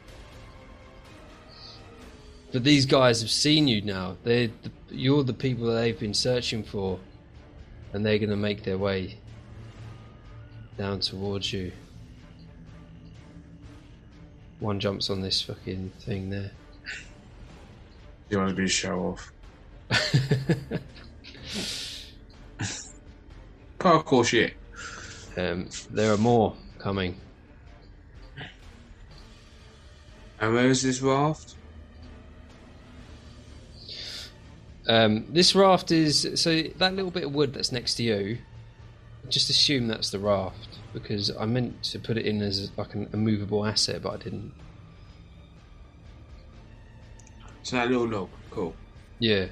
But 2.51 2.63
these 2.63 2.85
guys 2.85 3.21
have 3.21 3.31
seen 3.31 3.67
you 3.67 3.81
now. 3.81 4.17
They're 4.23 4.47
the, 4.47 4.71
you're 4.89 5.23
the 5.23 5.33
people 5.33 5.67
that 5.67 5.73
they've 5.73 5.99
been 5.99 6.13
searching 6.13 6.63
for, 6.63 6.99
and 7.93 8.05
they're 8.05 8.17
going 8.17 8.29
to 8.31 8.35
make 8.35 8.63
their 8.63 8.77
way 8.77 9.17
down 10.77 10.99
towards 10.99 11.53
you. 11.53 11.71
One 14.59 14.79
jumps 14.79 15.09
on 15.09 15.21
this 15.21 15.41
fucking 15.41 15.91
thing 15.99 16.29
there. 16.29 16.51
You 18.29 18.37
want 18.37 18.49
to 18.49 18.55
be 18.55 18.65
a 18.65 18.67
show 18.67 19.15
off? 19.17 19.31
Parkour 23.79 24.25
shit. 24.25 24.58
Um, 25.39 25.69
there 25.91 26.11
are 26.11 26.17
more 26.17 26.55
coming. 26.79 27.15
And 30.41 30.53
where 30.53 30.67
is 30.67 30.83
this 30.83 31.01
raft? 31.01 31.55
Um, 34.87 35.25
this 35.29 35.55
raft 35.55 35.91
is 35.91 36.27
so 36.35 36.63
that 36.77 36.95
little 36.95 37.11
bit 37.11 37.23
of 37.23 37.33
wood 37.33 37.53
that's 37.53 37.71
next 37.71 37.95
to 37.95 38.03
you. 38.03 38.39
Just 39.29 39.49
assume 39.49 39.87
that's 39.87 40.09
the 40.09 40.19
raft 40.19 40.79
because 40.93 41.35
I 41.37 41.45
meant 41.45 41.83
to 41.83 41.99
put 41.99 42.17
it 42.17 42.25
in 42.25 42.41
as 42.41 42.71
like 42.75 42.95
an, 42.95 43.07
a 43.13 43.17
movable 43.17 43.65
asset, 43.65 44.01
but 44.01 44.13
I 44.13 44.17
didn't. 44.17 44.51
So 47.63 47.75
that 47.75 47.89
little 47.89 48.07
log. 48.07 48.29
Cool. 48.49 48.73
Yeah. 49.19 49.45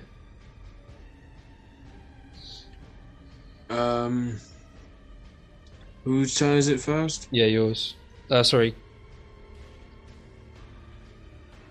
Um, 3.70 4.40
whose 6.08 6.34
turn 6.36 6.58
is 6.58 6.70
it 6.70 6.80
first? 6.80 7.28
Yeah, 7.32 7.48
yours. 7.48 7.96
Uh, 8.32 8.42
sorry. 8.42 8.74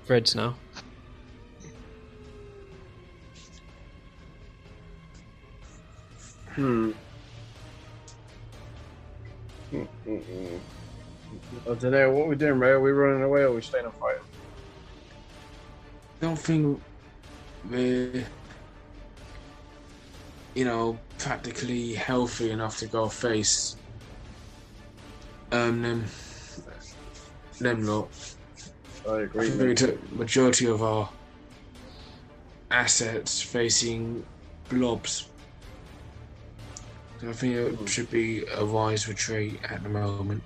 Fred's 0.05 0.35
now. 0.35 0.55
Hmm. 6.55 6.93
Mm-mm-mm. 9.73 10.61
I 11.69 11.75
don't 11.75 12.15
what 12.15 12.29
we're 12.29 12.35
doing, 12.35 12.59
Ray. 12.59 12.71
Are 12.71 12.81
we 12.81 12.93
running 12.93 13.23
away 13.23 13.41
or 13.41 13.47
are 13.47 13.53
we 13.53 13.63
staying 13.63 13.87
and 13.87 13.95
fighting? 13.95 14.23
I 16.21 16.25
don't 16.25 16.39
think 16.39 16.81
we're, 17.71 18.25
you 20.55 20.65
know, 20.67 20.99
practically 21.19 21.95
healthy 21.95 22.51
enough 22.51 22.79
to 22.79 22.87
go 22.87 23.09
face 23.09 23.77
um 25.52 25.82
them, 25.82 26.05
them 27.60 27.82
lot. 27.86 28.10
I 29.09 29.12
I 29.14 29.20
agree. 29.23 29.48
think 29.48 29.60
we 29.60 29.74
took 29.74 30.12
majority 30.12 30.66
of 30.66 30.82
our 30.82 31.10
assets 32.70 33.40
facing 33.40 34.27
blobs. 34.68 35.32
I 37.27 37.32
think 37.32 37.55
it 37.55 37.89
should 37.89 38.10
be 38.10 38.44
a 38.55 38.64
wise 38.64 39.09
retreat 39.09 39.60
at 39.68 39.82
the 39.82 39.89
moment. 39.89 40.43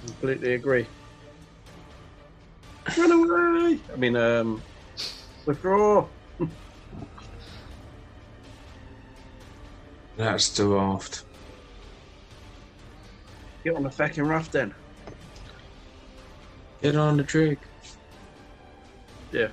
Completely 0.00 0.54
agree. 0.54 0.86
Run 2.98 3.12
away! 3.12 3.80
I 3.92 3.96
mean, 3.96 4.16
um, 4.16 4.62
withdraw. 5.46 6.08
That's 10.16 10.52
the 10.54 10.66
raft. 10.66 11.25
Get 13.66 13.74
on 13.74 13.82
the 13.82 13.90
fucking 13.90 14.22
raft 14.22 14.52
then. 14.52 14.72
Get 16.82 16.94
on 16.94 17.16
the 17.16 17.24
trig. 17.24 17.58
Yeah. 19.32 19.48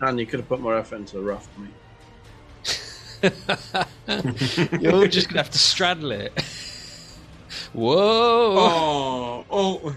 And 0.00 0.20
you 0.20 0.26
could 0.26 0.38
have 0.38 0.48
put 0.48 0.60
more 0.60 0.78
effort 0.78 0.94
into 0.94 1.16
the 1.16 1.22
raft 1.24 1.48
than 1.56 1.64
me. 1.64 1.70
You're 4.80 5.08
just 5.08 5.28
gonna 5.28 5.40
have 5.42 5.50
to 5.50 5.58
straddle 5.58 6.12
it. 6.12 6.40
Whoa! 7.72 8.54
Oh, 8.60 9.44
oh, 9.50 9.96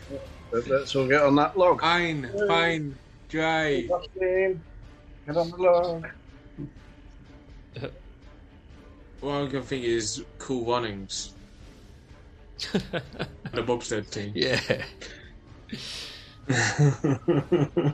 Let- 0.52 0.68
Let's 0.68 0.96
all 0.96 1.08
get 1.08 1.22
on 1.22 1.36
that 1.36 1.56
log. 1.56 1.82
fine, 1.82 2.32
fine, 2.48 2.96
dry. 3.30 3.82
Get 3.82 5.38
on 5.38 5.52
the 5.52 5.56
log. 5.56 6.08
What 9.22 9.32
I'm 9.34 9.50
gonna 9.50 9.64
think 9.64 9.84
is 9.86 10.24
cool 10.38 10.66
runnings. 10.66 11.32
The 13.52 13.62
bobsled 13.62 14.12
team. 14.12 14.32
yeah. 14.36 14.60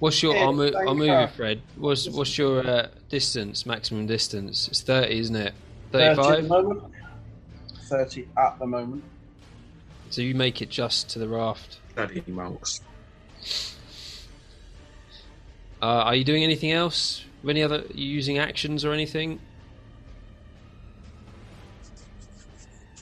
What's 0.00 0.22
your? 0.22 0.34
Yeah, 0.34 0.42
I'll 0.44 0.52
move. 0.52 0.72
thank 0.74 0.86
I'll 0.88 0.94
move 0.94 1.06
you. 1.08 1.18
you, 1.20 1.26
Fred. 1.28 1.62
What's 1.76 2.08
What's 2.08 2.36
your 2.36 2.66
uh, 2.66 2.88
distance? 3.08 3.64
Maximum 3.64 4.06
distance? 4.06 4.68
It's 4.68 4.82
thirty, 4.82 5.18
isn't 5.18 5.36
it? 5.36 5.54
30 5.92 6.04
at 6.04 6.16
the 6.16 6.22
Thirty-five. 6.22 6.48
moment. 6.48 6.82
30 7.84 8.28
at 8.36 8.58
the 8.58 8.66
moment. 8.66 9.04
So 10.10 10.20
you 10.22 10.34
make 10.34 10.60
it 10.60 10.68
just 10.68 11.08
to 11.10 11.18
the 11.18 11.28
raft. 11.28 11.78
Bloody 11.94 12.22
monks. 12.26 12.80
Uh, 15.80 15.86
are 15.86 16.14
you 16.14 16.24
doing 16.24 16.42
anything 16.44 16.72
else? 16.72 17.24
Any 17.48 17.62
other? 17.62 17.78
Are 17.80 17.92
you 17.94 18.06
using 18.08 18.38
actions 18.38 18.84
or 18.84 18.92
anything? 18.92 19.38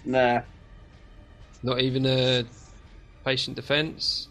Nah. 0.05 0.43
Not 1.63 1.81
even 1.81 2.07
a 2.07 2.45
patient 3.25 3.57
defense, 3.57 4.29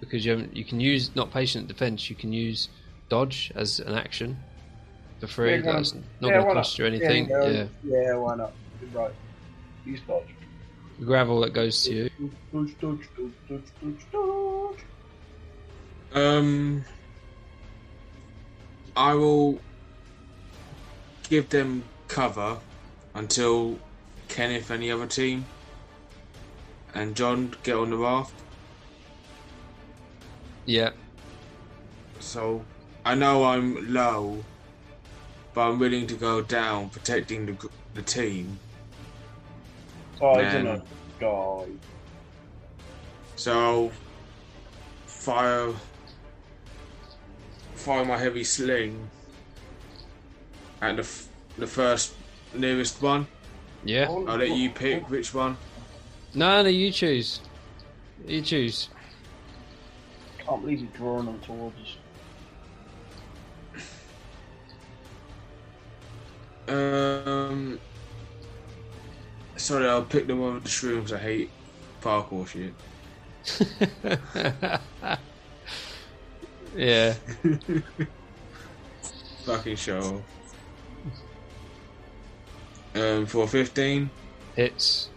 because 0.00 0.24
you 0.24 0.48
you 0.52 0.64
can 0.64 0.80
use 0.80 1.14
not 1.14 1.30
patient 1.30 1.68
defense. 1.68 2.08
You 2.08 2.16
can 2.16 2.32
use 2.32 2.68
dodge 3.08 3.52
as 3.54 3.78
an 3.80 3.94
action 3.94 4.36
for 5.20 5.26
free. 5.26 5.56
Yeah. 5.56 5.72
That's 5.72 5.92
not 5.94 6.04
Yeah, 6.20 6.28
going 6.28 6.32
why 6.32 6.38
to 6.40 6.44
not? 6.46 6.54
cost 6.54 6.78
you 6.78 6.86
anything. 6.86 7.28
Yeah, 7.28 7.44
Yeah, 7.44 7.66
yeah, 7.84 8.14
why 8.14 8.36
not? 8.36 8.52
You're 8.80 8.90
right. 9.02 9.12
Use 9.84 10.00
dodge. 10.06 10.22
The 10.98 11.04
gravel 11.04 11.40
that 11.40 11.52
goes 11.52 11.82
to 11.82 11.94
you. 11.94 12.10
Dodge, 12.52 12.74
dodge, 12.80 13.08
dodge, 13.16 13.32
dodge, 13.48 13.72
dodge, 13.82 14.06
dodge. 14.12 14.84
Um, 16.14 16.84
I 18.96 19.12
will 19.14 19.60
give 21.28 21.50
them 21.50 21.84
cover 22.08 22.58
until 23.14 23.78
Kenneth 24.28 24.70
and 24.70 24.82
the 24.82 24.90
other 24.92 25.06
team 25.06 25.46
and 26.94 27.14
John 27.14 27.54
get 27.62 27.76
on 27.76 27.90
the 27.90 27.96
raft. 27.96 28.34
Yeah, 30.64 30.90
So 32.18 32.64
I 33.04 33.14
know 33.14 33.44
I'm 33.44 33.92
low, 33.92 34.44
but 35.54 35.68
I'm 35.68 35.78
willing 35.78 36.08
to 36.08 36.14
go 36.14 36.42
down 36.42 36.90
protecting 36.90 37.46
the 37.46 37.68
the 37.94 38.02
team. 38.02 38.58
Oh, 40.20 40.34
Man. 40.34 40.44
he's 40.44 40.54
in 40.54 40.66
a 40.66 40.82
guy. 41.20 41.66
So 43.36 43.92
fire 45.06 45.72
fire 47.74 48.04
my 48.04 48.18
heavy 48.18 48.42
sling 48.42 49.08
at 50.80 50.96
the 50.96 51.02
f- 51.02 51.28
the 51.58 51.66
first 51.66 52.14
nearest 52.54 53.00
one. 53.00 53.28
Yeah. 53.86 54.08
I'll 54.08 54.36
let 54.36 54.50
you 54.50 54.70
pick 54.70 55.08
which 55.08 55.32
one. 55.32 55.56
No, 56.34 56.62
no, 56.62 56.68
you 56.68 56.90
choose. 56.90 57.40
You 58.26 58.42
choose. 58.42 58.88
Can't 60.38 60.60
believe 60.60 60.80
you're 60.80 60.88
drawing 60.96 61.26
them 61.26 61.38
towards 61.40 61.76
us. 61.80 61.96
Um, 66.68 67.78
sorry, 69.56 69.88
I'll 69.88 70.02
pick 70.02 70.26
the 70.26 70.34
one 70.34 70.54
with 70.54 70.64
the 70.64 70.68
shrooms. 70.68 71.12
I 71.12 71.18
hate 71.18 71.50
parkour 72.02 72.48
shit. 72.48 72.74
yeah. 76.76 77.14
Fucking 79.44 79.76
show. 79.76 80.24
Um, 82.96 83.26
for 83.26 83.46
fifteen. 83.46 84.08
Hits. 84.54 85.10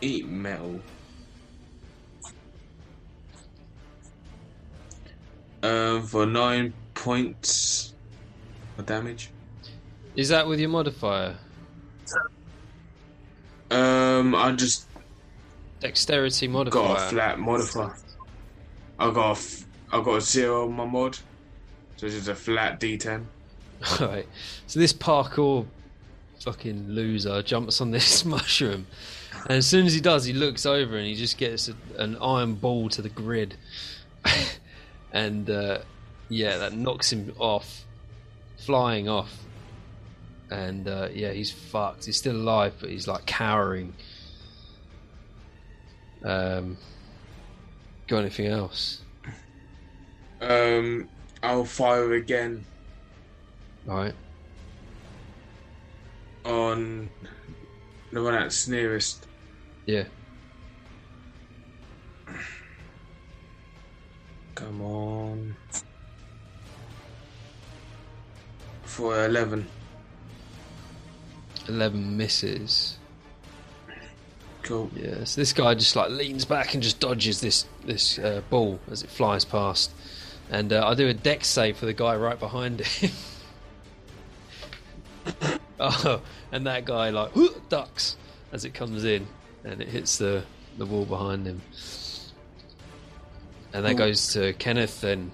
Eat 0.00 0.28
metal. 0.28 0.80
Um, 5.64 6.06
for 6.06 6.24
nine 6.24 6.72
points 6.94 7.94
of 8.78 8.86
damage. 8.86 9.30
Is 10.14 10.28
that 10.28 10.46
with 10.46 10.60
your 10.60 10.68
modifier? 10.68 11.36
Um, 13.72 14.34
I 14.36 14.52
just 14.52 14.86
Dexterity 15.80 16.46
modifier. 16.48 16.82
got 16.82 16.96
a 17.06 17.10
flat 17.10 17.38
modifier. 17.40 17.96
I 19.00 19.10
got 19.10 19.28
a 19.28 19.32
f- 19.32 19.64
I 19.92 20.00
got 20.02 20.16
a 20.16 20.20
zero 20.20 20.66
on 20.66 20.74
my 20.74 20.84
mod, 20.84 21.16
so 21.96 22.06
it's 22.06 22.14
just 22.14 22.28
a 22.28 22.34
flat 22.36 22.78
D10. 22.80 23.24
Right. 24.00 24.26
So 24.66 24.80
this 24.80 24.92
parkour 24.92 25.66
fucking 26.40 26.88
loser 26.88 27.42
jumps 27.42 27.80
on 27.80 27.90
this 27.90 28.24
mushroom, 28.24 28.86
and 29.42 29.58
as 29.58 29.66
soon 29.66 29.86
as 29.86 29.94
he 29.94 30.00
does, 30.00 30.24
he 30.24 30.32
looks 30.32 30.66
over 30.66 30.96
and 30.96 31.06
he 31.06 31.14
just 31.14 31.38
gets 31.38 31.68
a, 31.68 31.74
an 31.96 32.16
iron 32.20 32.54
ball 32.54 32.88
to 32.90 33.02
the 33.02 33.08
grid, 33.08 33.54
and 35.12 35.48
uh, 35.48 35.78
yeah, 36.28 36.58
that 36.58 36.72
knocks 36.72 37.12
him 37.12 37.32
off, 37.38 37.84
flying 38.56 39.08
off, 39.08 39.32
and 40.50 40.88
uh, 40.88 41.08
yeah, 41.12 41.32
he's 41.32 41.50
fucked. 41.50 42.04
He's 42.04 42.16
still 42.16 42.36
alive, 42.36 42.74
but 42.80 42.90
he's 42.90 43.06
like 43.06 43.26
cowering. 43.26 43.94
Um, 46.24 46.76
got 48.08 48.18
anything 48.18 48.46
else? 48.46 49.02
Um, 50.40 51.08
I'll 51.42 51.64
fire 51.64 52.14
again 52.14 52.64
right. 53.88 54.14
on 56.44 57.08
the 58.12 58.22
one 58.22 58.32
that's 58.32 58.68
nearest. 58.68 59.26
Yeah. 59.86 60.04
Come 64.54 64.82
on. 64.82 65.56
For 68.84 69.24
eleven. 69.24 69.66
Eleven 71.68 72.16
misses. 72.16 72.98
Cool. 74.62 74.90
Yeah, 74.94 75.24
so 75.24 75.40
this 75.40 75.52
guy 75.52 75.74
just 75.74 75.96
like 75.96 76.10
leans 76.10 76.44
back 76.44 76.74
and 76.74 76.82
just 76.82 76.98
dodges 77.00 77.40
this 77.40 77.66
this 77.84 78.18
uh, 78.18 78.42
ball 78.50 78.80
as 78.90 79.02
it 79.02 79.10
flies 79.10 79.44
past, 79.44 79.92
and 80.50 80.72
uh, 80.72 80.86
I 80.86 80.94
do 80.94 81.08
a 81.08 81.14
dex 81.14 81.46
save 81.46 81.76
for 81.76 81.86
the 81.86 81.94
guy 81.94 82.16
right 82.16 82.38
behind 82.38 82.80
him. 82.80 83.10
oh, 85.80 86.20
and 86.52 86.66
that 86.66 86.84
guy 86.84 87.10
like 87.10 87.32
ducks 87.68 88.16
as 88.52 88.64
it 88.64 88.74
comes 88.74 89.04
in, 89.04 89.26
and 89.64 89.80
it 89.80 89.88
hits 89.88 90.18
the 90.18 90.44
the 90.76 90.86
wall 90.86 91.04
behind 91.04 91.46
him, 91.46 91.60
and 93.72 93.84
that 93.84 93.96
goes 93.96 94.32
to 94.32 94.52
Kenneth. 94.54 95.00
Then 95.00 95.30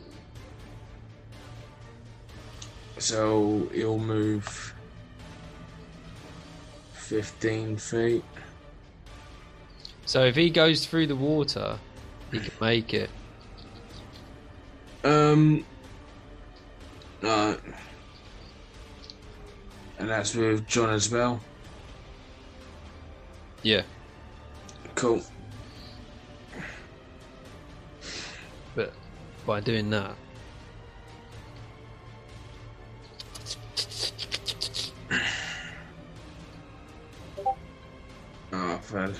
So 2.99 3.69
he'll 3.73 3.99
move 3.99 4.75
fifteen 6.93 7.77
feet. 7.77 8.25
so 10.07 10.25
if 10.25 10.37
he 10.37 10.51
goes 10.51 10.87
through 10.87 11.07
the 11.09 11.17
water, 11.17 11.79
he 12.33 12.41
can 12.41 12.53
make 12.61 12.95
it. 12.95 13.11
Um. 15.03 15.65
No. 17.23 17.59
And 19.99 20.09
that's 20.09 20.35
with 20.35 20.67
John 20.67 20.91
as 20.91 21.11
well. 21.11 21.41
Yeah, 23.63 23.83
Cool. 24.95 25.23
but 28.75 28.93
by 29.47 29.61
doing 29.61 29.89
that, 29.91 30.15
ah, 38.53 38.75
Oh, 38.75 38.79
fell. 38.79 39.13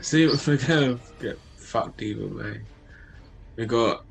See, 0.00 0.24
if 0.24 0.46
we're 0.46 0.56
gonna 0.56 0.98
get 1.20 1.38
fucked 1.56 2.02
either 2.02 2.26
way. 2.26 2.60
We 3.56 3.66
got 3.66 4.04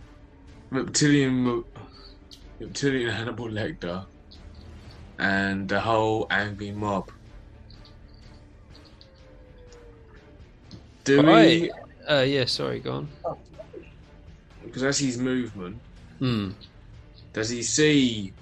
reptilian, 0.70 1.64
reptilian 2.60 3.10
Hannibal 3.10 3.50
Lecter, 3.50 4.06
and 5.24 5.70
the 5.70 5.80
whole 5.80 6.28
angry 6.30 6.72
mob. 6.72 7.10
Do 11.06 11.22
Right. 11.22 11.72
uh, 12.10 12.26
yeah. 12.28 12.44
Sorry, 12.46 12.80
go 12.80 12.92
on. 12.92 13.08
Because 14.66 14.82
that's 14.82 15.00
his 15.00 15.18
movement. 15.18 15.80
Hmm. 16.20 16.52
Does 17.32 17.50
he 17.50 17.64
see 17.64 18.34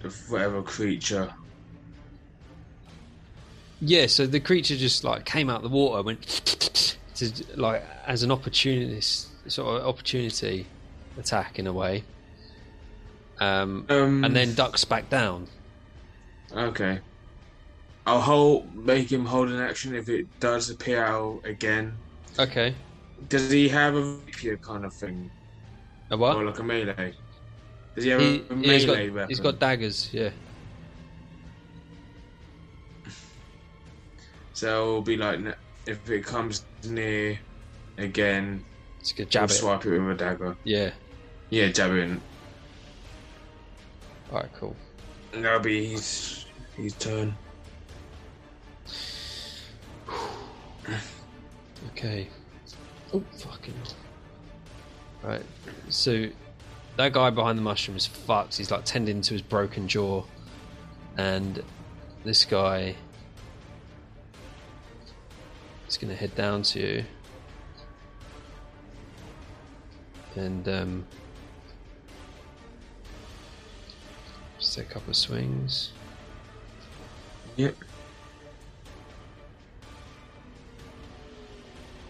the 0.00 0.08
whatever 0.28 0.60
creature? 0.62 1.32
Yeah, 3.80 4.06
so 4.06 4.26
the 4.26 4.40
creature 4.40 4.76
just 4.76 5.04
like 5.04 5.24
came 5.24 5.50
out 5.50 5.56
of 5.56 5.62
the 5.62 5.68
water, 5.76 6.02
went 6.02 6.22
to 7.14 7.32
like 7.56 7.84
as 8.06 8.22
an 8.24 8.32
opportunist 8.32 9.28
sort 9.50 9.80
of 9.80 9.86
opportunity 9.86 10.66
attack 11.18 11.58
in 11.58 11.66
a 11.66 11.72
way, 11.72 12.04
um, 13.40 13.86
Um, 13.88 14.24
and 14.24 14.34
then 14.36 14.54
ducks 14.54 14.84
back 14.84 15.08
down. 15.08 15.48
Okay. 16.52 17.00
I'll 18.06 18.20
hold, 18.20 18.74
make 18.74 19.10
him 19.12 19.24
hold 19.24 19.48
an 19.48 19.60
action 19.60 19.94
if 19.94 20.08
it 20.08 20.26
does 20.40 20.70
appear 20.70 21.04
out 21.04 21.40
again. 21.44 22.00
Okay, 22.38 22.74
Does 23.28 23.50
he 23.50 23.68
have 23.68 23.94
a 23.94 24.02
rapier 24.02 24.56
kind 24.56 24.84
of 24.84 24.92
thing, 24.94 25.30
a 26.10 26.16
what? 26.16 26.36
or 26.36 26.44
like 26.44 26.58
a 26.58 26.62
melee? 26.62 27.14
Does 27.94 28.04
he 28.04 28.10
have 28.10 28.20
He, 28.20 28.46
a 28.50 28.54
yeah, 28.56 28.72
he's 28.72 28.86
melee 28.86 29.08
got 29.08 29.14
weapon? 29.14 29.28
he's 29.28 29.40
got 29.40 29.58
daggers. 29.58 30.08
Yeah. 30.12 30.30
So 34.52 34.82
it'll 34.88 35.02
be 35.02 35.16
like 35.16 35.40
if 35.86 36.08
it 36.10 36.24
comes 36.24 36.64
near 36.84 37.38
again, 37.98 38.64
It's 39.00 39.12
a 39.12 39.24
jab 39.24 39.30
jab 39.30 39.50
it. 39.50 39.52
swipe 39.52 39.84
it 39.86 39.98
with 39.98 40.10
a 40.10 40.14
dagger. 40.14 40.56
Yeah. 40.64 40.92
Yeah, 41.50 41.68
jab 41.68 41.92
it. 41.92 41.98
in. 41.98 42.20
All 44.32 44.38
right. 44.38 44.48
Cool. 44.58 44.74
That'll 45.32 45.60
be 45.60 45.88
his 45.88 46.46
his 46.76 46.94
turn. 46.94 47.34
Okay. 51.90 52.28
Oh 53.12 53.22
fucking. 53.36 53.74
hell. 53.74 55.30
Right. 55.30 55.42
So 55.90 56.28
that 56.96 57.12
guy 57.12 57.28
behind 57.28 57.58
the 57.58 57.62
mushroom 57.62 57.96
is 57.96 58.06
fucked. 58.06 58.56
He's 58.56 58.70
like 58.70 58.86
tending 58.86 59.20
to 59.20 59.34
his 59.34 59.42
broken 59.42 59.86
jaw, 59.86 60.24
and 61.18 61.62
this 62.24 62.46
guy 62.46 62.96
is 65.88 65.98
going 65.98 66.08
to 66.08 66.16
head 66.16 66.34
down 66.34 66.62
to 66.62 66.80
you, 66.80 67.04
and 70.36 70.66
um, 70.68 71.06
just 74.72 74.78
take 74.78 74.90
a 74.90 74.94
couple 74.94 75.10
of 75.10 75.16
swings. 75.16 75.92
Yep. 77.56 77.76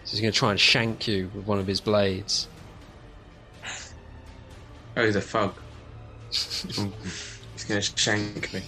So 0.05 0.11
he's 0.11 0.21
going 0.21 0.31
to 0.31 0.39
try 0.39 0.51
and 0.51 0.59
shank 0.59 1.07
you 1.07 1.29
with 1.35 1.45
one 1.45 1.59
of 1.59 1.67
his 1.67 1.81
blades. 1.81 2.47
Oh, 4.95 5.03
he's 5.03 5.15
a 5.15 5.21
thug. 5.21 5.55
he's 6.29 7.63
gonna 7.67 7.81
shank 7.81 8.53
me. 8.53 8.61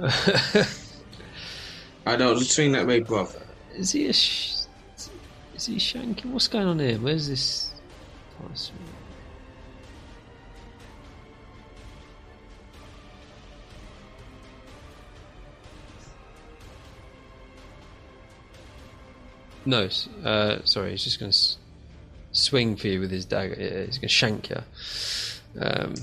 I 2.06 2.14
don't 2.14 2.38
thing 2.38 2.70
that 2.70 2.86
way, 2.86 3.00
brother. 3.00 3.42
Is 3.74 3.90
he 3.90 4.06
a? 4.06 4.12
Sh- 4.12 4.66
is 5.56 5.66
he 5.66 5.74
shanking? 5.78 6.26
What's 6.26 6.46
going 6.46 6.68
on 6.68 6.78
here? 6.78 6.96
Where's 6.98 7.26
this? 7.26 7.74
No, 19.66 19.88
uh, 20.24 20.58
sorry. 20.64 20.90
He's 20.90 21.04
just 21.04 21.18
going 21.18 21.30
to 21.32 21.36
s- 21.36 21.56
swing 22.32 22.76
for 22.76 22.88
you 22.88 23.00
with 23.00 23.10
his 23.10 23.24
dagger. 23.24 23.54
Yeah, 23.58 23.84
he's 23.86 23.98
going 23.98 24.02
to 24.02 24.08
shank 24.08 24.50
you. 24.50 24.62
Um, 25.60 25.94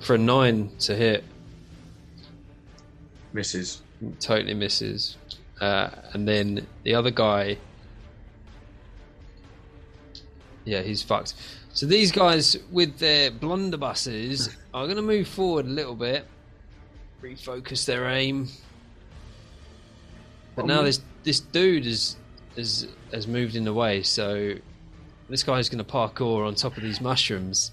for 0.00 0.14
a 0.14 0.18
nine 0.18 0.70
to 0.80 0.96
hit, 0.96 1.22
Misses. 3.32 3.80
totally 4.18 4.54
misses. 4.54 5.16
Uh, 5.60 5.90
and 6.12 6.26
then 6.26 6.66
the 6.82 6.94
other 6.96 7.10
guy, 7.12 7.56
yeah, 10.64 10.82
he's 10.82 11.02
fucked. 11.02 11.34
So 11.72 11.86
these 11.86 12.10
guys 12.10 12.56
with 12.72 12.98
their 12.98 13.30
blunderbusses 13.30 14.54
are 14.74 14.84
going 14.86 14.96
to 14.96 15.02
move 15.02 15.28
forward 15.28 15.66
a 15.66 15.70
little 15.70 15.94
bit, 15.94 16.26
refocus 17.22 17.86
their 17.86 18.08
aim. 18.08 18.48
But 20.54 20.66
now 20.66 20.82
this 20.82 21.00
this 21.22 21.40
dude 21.40 21.84
has 21.84 22.16
has 22.56 22.88
has 23.12 23.26
moved 23.26 23.56
in 23.56 23.64
the 23.64 23.72
way, 23.72 24.02
so 24.02 24.54
this 25.28 25.42
guy's 25.42 25.68
going 25.68 25.84
to 25.84 25.90
parkour 25.90 26.46
on 26.46 26.54
top 26.54 26.76
of 26.76 26.82
these 26.82 27.00
mushrooms 27.00 27.72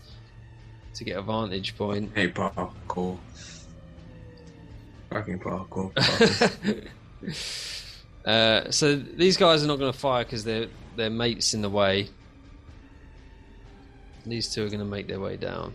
to 0.96 1.04
get 1.04 1.18
a 1.18 1.22
vantage 1.22 1.78
point. 1.78 2.12
Hey, 2.16 2.30
parkour. 2.30 3.18
Fucking 5.10 5.40
parkour. 5.40 5.94
parkour. 5.94 6.88
Uh, 8.26 8.70
so 8.70 8.96
these 8.96 9.38
guys 9.38 9.64
are 9.64 9.68
not 9.68 9.80
going 9.80 9.92
to 9.92 9.98
fire 9.98 10.24
because 10.24 10.44
their 10.44 10.68
their 10.96 11.10
mates 11.10 11.54
in 11.54 11.62
the 11.62 11.70
way. 11.70 12.10
These 14.26 14.54
two 14.54 14.66
are 14.66 14.68
going 14.68 14.80
to 14.80 14.86
make 14.86 15.08
their 15.08 15.20
way 15.20 15.38
down, 15.38 15.74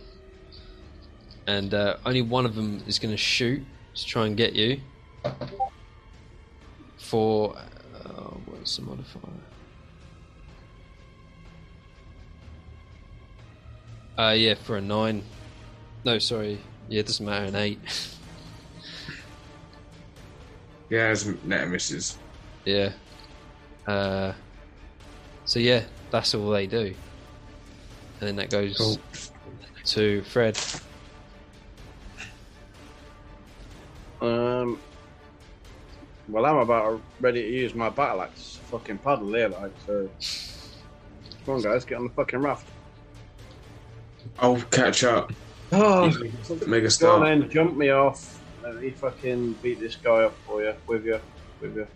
and 1.47 1.73
uh, 1.73 1.97
only 2.05 2.21
one 2.21 2.45
of 2.45 2.55
them 2.55 2.83
is 2.87 2.99
going 2.99 3.11
to 3.11 3.17
shoot 3.17 3.63
to 3.95 4.05
try 4.05 4.27
and 4.27 4.37
get 4.37 4.53
you. 4.53 4.79
For 7.05 7.55
uh, 7.55 8.33
what's 8.47 8.77
the 8.77 8.81
modifier? 8.81 9.21
Uh, 14.17 14.33
yeah, 14.35 14.55
for 14.55 14.77
a 14.77 14.81
nine. 14.81 15.21
No, 16.03 16.17
sorry. 16.17 16.59
Yeah, 16.89 17.01
it 17.01 17.05
doesn't 17.05 17.23
matter. 17.25 17.45
An 17.45 17.55
eight. 17.55 17.79
yeah, 20.89 21.11
it's 21.11 21.25
net 21.43 21.67
misses. 21.69 22.17
Yeah. 22.63 22.93
Uh, 23.85 24.33
so 25.45 25.59
yeah, 25.59 25.83
that's 26.09 26.33
all 26.33 26.49
they 26.49 26.65
do. 26.65 26.95
And 28.19 28.27
then 28.29 28.35
that 28.37 28.49
goes 28.49 28.77
Cool. 28.77 28.97
to 29.85 30.23
Fred. 30.23 30.57
Um. 34.21 34.79
Well, 36.27 36.45
I'm 36.45 36.57
about 36.57 37.01
ready 37.19 37.43
to 37.43 37.49
use 37.49 37.75
my 37.75 37.89
battle 37.89 38.21
axe 38.23 38.59
fucking 38.65 38.97
paddle 38.99 39.31
here, 39.33 39.49
like 39.49 39.71
so. 39.85 40.09
Come 41.45 41.55
on, 41.55 41.61
guys, 41.61 41.85
get 41.85 41.97
on 41.99 42.05
the 42.05 42.13
fucking 42.13 42.39
raft. 42.39 42.67
I'll 44.39 44.59
catch 44.63 45.03
up. 45.03 45.31
Oh, 45.71 46.07
Make 46.07 46.33
a 46.33 46.67
go 46.67 46.83
on 46.85 46.89
start. 46.89 47.23
then, 47.23 47.49
jump 47.49 47.77
me 47.77 47.89
off. 47.89 48.41
Let 48.63 48.77
me 48.77 48.89
fucking 48.89 49.53
beat 49.61 49.79
this 49.79 49.95
guy 49.95 50.23
up 50.23 50.33
for 50.47 50.63
you, 50.63 50.73
with 50.87 51.05
you, 51.05 51.19
with 51.61 51.75
you. 51.75 51.87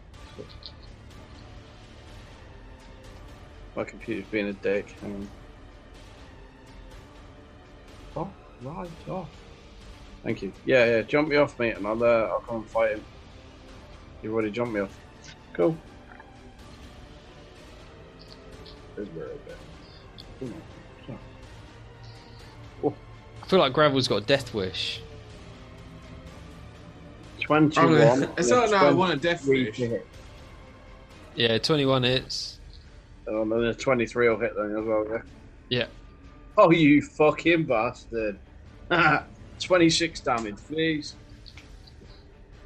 My 3.75 3.83
computer's 3.83 4.25
being 4.29 4.47
a 4.47 4.53
dick. 4.53 4.95
Hang 5.01 5.15
on. 8.15 8.31
Oh, 8.63 8.67
right 8.69 8.89
off. 9.09 9.29
Thank 10.23 10.41
you. 10.43 10.53
Yeah, 10.65 10.85
yeah, 10.85 11.01
jump 11.01 11.29
me 11.29 11.37
off, 11.37 11.57
mate, 11.57 11.77
and 11.77 11.87
I'll, 11.87 12.03
uh, 12.03 12.27
I'll 12.31 12.41
come 12.41 12.57
and 12.57 12.69
fight 12.69 12.91
him. 12.91 13.03
You've 14.21 14.33
already 14.33 14.51
jumped 14.51 14.73
me 14.73 14.81
off. 14.81 14.97
Cool. 15.53 15.75
There's 18.95 19.07
where 19.09 19.27
I 19.27 20.47
go. 20.47 20.53
I 23.43 23.47
feel 23.47 23.59
like 23.59 23.73
Gravel's 23.73 24.07
got 24.07 24.17
a 24.17 24.25
death 24.25 24.53
wish. 24.53 25.01
21. 27.41 27.97
Gonna- 27.97 28.33
it's 28.37 28.49
not 28.49 28.69
that 28.69 28.83
I 28.83 28.91
want 28.91 29.13
a 29.13 29.15
death 29.15 29.45
wish. 29.47 29.81
Yeah, 31.35 31.57
21 31.57 32.03
hits. 32.03 32.59
Oh, 33.27 33.41
and 33.43 33.51
then 33.51 33.63
a 33.63 33.73
23 33.73 34.29
will 34.29 34.37
hit 34.39 34.55
then 34.55 34.75
as 34.77 34.85
well, 34.85 35.05
yeah? 35.09 35.21
Yeah. 35.69 35.85
Oh, 36.57 36.71
you 36.71 37.01
fucking 37.01 37.63
bastard. 37.65 38.37
26 39.59 40.19
damage, 40.21 40.57
please. 40.67 41.15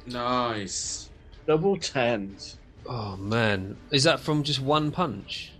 Nice. 0.06 1.03
Double 1.46 1.76
tens. 1.76 2.58
Oh 2.86 3.16
man, 3.16 3.76
is 3.90 4.04
that 4.04 4.20
from 4.20 4.42
just 4.42 4.60
one 4.60 4.90
punch? 4.90 5.52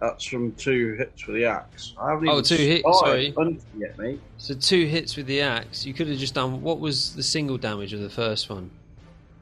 That's 0.00 0.24
from 0.24 0.52
two 0.52 0.94
hits 0.94 1.26
with 1.26 1.36
the 1.36 1.46
axe. 1.46 1.94
I 1.98 2.10
haven't 2.10 2.28
Oh, 2.28 2.32
even 2.34 2.44
two 2.44 2.56
hits, 2.56 2.98
sorry. 2.98 3.34
yet, 3.78 3.98
mate. 3.98 4.20
So 4.36 4.54
two 4.54 4.84
hits 4.86 5.16
with 5.16 5.26
the 5.26 5.40
axe. 5.40 5.86
You 5.86 5.94
could 5.94 6.06
have 6.08 6.18
just 6.18 6.34
done. 6.34 6.60
What 6.60 6.80
was 6.80 7.14
the 7.14 7.22
single 7.22 7.56
damage 7.56 7.92
of 7.94 8.00
the 8.00 8.10
first 8.10 8.50
one? 8.50 8.70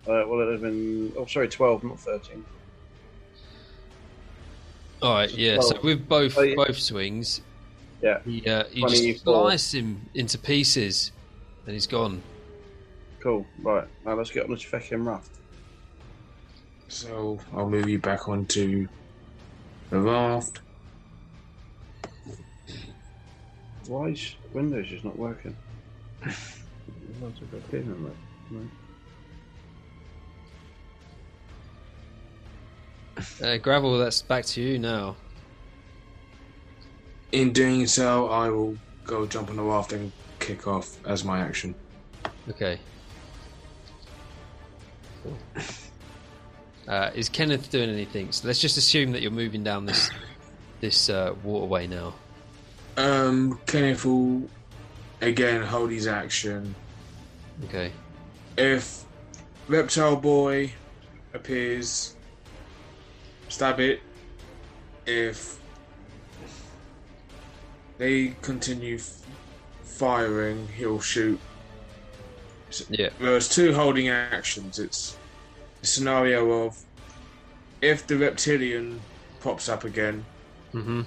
Uh, 0.07 0.23
well, 0.27 0.41
it 0.41 0.45
would 0.47 0.53
have 0.53 0.61
been. 0.61 1.13
Oh, 1.17 1.27
sorry, 1.27 1.49
12, 1.49 1.83
not 1.85 1.99
13. 1.99 2.45
All 5.03 5.15
right, 5.15 5.31
yeah. 5.35 5.61
So 5.61 5.79
with 5.83 6.09
both 6.09 6.39
oh, 6.39 6.43
yeah. 6.43 6.55
both 6.57 6.79
swings, 6.79 7.41
Yeah. 8.01 8.21
he, 8.25 8.47
uh, 8.49 8.65
you 8.71 8.89
just 8.89 9.03
24. 9.03 9.35
slice 9.51 9.75
him 9.75 10.01
into 10.15 10.39
pieces, 10.39 11.11
and 11.67 11.75
he's 11.75 11.87
gone. 11.87 12.23
Cool. 13.21 13.45
Right, 13.63 13.89
now 14.07 14.15
let's 14.15 14.31
get 14.31 14.45
on 14.45 14.51
this 14.51 14.63
fucking 14.63 15.05
raft. 15.05 15.31
So 16.95 17.41
I'll 17.53 17.69
move 17.69 17.89
you 17.89 17.99
back 17.99 18.29
onto 18.29 18.87
the 19.91 19.99
raft. 19.99 20.61
Why 23.89 24.11
is 24.11 24.37
Windows 24.53 24.87
just 24.87 25.05
not 25.05 25.19
working? 25.19 25.57
What's 26.23 27.41
it 27.41 27.51
got 27.51 27.75
in 27.75 27.93
on 27.93 28.05
that? 28.05 28.15
No. 33.41 33.49
Uh, 33.49 33.57
Gravel, 33.57 33.99
that's 33.99 34.23
back 34.23 34.45
to 34.47 34.63
you 34.63 34.79
now. 34.79 35.17
In 37.33 37.53
doing 37.53 37.89
so, 37.89 38.29
I 38.29 38.49
will 38.51 38.79
go 39.05 39.27
jump 39.27 39.51
on 39.51 39.57
the 39.57 39.65
raft 39.65 39.93
and 39.93 40.13
kick 40.39 40.69
off 40.69 41.05
as 41.05 41.25
my 41.25 41.41
action. 41.41 41.75
Okay. 42.49 42.79
Uh, 46.87 47.11
is 47.15 47.29
Kenneth 47.29 47.71
doing 47.71 47.89
anything? 47.91 48.31
So 48.33 48.47
let's 48.47 48.61
just 48.61 48.77
assume 48.77 49.13
that 49.13 49.23
you're 49.23 49.31
moving 49.31 49.65
down 49.65 49.87
this 49.87 50.11
this 50.81 51.09
uh, 51.09 51.35
waterway 51.43 51.87
now. 51.87 52.15
Um, 52.97 53.59
Kenneth 53.67 54.05
will 54.05 54.49
again 55.21 55.63
hold 55.63 55.91
his 55.91 56.07
action. 56.07 56.75
Okay. 57.65 57.91
If 58.57 59.05
Reptile 59.69 60.17
Boy 60.17 60.73
appears, 61.33 62.15
stab 63.49 63.81
it. 63.81 64.01
If 65.07 65.59
they 67.99 68.35
continue 68.43 68.97
f- 68.97 69.23
firing, 69.83 70.69
he'll 70.77 71.01
shoot. 71.01 71.41
Yeah. 72.89 73.11
There's 73.21 73.49
two 73.49 73.73
holding 73.73 74.09
actions. 74.09 74.79
It's 74.79 75.17
scenario 75.87 76.51
of 76.67 76.79
if 77.83 78.07
the 78.07 78.17
reptilian 78.17 79.01
pops 79.41 79.69
up 79.69 79.85
again, 79.85 80.25
Mm-hmm. 80.73 81.03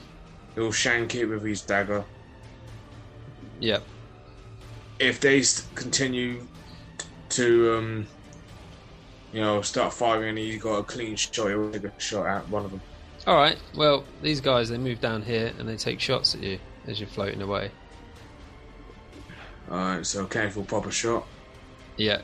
he'll 0.56 0.72
shank 0.72 1.14
it 1.16 1.26
with 1.26 1.44
his 1.44 1.62
dagger. 1.62 2.06
Yep. 3.60 3.84
if 5.00 5.20
they 5.20 5.44
continue 5.76 6.48
to, 7.30 7.76
um, 7.78 8.08
you 9.34 9.42
know, 9.42 9.62
start 9.62 9.94
firing 9.94 10.30
and 10.30 10.38
he's 10.38 10.62
got 10.62 10.78
a 10.80 10.84
clean 10.84 11.16
shot, 11.16 11.48
he'll 11.50 11.70
take 11.72 11.84
a 11.84 11.92
shot 12.00 12.26
at 12.28 12.48
one 12.50 12.64
of 12.66 12.72
them. 12.72 12.82
All 13.26 13.36
right. 13.36 13.58
Well, 13.76 14.06
these 14.22 14.40
guys 14.40 14.70
they 14.70 14.78
move 14.78 15.02
down 15.02 15.22
here 15.22 15.52
and 15.60 15.68
they 15.68 15.76
take 15.76 16.00
shots 16.00 16.34
at 16.34 16.42
you 16.42 16.60
as 16.88 17.00
you're 17.00 17.10
floating 17.10 17.42
away. 17.42 17.72
Alright, 19.70 20.06
so 20.06 20.26
careful, 20.26 20.66
a 20.86 20.92
shot. 20.92 21.28
Yeah. 21.98 22.22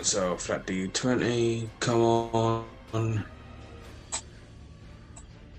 So 0.00 0.36
flat 0.36 0.66
D20, 0.66 1.68
come 1.80 2.00
on. 2.00 3.24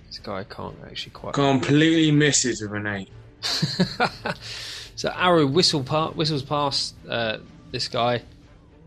This 0.07 0.19
guy 0.23 0.43
can't 0.45 0.75
actually 0.85 1.11
quite. 1.11 1.33
Completely 1.33 2.11
misses 2.11 2.61
with 2.61 2.73
an 2.73 2.87
8. 2.87 3.09
so 4.95 5.09
arrow 5.09 5.45
whistle 5.45 5.83
pa- 5.83 6.11
whistles 6.11 6.43
past 6.43 6.95
uh, 7.07 7.37
this 7.71 7.87
guy. 7.87 8.21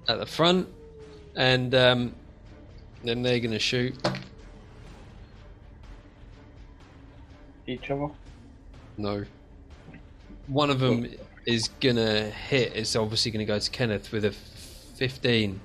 at 0.09 0.19
the 0.19 0.27
front, 0.27 0.69
and 1.37 1.75
um, 1.75 2.15
then 3.05 3.23
they're 3.23 3.39
going 3.39 3.53
to 3.53 3.59
shoot. 3.59 3.95
Each 7.67 7.91
other. 7.91 8.09
No. 8.97 9.25
One 10.49 10.71
of 10.71 10.81
them 10.81 11.09
is 11.47 11.69
going 11.81 11.97
to 11.97 12.31
hit. 12.31 12.73
It's 12.75 12.97
obviously 12.97 13.31
going 13.31 13.47
to 13.47 13.53
go 13.53 13.59
to 13.59 13.71
Kenneth 13.71 14.13
with 14.13 14.25
a 14.25 14.35
15. 15.03 15.61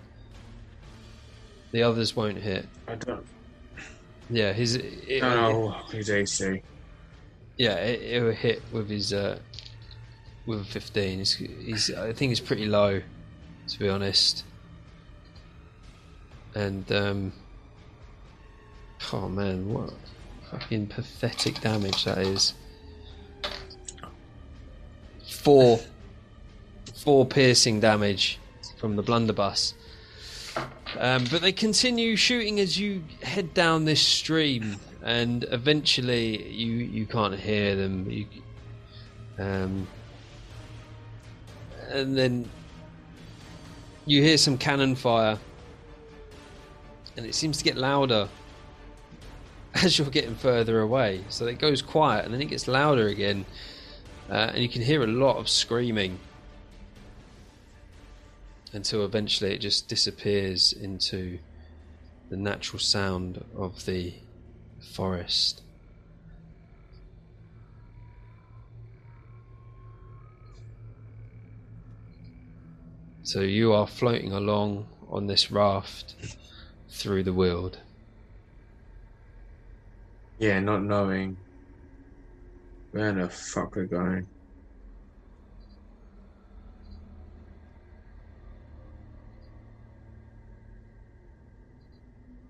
The 1.72 1.84
others 1.84 2.15
won't 2.15 2.39
hit. 2.39 2.68
I 2.88 2.95
don't 2.95 3.23
Yeah, 4.31 4.51
his. 4.51 4.77
It, 4.77 5.22
know 5.22 5.76
his 5.91 6.09
AC. 6.09 6.64
Yeah, 7.55 7.76
it, 7.76 8.01
it 8.01 8.23
will 8.23 8.31
hit 8.31 8.64
with 8.72 8.89
his 8.89 9.14
uh, 9.14 9.38
with 10.47 10.61
a 10.61 10.64
fifteen. 10.64 11.19
He's, 11.19 11.35
he's 11.35 11.93
I 11.93 12.14
think 12.14 12.31
it's 12.31 12.41
pretty 12.41 12.65
low, 12.65 12.99
to 13.68 13.80
be 13.80 13.88
honest. 13.88 14.43
And 16.55 16.91
um, 16.91 17.31
oh 19.14 19.30
man, 19.30 19.72
what 19.72 19.93
fucking 20.49 20.88
pathetic 20.88 21.61
damage 21.61 22.05
that 22.05 22.18
is. 22.18 22.55
Four, 25.27 25.80
four 26.95 27.27
piercing 27.27 27.81
damage 27.81 28.39
from 28.77 28.95
the 28.95 29.03
blunderbuss. 29.03 29.73
Um, 30.97 31.25
but 31.29 31.41
they 31.41 31.51
continue 31.51 32.15
shooting 32.15 32.59
as 32.59 32.79
you 32.79 33.03
head 33.21 33.53
down 33.53 33.85
this 33.85 34.01
stream, 34.01 34.77
and 35.03 35.45
eventually 35.51 36.51
you 36.51 36.71
you 36.71 37.05
can't 37.05 37.37
hear 37.37 37.75
them. 37.75 38.09
You, 38.09 38.25
um, 39.37 39.87
and 41.89 42.17
then 42.17 42.49
you 44.05 44.23
hear 44.23 44.37
some 44.37 44.57
cannon 44.57 44.95
fire, 44.95 45.37
and 47.15 47.25
it 47.25 47.35
seems 47.35 47.57
to 47.57 47.63
get 47.63 47.77
louder 47.77 48.27
as 49.75 49.99
you're 49.99 50.09
getting 50.09 50.35
further 50.35 50.79
away. 50.79 51.23
So 51.29 51.45
it 51.45 51.59
goes 51.59 51.81
quiet, 51.81 52.25
and 52.25 52.33
then 52.33 52.41
it 52.41 52.45
gets 52.45 52.67
louder 52.67 53.07
again, 53.07 53.45
uh, 54.29 54.51
and 54.53 54.63
you 54.63 54.69
can 54.69 54.81
hear 54.81 55.03
a 55.03 55.07
lot 55.07 55.37
of 55.37 55.47
screaming 55.47 56.17
until 58.77 59.03
eventually 59.03 59.51
it 59.51 59.57
just 59.57 59.87
disappears 59.87 60.71
into 60.71 61.39
the 62.29 62.37
natural 62.37 62.79
sound 62.79 63.43
of 63.57 63.85
the 63.87 64.13
forest. 64.93 65.63
So 73.23 73.41
you 73.41 73.73
are 73.73 73.87
floating 73.87 74.31
along 74.31 74.87
on 75.09 75.25
this 75.25 75.49
raft 75.49 76.13
through 76.87 77.23
the 77.23 77.33
Weald. 77.33 77.79
Yeah, 80.37 80.59
not 80.59 80.83
knowing 80.83 81.35
where 82.91 83.11
the 83.11 83.27
fuck 83.27 83.75
we're 83.75 83.85
going. 83.85 84.27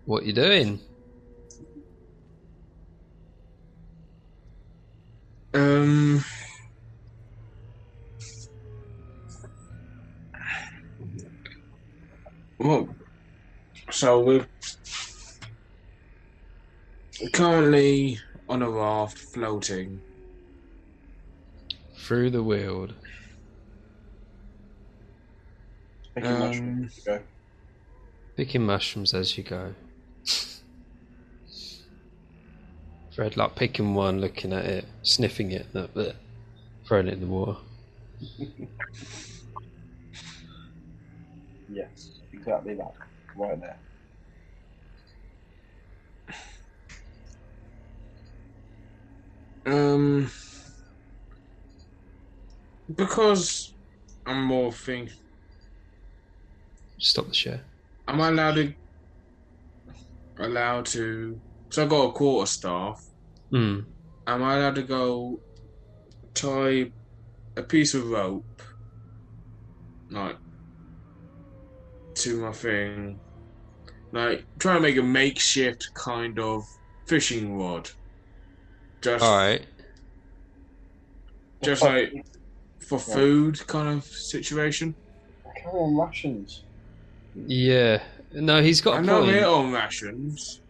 What 0.07 0.23
you 0.23 0.31
doing? 0.31 0.79
Um. 5.53 6.23
Well, 12.57 12.87
so 13.91 14.21
we're 14.21 14.47
currently 17.33 18.17
on 18.47 18.61
a 18.61 18.69
raft 18.69 19.17
floating. 19.17 20.01
Through 21.97 22.29
the 22.29 22.43
Weald. 22.43 22.93
Picking 26.15 26.31
Um, 26.31 26.39
mushrooms. 26.39 26.99
Go. 27.05 27.21
Picking 28.37 28.65
mushrooms 28.65 29.13
as 29.13 29.37
you 29.37 29.43
go. 29.43 29.75
Fred, 33.17 33.35
like 33.35 33.55
picking 33.55 33.95
one, 33.95 34.21
looking 34.21 34.53
at 34.53 34.63
it, 34.65 34.85
sniffing 35.01 35.49
it, 35.49 35.73
that 35.73 35.91
bit, 35.95 36.15
throwing 36.85 37.07
it 37.07 37.15
in 37.15 37.21
the 37.21 37.25
water. 37.25 37.57
Yes, 41.67 42.19
exactly 42.31 42.75
that. 42.75 42.93
Right 43.35 43.59
there. 43.59 43.79
Um. 49.65 50.29
Because 52.95 53.73
I'm 54.27 54.47
morphing, 54.47 55.11
Stop 56.99 57.29
the 57.29 57.33
share. 57.33 57.61
am 58.07 58.21
I 58.21 58.27
allowed 58.29 58.55
to? 58.57 58.73
Allowed 60.37 60.85
to? 60.85 61.41
So 61.71 61.83
I 61.83 61.87
got 61.87 62.09
a 62.09 62.11
quarter 62.11 62.45
staff. 62.45 63.06
Hmm. 63.49 63.79
Am 64.27 64.43
I 64.43 64.57
allowed 64.57 64.75
to 64.75 64.83
go 64.83 65.39
tie 66.33 66.91
a 67.55 67.63
piece 67.63 67.93
of 67.93 68.09
rope, 68.09 68.61
like, 70.09 70.37
to 72.15 72.41
my 72.41 72.51
thing? 72.51 73.19
Like, 74.11 74.45
try 74.59 74.73
to 74.75 74.79
make 74.79 74.97
a 74.97 75.03
makeshift 75.03 75.93
kind 75.93 76.39
of 76.39 76.63
fishing 77.05 77.57
rod. 77.57 77.89
Just, 79.01 79.23
Alright. 79.23 79.65
just 81.61 81.81
like 81.83 82.25
for 82.79 82.99
food 82.99 83.65
kind 83.67 83.97
of 83.97 84.03
situation. 84.03 84.95
Carry 85.55 85.77
on 85.77 85.95
rations. 85.97 86.63
Yeah. 87.35 88.01
No, 88.33 88.61
he's 88.61 88.81
got 88.81 88.95
I 88.95 88.99
a 88.99 89.01
know 89.01 89.21
point. 89.21 89.31
we're 89.33 89.47
on 89.47 89.71
rations, 89.71 90.61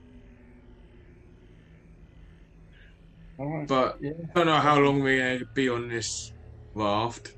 Alright. 3.39 3.67
but 3.67 3.97
Yeah. 4.01 4.11
I 4.29 4.33
don't 4.37 4.45
know 4.47 4.57
how 4.57 4.79
long 4.79 5.01
we're 5.01 5.17
going 5.19 5.39
to 5.39 5.45
be 5.53 5.69
on 5.69 5.87
this 5.89 6.31
raft. 6.73 7.33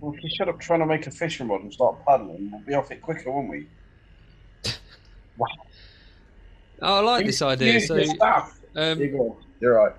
Well, 0.00 0.14
if 0.14 0.22
you 0.24 0.30
shut 0.30 0.48
up 0.48 0.58
trying 0.58 0.80
to 0.80 0.86
make 0.86 1.06
a 1.06 1.10
fishing 1.10 1.46
rod 1.48 1.62
and 1.62 1.72
start 1.72 2.04
paddling, 2.06 2.50
we'll 2.50 2.60
be 2.62 2.74
off 2.74 2.90
it 2.90 3.00
quicker, 3.02 3.30
won't 3.30 3.48
we? 3.50 3.66
Oh, 6.84 6.96
I 6.96 7.00
like 7.00 7.26
this 7.26 7.40
idea. 7.42 7.74
Use 7.74 7.86
So, 7.86 7.94
your 7.94 8.06
staff. 8.06 8.58
um, 8.74 8.98
You 9.00 9.08
go. 9.12 9.36
You're 9.60 9.74
right. 9.76 9.92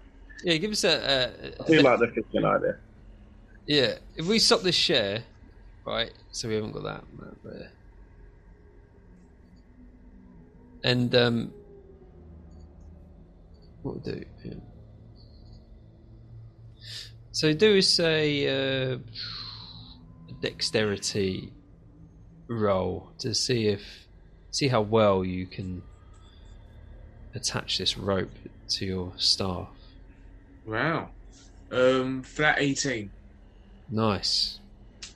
yeah, 0.44 0.58
give 0.58 0.72
us 0.72 0.84
a. 0.84 1.32
I 1.62 1.64
do 1.66 1.80
a 1.80 1.82
like 1.82 2.00
the 2.00 2.08
fishing 2.08 2.44
idea. 2.44 2.78
yeah, 3.68 3.94
if 4.18 4.26
we 4.28 4.38
stop 4.38 4.64
this 4.64 4.76
share, 4.76 5.24
right? 5.86 6.12
So 6.32 6.50
we 6.50 6.56
haven't 6.56 6.74
got 6.74 6.84
that 6.84 7.04
map 7.18 7.38
there. 7.46 7.72
And 10.84 11.16
um, 11.16 11.54
what 13.84 14.06
we'll 14.06 14.16
do? 14.16 14.26
yeah. 14.44 14.54
So 17.32 17.54
do 17.54 17.78
us 17.78 18.00
a, 18.00 18.48
uh, 18.94 18.98
a 20.30 20.34
dexterity 20.42 21.52
roll 22.48 23.10
to 23.20 23.34
see 23.34 23.68
if 23.68 23.82
see 24.52 24.68
how 24.68 24.82
well 24.82 25.26
you 25.26 25.48
can 25.48 25.82
attach 27.34 27.80
this 27.80 27.98
rope 27.98 28.30
to 28.70 28.86
your 28.86 29.14
staff. 29.18 29.70
Wow. 30.66 31.10
Um, 31.72 32.22
flat 32.22 32.58
18. 32.60 33.10
Nice. 33.90 34.60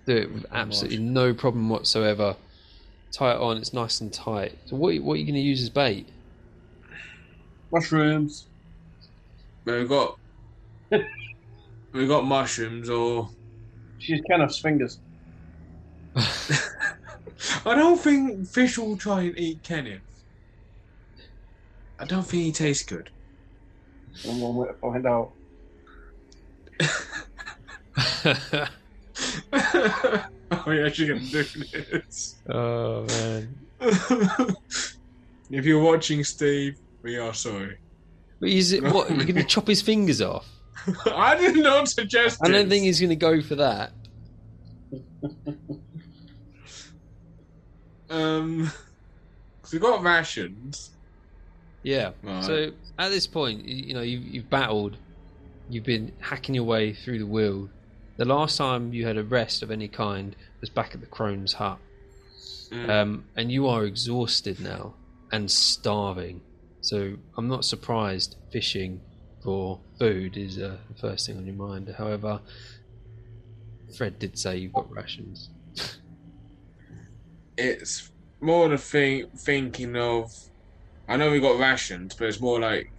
Do 0.08 0.18
it 0.18 0.34
with 0.34 0.46
absolutely 0.52 1.00
no 1.00 1.34
problem 1.34 1.70
whatsoever. 1.70 2.36
Tie 3.12 3.32
it 3.32 3.38
on. 3.38 3.58
It's 3.58 3.74
nice 3.74 4.02
and 4.02 4.12
tight. 4.12 4.58
So 4.66 4.76
what 4.76 4.98
what 5.00 5.14
are 5.14 5.18
you 5.18 5.26
going 5.26 5.36
to 5.36 5.40
use 5.40 5.62
as 5.62 5.70
bait? 5.70 6.08
Mushrooms. 7.72 8.48
We've 9.76 9.90
got 9.90 10.18
we've 11.92 12.08
got 12.08 12.26
mushrooms 12.26 12.90
or 12.90 13.30
She's 14.00 14.22
kind 14.30 14.42
Kenneth's 14.42 14.60
fingers. 14.60 15.00
I 16.16 17.76
don't 17.76 18.00
think 18.00 18.48
fish 18.48 18.78
will 18.78 18.96
try 18.96 19.24
and 19.24 19.38
eat 19.38 19.62
Kenneth. 19.64 20.02
I 22.00 22.06
don't 22.06 22.24
think 22.24 22.44
he 22.44 22.52
tastes 22.52 22.86
good. 22.86 23.10
And 24.26 24.42
one 24.42 24.56
way 24.56 24.68
to 24.68 24.74
find 24.74 25.06
out. 25.06 25.32
Are 30.52 30.64
we 30.66 30.84
actually 30.86 31.08
gonna 31.08 31.20
do 31.20 31.44
this? 31.44 32.36
oh 32.50 33.04
man. 33.06 33.56
if 35.50 35.66
you're 35.66 35.84
watching, 35.84 36.24
Steve, 36.24 36.78
we 37.04 37.18
are 37.18 37.34
sorry. 37.34 37.78
But 38.40 38.50
is 38.50 38.72
it 38.72 38.84
what? 38.84 39.10
You're 39.10 39.26
going 39.26 39.36
to 39.36 39.44
chop 39.44 39.68
his 39.68 39.82
fingers 39.82 40.22
off? 40.22 40.48
I 41.06 41.36
did 41.36 41.58
not 41.58 41.88
suggest. 41.90 42.40
I 42.44 42.50
don't 42.50 42.70
think 42.70 42.86
he's 42.86 43.00
going 43.00 43.10
to 43.10 43.16
go 43.16 43.42
for 43.42 43.56
that. 43.56 43.92
Um, 48.10 48.72
so 49.64 49.78
we 49.78 49.80
got 49.80 50.02
rations. 50.02 50.92
Yeah. 51.84 52.12
Right. 52.24 52.44
So 52.44 52.72
at 52.98 53.10
this 53.10 53.28
point, 53.28 53.66
you, 53.66 53.76
you 53.88 53.94
know, 53.94 54.02
you've, 54.02 54.24
you've 54.24 54.50
battled, 54.50 54.98
you've 55.70 55.84
been 55.84 56.12
hacking 56.20 56.56
your 56.56 56.64
way 56.64 56.94
through 56.94 57.20
the 57.20 57.26
Weald. 57.26 57.70
The 58.18 58.26
last 58.26 58.58
time 58.58 58.94
you 58.94 59.06
had 59.06 59.18
a 59.18 59.24
rest 59.24 59.62
of 59.62 59.72
any 59.72 59.88
kind 59.88 60.36
was 60.60 60.70
back 60.70 60.96
at 60.96 61.02
the 61.02 61.08
crone's 61.08 61.54
hut. 61.54 61.78
Mm. 62.72 62.90
Um, 62.90 63.26
and 63.36 63.52
you 63.52 63.68
are 63.68 63.86
exhausted 63.86 64.60
now 64.60 64.94
and 65.32 65.50
starving. 65.50 66.42
So 66.82 67.18
I'm 67.38 67.48
not 67.48 67.66
surprised 67.66 68.36
fishing 68.52 69.02
for 69.44 69.80
food 70.00 70.38
is 70.38 70.58
uh, 70.58 70.78
the 70.90 70.96
first 71.00 71.26
thing 71.26 71.38
on 71.38 71.46
your 71.46 71.56
mind. 71.56 71.94
However, 71.98 72.42
Fred 73.98 74.20
did 74.20 74.38
say 74.38 74.58
you've 74.58 74.74
got 74.74 74.92
rations. 74.92 75.50
it's 77.58 78.12
more 78.42 78.70
the 78.70 78.78
thing 78.78 79.28
thinking 79.38 79.96
of. 79.96 80.32
I 81.08 81.18
know 81.18 81.32
we 81.32 81.40
got 81.40 81.60
rations, 81.60 82.14
but 82.16 82.28
it's 82.28 82.42
more 82.42 82.60
like 82.60 82.92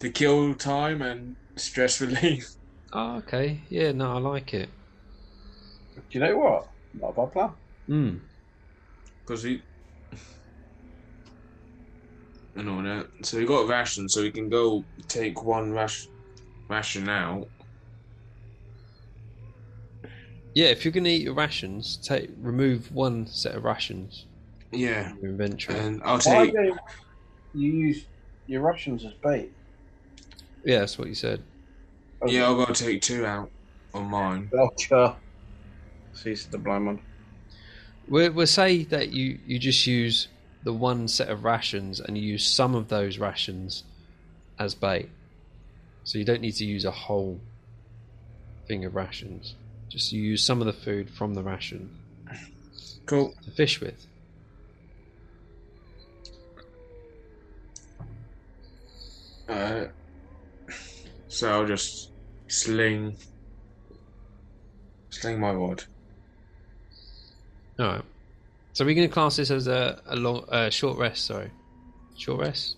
the 0.00 0.10
kill 0.10 0.54
time 0.54 1.00
and 1.02 1.36
stress 1.56 2.00
relief. 2.00 2.48
Oh, 2.92 3.16
okay. 3.18 3.60
Yeah, 3.68 3.92
no, 3.92 4.12
I 4.12 4.18
like 4.18 4.54
it. 4.54 4.68
Do 5.94 6.02
you 6.10 6.20
know 6.20 6.36
what? 6.36 6.68
Not 6.94 7.10
a 7.10 7.12
bad 7.12 7.32
plan. 7.32 7.50
Mm. 7.88 8.20
Because 9.20 9.44
we. 9.44 9.62
And 12.56 12.68
all 12.68 12.82
that. 12.82 13.08
So 13.22 13.38
we 13.38 13.46
got 13.46 13.66
rations, 13.68 14.14
so 14.14 14.22
we 14.22 14.30
can 14.30 14.48
go 14.48 14.84
take 15.08 15.42
one 15.42 15.72
rash, 15.72 16.06
ration 16.68 17.08
out. 17.08 17.48
Yeah, 20.54 20.66
if 20.66 20.84
you're 20.84 20.92
going 20.92 21.04
to 21.04 21.10
eat 21.10 21.22
your 21.22 21.34
rations, 21.34 21.96
take 21.96 22.30
remove 22.40 22.92
one 22.92 23.26
set 23.26 23.56
of 23.56 23.64
rations 23.64 24.26
Yeah. 24.70 25.08
from 25.10 25.18
your 25.20 25.30
inventory. 25.32 25.78
And 25.78 26.00
I'll 26.04 26.18
Why 26.20 26.44
take. 26.46 26.54
don't 26.54 26.78
you 27.54 27.72
use 27.72 28.04
your 28.46 28.62
rations 28.62 29.04
as 29.04 29.12
bait? 29.14 29.50
yeah, 30.64 30.78
that's 30.80 30.96
what 30.98 31.08
you 31.08 31.14
said. 31.14 31.42
Oh, 32.22 32.28
Yeah, 32.30 32.44
I'll 32.44 32.64
go 32.64 32.72
take 32.72 33.02
two 33.02 33.26
out 33.26 33.50
on 33.92 34.04
mine. 34.06 34.46
Belcher. 34.52 35.16
Sees 36.12 36.46
the 36.46 36.58
blind 36.58 36.86
one. 36.86 37.00
We'll, 38.06 38.30
we'll 38.32 38.46
say 38.46 38.84
that 38.84 39.10
you, 39.10 39.40
you 39.46 39.58
just 39.58 39.86
use 39.88 40.28
the 40.64 40.72
one 40.72 41.06
set 41.06 41.28
of 41.28 41.44
rations 41.44 42.00
and 42.00 42.16
you 42.18 42.24
use 42.24 42.46
some 42.46 42.74
of 42.74 42.88
those 42.88 43.18
rations 43.18 43.84
as 44.58 44.74
bait. 44.74 45.10
So 46.04 46.18
you 46.18 46.24
don't 46.24 46.40
need 46.40 46.54
to 46.56 46.64
use 46.64 46.84
a 46.84 46.90
whole 46.90 47.38
thing 48.66 48.84
of 48.84 48.94
rations. 48.94 49.54
Just 49.88 50.12
you 50.12 50.22
use 50.22 50.42
some 50.42 50.60
of 50.60 50.66
the 50.66 50.72
food 50.72 51.10
from 51.10 51.34
the 51.34 51.42
ration 51.42 51.90
Cool. 53.06 53.34
to 53.44 53.50
fish 53.50 53.80
with. 53.80 54.06
Uh, 59.48 59.84
so 61.28 61.50
I'll 61.50 61.66
just 61.66 62.10
sling. 62.48 63.16
Sling 65.10 65.38
my 65.38 65.52
rod. 65.52 65.84
All 67.78 67.86
right. 67.86 68.02
So 68.74 68.84
we're 68.84 68.94
going 68.94 69.08
to 69.08 69.14
class 69.14 69.36
this 69.36 69.52
as 69.52 69.68
a, 69.68 70.02
a 70.06 70.16
long, 70.16 70.44
uh, 70.48 70.68
short 70.68 70.98
rest. 70.98 71.26
Sorry, 71.26 71.50
short 72.16 72.40
rest. 72.40 72.76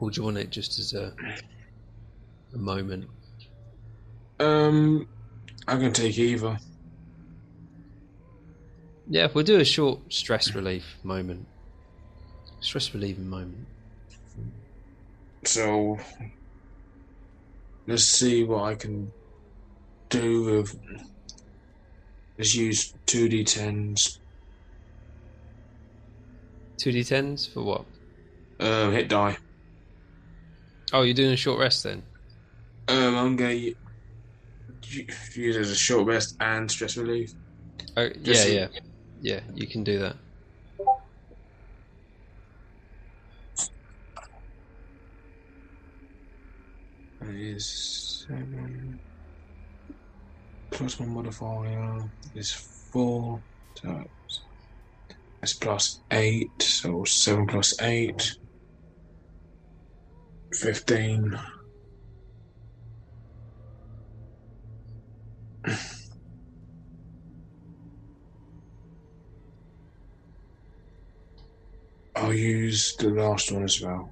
Or 0.00 0.10
do 0.10 0.18
you 0.18 0.24
want 0.24 0.38
it 0.38 0.48
just 0.50 0.78
as 0.78 0.94
a 0.94 1.12
a 2.54 2.58
moment? 2.58 3.04
Um, 4.40 5.06
I 5.66 5.76
can 5.76 5.92
take 5.92 6.16
either. 6.16 6.58
Yeah, 9.10 9.28
we'll 9.34 9.44
do 9.44 9.60
a 9.60 9.64
short 9.64 10.00
stress 10.10 10.54
relief 10.54 10.84
moment. 11.02 11.46
Stress 12.60 12.94
relieving 12.94 13.28
moment. 13.28 13.66
So 15.44 15.98
let's 17.86 18.04
see 18.04 18.44
what 18.44 18.64
I 18.64 18.74
can 18.74 19.12
do 20.08 20.44
with. 20.44 20.78
Let's 22.38 22.54
use 22.54 22.94
two 23.06 23.28
d10s. 23.28 24.18
Two 26.80 26.92
d10s 26.92 27.52
for 27.52 27.64
what? 27.64 27.84
Um, 28.60 28.92
hit 28.92 29.08
die. 29.08 29.36
Oh, 30.92 31.02
you're 31.02 31.14
doing 31.14 31.32
a 31.32 31.36
short 31.36 31.58
rest 31.58 31.82
then. 31.82 32.04
Um, 32.86 33.16
I'm 33.16 33.36
gonna 33.36 33.54
use 33.54 33.74
it 34.86 35.56
as 35.56 35.70
a 35.72 35.74
short 35.74 36.06
rest 36.06 36.36
and 36.38 36.70
stress 36.70 36.96
relief. 36.96 37.32
Oh, 37.96 38.08
yeah, 38.22 38.44
yeah, 38.44 38.68
yeah. 39.20 39.40
You 39.54 39.66
can 39.66 39.82
do 39.82 39.98
that. 39.98 40.16
It 47.22 47.34
is 47.34 48.24
seven 48.28 49.00
plus 50.70 51.00
my 51.00 51.06
modifier 51.06 52.08
is 52.34 52.52
four. 52.52 53.40
So 53.80 54.04
it's 55.42 55.54
plus 55.54 56.00
eight. 56.10 56.62
So 56.62 57.04
seven 57.04 57.46
plus 57.46 57.80
eight. 57.80 58.36
Fifteen. 60.52 61.38
I'll 72.16 72.34
use 72.34 72.96
the 72.96 73.10
last 73.10 73.52
one 73.52 73.62
as 73.62 73.80
well. 73.80 74.10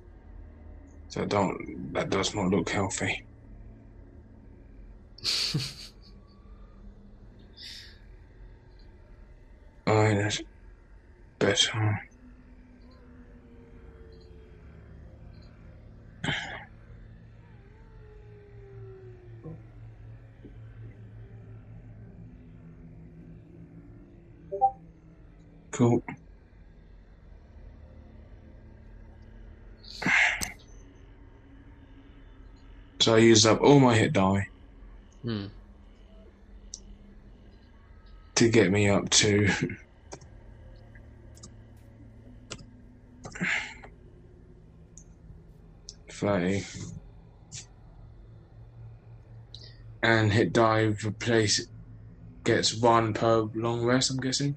So 1.08 1.24
don't 1.24 1.92
that 1.92 2.10
does 2.10 2.34
not 2.34 2.50
look 2.50 2.68
healthy. 2.70 3.24
Alright, 9.88 10.16
that's 10.18 10.40
better. 11.40 12.00
Cool. 25.72 26.02
So 33.00 33.14
I 33.14 33.18
used 33.18 33.46
up 33.46 33.60
all 33.62 33.80
my 33.80 33.94
hit 33.96 34.12
die 34.12 34.46
Hmm. 35.22 35.46
To 38.36 38.50
get 38.50 38.70
me 38.70 38.88
up 38.90 39.08
to 39.10 39.48
thirty. 46.10 46.64
And 50.02 50.32
hit 50.32 50.52
dice 50.52 51.02
replace 51.02 51.66
gets 52.44 52.74
one 52.74 53.14
per 53.14 53.48
long 53.54 53.82
rest, 53.82 54.10
I'm 54.10 54.18
guessing. 54.18 54.54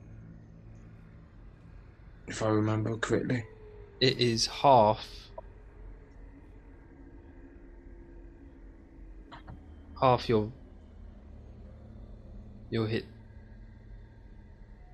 If 2.28 2.44
I 2.44 2.50
remember 2.50 2.98
correctly. 2.98 3.46
It 4.02 4.20
is 4.20 4.46
half. 4.46 5.08
Half 10.02 10.28
your. 10.28 10.52
Your 12.70 12.88
hit. 12.88 13.06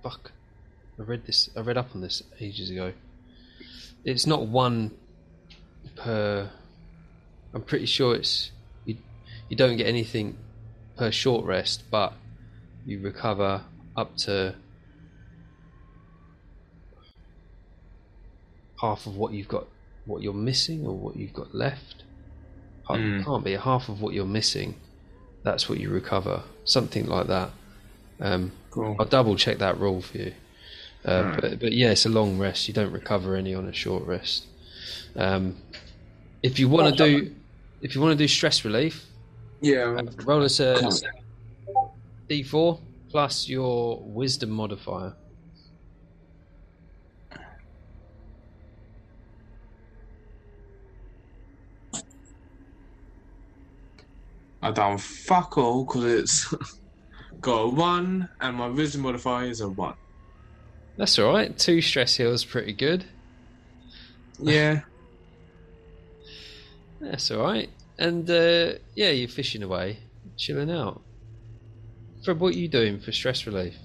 Fuck. 0.05 0.31
I 0.99 1.01
read 1.01 1.25
this. 1.25 1.49
I 1.57 1.61
read 1.61 1.77
up 1.77 1.95
on 1.95 2.01
this 2.01 2.21
ages 2.39 2.69
ago. 2.69 2.93
It's 4.03 4.27
not 4.27 4.45
one 4.45 4.91
per. 5.95 6.47
I'm 7.55 7.63
pretty 7.63 7.87
sure 7.87 8.13
it's 8.15 8.51
you. 8.85 8.97
You 9.49 9.57
don't 9.57 9.77
get 9.77 9.87
anything 9.87 10.37
per 10.95 11.09
short 11.09 11.43
rest, 11.45 11.85
but 11.89 12.13
you 12.85 12.99
recover 12.99 13.63
up 13.97 14.15
to 14.17 14.53
half 18.79 19.07
of 19.07 19.15
what 19.17 19.33
you've 19.33 19.47
got, 19.47 19.65
what 20.05 20.21
you're 20.21 20.33
missing, 20.35 20.85
or 20.85 20.95
what 20.95 21.15
you've 21.15 21.33
got 21.33 21.55
left. 21.55 22.03
Half- 22.87 22.97
Mm. 22.97 23.25
Can't 23.25 23.43
be 23.43 23.53
half 23.53 23.89
of 23.89 24.01
what 24.01 24.13
you're 24.13 24.25
missing. 24.27 24.75
That's 25.41 25.67
what 25.67 25.79
you 25.79 25.89
recover, 25.89 26.43
something 26.63 27.07
like 27.07 27.25
that. 27.27 27.49
Um, 28.19 28.51
cool. 28.71 28.95
I'll 28.99 29.05
double 29.05 29.35
check 29.35 29.57
that 29.59 29.79
rule 29.79 30.01
for 30.01 30.17
you. 30.17 30.33
Uh, 31.07 31.23
right. 31.23 31.41
but, 31.41 31.59
but, 31.59 31.71
yeah, 31.73 31.91
it's 31.91 32.05
a 32.05 32.09
long 32.09 32.37
rest. 32.37 32.67
You 32.67 32.73
don't 32.73 32.91
recover 32.91 33.35
any 33.35 33.53
on 33.53 33.67
a 33.67 33.73
short 33.73 34.05
rest. 34.05 34.47
Um, 35.15 35.55
if 36.41 36.59
you 36.59 36.67
want 36.67 36.95
to 36.95 37.03
do, 37.03 37.35
if 37.81 37.95
you 37.95 38.01
want 38.01 38.11
to 38.11 38.17
do 38.17 38.27
stress 38.27 38.65
relief, 38.65 39.05
yeah, 39.61 39.97
uh, 39.97 40.03
roll 40.23 40.43
us 40.43 40.59
a 40.59 40.75
d4 42.29 42.79
plus 43.09 43.47
your 43.47 43.99
wisdom 44.01 44.49
modifier. 44.49 45.13
I 54.61 54.71
done 54.71 54.97
fuck 54.97 55.59
all 55.59 55.85
because 55.85 56.03
it's 56.03 56.53
got 57.45 57.61
a 57.61 57.67
one 57.67 58.27
and 58.41 58.57
my 58.57 58.67
wisdom 58.67 59.01
modifier 59.01 59.45
is 59.45 59.61
a 59.61 59.69
one. 59.69 59.93
That's 60.97 61.19
all 61.19 61.31
right. 61.31 61.55
Two 61.55 61.79
stress 61.79 62.15
heals, 62.15 62.43
pretty 62.43 62.73
good. 62.73 63.05
Yeah. 64.39 64.81
That's 66.99 67.29
all 67.29 67.43
right. 67.43 67.69
And 67.99 68.27
uh, 68.29 68.73
yeah, 68.95 69.11
you're 69.11 69.29
fishing 69.29 69.61
away, 69.61 69.99
chilling 70.37 70.71
out. 70.71 71.01
Fred, 72.23 72.39
what 72.39 72.55
are 72.55 72.57
you 72.57 72.67
doing 72.67 72.99
for 72.99 73.11
stress 73.11 73.45
relief? 73.45 73.75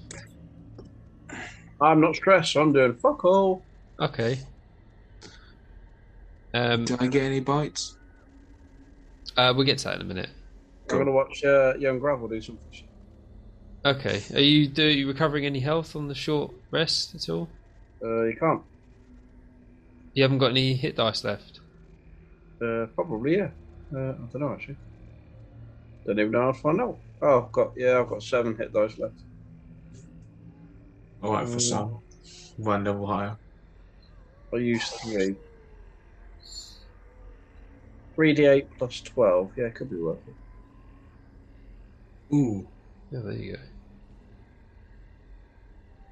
I'm 1.79 2.01
not 2.01 2.15
stressed. 2.15 2.55
I'm 2.55 2.73
doing 2.73 2.95
fuck 2.95 3.23
all. 3.23 3.61
Okay. 3.99 4.39
Um, 6.55 6.85
Did 6.85 6.99
I 6.99 7.07
get 7.07 7.23
any 7.23 7.41
bites? 7.41 7.95
uh, 9.37 9.53
we'll 9.55 9.65
get 9.65 9.77
to 9.79 9.83
that 9.85 9.95
in 9.97 10.01
a 10.01 10.05
minute. 10.05 10.29
I'm 10.89 10.97
gonna 10.97 11.11
watch 11.11 11.43
uh, 11.45 11.75
Young 11.77 11.99
Gravel 11.99 12.27
do 12.27 12.41
some 12.41 12.57
fishing. 12.69 12.87
Okay. 13.83 14.21
Are 14.33 14.39
you 14.39 14.67
do 14.67 14.85
you 14.85 15.07
recovering 15.07 15.45
any 15.45 15.59
health 15.59 15.95
on 15.95 16.07
the 16.07 16.15
short 16.15 16.51
rest 16.69 17.15
at 17.15 17.29
all? 17.29 17.49
Uh, 18.03 18.23
you 18.23 18.35
can't. 18.39 18.61
You 20.13 20.23
haven't 20.23 20.39
got 20.39 20.51
any 20.51 20.75
hit 20.75 20.95
dice 20.95 21.23
left. 21.23 21.59
Uh, 22.61 22.85
probably 22.95 23.37
yeah. 23.37 23.49
Uh, 23.93 24.11
I 24.11 24.25
don't 24.31 24.39
know 24.41 24.53
actually. 24.53 24.77
Don't 26.05 26.19
even 26.19 26.31
know 26.31 26.41
how 26.41 26.51
to 26.51 26.59
find 26.59 26.81
out. 26.81 26.97
Oh, 27.21 27.43
I've 27.43 27.51
got 27.51 27.71
yeah, 27.75 27.99
I've 27.99 28.09
got 28.09 28.21
seven 28.21 28.55
hit 28.55 28.71
dice 28.73 28.97
left. 28.99 29.15
Alright, 31.23 31.47
for 31.47 31.55
Mm. 31.57 31.61
some. 31.61 31.99
One 32.57 32.83
level 32.83 33.07
higher. 33.07 33.37
I'll 34.53 34.59
use 34.59 34.87
three. 34.89 35.35
Three 38.15 38.33
d 38.33 38.45
eight 38.45 38.67
plus 38.77 39.01
twelve. 39.01 39.51
Yeah, 39.55 39.65
it 39.65 39.75
could 39.75 39.89
be 39.89 39.97
worth 39.97 40.19
it. 40.27 40.35
Ooh. 42.35 42.67
Yeah, 43.11 43.19
there 43.23 43.33
you 43.33 43.57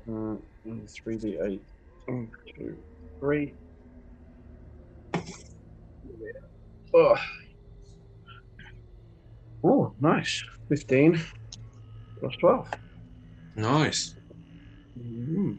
go. 0.07 0.39
Uh, 0.67 0.75
three 0.87 1.17
d 1.17 1.37
eight. 1.41 1.63
One, 2.05 2.29
two, 2.55 2.77
three. 3.19 3.53
Oh. 6.93 7.15
Oh, 9.63 9.93
nice. 10.01 10.43
Fifteen 10.67 11.21
plus 12.19 12.35
twelve. 12.37 12.67
Nice. 13.55 14.15
Mm. 14.99 15.57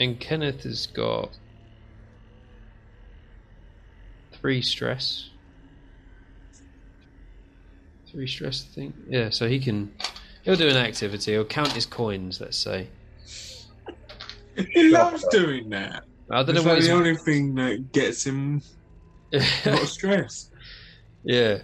And 0.00 0.20
Kenneth 0.20 0.64
has 0.64 0.86
got 0.86 1.30
three 4.32 4.60
stress. 4.62 5.30
Three 8.10 8.26
stress, 8.26 8.64
thing. 8.64 8.92
Yeah, 9.08 9.30
so 9.30 9.48
he 9.48 9.58
can. 9.58 9.92
He'll 10.44 10.56
do 10.56 10.68
an 10.68 10.76
activity. 10.76 11.32
He'll 11.32 11.44
count 11.44 11.72
his 11.72 11.84
coins. 11.86 12.40
Let's 12.40 12.56
say. 12.56 12.88
He 14.72 14.88
loves 14.90 15.24
doing 15.28 15.68
that. 15.70 16.04
I 16.30 16.42
don't 16.42 16.56
It's 16.56 16.64
know 16.64 16.68
what 16.70 16.74
like 16.74 16.78
his. 16.78 16.86
the 16.88 16.94
only 16.94 17.16
thing 17.16 17.54
that 17.56 17.92
gets 17.92 18.24
him 18.26 18.62
not 19.32 19.86
stressed. 19.86 20.52
yeah. 21.24 21.58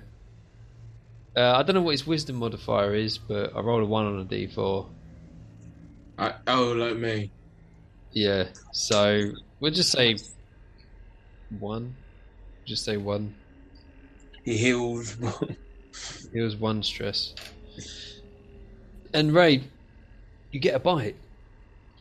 Uh, 1.36 1.52
I 1.56 1.62
don't 1.64 1.74
know 1.74 1.82
what 1.82 1.90
his 1.92 2.06
wisdom 2.06 2.36
modifier 2.36 2.94
is, 2.94 3.18
but 3.18 3.56
I 3.56 3.60
rolled 3.60 3.82
a 3.82 3.86
one 3.86 4.06
on 4.06 4.20
a 4.20 4.24
d4. 4.24 4.86
I, 6.18 6.34
oh, 6.46 6.72
like 6.72 6.96
me. 6.96 7.32
Yeah, 8.12 8.44
so 8.72 9.32
we'll 9.58 9.72
just 9.72 9.90
say 9.90 10.16
one. 11.58 11.96
Just 12.64 12.84
say 12.84 12.96
one. 12.96 13.34
He 14.44 14.56
heals. 14.56 15.16
It 16.32 16.40
was 16.40 16.56
one 16.56 16.82
stress. 16.82 17.34
And 19.12 19.32
Ray, 19.32 19.62
you 20.50 20.60
get 20.60 20.74
a 20.74 20.78
bite. 20.78 21.16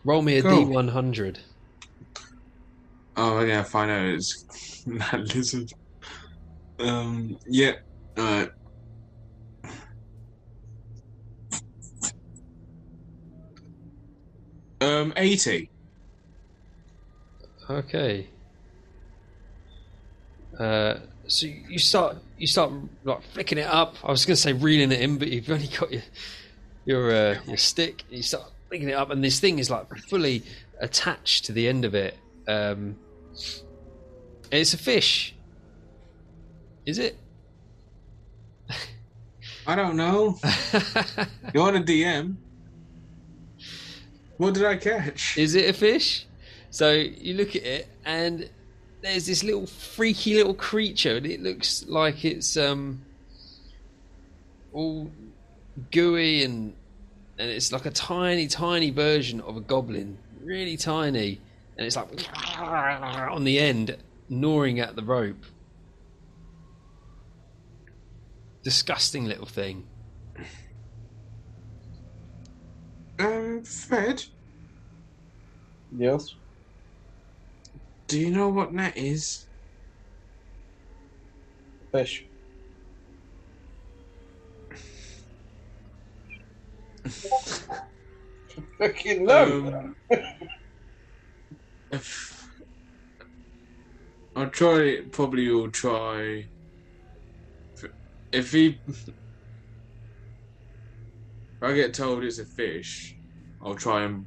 Roll 0.04 0.22
me 0.22 0.38
a 0.38 0.42
Cool. 0.42 0.66
D100. 0.68 1.38
oh, 3.18 3.42
yeah, 3.42 3.60
I 3.60 3.64
find 3.64 3.92
out 3.92 4.06
it's 4.06 4.44
that 4.88 5.36
lizard. 5.36 5.72
Um, 6.80 7.38
yeah. 7.48 7.74
Alright. 8.18 8.50
Um, 14.82 15.14
80. 15.16 15.70
Okay. 17.70 18.28
Uh, 20.60 20.96
so 21.28 21.48
you 21.48 21.80
start 21.80 22.18
you 22.38 22.48
start 22.48 22.72
like 23.04 23.24
flicking 23.24 23.58
it 23.58 23.68
up. 23.68 23.96
I 24.04 24.12
was 24.12 24.26
going 24.26 24.36
to 24.36 24.42
say 24.42 24.54
reeling 24.54 24.92
it 24.92 25.00
in, 25.00 25.18
but 25.18 25.30
you've 25.30 25.50
only 25.50 25.68
got 25.68 25.92
your 25.92 26.02
your 26.86 27.12
uh, 27.12 27.40
your 27.48 27.58
stick. 27.58 28.04
You 28.10 28.24
start 28.24 28.46
flicking 28.68 28.90
it 28.90 28.94
up, 28.94 29.10
and 29.10 29.24
this 29.24 29.40
thing 29.40 29.60
is 29.60 29.70
like 29.70 29.88
fully 30.10 30.44
attached 30.80 31.46
to 31.46 31.52
the 31.54 31.68
end 31.68 31.86
of 31.86 31.96
it. 31.96 32.18
Um, 32.48 32.98
it's 34.52 34.74
a 34.74 34.78
fish. 34.78 35.36
Is 36.86 37.00
it? 37.00 37.18
I 39.68 39.76
don't 39.76 39.96
know. 39.96 40.38
You're 41.54 41.68
on 41.68 41.78
a 41.78 41.82
DM. 41.82 42.36
What 44.38 44.56
did 44.56 44.66
I 44.66 44.76
catch? 44.76 45.38
Is 45.38 45.56
it 45.56 45.70
a 45.70 45.74
fish? 45.74 46.26
So 46.70 46.92
you 46.92 47.36
look 47.36 47.56
at 47.56 47.64
it, 47.64 47.88
and 48.04 48.50
there's 49.04 49.26
this 49.26 49.44
little 49.44 49.68
freaky 49.68 50.36
little 50.36 50.54
creature, 50.54 51.18
and 51.18 51.26
it 51.26 51.44
looks 51.44 51.86
like 51.88 52.24
it's 52.24 52.56
um 52.58 53.02
all 54.72 55.12
gooey 55.92 56.44
and 56.44 56.74
and 57.38 57.50
it's 57.50 57.72
like 57.72 57.86
a 57.86 57.92
tiny, 57.92 58.48
tiny 58.48 58.90
version 58.92 59.42
of 59.42 59.58
a 59.58 59.60
goblin, 59.62 60.18
really 60.42 60.78
tiny, 60.78 61.42
and 61.78 61.86
it's 61.86 61.96
like 61.98 62.08
on 62.60 63.44
the 63.44 63.60
end, 63.60 63.98
gnawing 64.30 64.80
at 64.80 64.96
the 64.96 65.04
rope. 65.04 65.44
Disgusting 68.64 69.26
little 69.26 69.46
thing. 69.46 69.86
Um, 73.20 73.64
Fred, 73.64 74.24
Yes. 75.96 76.34
Do 78.08 78.20
you 78.20 78.30
know 78.32 78.50
what 78.50 78.74
net 78.74 78.98
is? 78.98 79.48
Fish. 81.92 82.26
Fucking 88.80 89.26
no. 89.26 89.94
Um, 91.92 92.00
I'll 94.36 94.50
try, 94.50 95.02
probably 95.12 95.50
will 95.50 95.70
try. 95.70 96.48
If 98.32 98.52
he, 98.52 98.80
if 98.88 99.10
I 101.62 101.74
get 101.74 101.94
told 101.94 102.24
it's 102.24 102.40
a 102.40 102.46
fish, 102.46 103.16
I'll 103.62 103.76
try 103.76 104.04
and 104.04 104.26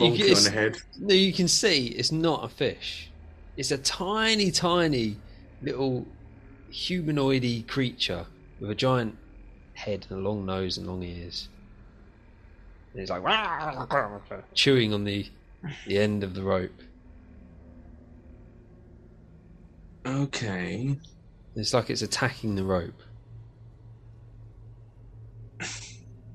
You 0.00 0.12
can- 0.24 0.36
on 0.36 0.44
the 0.44 0.50
head. 0.50 0.78
No, 0.98 1.14
you 1.14 1.32
can 1.32 1.48
see 1.48 1.88
it's 1.88 2.12
not 2.12 2.44
a 2.44 2.48
fish. 2.48 3.10
It's 3.56 3.70
a 3.70 3.78
tiny, 3.78 4.50
tiny 4.50 5.16
little 5.62 6.06
humanoidy 6.70 7.66
creature 7.66 8.26
with 8.60 8.70
a 8.70 8.74
giant 8.74 9.16
head 9.74 10.06
and 10.10 10.20
a 10.20 10.22
long 10.22 10.46
nose 10.46 10.78
and 10.78 10.86
long 10.86 11.02
ears. 11.02 11.48
And 12.92 13.02
it's 13.02 13.10
like 13.10 13.22
chewing 14.54 14.92
on 14.94 15.04
the 15.04 15.26
the 15.86 15.98
end 15.98 16.22
of 16.22 16.34
the 16.34 16.42
rope. 16.42 16.82
Okay. 20.06 20.96
It's 21.56 21.74
like 21.74 21.90
it's 21.90 22.02
attacking 22.02 22.54
the 22.54 22.64
rope. 22.64 23.02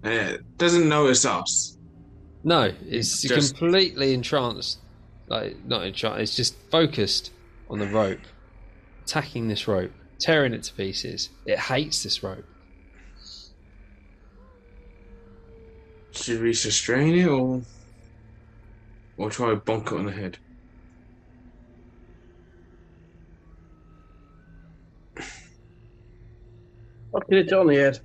It 0.06 0.58
doesn't 0.58 0.90
notice 0.90 1.24
us. 1.24 1.73
No, 2.44 2.74
it's 2.88 3.22
Just- 3.22 3.58
completely 3.58 4.14
entranced. 4.14 4.80
Like 5.28 5.64
not 5.66 5.86
entranced. 5.86 6.22
It's 6.22 6.36
just 6.36 6.56
focused 6.70 7.32
on 7.70 7.80
the 7.80 7.88
rope, 7.88 8.20
attacking 9.04 9.48
this 9.48 9.68
rope, 9.68 9.92
tearing 10.20 10.54
it 10.54 10.64
to 10.64 10.74
pieces. 10.74 11.30
It 11.46 11.58
hates 11.58 12.04
this 12.04 12.22
rope. 12.22 12.46
Should 16.12 16.42
we 16.42 16.48
restrain 16.50 17.16
it 17.16 17.28
or, 17.28 17.62
or 19.18 19.30
try 19.32 19.50
to 19.50 19.56
bonk 19.58 19.88
it 19.88 19.94
on 19.94 20.06
the 20.06 20.12
head? 20.12 20.38
I'll 27.14 27.22
get 27.30 27.40
it 27.48 27.54
on 27.54 27.68
the 27.68 27.76
head. 27.76 28.00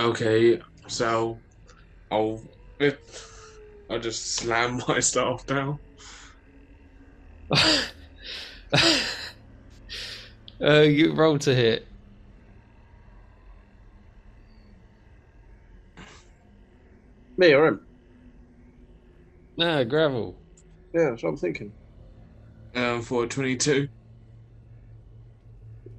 Okay, 0.00 0.58
so 0.88 1.38
I'll 2.10 2.42
I'll 3.90 3.98
just 3.98 4.36
slam 4.36 4.80
my 4.88 4.98
staff 4.98 5.44
down. 5.44 5.78
uh, 10.62 10.80
you 10.80 11.12
roll 11.12 11.38
to 11.40 11.54
hit. 11.54 11.86
Me 17.36 17.52
or 17.52 17.66
him? 17.68 17.86
Nah, 19.58 19.84
gravel. 19.84 20.34
Yeah, 20.94 21.10
that's 21.10 21.22
what 21.22 21.28
I'm 21.28 21.36
thinking. 21.36 21.72
Um, 22.74 23.02
for 23.02 23.26
22. 23.26 23.86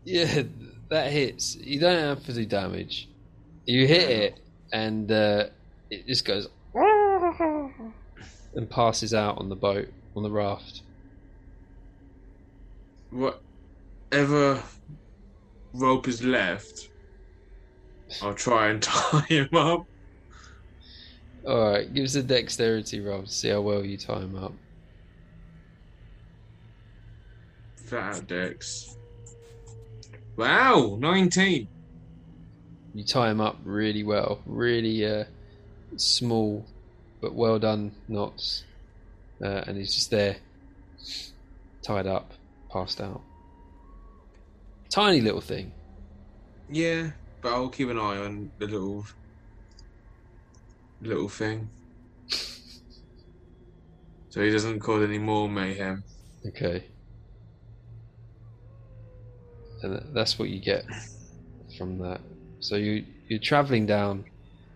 Yeah, 0.05 0.41
that 0.89 1.11
hits. 1.11 1.55
You 1.55 1.79
don't 1.79 1.99
have 1.99 2.25
to 2.25 2.33
do 2.33 2.47
damage. 2.47 3.10
You 3.71 3.87
hit 3.87 4.09
it, 4.09 4.39
and 4.73 5.09
uh, 5.09 5.45
it 5.89 6.05
just 6.05 6.25
goes 6.25 6.49
and 8.53 8.69
passes 8.69 9.13
out 9.13 9.37
on 9.37 9.47
the 9.47 9.55
boat 9.55 9.87
on 10.13 10.23
the 10.23 10.29
raft. 10.29 10.81
Whatever 13.11 14.61
rope 15.73 16.09
is 16.09 16.21
left, 16.21 16.89
I'll 18.21 18.33
try 18.33 18.71
and 18.71 18.83
tie 18.83 19.25
him 19.29 19.47
up. 19.53 19.85
All 21.47 21.71
right, 21.71 21.93
give 21.93 22.03
us 22.03 22.15
a 22.15 22.23
dexterity 22.23 22.99
roll 22.99 23.23
to 23.23 23.31
see 23.31 23.47
how 23.47 23.61
well 23.61 23.85
you 23.85 23.95
tie 23.95 24.19
him 24.19 24.35
up. 24.35 24.51
Out 27.93 28.27
dex. 28.27 28.97
Wow, 30.35 30.97
19. 30.99 31.69
You 32.93 33.03
tie 33.03 33.31
him 33.31 33.39
up 33.39 33.57
really 33.63 34.03
well, 34.03 34.41
really 34.45 35.05
uh, 35.05 35.25
small 35.95 36.65
but 37.21 37.35
well 37.35 37.59
done 37.59 37.91
knots, 38.07 38.63
uh, 39.41 39.63
and 39.67 39.77
he's 39.77 39.93
just 39.93 40.09
there, 40.09 40.37
tied 41.83 42.07
up, 42.07 42.33
passed 42.71 42.99
out. 42.99 43.21
Tiny 44.89 45.21
little 45.21 45.39
thing. 45.39 45.71
Yeah, 46.69 47.11
but 47.41 47.53
I'll 47.53 47.69
keep 47.69 47.89
an 47.89 47.99
eye 47.99 48.17
on 48.17 48.51
the 48.57 48.65
little 48.65 49.05
little 51.01 51.29
thing. 51.29 51.69
so 54.29 54.41
he 54.41 54.51
doesn't 54.51 54.79
cause 54.79 55.03
any 55.03 55.19
more 55.19 55.47
mayhem. 55.47 56.03
Okay. 56.45 56.85
And 59.83 60.13
that's 60.13 60.37
what 60.37 60.49
you 60.49 60.59
get 60.59 60.85
from 61.77 61.97
that. 61.99 62.21
So 62.61 62.75
you 62.75 63.05
you're 63.27 63.39
traveling 63.39 63.87
down, 63.87 64.25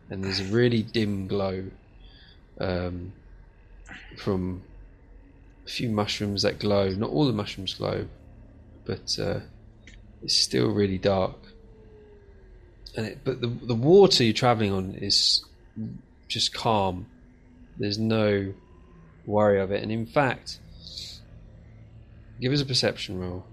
and 0.10 0.24
there's 0.24 0.40
a 0.40 0.46
really 0.46 0.82
dim 0.82 1.28
glow 1.28 1.66
um, 2.60 3.14
from 4.18 4.64
a 5.66 5.70
few 5.70 5.90
mushrooms 5.90 6.42
that 6.42 6.60
glow. 6.60 6.90
Not 6.90 7.12
all 7.12 7.28
the 7.28 7.34
mushrooms 7.34 7.76
glow, 7.76 8.08
but 8.86 9.18
uh, 9.20 9.42
it's 10.24 10.36
still 10.36 10.70
really 10.70 10.98
dark. 10.98 11.38
And 12.98 13.06
it, 13.06 13.20
but 13.24 13.40
the 13.40 13.48
the 13.48 13.76
water 13.76 14.24
you're 14.24 14.34
traveling 14.34 14.72
on 14.72 14.96
is 14.96 15.46
just 16.28 16.54
calm. 16.56 17.06
There's 17.78 18.00
no 18.00 18.54
worry 19.28 19.62
of 19.62 19.72
it, 19.72 19.84
and 19.84 19.92
in 19.92 20.08
fact, 20.08 20.60
give 22.42 22.52
us 22.52 22.62
a 22.62 22.66
perception 22.66 23.20
roll. 23.20 23.46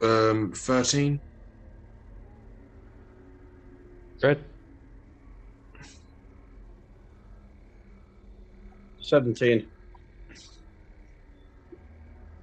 Um, 0.00 0.52
13. 0.54 1.20
Fred. 4.20 4.44
17. 9.00 9.66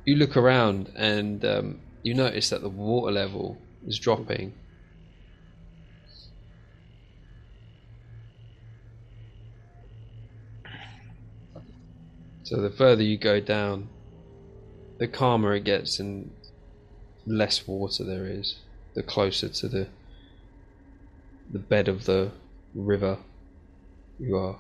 you 0.06 0.16
look 0.16 0.38
around 0.38 0.92
and 0.96 1.44
um, 1.44 1.80
you 2.04 2.14
notice 2.14 2.50
that 2.50 2.62
the 2.62 2.70
water 2.70 3.12
level 3.12 3.58
is 3.88 3.98
dropping. 3.98 4.54
So 12.44 12.62
the 12.62 12.70
further 12.70 13.02
you 13.02 13.18
go 13.18 13.40
down, 13.40 13.90
the 15.00 15.08
calmer 15.08 15.56
it 15.56 15.64
gets 15.64 16.00
and 16.00 16.32
less 17.26 17.68
water 17.68 18.04
there 18.04 18.26
is. 18.26 18.56
The 18.94 19.04
closer 19.04 19.50
to 19.50 19.68
the 19.68 19.88
the 21.52 21.60
bed 21.60 21.88
of 21.88 22.06
the 22.06 22.32
river 22.74 23.18
you 24.20 24.38
are. 24.38 24.58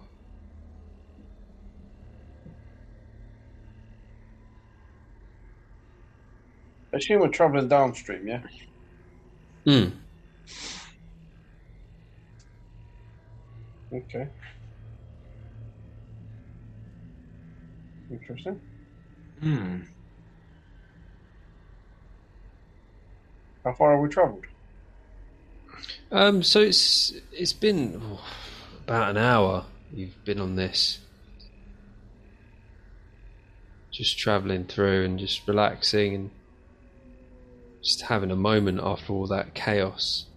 I 6.94 6.98
assume 6.98 7.19
we're 7.19 7.27
travelling 7.27 7.68
downstream, 7.68 8.27
yeah? 8.27 8.42
Hmm. 9.66 9.90
Okay. 13.92 14.27
Interesting. 18.10 18.61
Hmm. 19.42 19.82
How 23.66 23.74
far 23.74 23.94
have 23.94 24.00
we 24.00 24.10
travelled? 24.10 24.45
Um, 26.11 26.44
so 26.44 26.61
it's 26.61 27.14
it's 27.34 27.52
been 27.52 28.00
oh, 28.02 28.24
about 28.84 29.10
an 29.10 29.18
hour. 29.18 29.66
You've 29.92 30.24
been 30.24 30.40
on 30.40 30.56
this, 30.56 31.00
just 33.92 34.19
travelling 34.19 34.66
through 34.66 35.03
and 35.03 35.18
just 35.18 35.48
relaxing 35.48 36.14
and 36.14 36.30
just 37.82 38.03
having 38.03 38.30
a 38.30 38.35
moment 38.35 38.80
after 38.84 39.11
all 39.11 39.26
that 39.27 39.56
chaos. 39.56 40.27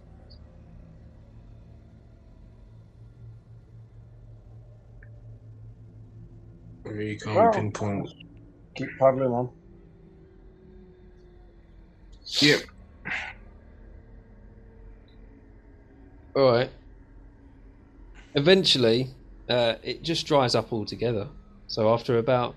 Maybe 6.83 7.11
you 7.11 7.19
can't 7.19 7.35
Well- 7.35 7.53
pinpoint. 7.53 8.09
Keep 8.75 8.89
paddling 8.97 9.31
on. 9.31 9.49
Yep. 12.41 12.61
All 16.35 16.51
right. 16.51 16.69
Eventually, 18.35 19.09
uh, 19.49 19.75
it 19.83 20.03
just 20.03 20.27
dries 20.27 20.55
up 20.55 20.71
altogether. 20.71 21.27
So 21.67 21.91
after 21.93 22.17
about 22.17 22.55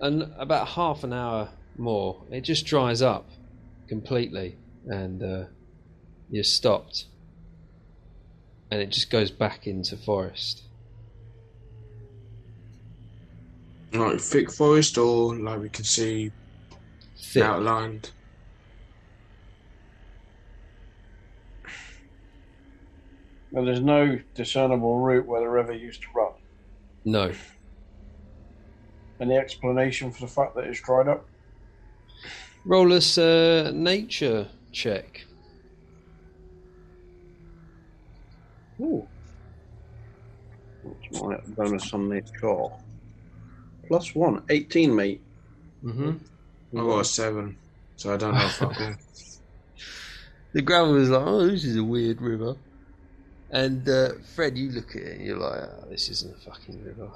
an 0.00 0.32
about 0.38 0.68
half 0.68 1.04
an 1.04 1.12
hour 1.12 1.50
more, 1.76 2.22
it 2.30 2.42
just 2.42 2.66
dries 2.66 3.02
up 3.02 3.28
completely, 3.88 4.56
and 4.86 5.22
uh, 5.22 5.44
you're 6.30 6.44
stopped, 6.44 7.06
and 8.70 8.80
it 8.80 8.90
just 8.90 9.10
goes 9.10 9.30
back 9.30 9.66
into 9.66 9.96
forest. 9.96 10.62
Like 13.92 14.20
thick 14.20 14.50
forest, 14.50 14.98
or 14.98 15.36
like 15.36 15.60
we 15.60 15.68
can 15.68 15.84
see 15.84 16.32
Thick. 17.16 17.42
outlined. 17.42 18.10
Well, 23.54 23.64
there's 23.64 23.80
no 23.80 24.18
discernible 24.34 24.98
route 24.98 25.26
where 25.26 25.40
the 25.40 25.48
river 25.48 25.72
used 25.72 26.02
to 26.02 26.08
run. 26.12 26.32
No. 27.04 27.32
Any 29.20 29.36
explanation 29.36 30.10
for 30.10 30.22
the 30.22 30.26
fact 30.26 30.56
that 30.56 30.64
it's 30.64 30.80
dried 30.80 31.06
up? 31.06 31.24
Roll 32.64 32.92
us 32.92 33.16
a 33.16 33.70
nature 33.72 34.48
check. 34.72 35.24
Ooh. 38.80 39.06
What's 40.82 41.22
my 41.22 41.36
bonus 41.54 41.94
on 41.94 42.08
the 42.08 42.22
score? 42.34 42.76
Plus 43.86 44.16
one. 44.16 44.42
18, 44.50 44.92
mate. 44.92 45.22
Mm-hmm. 45.84 46.76
I 46.76 46.80
got 46.82 46.98
a 46.98 47.04
seven, 47.04 47.56
so 47.94 48.14
I 48.14 48.16
don't 48.16 48.34
know 48.34 48.46
if 48.46 48.62
I 48.62 48.74
can. 48.74 48.98
The 50.54 50.62
gravel 50.62 50.92
was 50.92 51.10
like, 51.10 51.26
oh, 51.26 51.48
this 51.48 51.64
is 51.64 51.76
a 51.76 51.82
weird 51.82 52.22
river. 52.22 52.54
And 53.50 53.88
uh, 53.88 54.14
Fred, 54.34 54.58
you 54.58 54.70
look 54.70 54.96
at 54.96 55.02
it 55.02 55.16
and 55.16 55.26
you're 55.26 55.38
like, 55.38 55.60
oh, 55.62 55.84
this 55.88 56.08
isn't 56.08 56.34
a 56.36 56.40
fucking 56.50 56.84
river. 56.84 57.10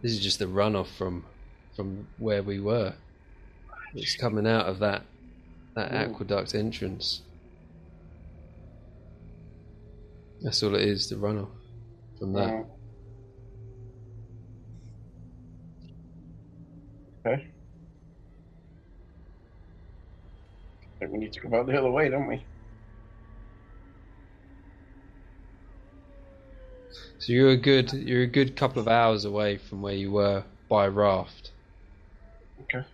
This 0.00 0.12
is 0.12 0.20
just 0.20 0.38
the 0.38 0.46
runoff 0.46 0.88
from 0.96 1.24
from 1.74 2.06
where 2.18 2.42
we 2.42 2.60
were. 2.60 2.94
It's 3.94 4.16
coming 4.16 4.46
out 4.46 4.66
of 4.66 4.78
that 4.78 5.02
that 5.74 5.92
Ooh. 5.92 5.96
aqueduct 5.96 6.54
entrance. 6.54 7.22
That's 10.40 10.62
all 10.62 10.74
it 10.76 10.82
is, 10.82 11.08
the 11.08 11.16
runoff 11.16 11.48
from 12.18 12.32
that. 12.34 12.48
Uh, 12.48 12.64
okay. 17.26 17.46
We 21.00 21.18
need 21.18 21.32
to 21.32 21.40
go 21.40 21.48
back 21.48 21.66
the 21.66 21.78
other 21.78 21.90
way, 21.90 22.08
don't 22.08 22.26
we? 22.26 22.42
So 27.18 27.32
you're 27.32 27.50
a 27.50 27.56
good 27.56 27.92
you're 27.92 28.22
a 28.22 28.26
good 28.26 28.56
couple 28.56 28.80
of 28.82 28.88
hours 28.88 29.24
away 29.24 29.56
from 29.56 29.82
where 29.82 29.94
you 29.94 30.10
were 30.10 30.46
by 30.68 30.88
raft. 30.88 31.52
Okay. 32.60 32.84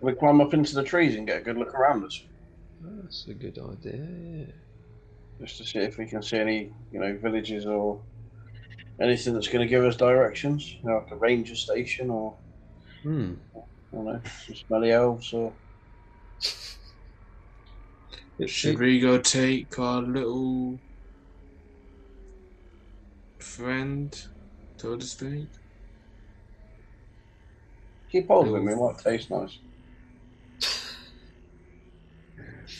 We 0.00 0.12
climb 0.14 0.42
up 0.42 0.52
into 0.52 0.74
the 0.74 0.84
trees 0.84 1.16
and 1.16 1.26
get 1.26 1.38
a 1.40 1.44
good 1.44 1.56
look 1.56 1.72
around 1.74 2.04
us, 2.04 2.22
That's 2.80 3.26
a 3.28 3.34
good 3.34 3.58
idea. 3.58 4.52
just 5.40 5.56
to 5.58 5.64
see 5.64 5.78
if 5.78 5.98
we 5.98 6.06
can 6.06 6.22
see 6.22 6.38
any, 6.38 6.72
you 6.90 7.00
know, 7.00 7.16
villages 7.18 7.66
or 7.66 8.02
anything 9.00 9.34
that's 9.34 9.48
going 9.48 9.66
to 9.66 9.70
give 9.70 9.84
us 9.84 9.96
directions. 9.96 10.76
You 10.82 10.90
know, 10.90 10.98
like 10.98 11.12
a 11.12 11.16
ranger 11.16 11.56
station 11.56 12.10
or 12.10 12.38
Hmm. 13.02 13.34
I 13.56 13.60
don't 13.96 14.04
know, 14.04 14.22
some 14.46 14.54
smelly 14.56 14.90
elves 14.92 15.32
or 15.32 15.54
Should 18.44 18.78
we 18.78 19.00
go 19.00 19.18
take 19.18 19.78
our 19.78 20.02
little 20.02 20.80
friend, 23.52 24.26
so 24.78 24.96
to 24.96 25.06
speak? 25.06 25.48
keep 28.12 28.28
hold 28.28 28.48
of 28.48 28.54
him. 28.54 28.68
It 28.68 28.76
might 28.76 28.98
taste 28.98 29.30
nice. 29.30 29.58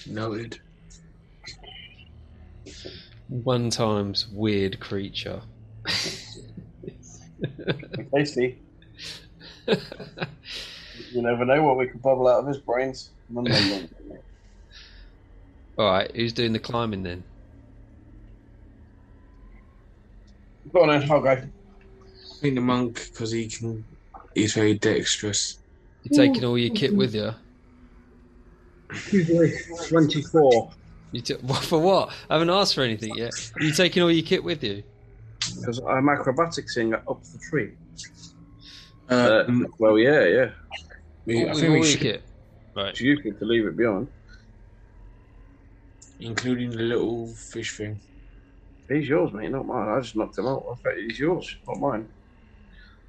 Noted. 0.07 0.61
One 3.29 3.71
times 3.71 4.29
weird 4.29 4.79
creature. 4.79 5.41
Tasty. 8.15 8.59
You 9.67 11.23
never 11.23 11.45
know 11.47 11.63
what 11.63 11.79
we 11.79 11.87
could 11.87 12.03
bubble 12.03 12.29
out 12.29 12.41
of 12.41 12.47
his 12.47 12.59
brains. 12.59 13.11
All 15.79 15.91
right, 15.91 16.15
who's 16.15 16.33
doing 16.35 16.53
the 16.53 16.59
climbing 16.59 17.03
then? 17.03 17.25
Go 20.73 20.83
on 20.83 20.89
then, 20.89 21.11
I'll 21.11 21.21
go. 21.21 21.31
I 21.31 21.45
think 22.41 22.55
the 22.55 22.61
monk, 22.61 23.09
because 23.13 23.31
he 23.33 23.47
can, 23.49 23.85
he's 24.35 24.55
very 24.55 24.75
dexterous. 24.75 25.59
You're 26.05 26.27
taking 26.27 26.45
all 26.45 26.59
your 26.59 26.75
kit 26.75 26.95
with 26.95 27.15
you? 27.15 27.33
Twenty-four. 29.89 30.71
You 31.13 31.21
t- 31.21 31.35
what 31.43 31.63
for 31.63 31.81
what? 31.81 32.11
I 32.29 32.35
haven't 32.35 32.51
asked 32.51 32.75
for 32.75 32.83
anything 32.83 33.15
yet. 33.17 33.33
Are 33.59 33.65
you 33.65 33.73
taking 33.73 34.03
all 34.03 34.11
your 34.11 34.25
kit 34.25 34.43
with 34.43 34.63
you? 34.65 34.83
Because 35.61 35.79
I'm 35.81 36.07
acrobaticsing 36.07 36.95
up 36.95 37.23
the 37.23 37.39
tree. 37.51 37.73
Uh, 39.11 39.15
Uh, 39.15 39.65
well, 39.79 39.99
yeah, 39.99 40.25
yeah. 40.25 40.51
we, 41.27 41.49
I 41.49 41.53
think 41.55 41.73
we 41.81 41.85
should, 41.85 42.01
kit. 42.01 42.23
Right. 42.75 42.89
It's 42.91 43.01
useless 43.01 43.39
to 43.39 43.45
leave 43.45 43.67
it 43.67 43.77
behind. 43.77 44.09
including 46.21 46.71
the 46.71 46.79
little 46.83 47.27
fish 47.29 47.77
thing. 47.77 47.99
He's 48.93 49.09
yours, 49.09 49.33
mate, 49.33 49.51
not 49.51 49.67
mine. 49.67 49.89
I 49.89 50.01
just 50.01 50.17
knocked 50.17 50.39
him 50.39 50.47
out. 50.47 50.65
I 50.71 50.75
bet 50.85 50.99
he's 50.99 51.19
yours, 51.19 51.57
not 51.67 51.79
mine. 51.79 52.09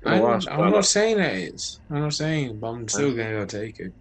I'm, 0.06 0.22
Oh, 0.22 0.40
I'm 0.52 0.72
not 0.72 0.86
saying 0.86 1.18
that 1.18 1.34
it's. 1.34 1.80
I'm 1.90 2.02
not 2.02 2.14
saying, 2.14 2.60
but 2.60 2.68
I'm 2.68 2.88
still 2.88 3.14
going 3.14 3.28
to 3.28 3.40
go 3.40 3.45
take 3.45 3.80
it. 3.80 3.94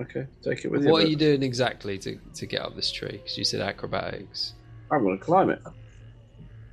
Okay, 0.00 0.26
take 0.42 0.64
it 0.64 0.70
with 0.70 0.82
you. 0.84 0.90
What 0.90 1.04
are 1.04 1.08
you 1.08 1.16
doing 1.16 1.42
exactly 1.42 1.98
to, 1.98 2.18
to 2.36 2.46
get 2.46 2.62
up 2.62 2.74
this 2.74 2.90
tree? 2.90 3.12
Because 3.12 3.36
you 3.36 3.44
said 3.44 3.60
acrobatics. 3.60 4.54
I'm 4.90 5.02
going 5.02 5.18
to 5.18 5.24
climb 5.24 5.50
it 5.50 5.60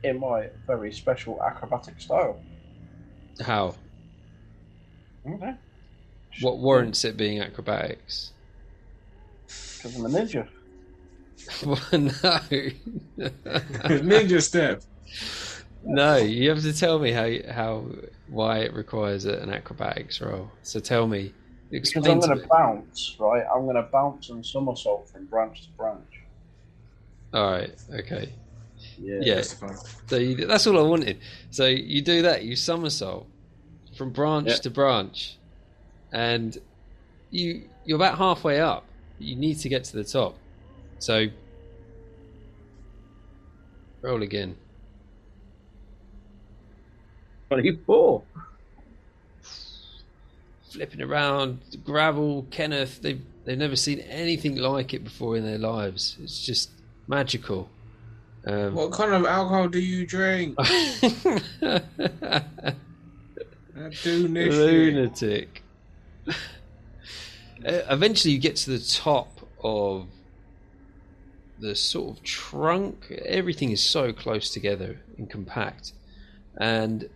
in 0.03 0.19
my 0.19 0.47
very 0.65 0.93
special 0.93 1.41
acrobatic 1.43 1.99
style. 1.99 2.41
How? 3.41 3.75
Okay. 5.27 5.53
What 6.41 6.59
warrants 6.59 7.03
it 7.03 7.17
being 7.17 7.41
acrobatics? 7.41 8.31
Because 9.47 9.95
I'm 9.97 10.05
a 10.05 10.09
ninja. 10.09 10.47
Well, 11.65 11.79
no. 11.91 12.39
Ninja 13.17 14.41
step. 14.41 14.81
no, 15.83 16.17
you 16.17 16.49
have 16.49 16.61
to 16.61 16.73
tell 16.77 16.99
me 16.99 17.11
how 17.11 17.29
how 17.53 17.85
why 18.29 18.59
it 18.59 18.73
requires 18.73 19.25
a- 19.25 19.39
an 19.39 19.49
acrobatics 19.49 20.19
roll. 20.21 20.51
So 20.63 20.79
tell 20.79 21.07
me, 21.07 21.33
Because 21.69 21.95
I'm 21.95 22.03
to 22.21 22.27
going 22.27 22.39
to 22.41 22.47
bounce, 22.47 23.15
right? 23.19 23.45
I'm 23.53 23.63
going 23.63 23.75
to 23.75 23.83
bounce 23.83 24.29
and 24.29 24.45
somersault 24.45 25.09
from 25.09 25.25
branch 25.25 25.63
to 25.63 25.69
branch. 25.71 26.21
All 27.33 27.51
right, 27.51 27.73
okay, 27.93 28.33
Yeah. 28.97 29.19
yeah. 29.21 29.35
That's. 29.35 29.95
So 30.07 30.17
you, 30.17 30.45
that's 30.45 30.65
all 30.67 30.77
I 30.79 30.87
wanted. 30.89 31.19
So 31.51 31.65
you 31.67 32.01
do 32.01 32.21
that, 32.23 32.43
you 32.43 32.55
somersault 32.55 33.27
from 33.97 34.11
branch 34.11 34.47
Yeah. 34.49 34.55
to 34.55 34.69
branch, 34.69 35.37
and 36.11 36.57
you 37.31 37.63
you're 37.85 37.95
about 37.97 38.17
halfway 38.17 38.59
up. 38.59 38.83
You 39.19 39.35
need 39.35 39.55
to 39.59 39.69
get 39.69 39.83
to 39.85 39.95
the 39.97 40.03
top. 40.03 40.35
So 40.99 41.27
roll 44.01 44.21
again. 44.23 44.55
24. 47.49 48.23
Flipping 50.71 51.01
around, 51.01 51.59
gravel, 51.85 52.45
Kenneth. 52.51 53.01
They've 53.01 53.21
they've 53.45 53.57
never 53.57 53.75
seen 53.75 53.99
anything 54.01 54.57
like 54.57 54.93
it 54.93 55.03
before 55.03 55.37
in 55.37 55.43
their 55.45 55.57
lives. 55.57 56.17
It's 56.21 56.45
just 56.45 56.71
magical. 57.07 57.69
Um, 58.45 58.75
What 58.75 58.91
kind 58.91 59.13
of 59.13 59.25
alcohol 59.25 59.67
do 59.69 59.79
you 59.79 60.05
drink? 60.05 60.57
Do 64.03 64.27
lunatic. 64.27 65.63
Uh, 66.27 66.33
eventually, 67.89 68.33
you 68.33 68.39
get 68.39 68.55
to 68.57 68.69
the 68.71 68.79
top 68.79 69.39
of 69.63 70.07
the 71.59 71.75
sort 71.75 72.17
of 72.17 72.23
trunk. 72.23 73.11
Everything 73.25 73.71
is 73.71 73.81
so 73.81 74.13
close 74.13 74.49
together 74.49 74.99
and 75.17 75.29
compact, 75.29 75.93
and 76.57 77.09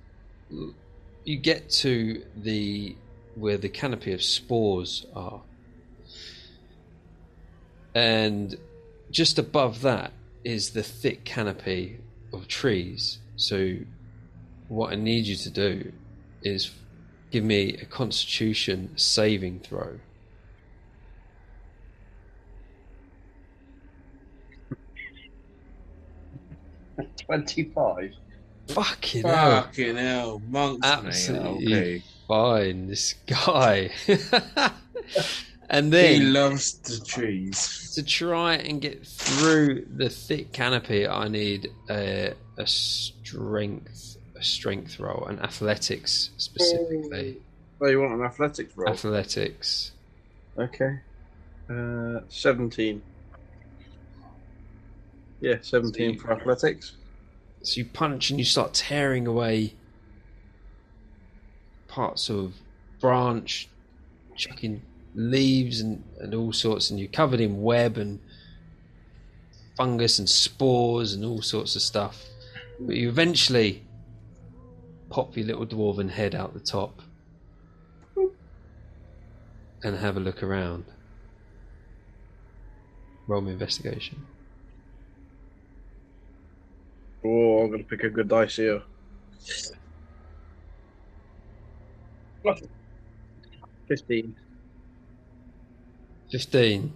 you 1.23 1.37
get 1.37 1.69
to 1.69 2.23
the 2.35 2.95
where 3.35 3.57
the 3.57 3.69
canopy 3.69 4.13
of 4.13 4.21
spores 4.21 5.05
are, 5.15 5.41
and 7.95 8.55
just 9.09 9.37
above 9.37 9.81
that 9.81 10.11
is 10.43 10.71
the 10.71 10.83
thick 10.83 11.23
canopy 11.23 11.99
of 12.33 12.47
trees. 12.47 13.19
So, 13.35 13.77
what 14.67 14.91
I 14.91 14.95
need 14.95 15.25
you 15.25 15.35
to 15.35 15.49
do 15.49 15.91
is 16.43 16.71
give 17.31 17.43
me 17.43 17.75
a 17.81 17.85
constitution 17.85 18.91
saving 18.97 19.59
throw. 19.59 19.99
Twenty-five. 27.17 28.13
Fucking 28.69 29.23
hell. 29.23 29.63
Fucking 29.63 29.95
hell, 29.95 30.41
monks, 30.47 30.87
Absolutely. 30.87 31.65
mate. 31.65 31.81
Okay. 31.81 32.03
Fine, 32.27 32.87
this 32.87 33.15
guy. 33.27 33.91
and 35.69 35.91
then. 35.91 36.21
He 36.21 36.27
loves 36.27 36.73
the 36.75 37.03
trees. 37.03 37.91
to 37.95 38.03
try 38.03 38.53
and 38.55 38.79
get 38.79 39.05
through 39.05 39.85
the 39.93 40.09
thick 40.09 40.53
canopy, 40.53 41.07
I 41.07 41.27
need 41.27 41.69
a, 41.89 42.33
a 42.57 42.67
strength, 42.67 44.17
a 44.35 44.43
strength 44.43 44.99
roll, 44.99 45.25
and 45.27 45.41
athletics 45.41 46.29
specifically. 46.37 47.37
Oh, 47.81 47.87
you 47.87 47.99
want 47.99 48.13
an 48.13 48.21
athletics 48.21 48.77
roll? 48.77 48.89
Athletics. 48.89 49.91
Okay. 50.57 50.99
Uh, 51.69 52.19
17. 52.29 53.01
Yeah, 55.41 55.55
17 55.61 56.19
for 56.19 56.31
athletics. 56.31 56.93
So 57.63 57.79
you 57.79 57.85
punch 57.85 58.29
and 58.29 58.39
you 58.39 58.45
start 58.45 58.73
tearing 58.73 59.27
away 59.27 59.73
parts 61.87 62.29
of 62.29 62.53
branch, 62.99 63.67
chucking 64.35 64.81
leaves 65.15 65.81
and, 65.81 66.03
and 66.19 66.33
all 66.33 66.53
sorts, 66.53 66.89
and 66.89 66.99
you're 66.99 67.09
covered 67.09 67.41
in 67.41 67.61
web 67.61 67.97
and 67.97 68.19
fungus 69.75 70.19
and 70.19 70.29
spores 70.29 71.13
and 71.13 71.25
all 71.25 71.41
sorts 71.41 71.75
of 71.75 71.81
stuff. 71.81 72.23
But 72.79 72.95
you 72.95 73.09
eventually 73.09 73.83
pop 75.09 75.35
your 75.35 75.45
little 75.45 75.65
dwarven 75.65 76.09
head 76.09 76.35
out 76.35 76.53
the 76.53 76.59
top 76.59 77.01
and 79.83 79.97
have 79.97 80.17
a 80.17 80.19
look 80.19 80.43
around. 80.43 80.85
Roll 83.27 83.41
me 83.41 83.51
investigation. 83.51 84.25
Oh, 87.23 87.59
I'm 87.61 87.69
going 87.69 87.83
to 87.83 87.89
pick 87.89 88.03
a 88.03 88.09
good 88.09 88.27
dice 88.27 88.55
here. 88.55 88.81
15. 93.87 94.35
15. 96.31 96.93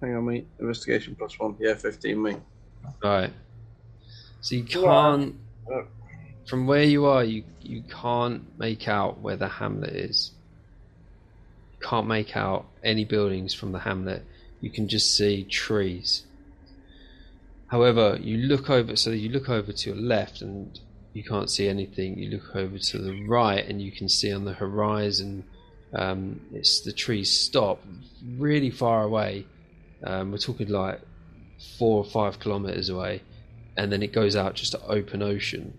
Hang 0.00 0.16
on, 0.16 0.26
mate. 0.26 0.46
Investigation 0.60 1.16
plus 1.16 1.38
one. 1.38 1.56
Yeah, 1.58 1.74
15, 1.74 2.22
mate. 2.22 2.36
Right. 3.02 3.32
So 4.40 4.54
you 4.54 4.64
can't, 4.64 5.34
uh, 5.72 5.82
from 6.46 6.66
where 6.66 6.84
you 6.84 7.06
are, 7.06 7.24
you 7.24 7.44
you 7.62 7.82
can't 7.82 8.42
make 8.58 8.88
out 8.88 9.20
where 9.20 9.36
the 9.36 9.48
hamlet 9.48 9.94
is. 9.94 10.32
You 11.72 11.88
can't 11.88 12.06
make 12.06 12.36
out 12.36 12.66
any 12.82 13.06
buildings 13.06 13.54
from 13.54 13.72
the 13.72 13.78
hamlet. 13.78 14.22
You 14.60 14.70
can 14.70 14.86
just 14.86 15.16
see 15.16 15.44
trees. 15.44 16.24
However, 17.74 18.16
you 18.22 18.36
look 18.36 18.70
over, 18.70 18.94
so 18.94 19.10
you 19.10 19.30
look 19.30 19.48
over 19.48 19.72
to 19.72 19.90
your 19.90 19.98
left 19.98 20.42
and 20.42 20.78
you 21.12 21.24
can't 21.24 21.50
see 21.50 21.66
anything. 21.66 22.16
You 22.16 22.30
look 22.30 22.54
over 22.54 22.78
to 22.78 22.98
the 22.98 23.26
right 23.26 23.68
and 23.68 23.82
you 23.82 23.90
can 23.90 24.08
see 24.08 24.32
on 24.32 24.44
the 24.44 24.52
horizon, 24.52 25.42
um, 25.92 26.40
it's 26.52 26.82
the 26.82 26.92
trees 26.92 27.36
stop 27.36 27.82
really 28.38 28.70
far 28.70 29.02
away. 29.02 29.46
Um, 30.04 30.30
we're 30.30 30.38
talking 30.38 30.68
like 30.68 31.00
four 31.76 31.96
or 31.96 32.04
five 32.04 32.38
kilometers 32.38 32.90
away, 32.90 33.22
and 33.76 33.90
then 33.90 34.04
it 34.04 34.12
goes 34.12 34.36
out 34.36 34.54
just 34.54 34.70
to 34.70 34.80
open 34.86 35.20
ocean. 35.20 35.76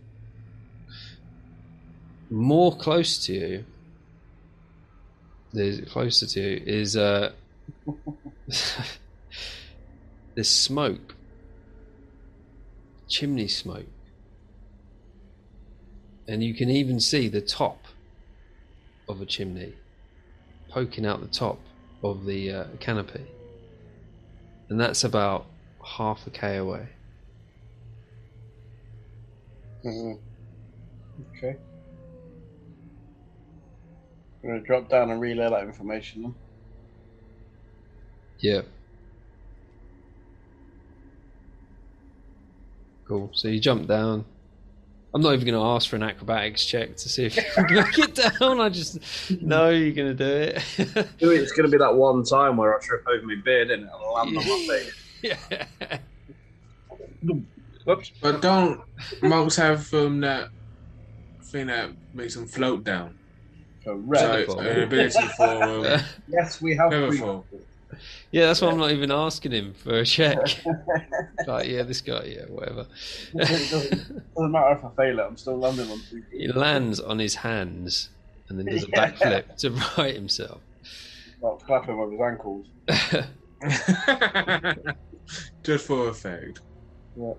More 2.29 2.75
close 2.75 3.25
to 3.27 3.33
you, 3.33 3.65
there's 5.53 5.79
closer 5.79 6.25
to 6.25 6.41
you 6.41 6.61
is 6.65 6.97
uh, 6.97 7.31
there's 10.35 10.49
smoke, 10.49 11.15
chimney 13.07 13.47
smoke, 13.47 13.87
and 16.27 16.43
you 16.43 16.53
can 16.53 16.69
even 16.69 16.99
see 16.99 17.27
the 17.27 17.41
top 17.41 17.87
of 19.07 19.21
a 19.21 19.25
chimney 19.25 19.73
poking 20.69 21.05
out 21.05 21.21
the 21.21 21.27
top 21.27 21.59
of 22.03 22.25
the 22.25 22.51
uh, 22.51 22.65
canopy, 22.79 23.25
and 24.69 24.79
that's 24.79 25.03
about 25.03 25.47
half 25.97 26.25
a 26.27 26.31
k 26.31 26.57
away. 26.57 26.87
Mhm. 29.83 30.19
Okay. 31.19 31.57
I'm 34.43 34.49
gonna 34.49 34.61
drop 34.61 34.89
down 34.89 35.11
and 35.11 35.19
relay 35.19 35.49
that 35.49 35.63
information. 35.63 36.21
Then. 36.23 36.35
Yeah. 38.39 38.61
Cool. 43.07 43.29
So 43.33 43.47
you 43.47 43.59
jump 43.59 43.87
down. 43.87 44.25
I'm 45.13 45.21
not 45.21 45.33
even 45.33 45.45
going 45.47 45.57
to 45.57 45.65
ask 45.65 45.89
for 45.89 45.95
an 45.95 46.03
acrobatics 46.03 46.65
check 46.65 46.97
to 46.97 47.07
see 47.07 47.25
if 47.25 47.37
you 47.37 47.43
can 47.43 47.73
make 47.75 47.97
it 47.97 48.15
down. 48.15 48.59
I 48.59 48.67
just 48.67 48.99
know 49.41 49.69
you're 49.69 49.93
going 49.93 50.09
to 50.09 50.13
do 50.13 50.25
it. 50.25 50.63
It's 51.19 51.51
gonna 51.53 51.69
be 51.69 51.77
that 51.77 51.95
one 51.95 52.23
time 52.25 52.57
where 52.57 52.75
I 52.77 52.81
trip 52.81 53.05
over 53.07 53.25
my 53.25 53.35
beard 53.35 53.71
and 53.71 53.83
it'll 53.83 54.13
land 54.13 54.29
on 54.29 54.35
my 54.35 54.41
face. 54.41 54.93
yeah. 55.21 55.97
Whoops. 57.85 58.11
But 58.21 58.41
don't 58.41 58.81
monks 59.21 59.55
have 59.55 59.93
um, 59.93 60.19
that 60.21 60.49
thing 61.43 61.67
that 61.67 61.91
makes 62.13 62.35
them 62.35 62.45
float 62.45 62.83
down? 62.83 63.17
Correct. 63.85 64.49
So 64.49 64.57
Featherfall. 64.57 64.71
an 64.71 64.83
ability 64.83 65.27
for 65.37 65.63
um, 65.63 66.01
yes, 66.27 66.61
we 66.61 66.75
have. 66.75 66.91
three. 66.91 67.21
Featherfall. 67.91 67.97
Yeah, 68.31 68.45
that's 68.47 68.61
why 68.61 68.69
I'm 68.69 68.77
not 68.77 68.91
even 68.91 69.11
asking 69.11 69.51
him 69.51 69.73
for 69.73 69.99
a 69.99 70.05
check. 70.05 70.63
like, 71.47 71.67
yeah, 71.67 71.83
this 71.83 72.01
guy, 72.01 72.23
yeah, 72.23 72.45
whatever. 72.49 72.87
it 73.33 73.71
doesn't, 73.71 74.35
doesn't 74.35 74.51
matter 74.51 74.75
if 74.77 74.85
I 74.85 74.89
fail 74.95 75.19
it. 75.19 75.23
I'm 75.23 75.37
still 75.37 75.57
landing 75.57 75.89
on 75.91 75.99
two 76.09 76.23
he 76.31 76.47
lands 76.47 76.99
on 76.99 77.19
his 77.19 77.35
hands 77.35 78.09
and 78.49 78.59
then 78.59 78.65
does 78.67 78.83
a 78.83 78.87
Yeah. 78.93 79.11
backflip 79.11 79.57
to 79.57 79.69
right 80.01 80.15
himself. 80.15 80.61
Like 81.41 81.59
clapping 81.59 81.97
with 81.97 82.11
his 82.11 82.21
ankles. 82.21 82.67
Just 85.63 85.87
for 85.87 86.09
effect. 86.09 86.59
Yeah. 87.17 87.31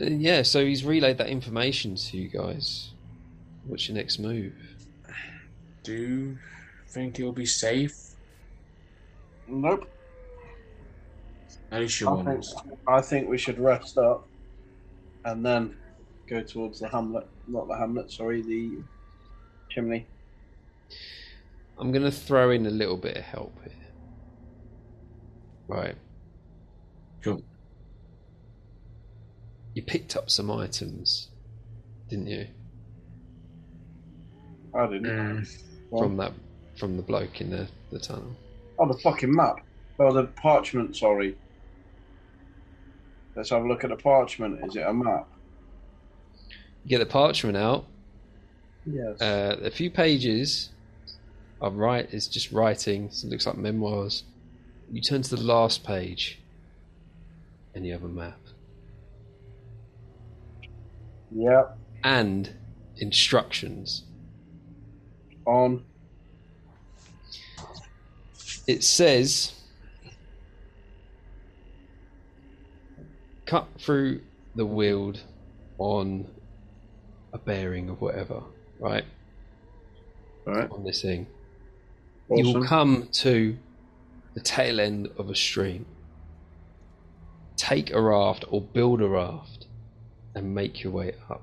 Uh, 0.00 0.04
yeah, 0.06 0.42
so 0.42 0.64
he's 0.64 0.84
relayed 0.84 1.18
that 1.18 1.28
information 1.28 1.94
to 1.96 2.16
you 2.16 2.28
guys. 2.28 2.90
What's 3.66 3.88
your 3.88 3.96
next 3.96 4.18
move? 4.18 4.52
Do 5.82 5.92
you 5.92 6.38
think 6.88 7.18
it'll 7.18 7.32
be 7.32 7.46
safe? 7.46 8.05
Nope. 9.48 9.88
At 11.70 11.80
least 11.80 12.00
you 12.00 12.08
I 12.08 12.24
think. 12.24 12.44
I 12.86 13.00
think 13.00 13.28
we 13.28 13.38
should 13.38 13.58
rest 13.58 13.98
up 13.98 14.26
and 15.24 15.44
then 15.44 15.76
go 16.28 16.42
towards 16.42 16.80
the 16.80 16.88
hamlet. 16.88 17.26
Not 17.48 17.68
the 17.68 17.76
hamlet, 17.76 18.10
sorry, 18.10 18.42
the 18.42 18.78
chimney. 19.70 20.06
I'm 21.78 21.92
going 21.92 22.04
to 22.04 22.10
throw 22.10 22.50
in 22.50 22.66
a 22.66 22.70
little 22.70 22.96
bit 22.96 23.16
of 23.16 23.24
help 23.24 23.54
here. 23.62 23.72
Right. 25.68 25.94
Sure. 27.20 27.38
You 29.74 29.82
picked 29.82 30.16
up 30.16 30.30
some 30.30 30.50
items, 30.50 31.28
didn't 32.08 32.28
you? 32.28 32.46
I 34.74 34.86
didn't. 34.86 35.04
Mm. 35.04 35.98
From 35.98 36.16
that, 36.16 36.32
from 36.78 36.96
the 36.96 37.02
bloke 37.02 37.40
in 37.40 37.50
the, 37.50 37.68
the 37.90 37.98
tunnel. 37.98 38.34
Oh, 38.78 38.86
the 38.86 38.98
fucking 38.98 39.34
map. 39.34 39.60
Oh, 39.98 40.12
the 40.12 40.24
parchment, 40.24 40.96
sorry. 40.96 41.36
Let's 43.34 43.50
have 43.50 43.62
a 43.62 43.68
look 43.68 43.84
at 43.84 43.90
the 43.90 43.96
parchment. 43.96 44.64
Is 44.64 44.76
it 44.76 44.84
a 44.86 44.92
map? 44.92 45.28
You 46.84 46.90
get 46.90 46.98
the 46.98 47.06
parchment 47.06 47.56
out. 47.56 47.86
Yes. 48.86 49.20
Uh, 49.20 49.58
a 49.62 49.70
few 49.70 49.90
pages 49.90 50.70
of 51.60 51.76
right. 51.76 52.08
is 52.12 52.28
just 52.28 52.52
writing. 52.52 53.10
So 53.10 53.26
it 53.26 53.30
looks 53.30 53.46
like 53.46 53.56
memoirs. 53.56 54.24
You 54.92 55.00
turn 55.00 55.22
to 55.22 55.36
the 55.36 55.42
last 55.42 55.84
page, 55.84 56.38
and 57.74 57.84
you 57.84 57.92
have 57.92 58.04
a 58.04 58.08
map 58.08 58.38
yep. 61.34 61.76
and 62.02 62.50
instructions. 62.98 64.04
On. 65.46 65.84
It 68.66 68.82
says 68.82 69.52
cut 73.46 73.68
through 73.78 74.20
the 74.56 74.66
weald 74.66 75.22
on 75.78 76.28
a 77.32 77.38
bearing 77.38 77.88
of 77.88 78.00
whatever, 78.00 78.42
right? 78.80 79.04
Right. 80.44 80.70
On 80.70 80.84
this 80.84 81.02
thing. 81.02 81.26
You 82.28 82.52
will 82.52 82.64
come 82.64 83.08
to 83.12 83.56
the 84.34 84.40
tail 84.40 84.80
end 84.80 85.08
of 85.16 85.30
a 85.30 85.34
stream. 85.34 85.86
Take 87.56 87.92
a 87.92 88.00
raft 88.00 88.44
or 88.48 88.60
build 88.60 89.00
a 89.00 89.08
raft 89.08 89.66
and 90.34 90.54
make 90.54 90.82
your 90.82 90.92
way 90.92 91.14
up. 91.30 91.42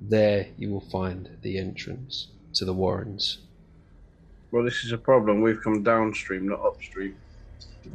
There 0.00 0.48
you 0.58 0.70
will 0.70 0.80
find 0.80 1.38
the 1.42 1.58
entrance 1.58 2.28
to 2.54 2.64
the 2.64 2.74
Warrens. 2.74 3.38
Well, 4.52 4.62
this 4.62 4.84
is 4.84 4.92
a 4.92 4.98
problem. 4.98 5.40
We've 5.40 5.60
come 5.60 5.82
downstream, 5.82 6.46
not 6.48 6.60
upstream. 6.60 7.16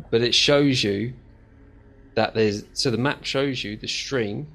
But 0.10 0.22
it 0.22 0.34
shows 0.34 0.84
you 0.84 1.14
that 2.16 2.34
there's 2.34 2.64
so 2.74 2.90
the 2.90 2.98
map 2.98 3.24
shows 3.24 3.64
you 3.64 3.78
the 3.78 3.88
stream, 3.88 4.48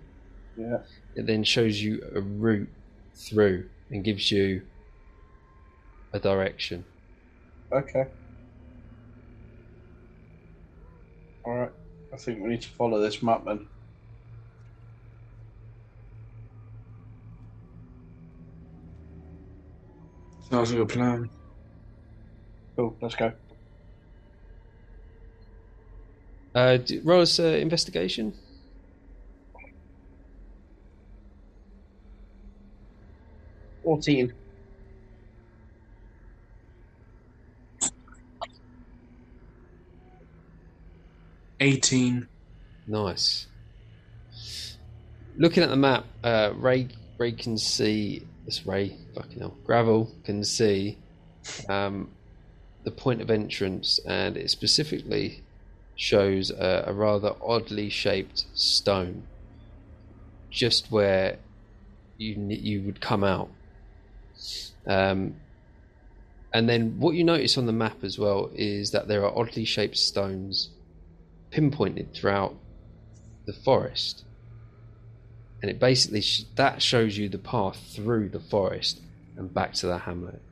Yeah. 0.56 0.78
it 1.14 1.26
then 1.26 1.44
shows 1.44 1.80
you 1.80 2.02
a 2.14 2.20
route 2.20 2.68
through 3.14 3.68
and 3.90 4.02
gives 4.02 4.30
you 4.32 4.62
a 6.12 6.18
direction. 6.18 6.84
Okay. 7.70 8.06
All 11.44 11.54
right. 11.54 11.72
I 12.12 12.16
think 12.16 12.42
we 12.42 12.48
need 12.50 12.62
to 12.62 12.68
follow 12.70 13.00
this 13.00 13.22
map 13.22 13.44
then. 13.46 13.68
Sounds 20.50 20.72
like 20.72 20.82
a 20.82 20.86
plan. 20.86 21.30
Cool. 22.76 22.96
Let's 23.00 23.14
go. 23.14 23.32
Uh, 26.54 26.76
d- 26.76 27.00
roll 27.04 27.22
us 27.22 27.38
uh, 27.40 27.44
investigation. 27.44 28.34
Fourteen. 33.82 34.32
Eighteen. 41.60 42.28
Nice. 42.86 43.46
Looking 45.36 45.62
at 45.62 45.70
the 45.70 45.76
map, 45.76 46.04
uh, 46.22 46.52
Ray 46.56 46.88
Ray 47.18 47.32
can 47.32 47.56
see 47.56 48.26
this 48.44 48.66
Ray 48.66 48.96
fucking 49.14 49.38
hell. 49.38 49.56
Gravel 49.64 50.10
can 50.24 50.44
see 50.44 50.98
um, 51.68 52.10
the 52.84 52.90
point 52.90 53.20
of 53.20 53.30
entrance, 53.30 54.00
and 54.06 54.36
it 54.36 54.50
specifically 54.50 55.42
shows 55.94 56.50
a, 56.50 56.84
a 56.86 56.92
rather 56.92 57.34
oddly 57.42 57.88
shaped 57.88 58.44
stone, 58.54 59.24
just 60.50 60.90
where 60.90 61.38
you 62.18 62.34
you 62.48 62.82
would 62.82 63.00
come 63.00 63.24
out. 63.24 63.50
Um, 64.86 65.36
and 66.52 66.68
then 66.68 66.98
what 66.98 67.14
you 67.14 67.24
notice 67.24 67.56
on 67.56 67.66
the 67.66 67.72
map 67.72 68.04
as 68.04 68.18
well 68.18 68.50
is 68.54 68.90
that 68.90 69.08
there 69.08 69.24
are 69.24 69.38
oddly 69.38 69.64
shaped 69.64 69.96
stones 69.96 70.70
pinpointed 71.50 72.12
throughout 72.12 72.54
the 73.46 73.52
forest. 73.52 74.24
And 75.62 75.70
it 75.70 75.78
basically 75.78 76.20
sh- 76.20 76.44
that 76.56 76.82
shows 76.82 77.16
you 77.16 77.28
the 77.28 77.38
path 77.38 77.80
through 77.94 78.30
the 78.30 78.40
forest 78.40 79.00
and 79.36 79.52
back 79.52 79.72
to 79.74 79.86
the 79.86 79.98
hamlet. 79.98 80.42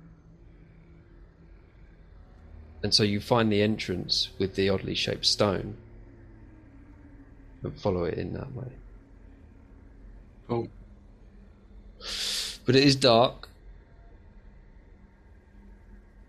And 2.82 2.94
so 2.94 3.02
you 3.02 3.20
find 3.20 3.52
the 3.52 3.62
entrance 3.62 4.30
with 4.38 4.54
the 4.54 4.68
oddly 4.70 4.94
shaped 4.94 5.26
stone. 5.26 5.76
and 7.62 7.78
follow 7.78 8.04
it 8.04 8.14
in 8.18 8.32
that 8.32 8.52
way. 8.54 8.72
Oh, 10.48 10.66
But 12.64 12.76
it 12.76 12.84
is 12.84 12.96
dark. 12.96 13.48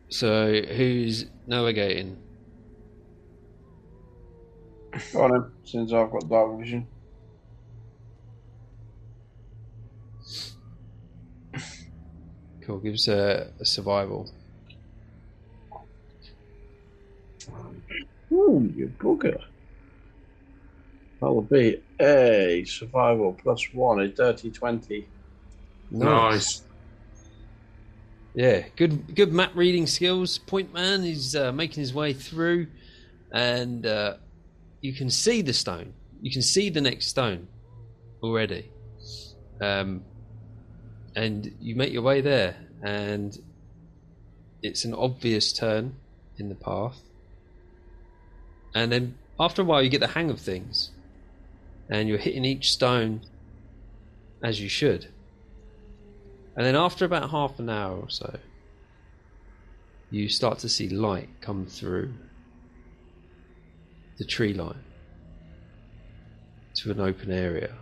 So 0.09 0.61
who's 0.61 1.25
navigating? 1.47 2.17
Go 5.13 5.21
on 5.23 5.31
then, 5.31 5.51
since 5.63 5.93
I've 5.93 6.11
got 6.11 6.27
dark 6.27 6.59
vision. 6.59 6.87
Cool. 12.61 12.79
gives 12.79 13.07
a, 13.07 13.51
a 13.59 13.65
survival. 13.65 14.31
Ooh, 18.31 18.71
you 18.75 18.91
bugger. 18.99 19.41
That'll 21.19 21.41
be 21.41 21.81
a 21.99 22.63
survival 22.65 23.33
plus 23.33 23.73
one, 23.73 23.99
a 23.99 24.07
dirty 24.07 24.49
20. 24.49 25.07
nice. 25.91 26.63
Yeah, 28.33 28.63
good 28.77 29.13
good 29.13 29.33
map 29.33 29.51
reading 29.55 29.85
skills. 29.87 30.37
Point 30.37 30.73
man 30.73 31.03
is 31.03 31.35
uh, 31.35 31.51
making 31.51 31.81
his 31.81 31.93
way 31.93 32.13
through, 32.13 32.67
and 33.31 33.85
uh, 33.85 34.15
you 34.79 34.93
can 34.93 35.09
see 35.09 35.41
the 35.41 35.53
stone. 35.53 35.93
You 36.21 36.31
can 36.31 36.41
see 36.41 36.69
the 36.69 36.79
next 36.79 37.07
stone 37.07 37.47
already, 38.23 38.71
um, 39.61 40.01
and 41.15 41.53
you 41.59 41.75
make 41.75 41.91
your 41.91 42.03
way 42.03 42.21
there, 42.21 42.55
and 42.81 43.37
it's 44.63 44.85
an 44.85 44.93
obvious 44.93 45.51
turn 45.51 45.95
in 46.37 46.47
the 46.47 46.55
path. 46.55 46.99
And 48.73 48.91
then 48.91 49.15
after 49.39 49.61
a 49.61 49.65
while, 49.65 49.81
you 49.81 49.89
get 49.89 49.99
the 49.99 50.07
hang 50.07 50.29
of 50.29 50.39
things, 50.39 50.91
and 51.89 52.07
you're 52.07 52.17
hitting 52.17 52.45
each 52.45 52.71
stone 52.71 53.21
as 54.43 54.61
you 54.61 54.69
should. 54.69 55.07
And 56.55 56.65
then 56.65 56.75
after 56.75 57.05
about 57.05 57.29
half 57.29 57.59
an 57.59 57.69
hour 57.69 57.97
or 57.97 58.09
so, 58.09 58.37
you 60.09 60.27
start 60.27 60.59
to 60.59 60.69
see 60.69 60.89
light 60.89 61.29
come 61.39 61.65
through 61.65 62.13
the 64.17 64.25
tree 64.25 64.53
line 64.53 64.83
to 66.75 66.91
an 66.91 66.99
open 66.99 67.31
area. 67.31 67.73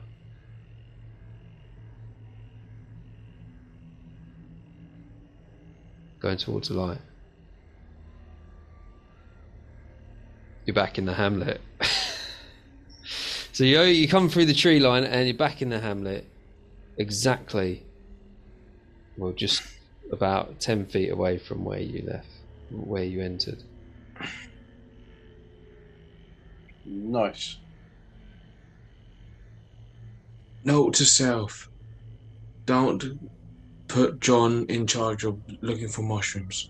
Going 6.20 6.38
towards 6.38 6.68
the 6.68 6.76
light. 6.76 7.00
You're 10.70 10.76
back 10.76 11.00
in 11.00 11.06
the 11.06 11.16
hamlet. 11.16 11.62
so 13.54 13.64
you 13.64 13.82
you 13.82 14.08
come 14.08 14.30
through 14.30 14.46
the 14.46 14.54
tree 14.54 14.80
line 14.80 15.04
and 15.04 15.28
you're 15.28 15.36
back 15.36 15.64
in 15.64 15.70
the 15.70 15.80
hamlet 15.80 16.28
exactly 16.96 17.84
well, 19.18 19.32
just 19.32 19.64
about 20.12 20.60
10 20.60 20.86
feet 20.86 21.10
away 21.10 21.40
from 21.40 21.66
where 21.66 21.80
you 21.80 22.04
left, 22.06 22.28
where 22.70 23.04
you 23.04 23.20
entered. 23.20 23.64
Nice. 26.86 27.58
Note 30.64 30.94
to 30.94 31.06
self: 31.06 31.68
Don't 32.68 33.20
put 33.88 34.20
John 34.20 34.68
in 34.70 34.86
charge 34.86 35.24
of 35.24 35.42
looking 35.62 35.90
for 35.90 36.04
mushrooms. 36.04 36.70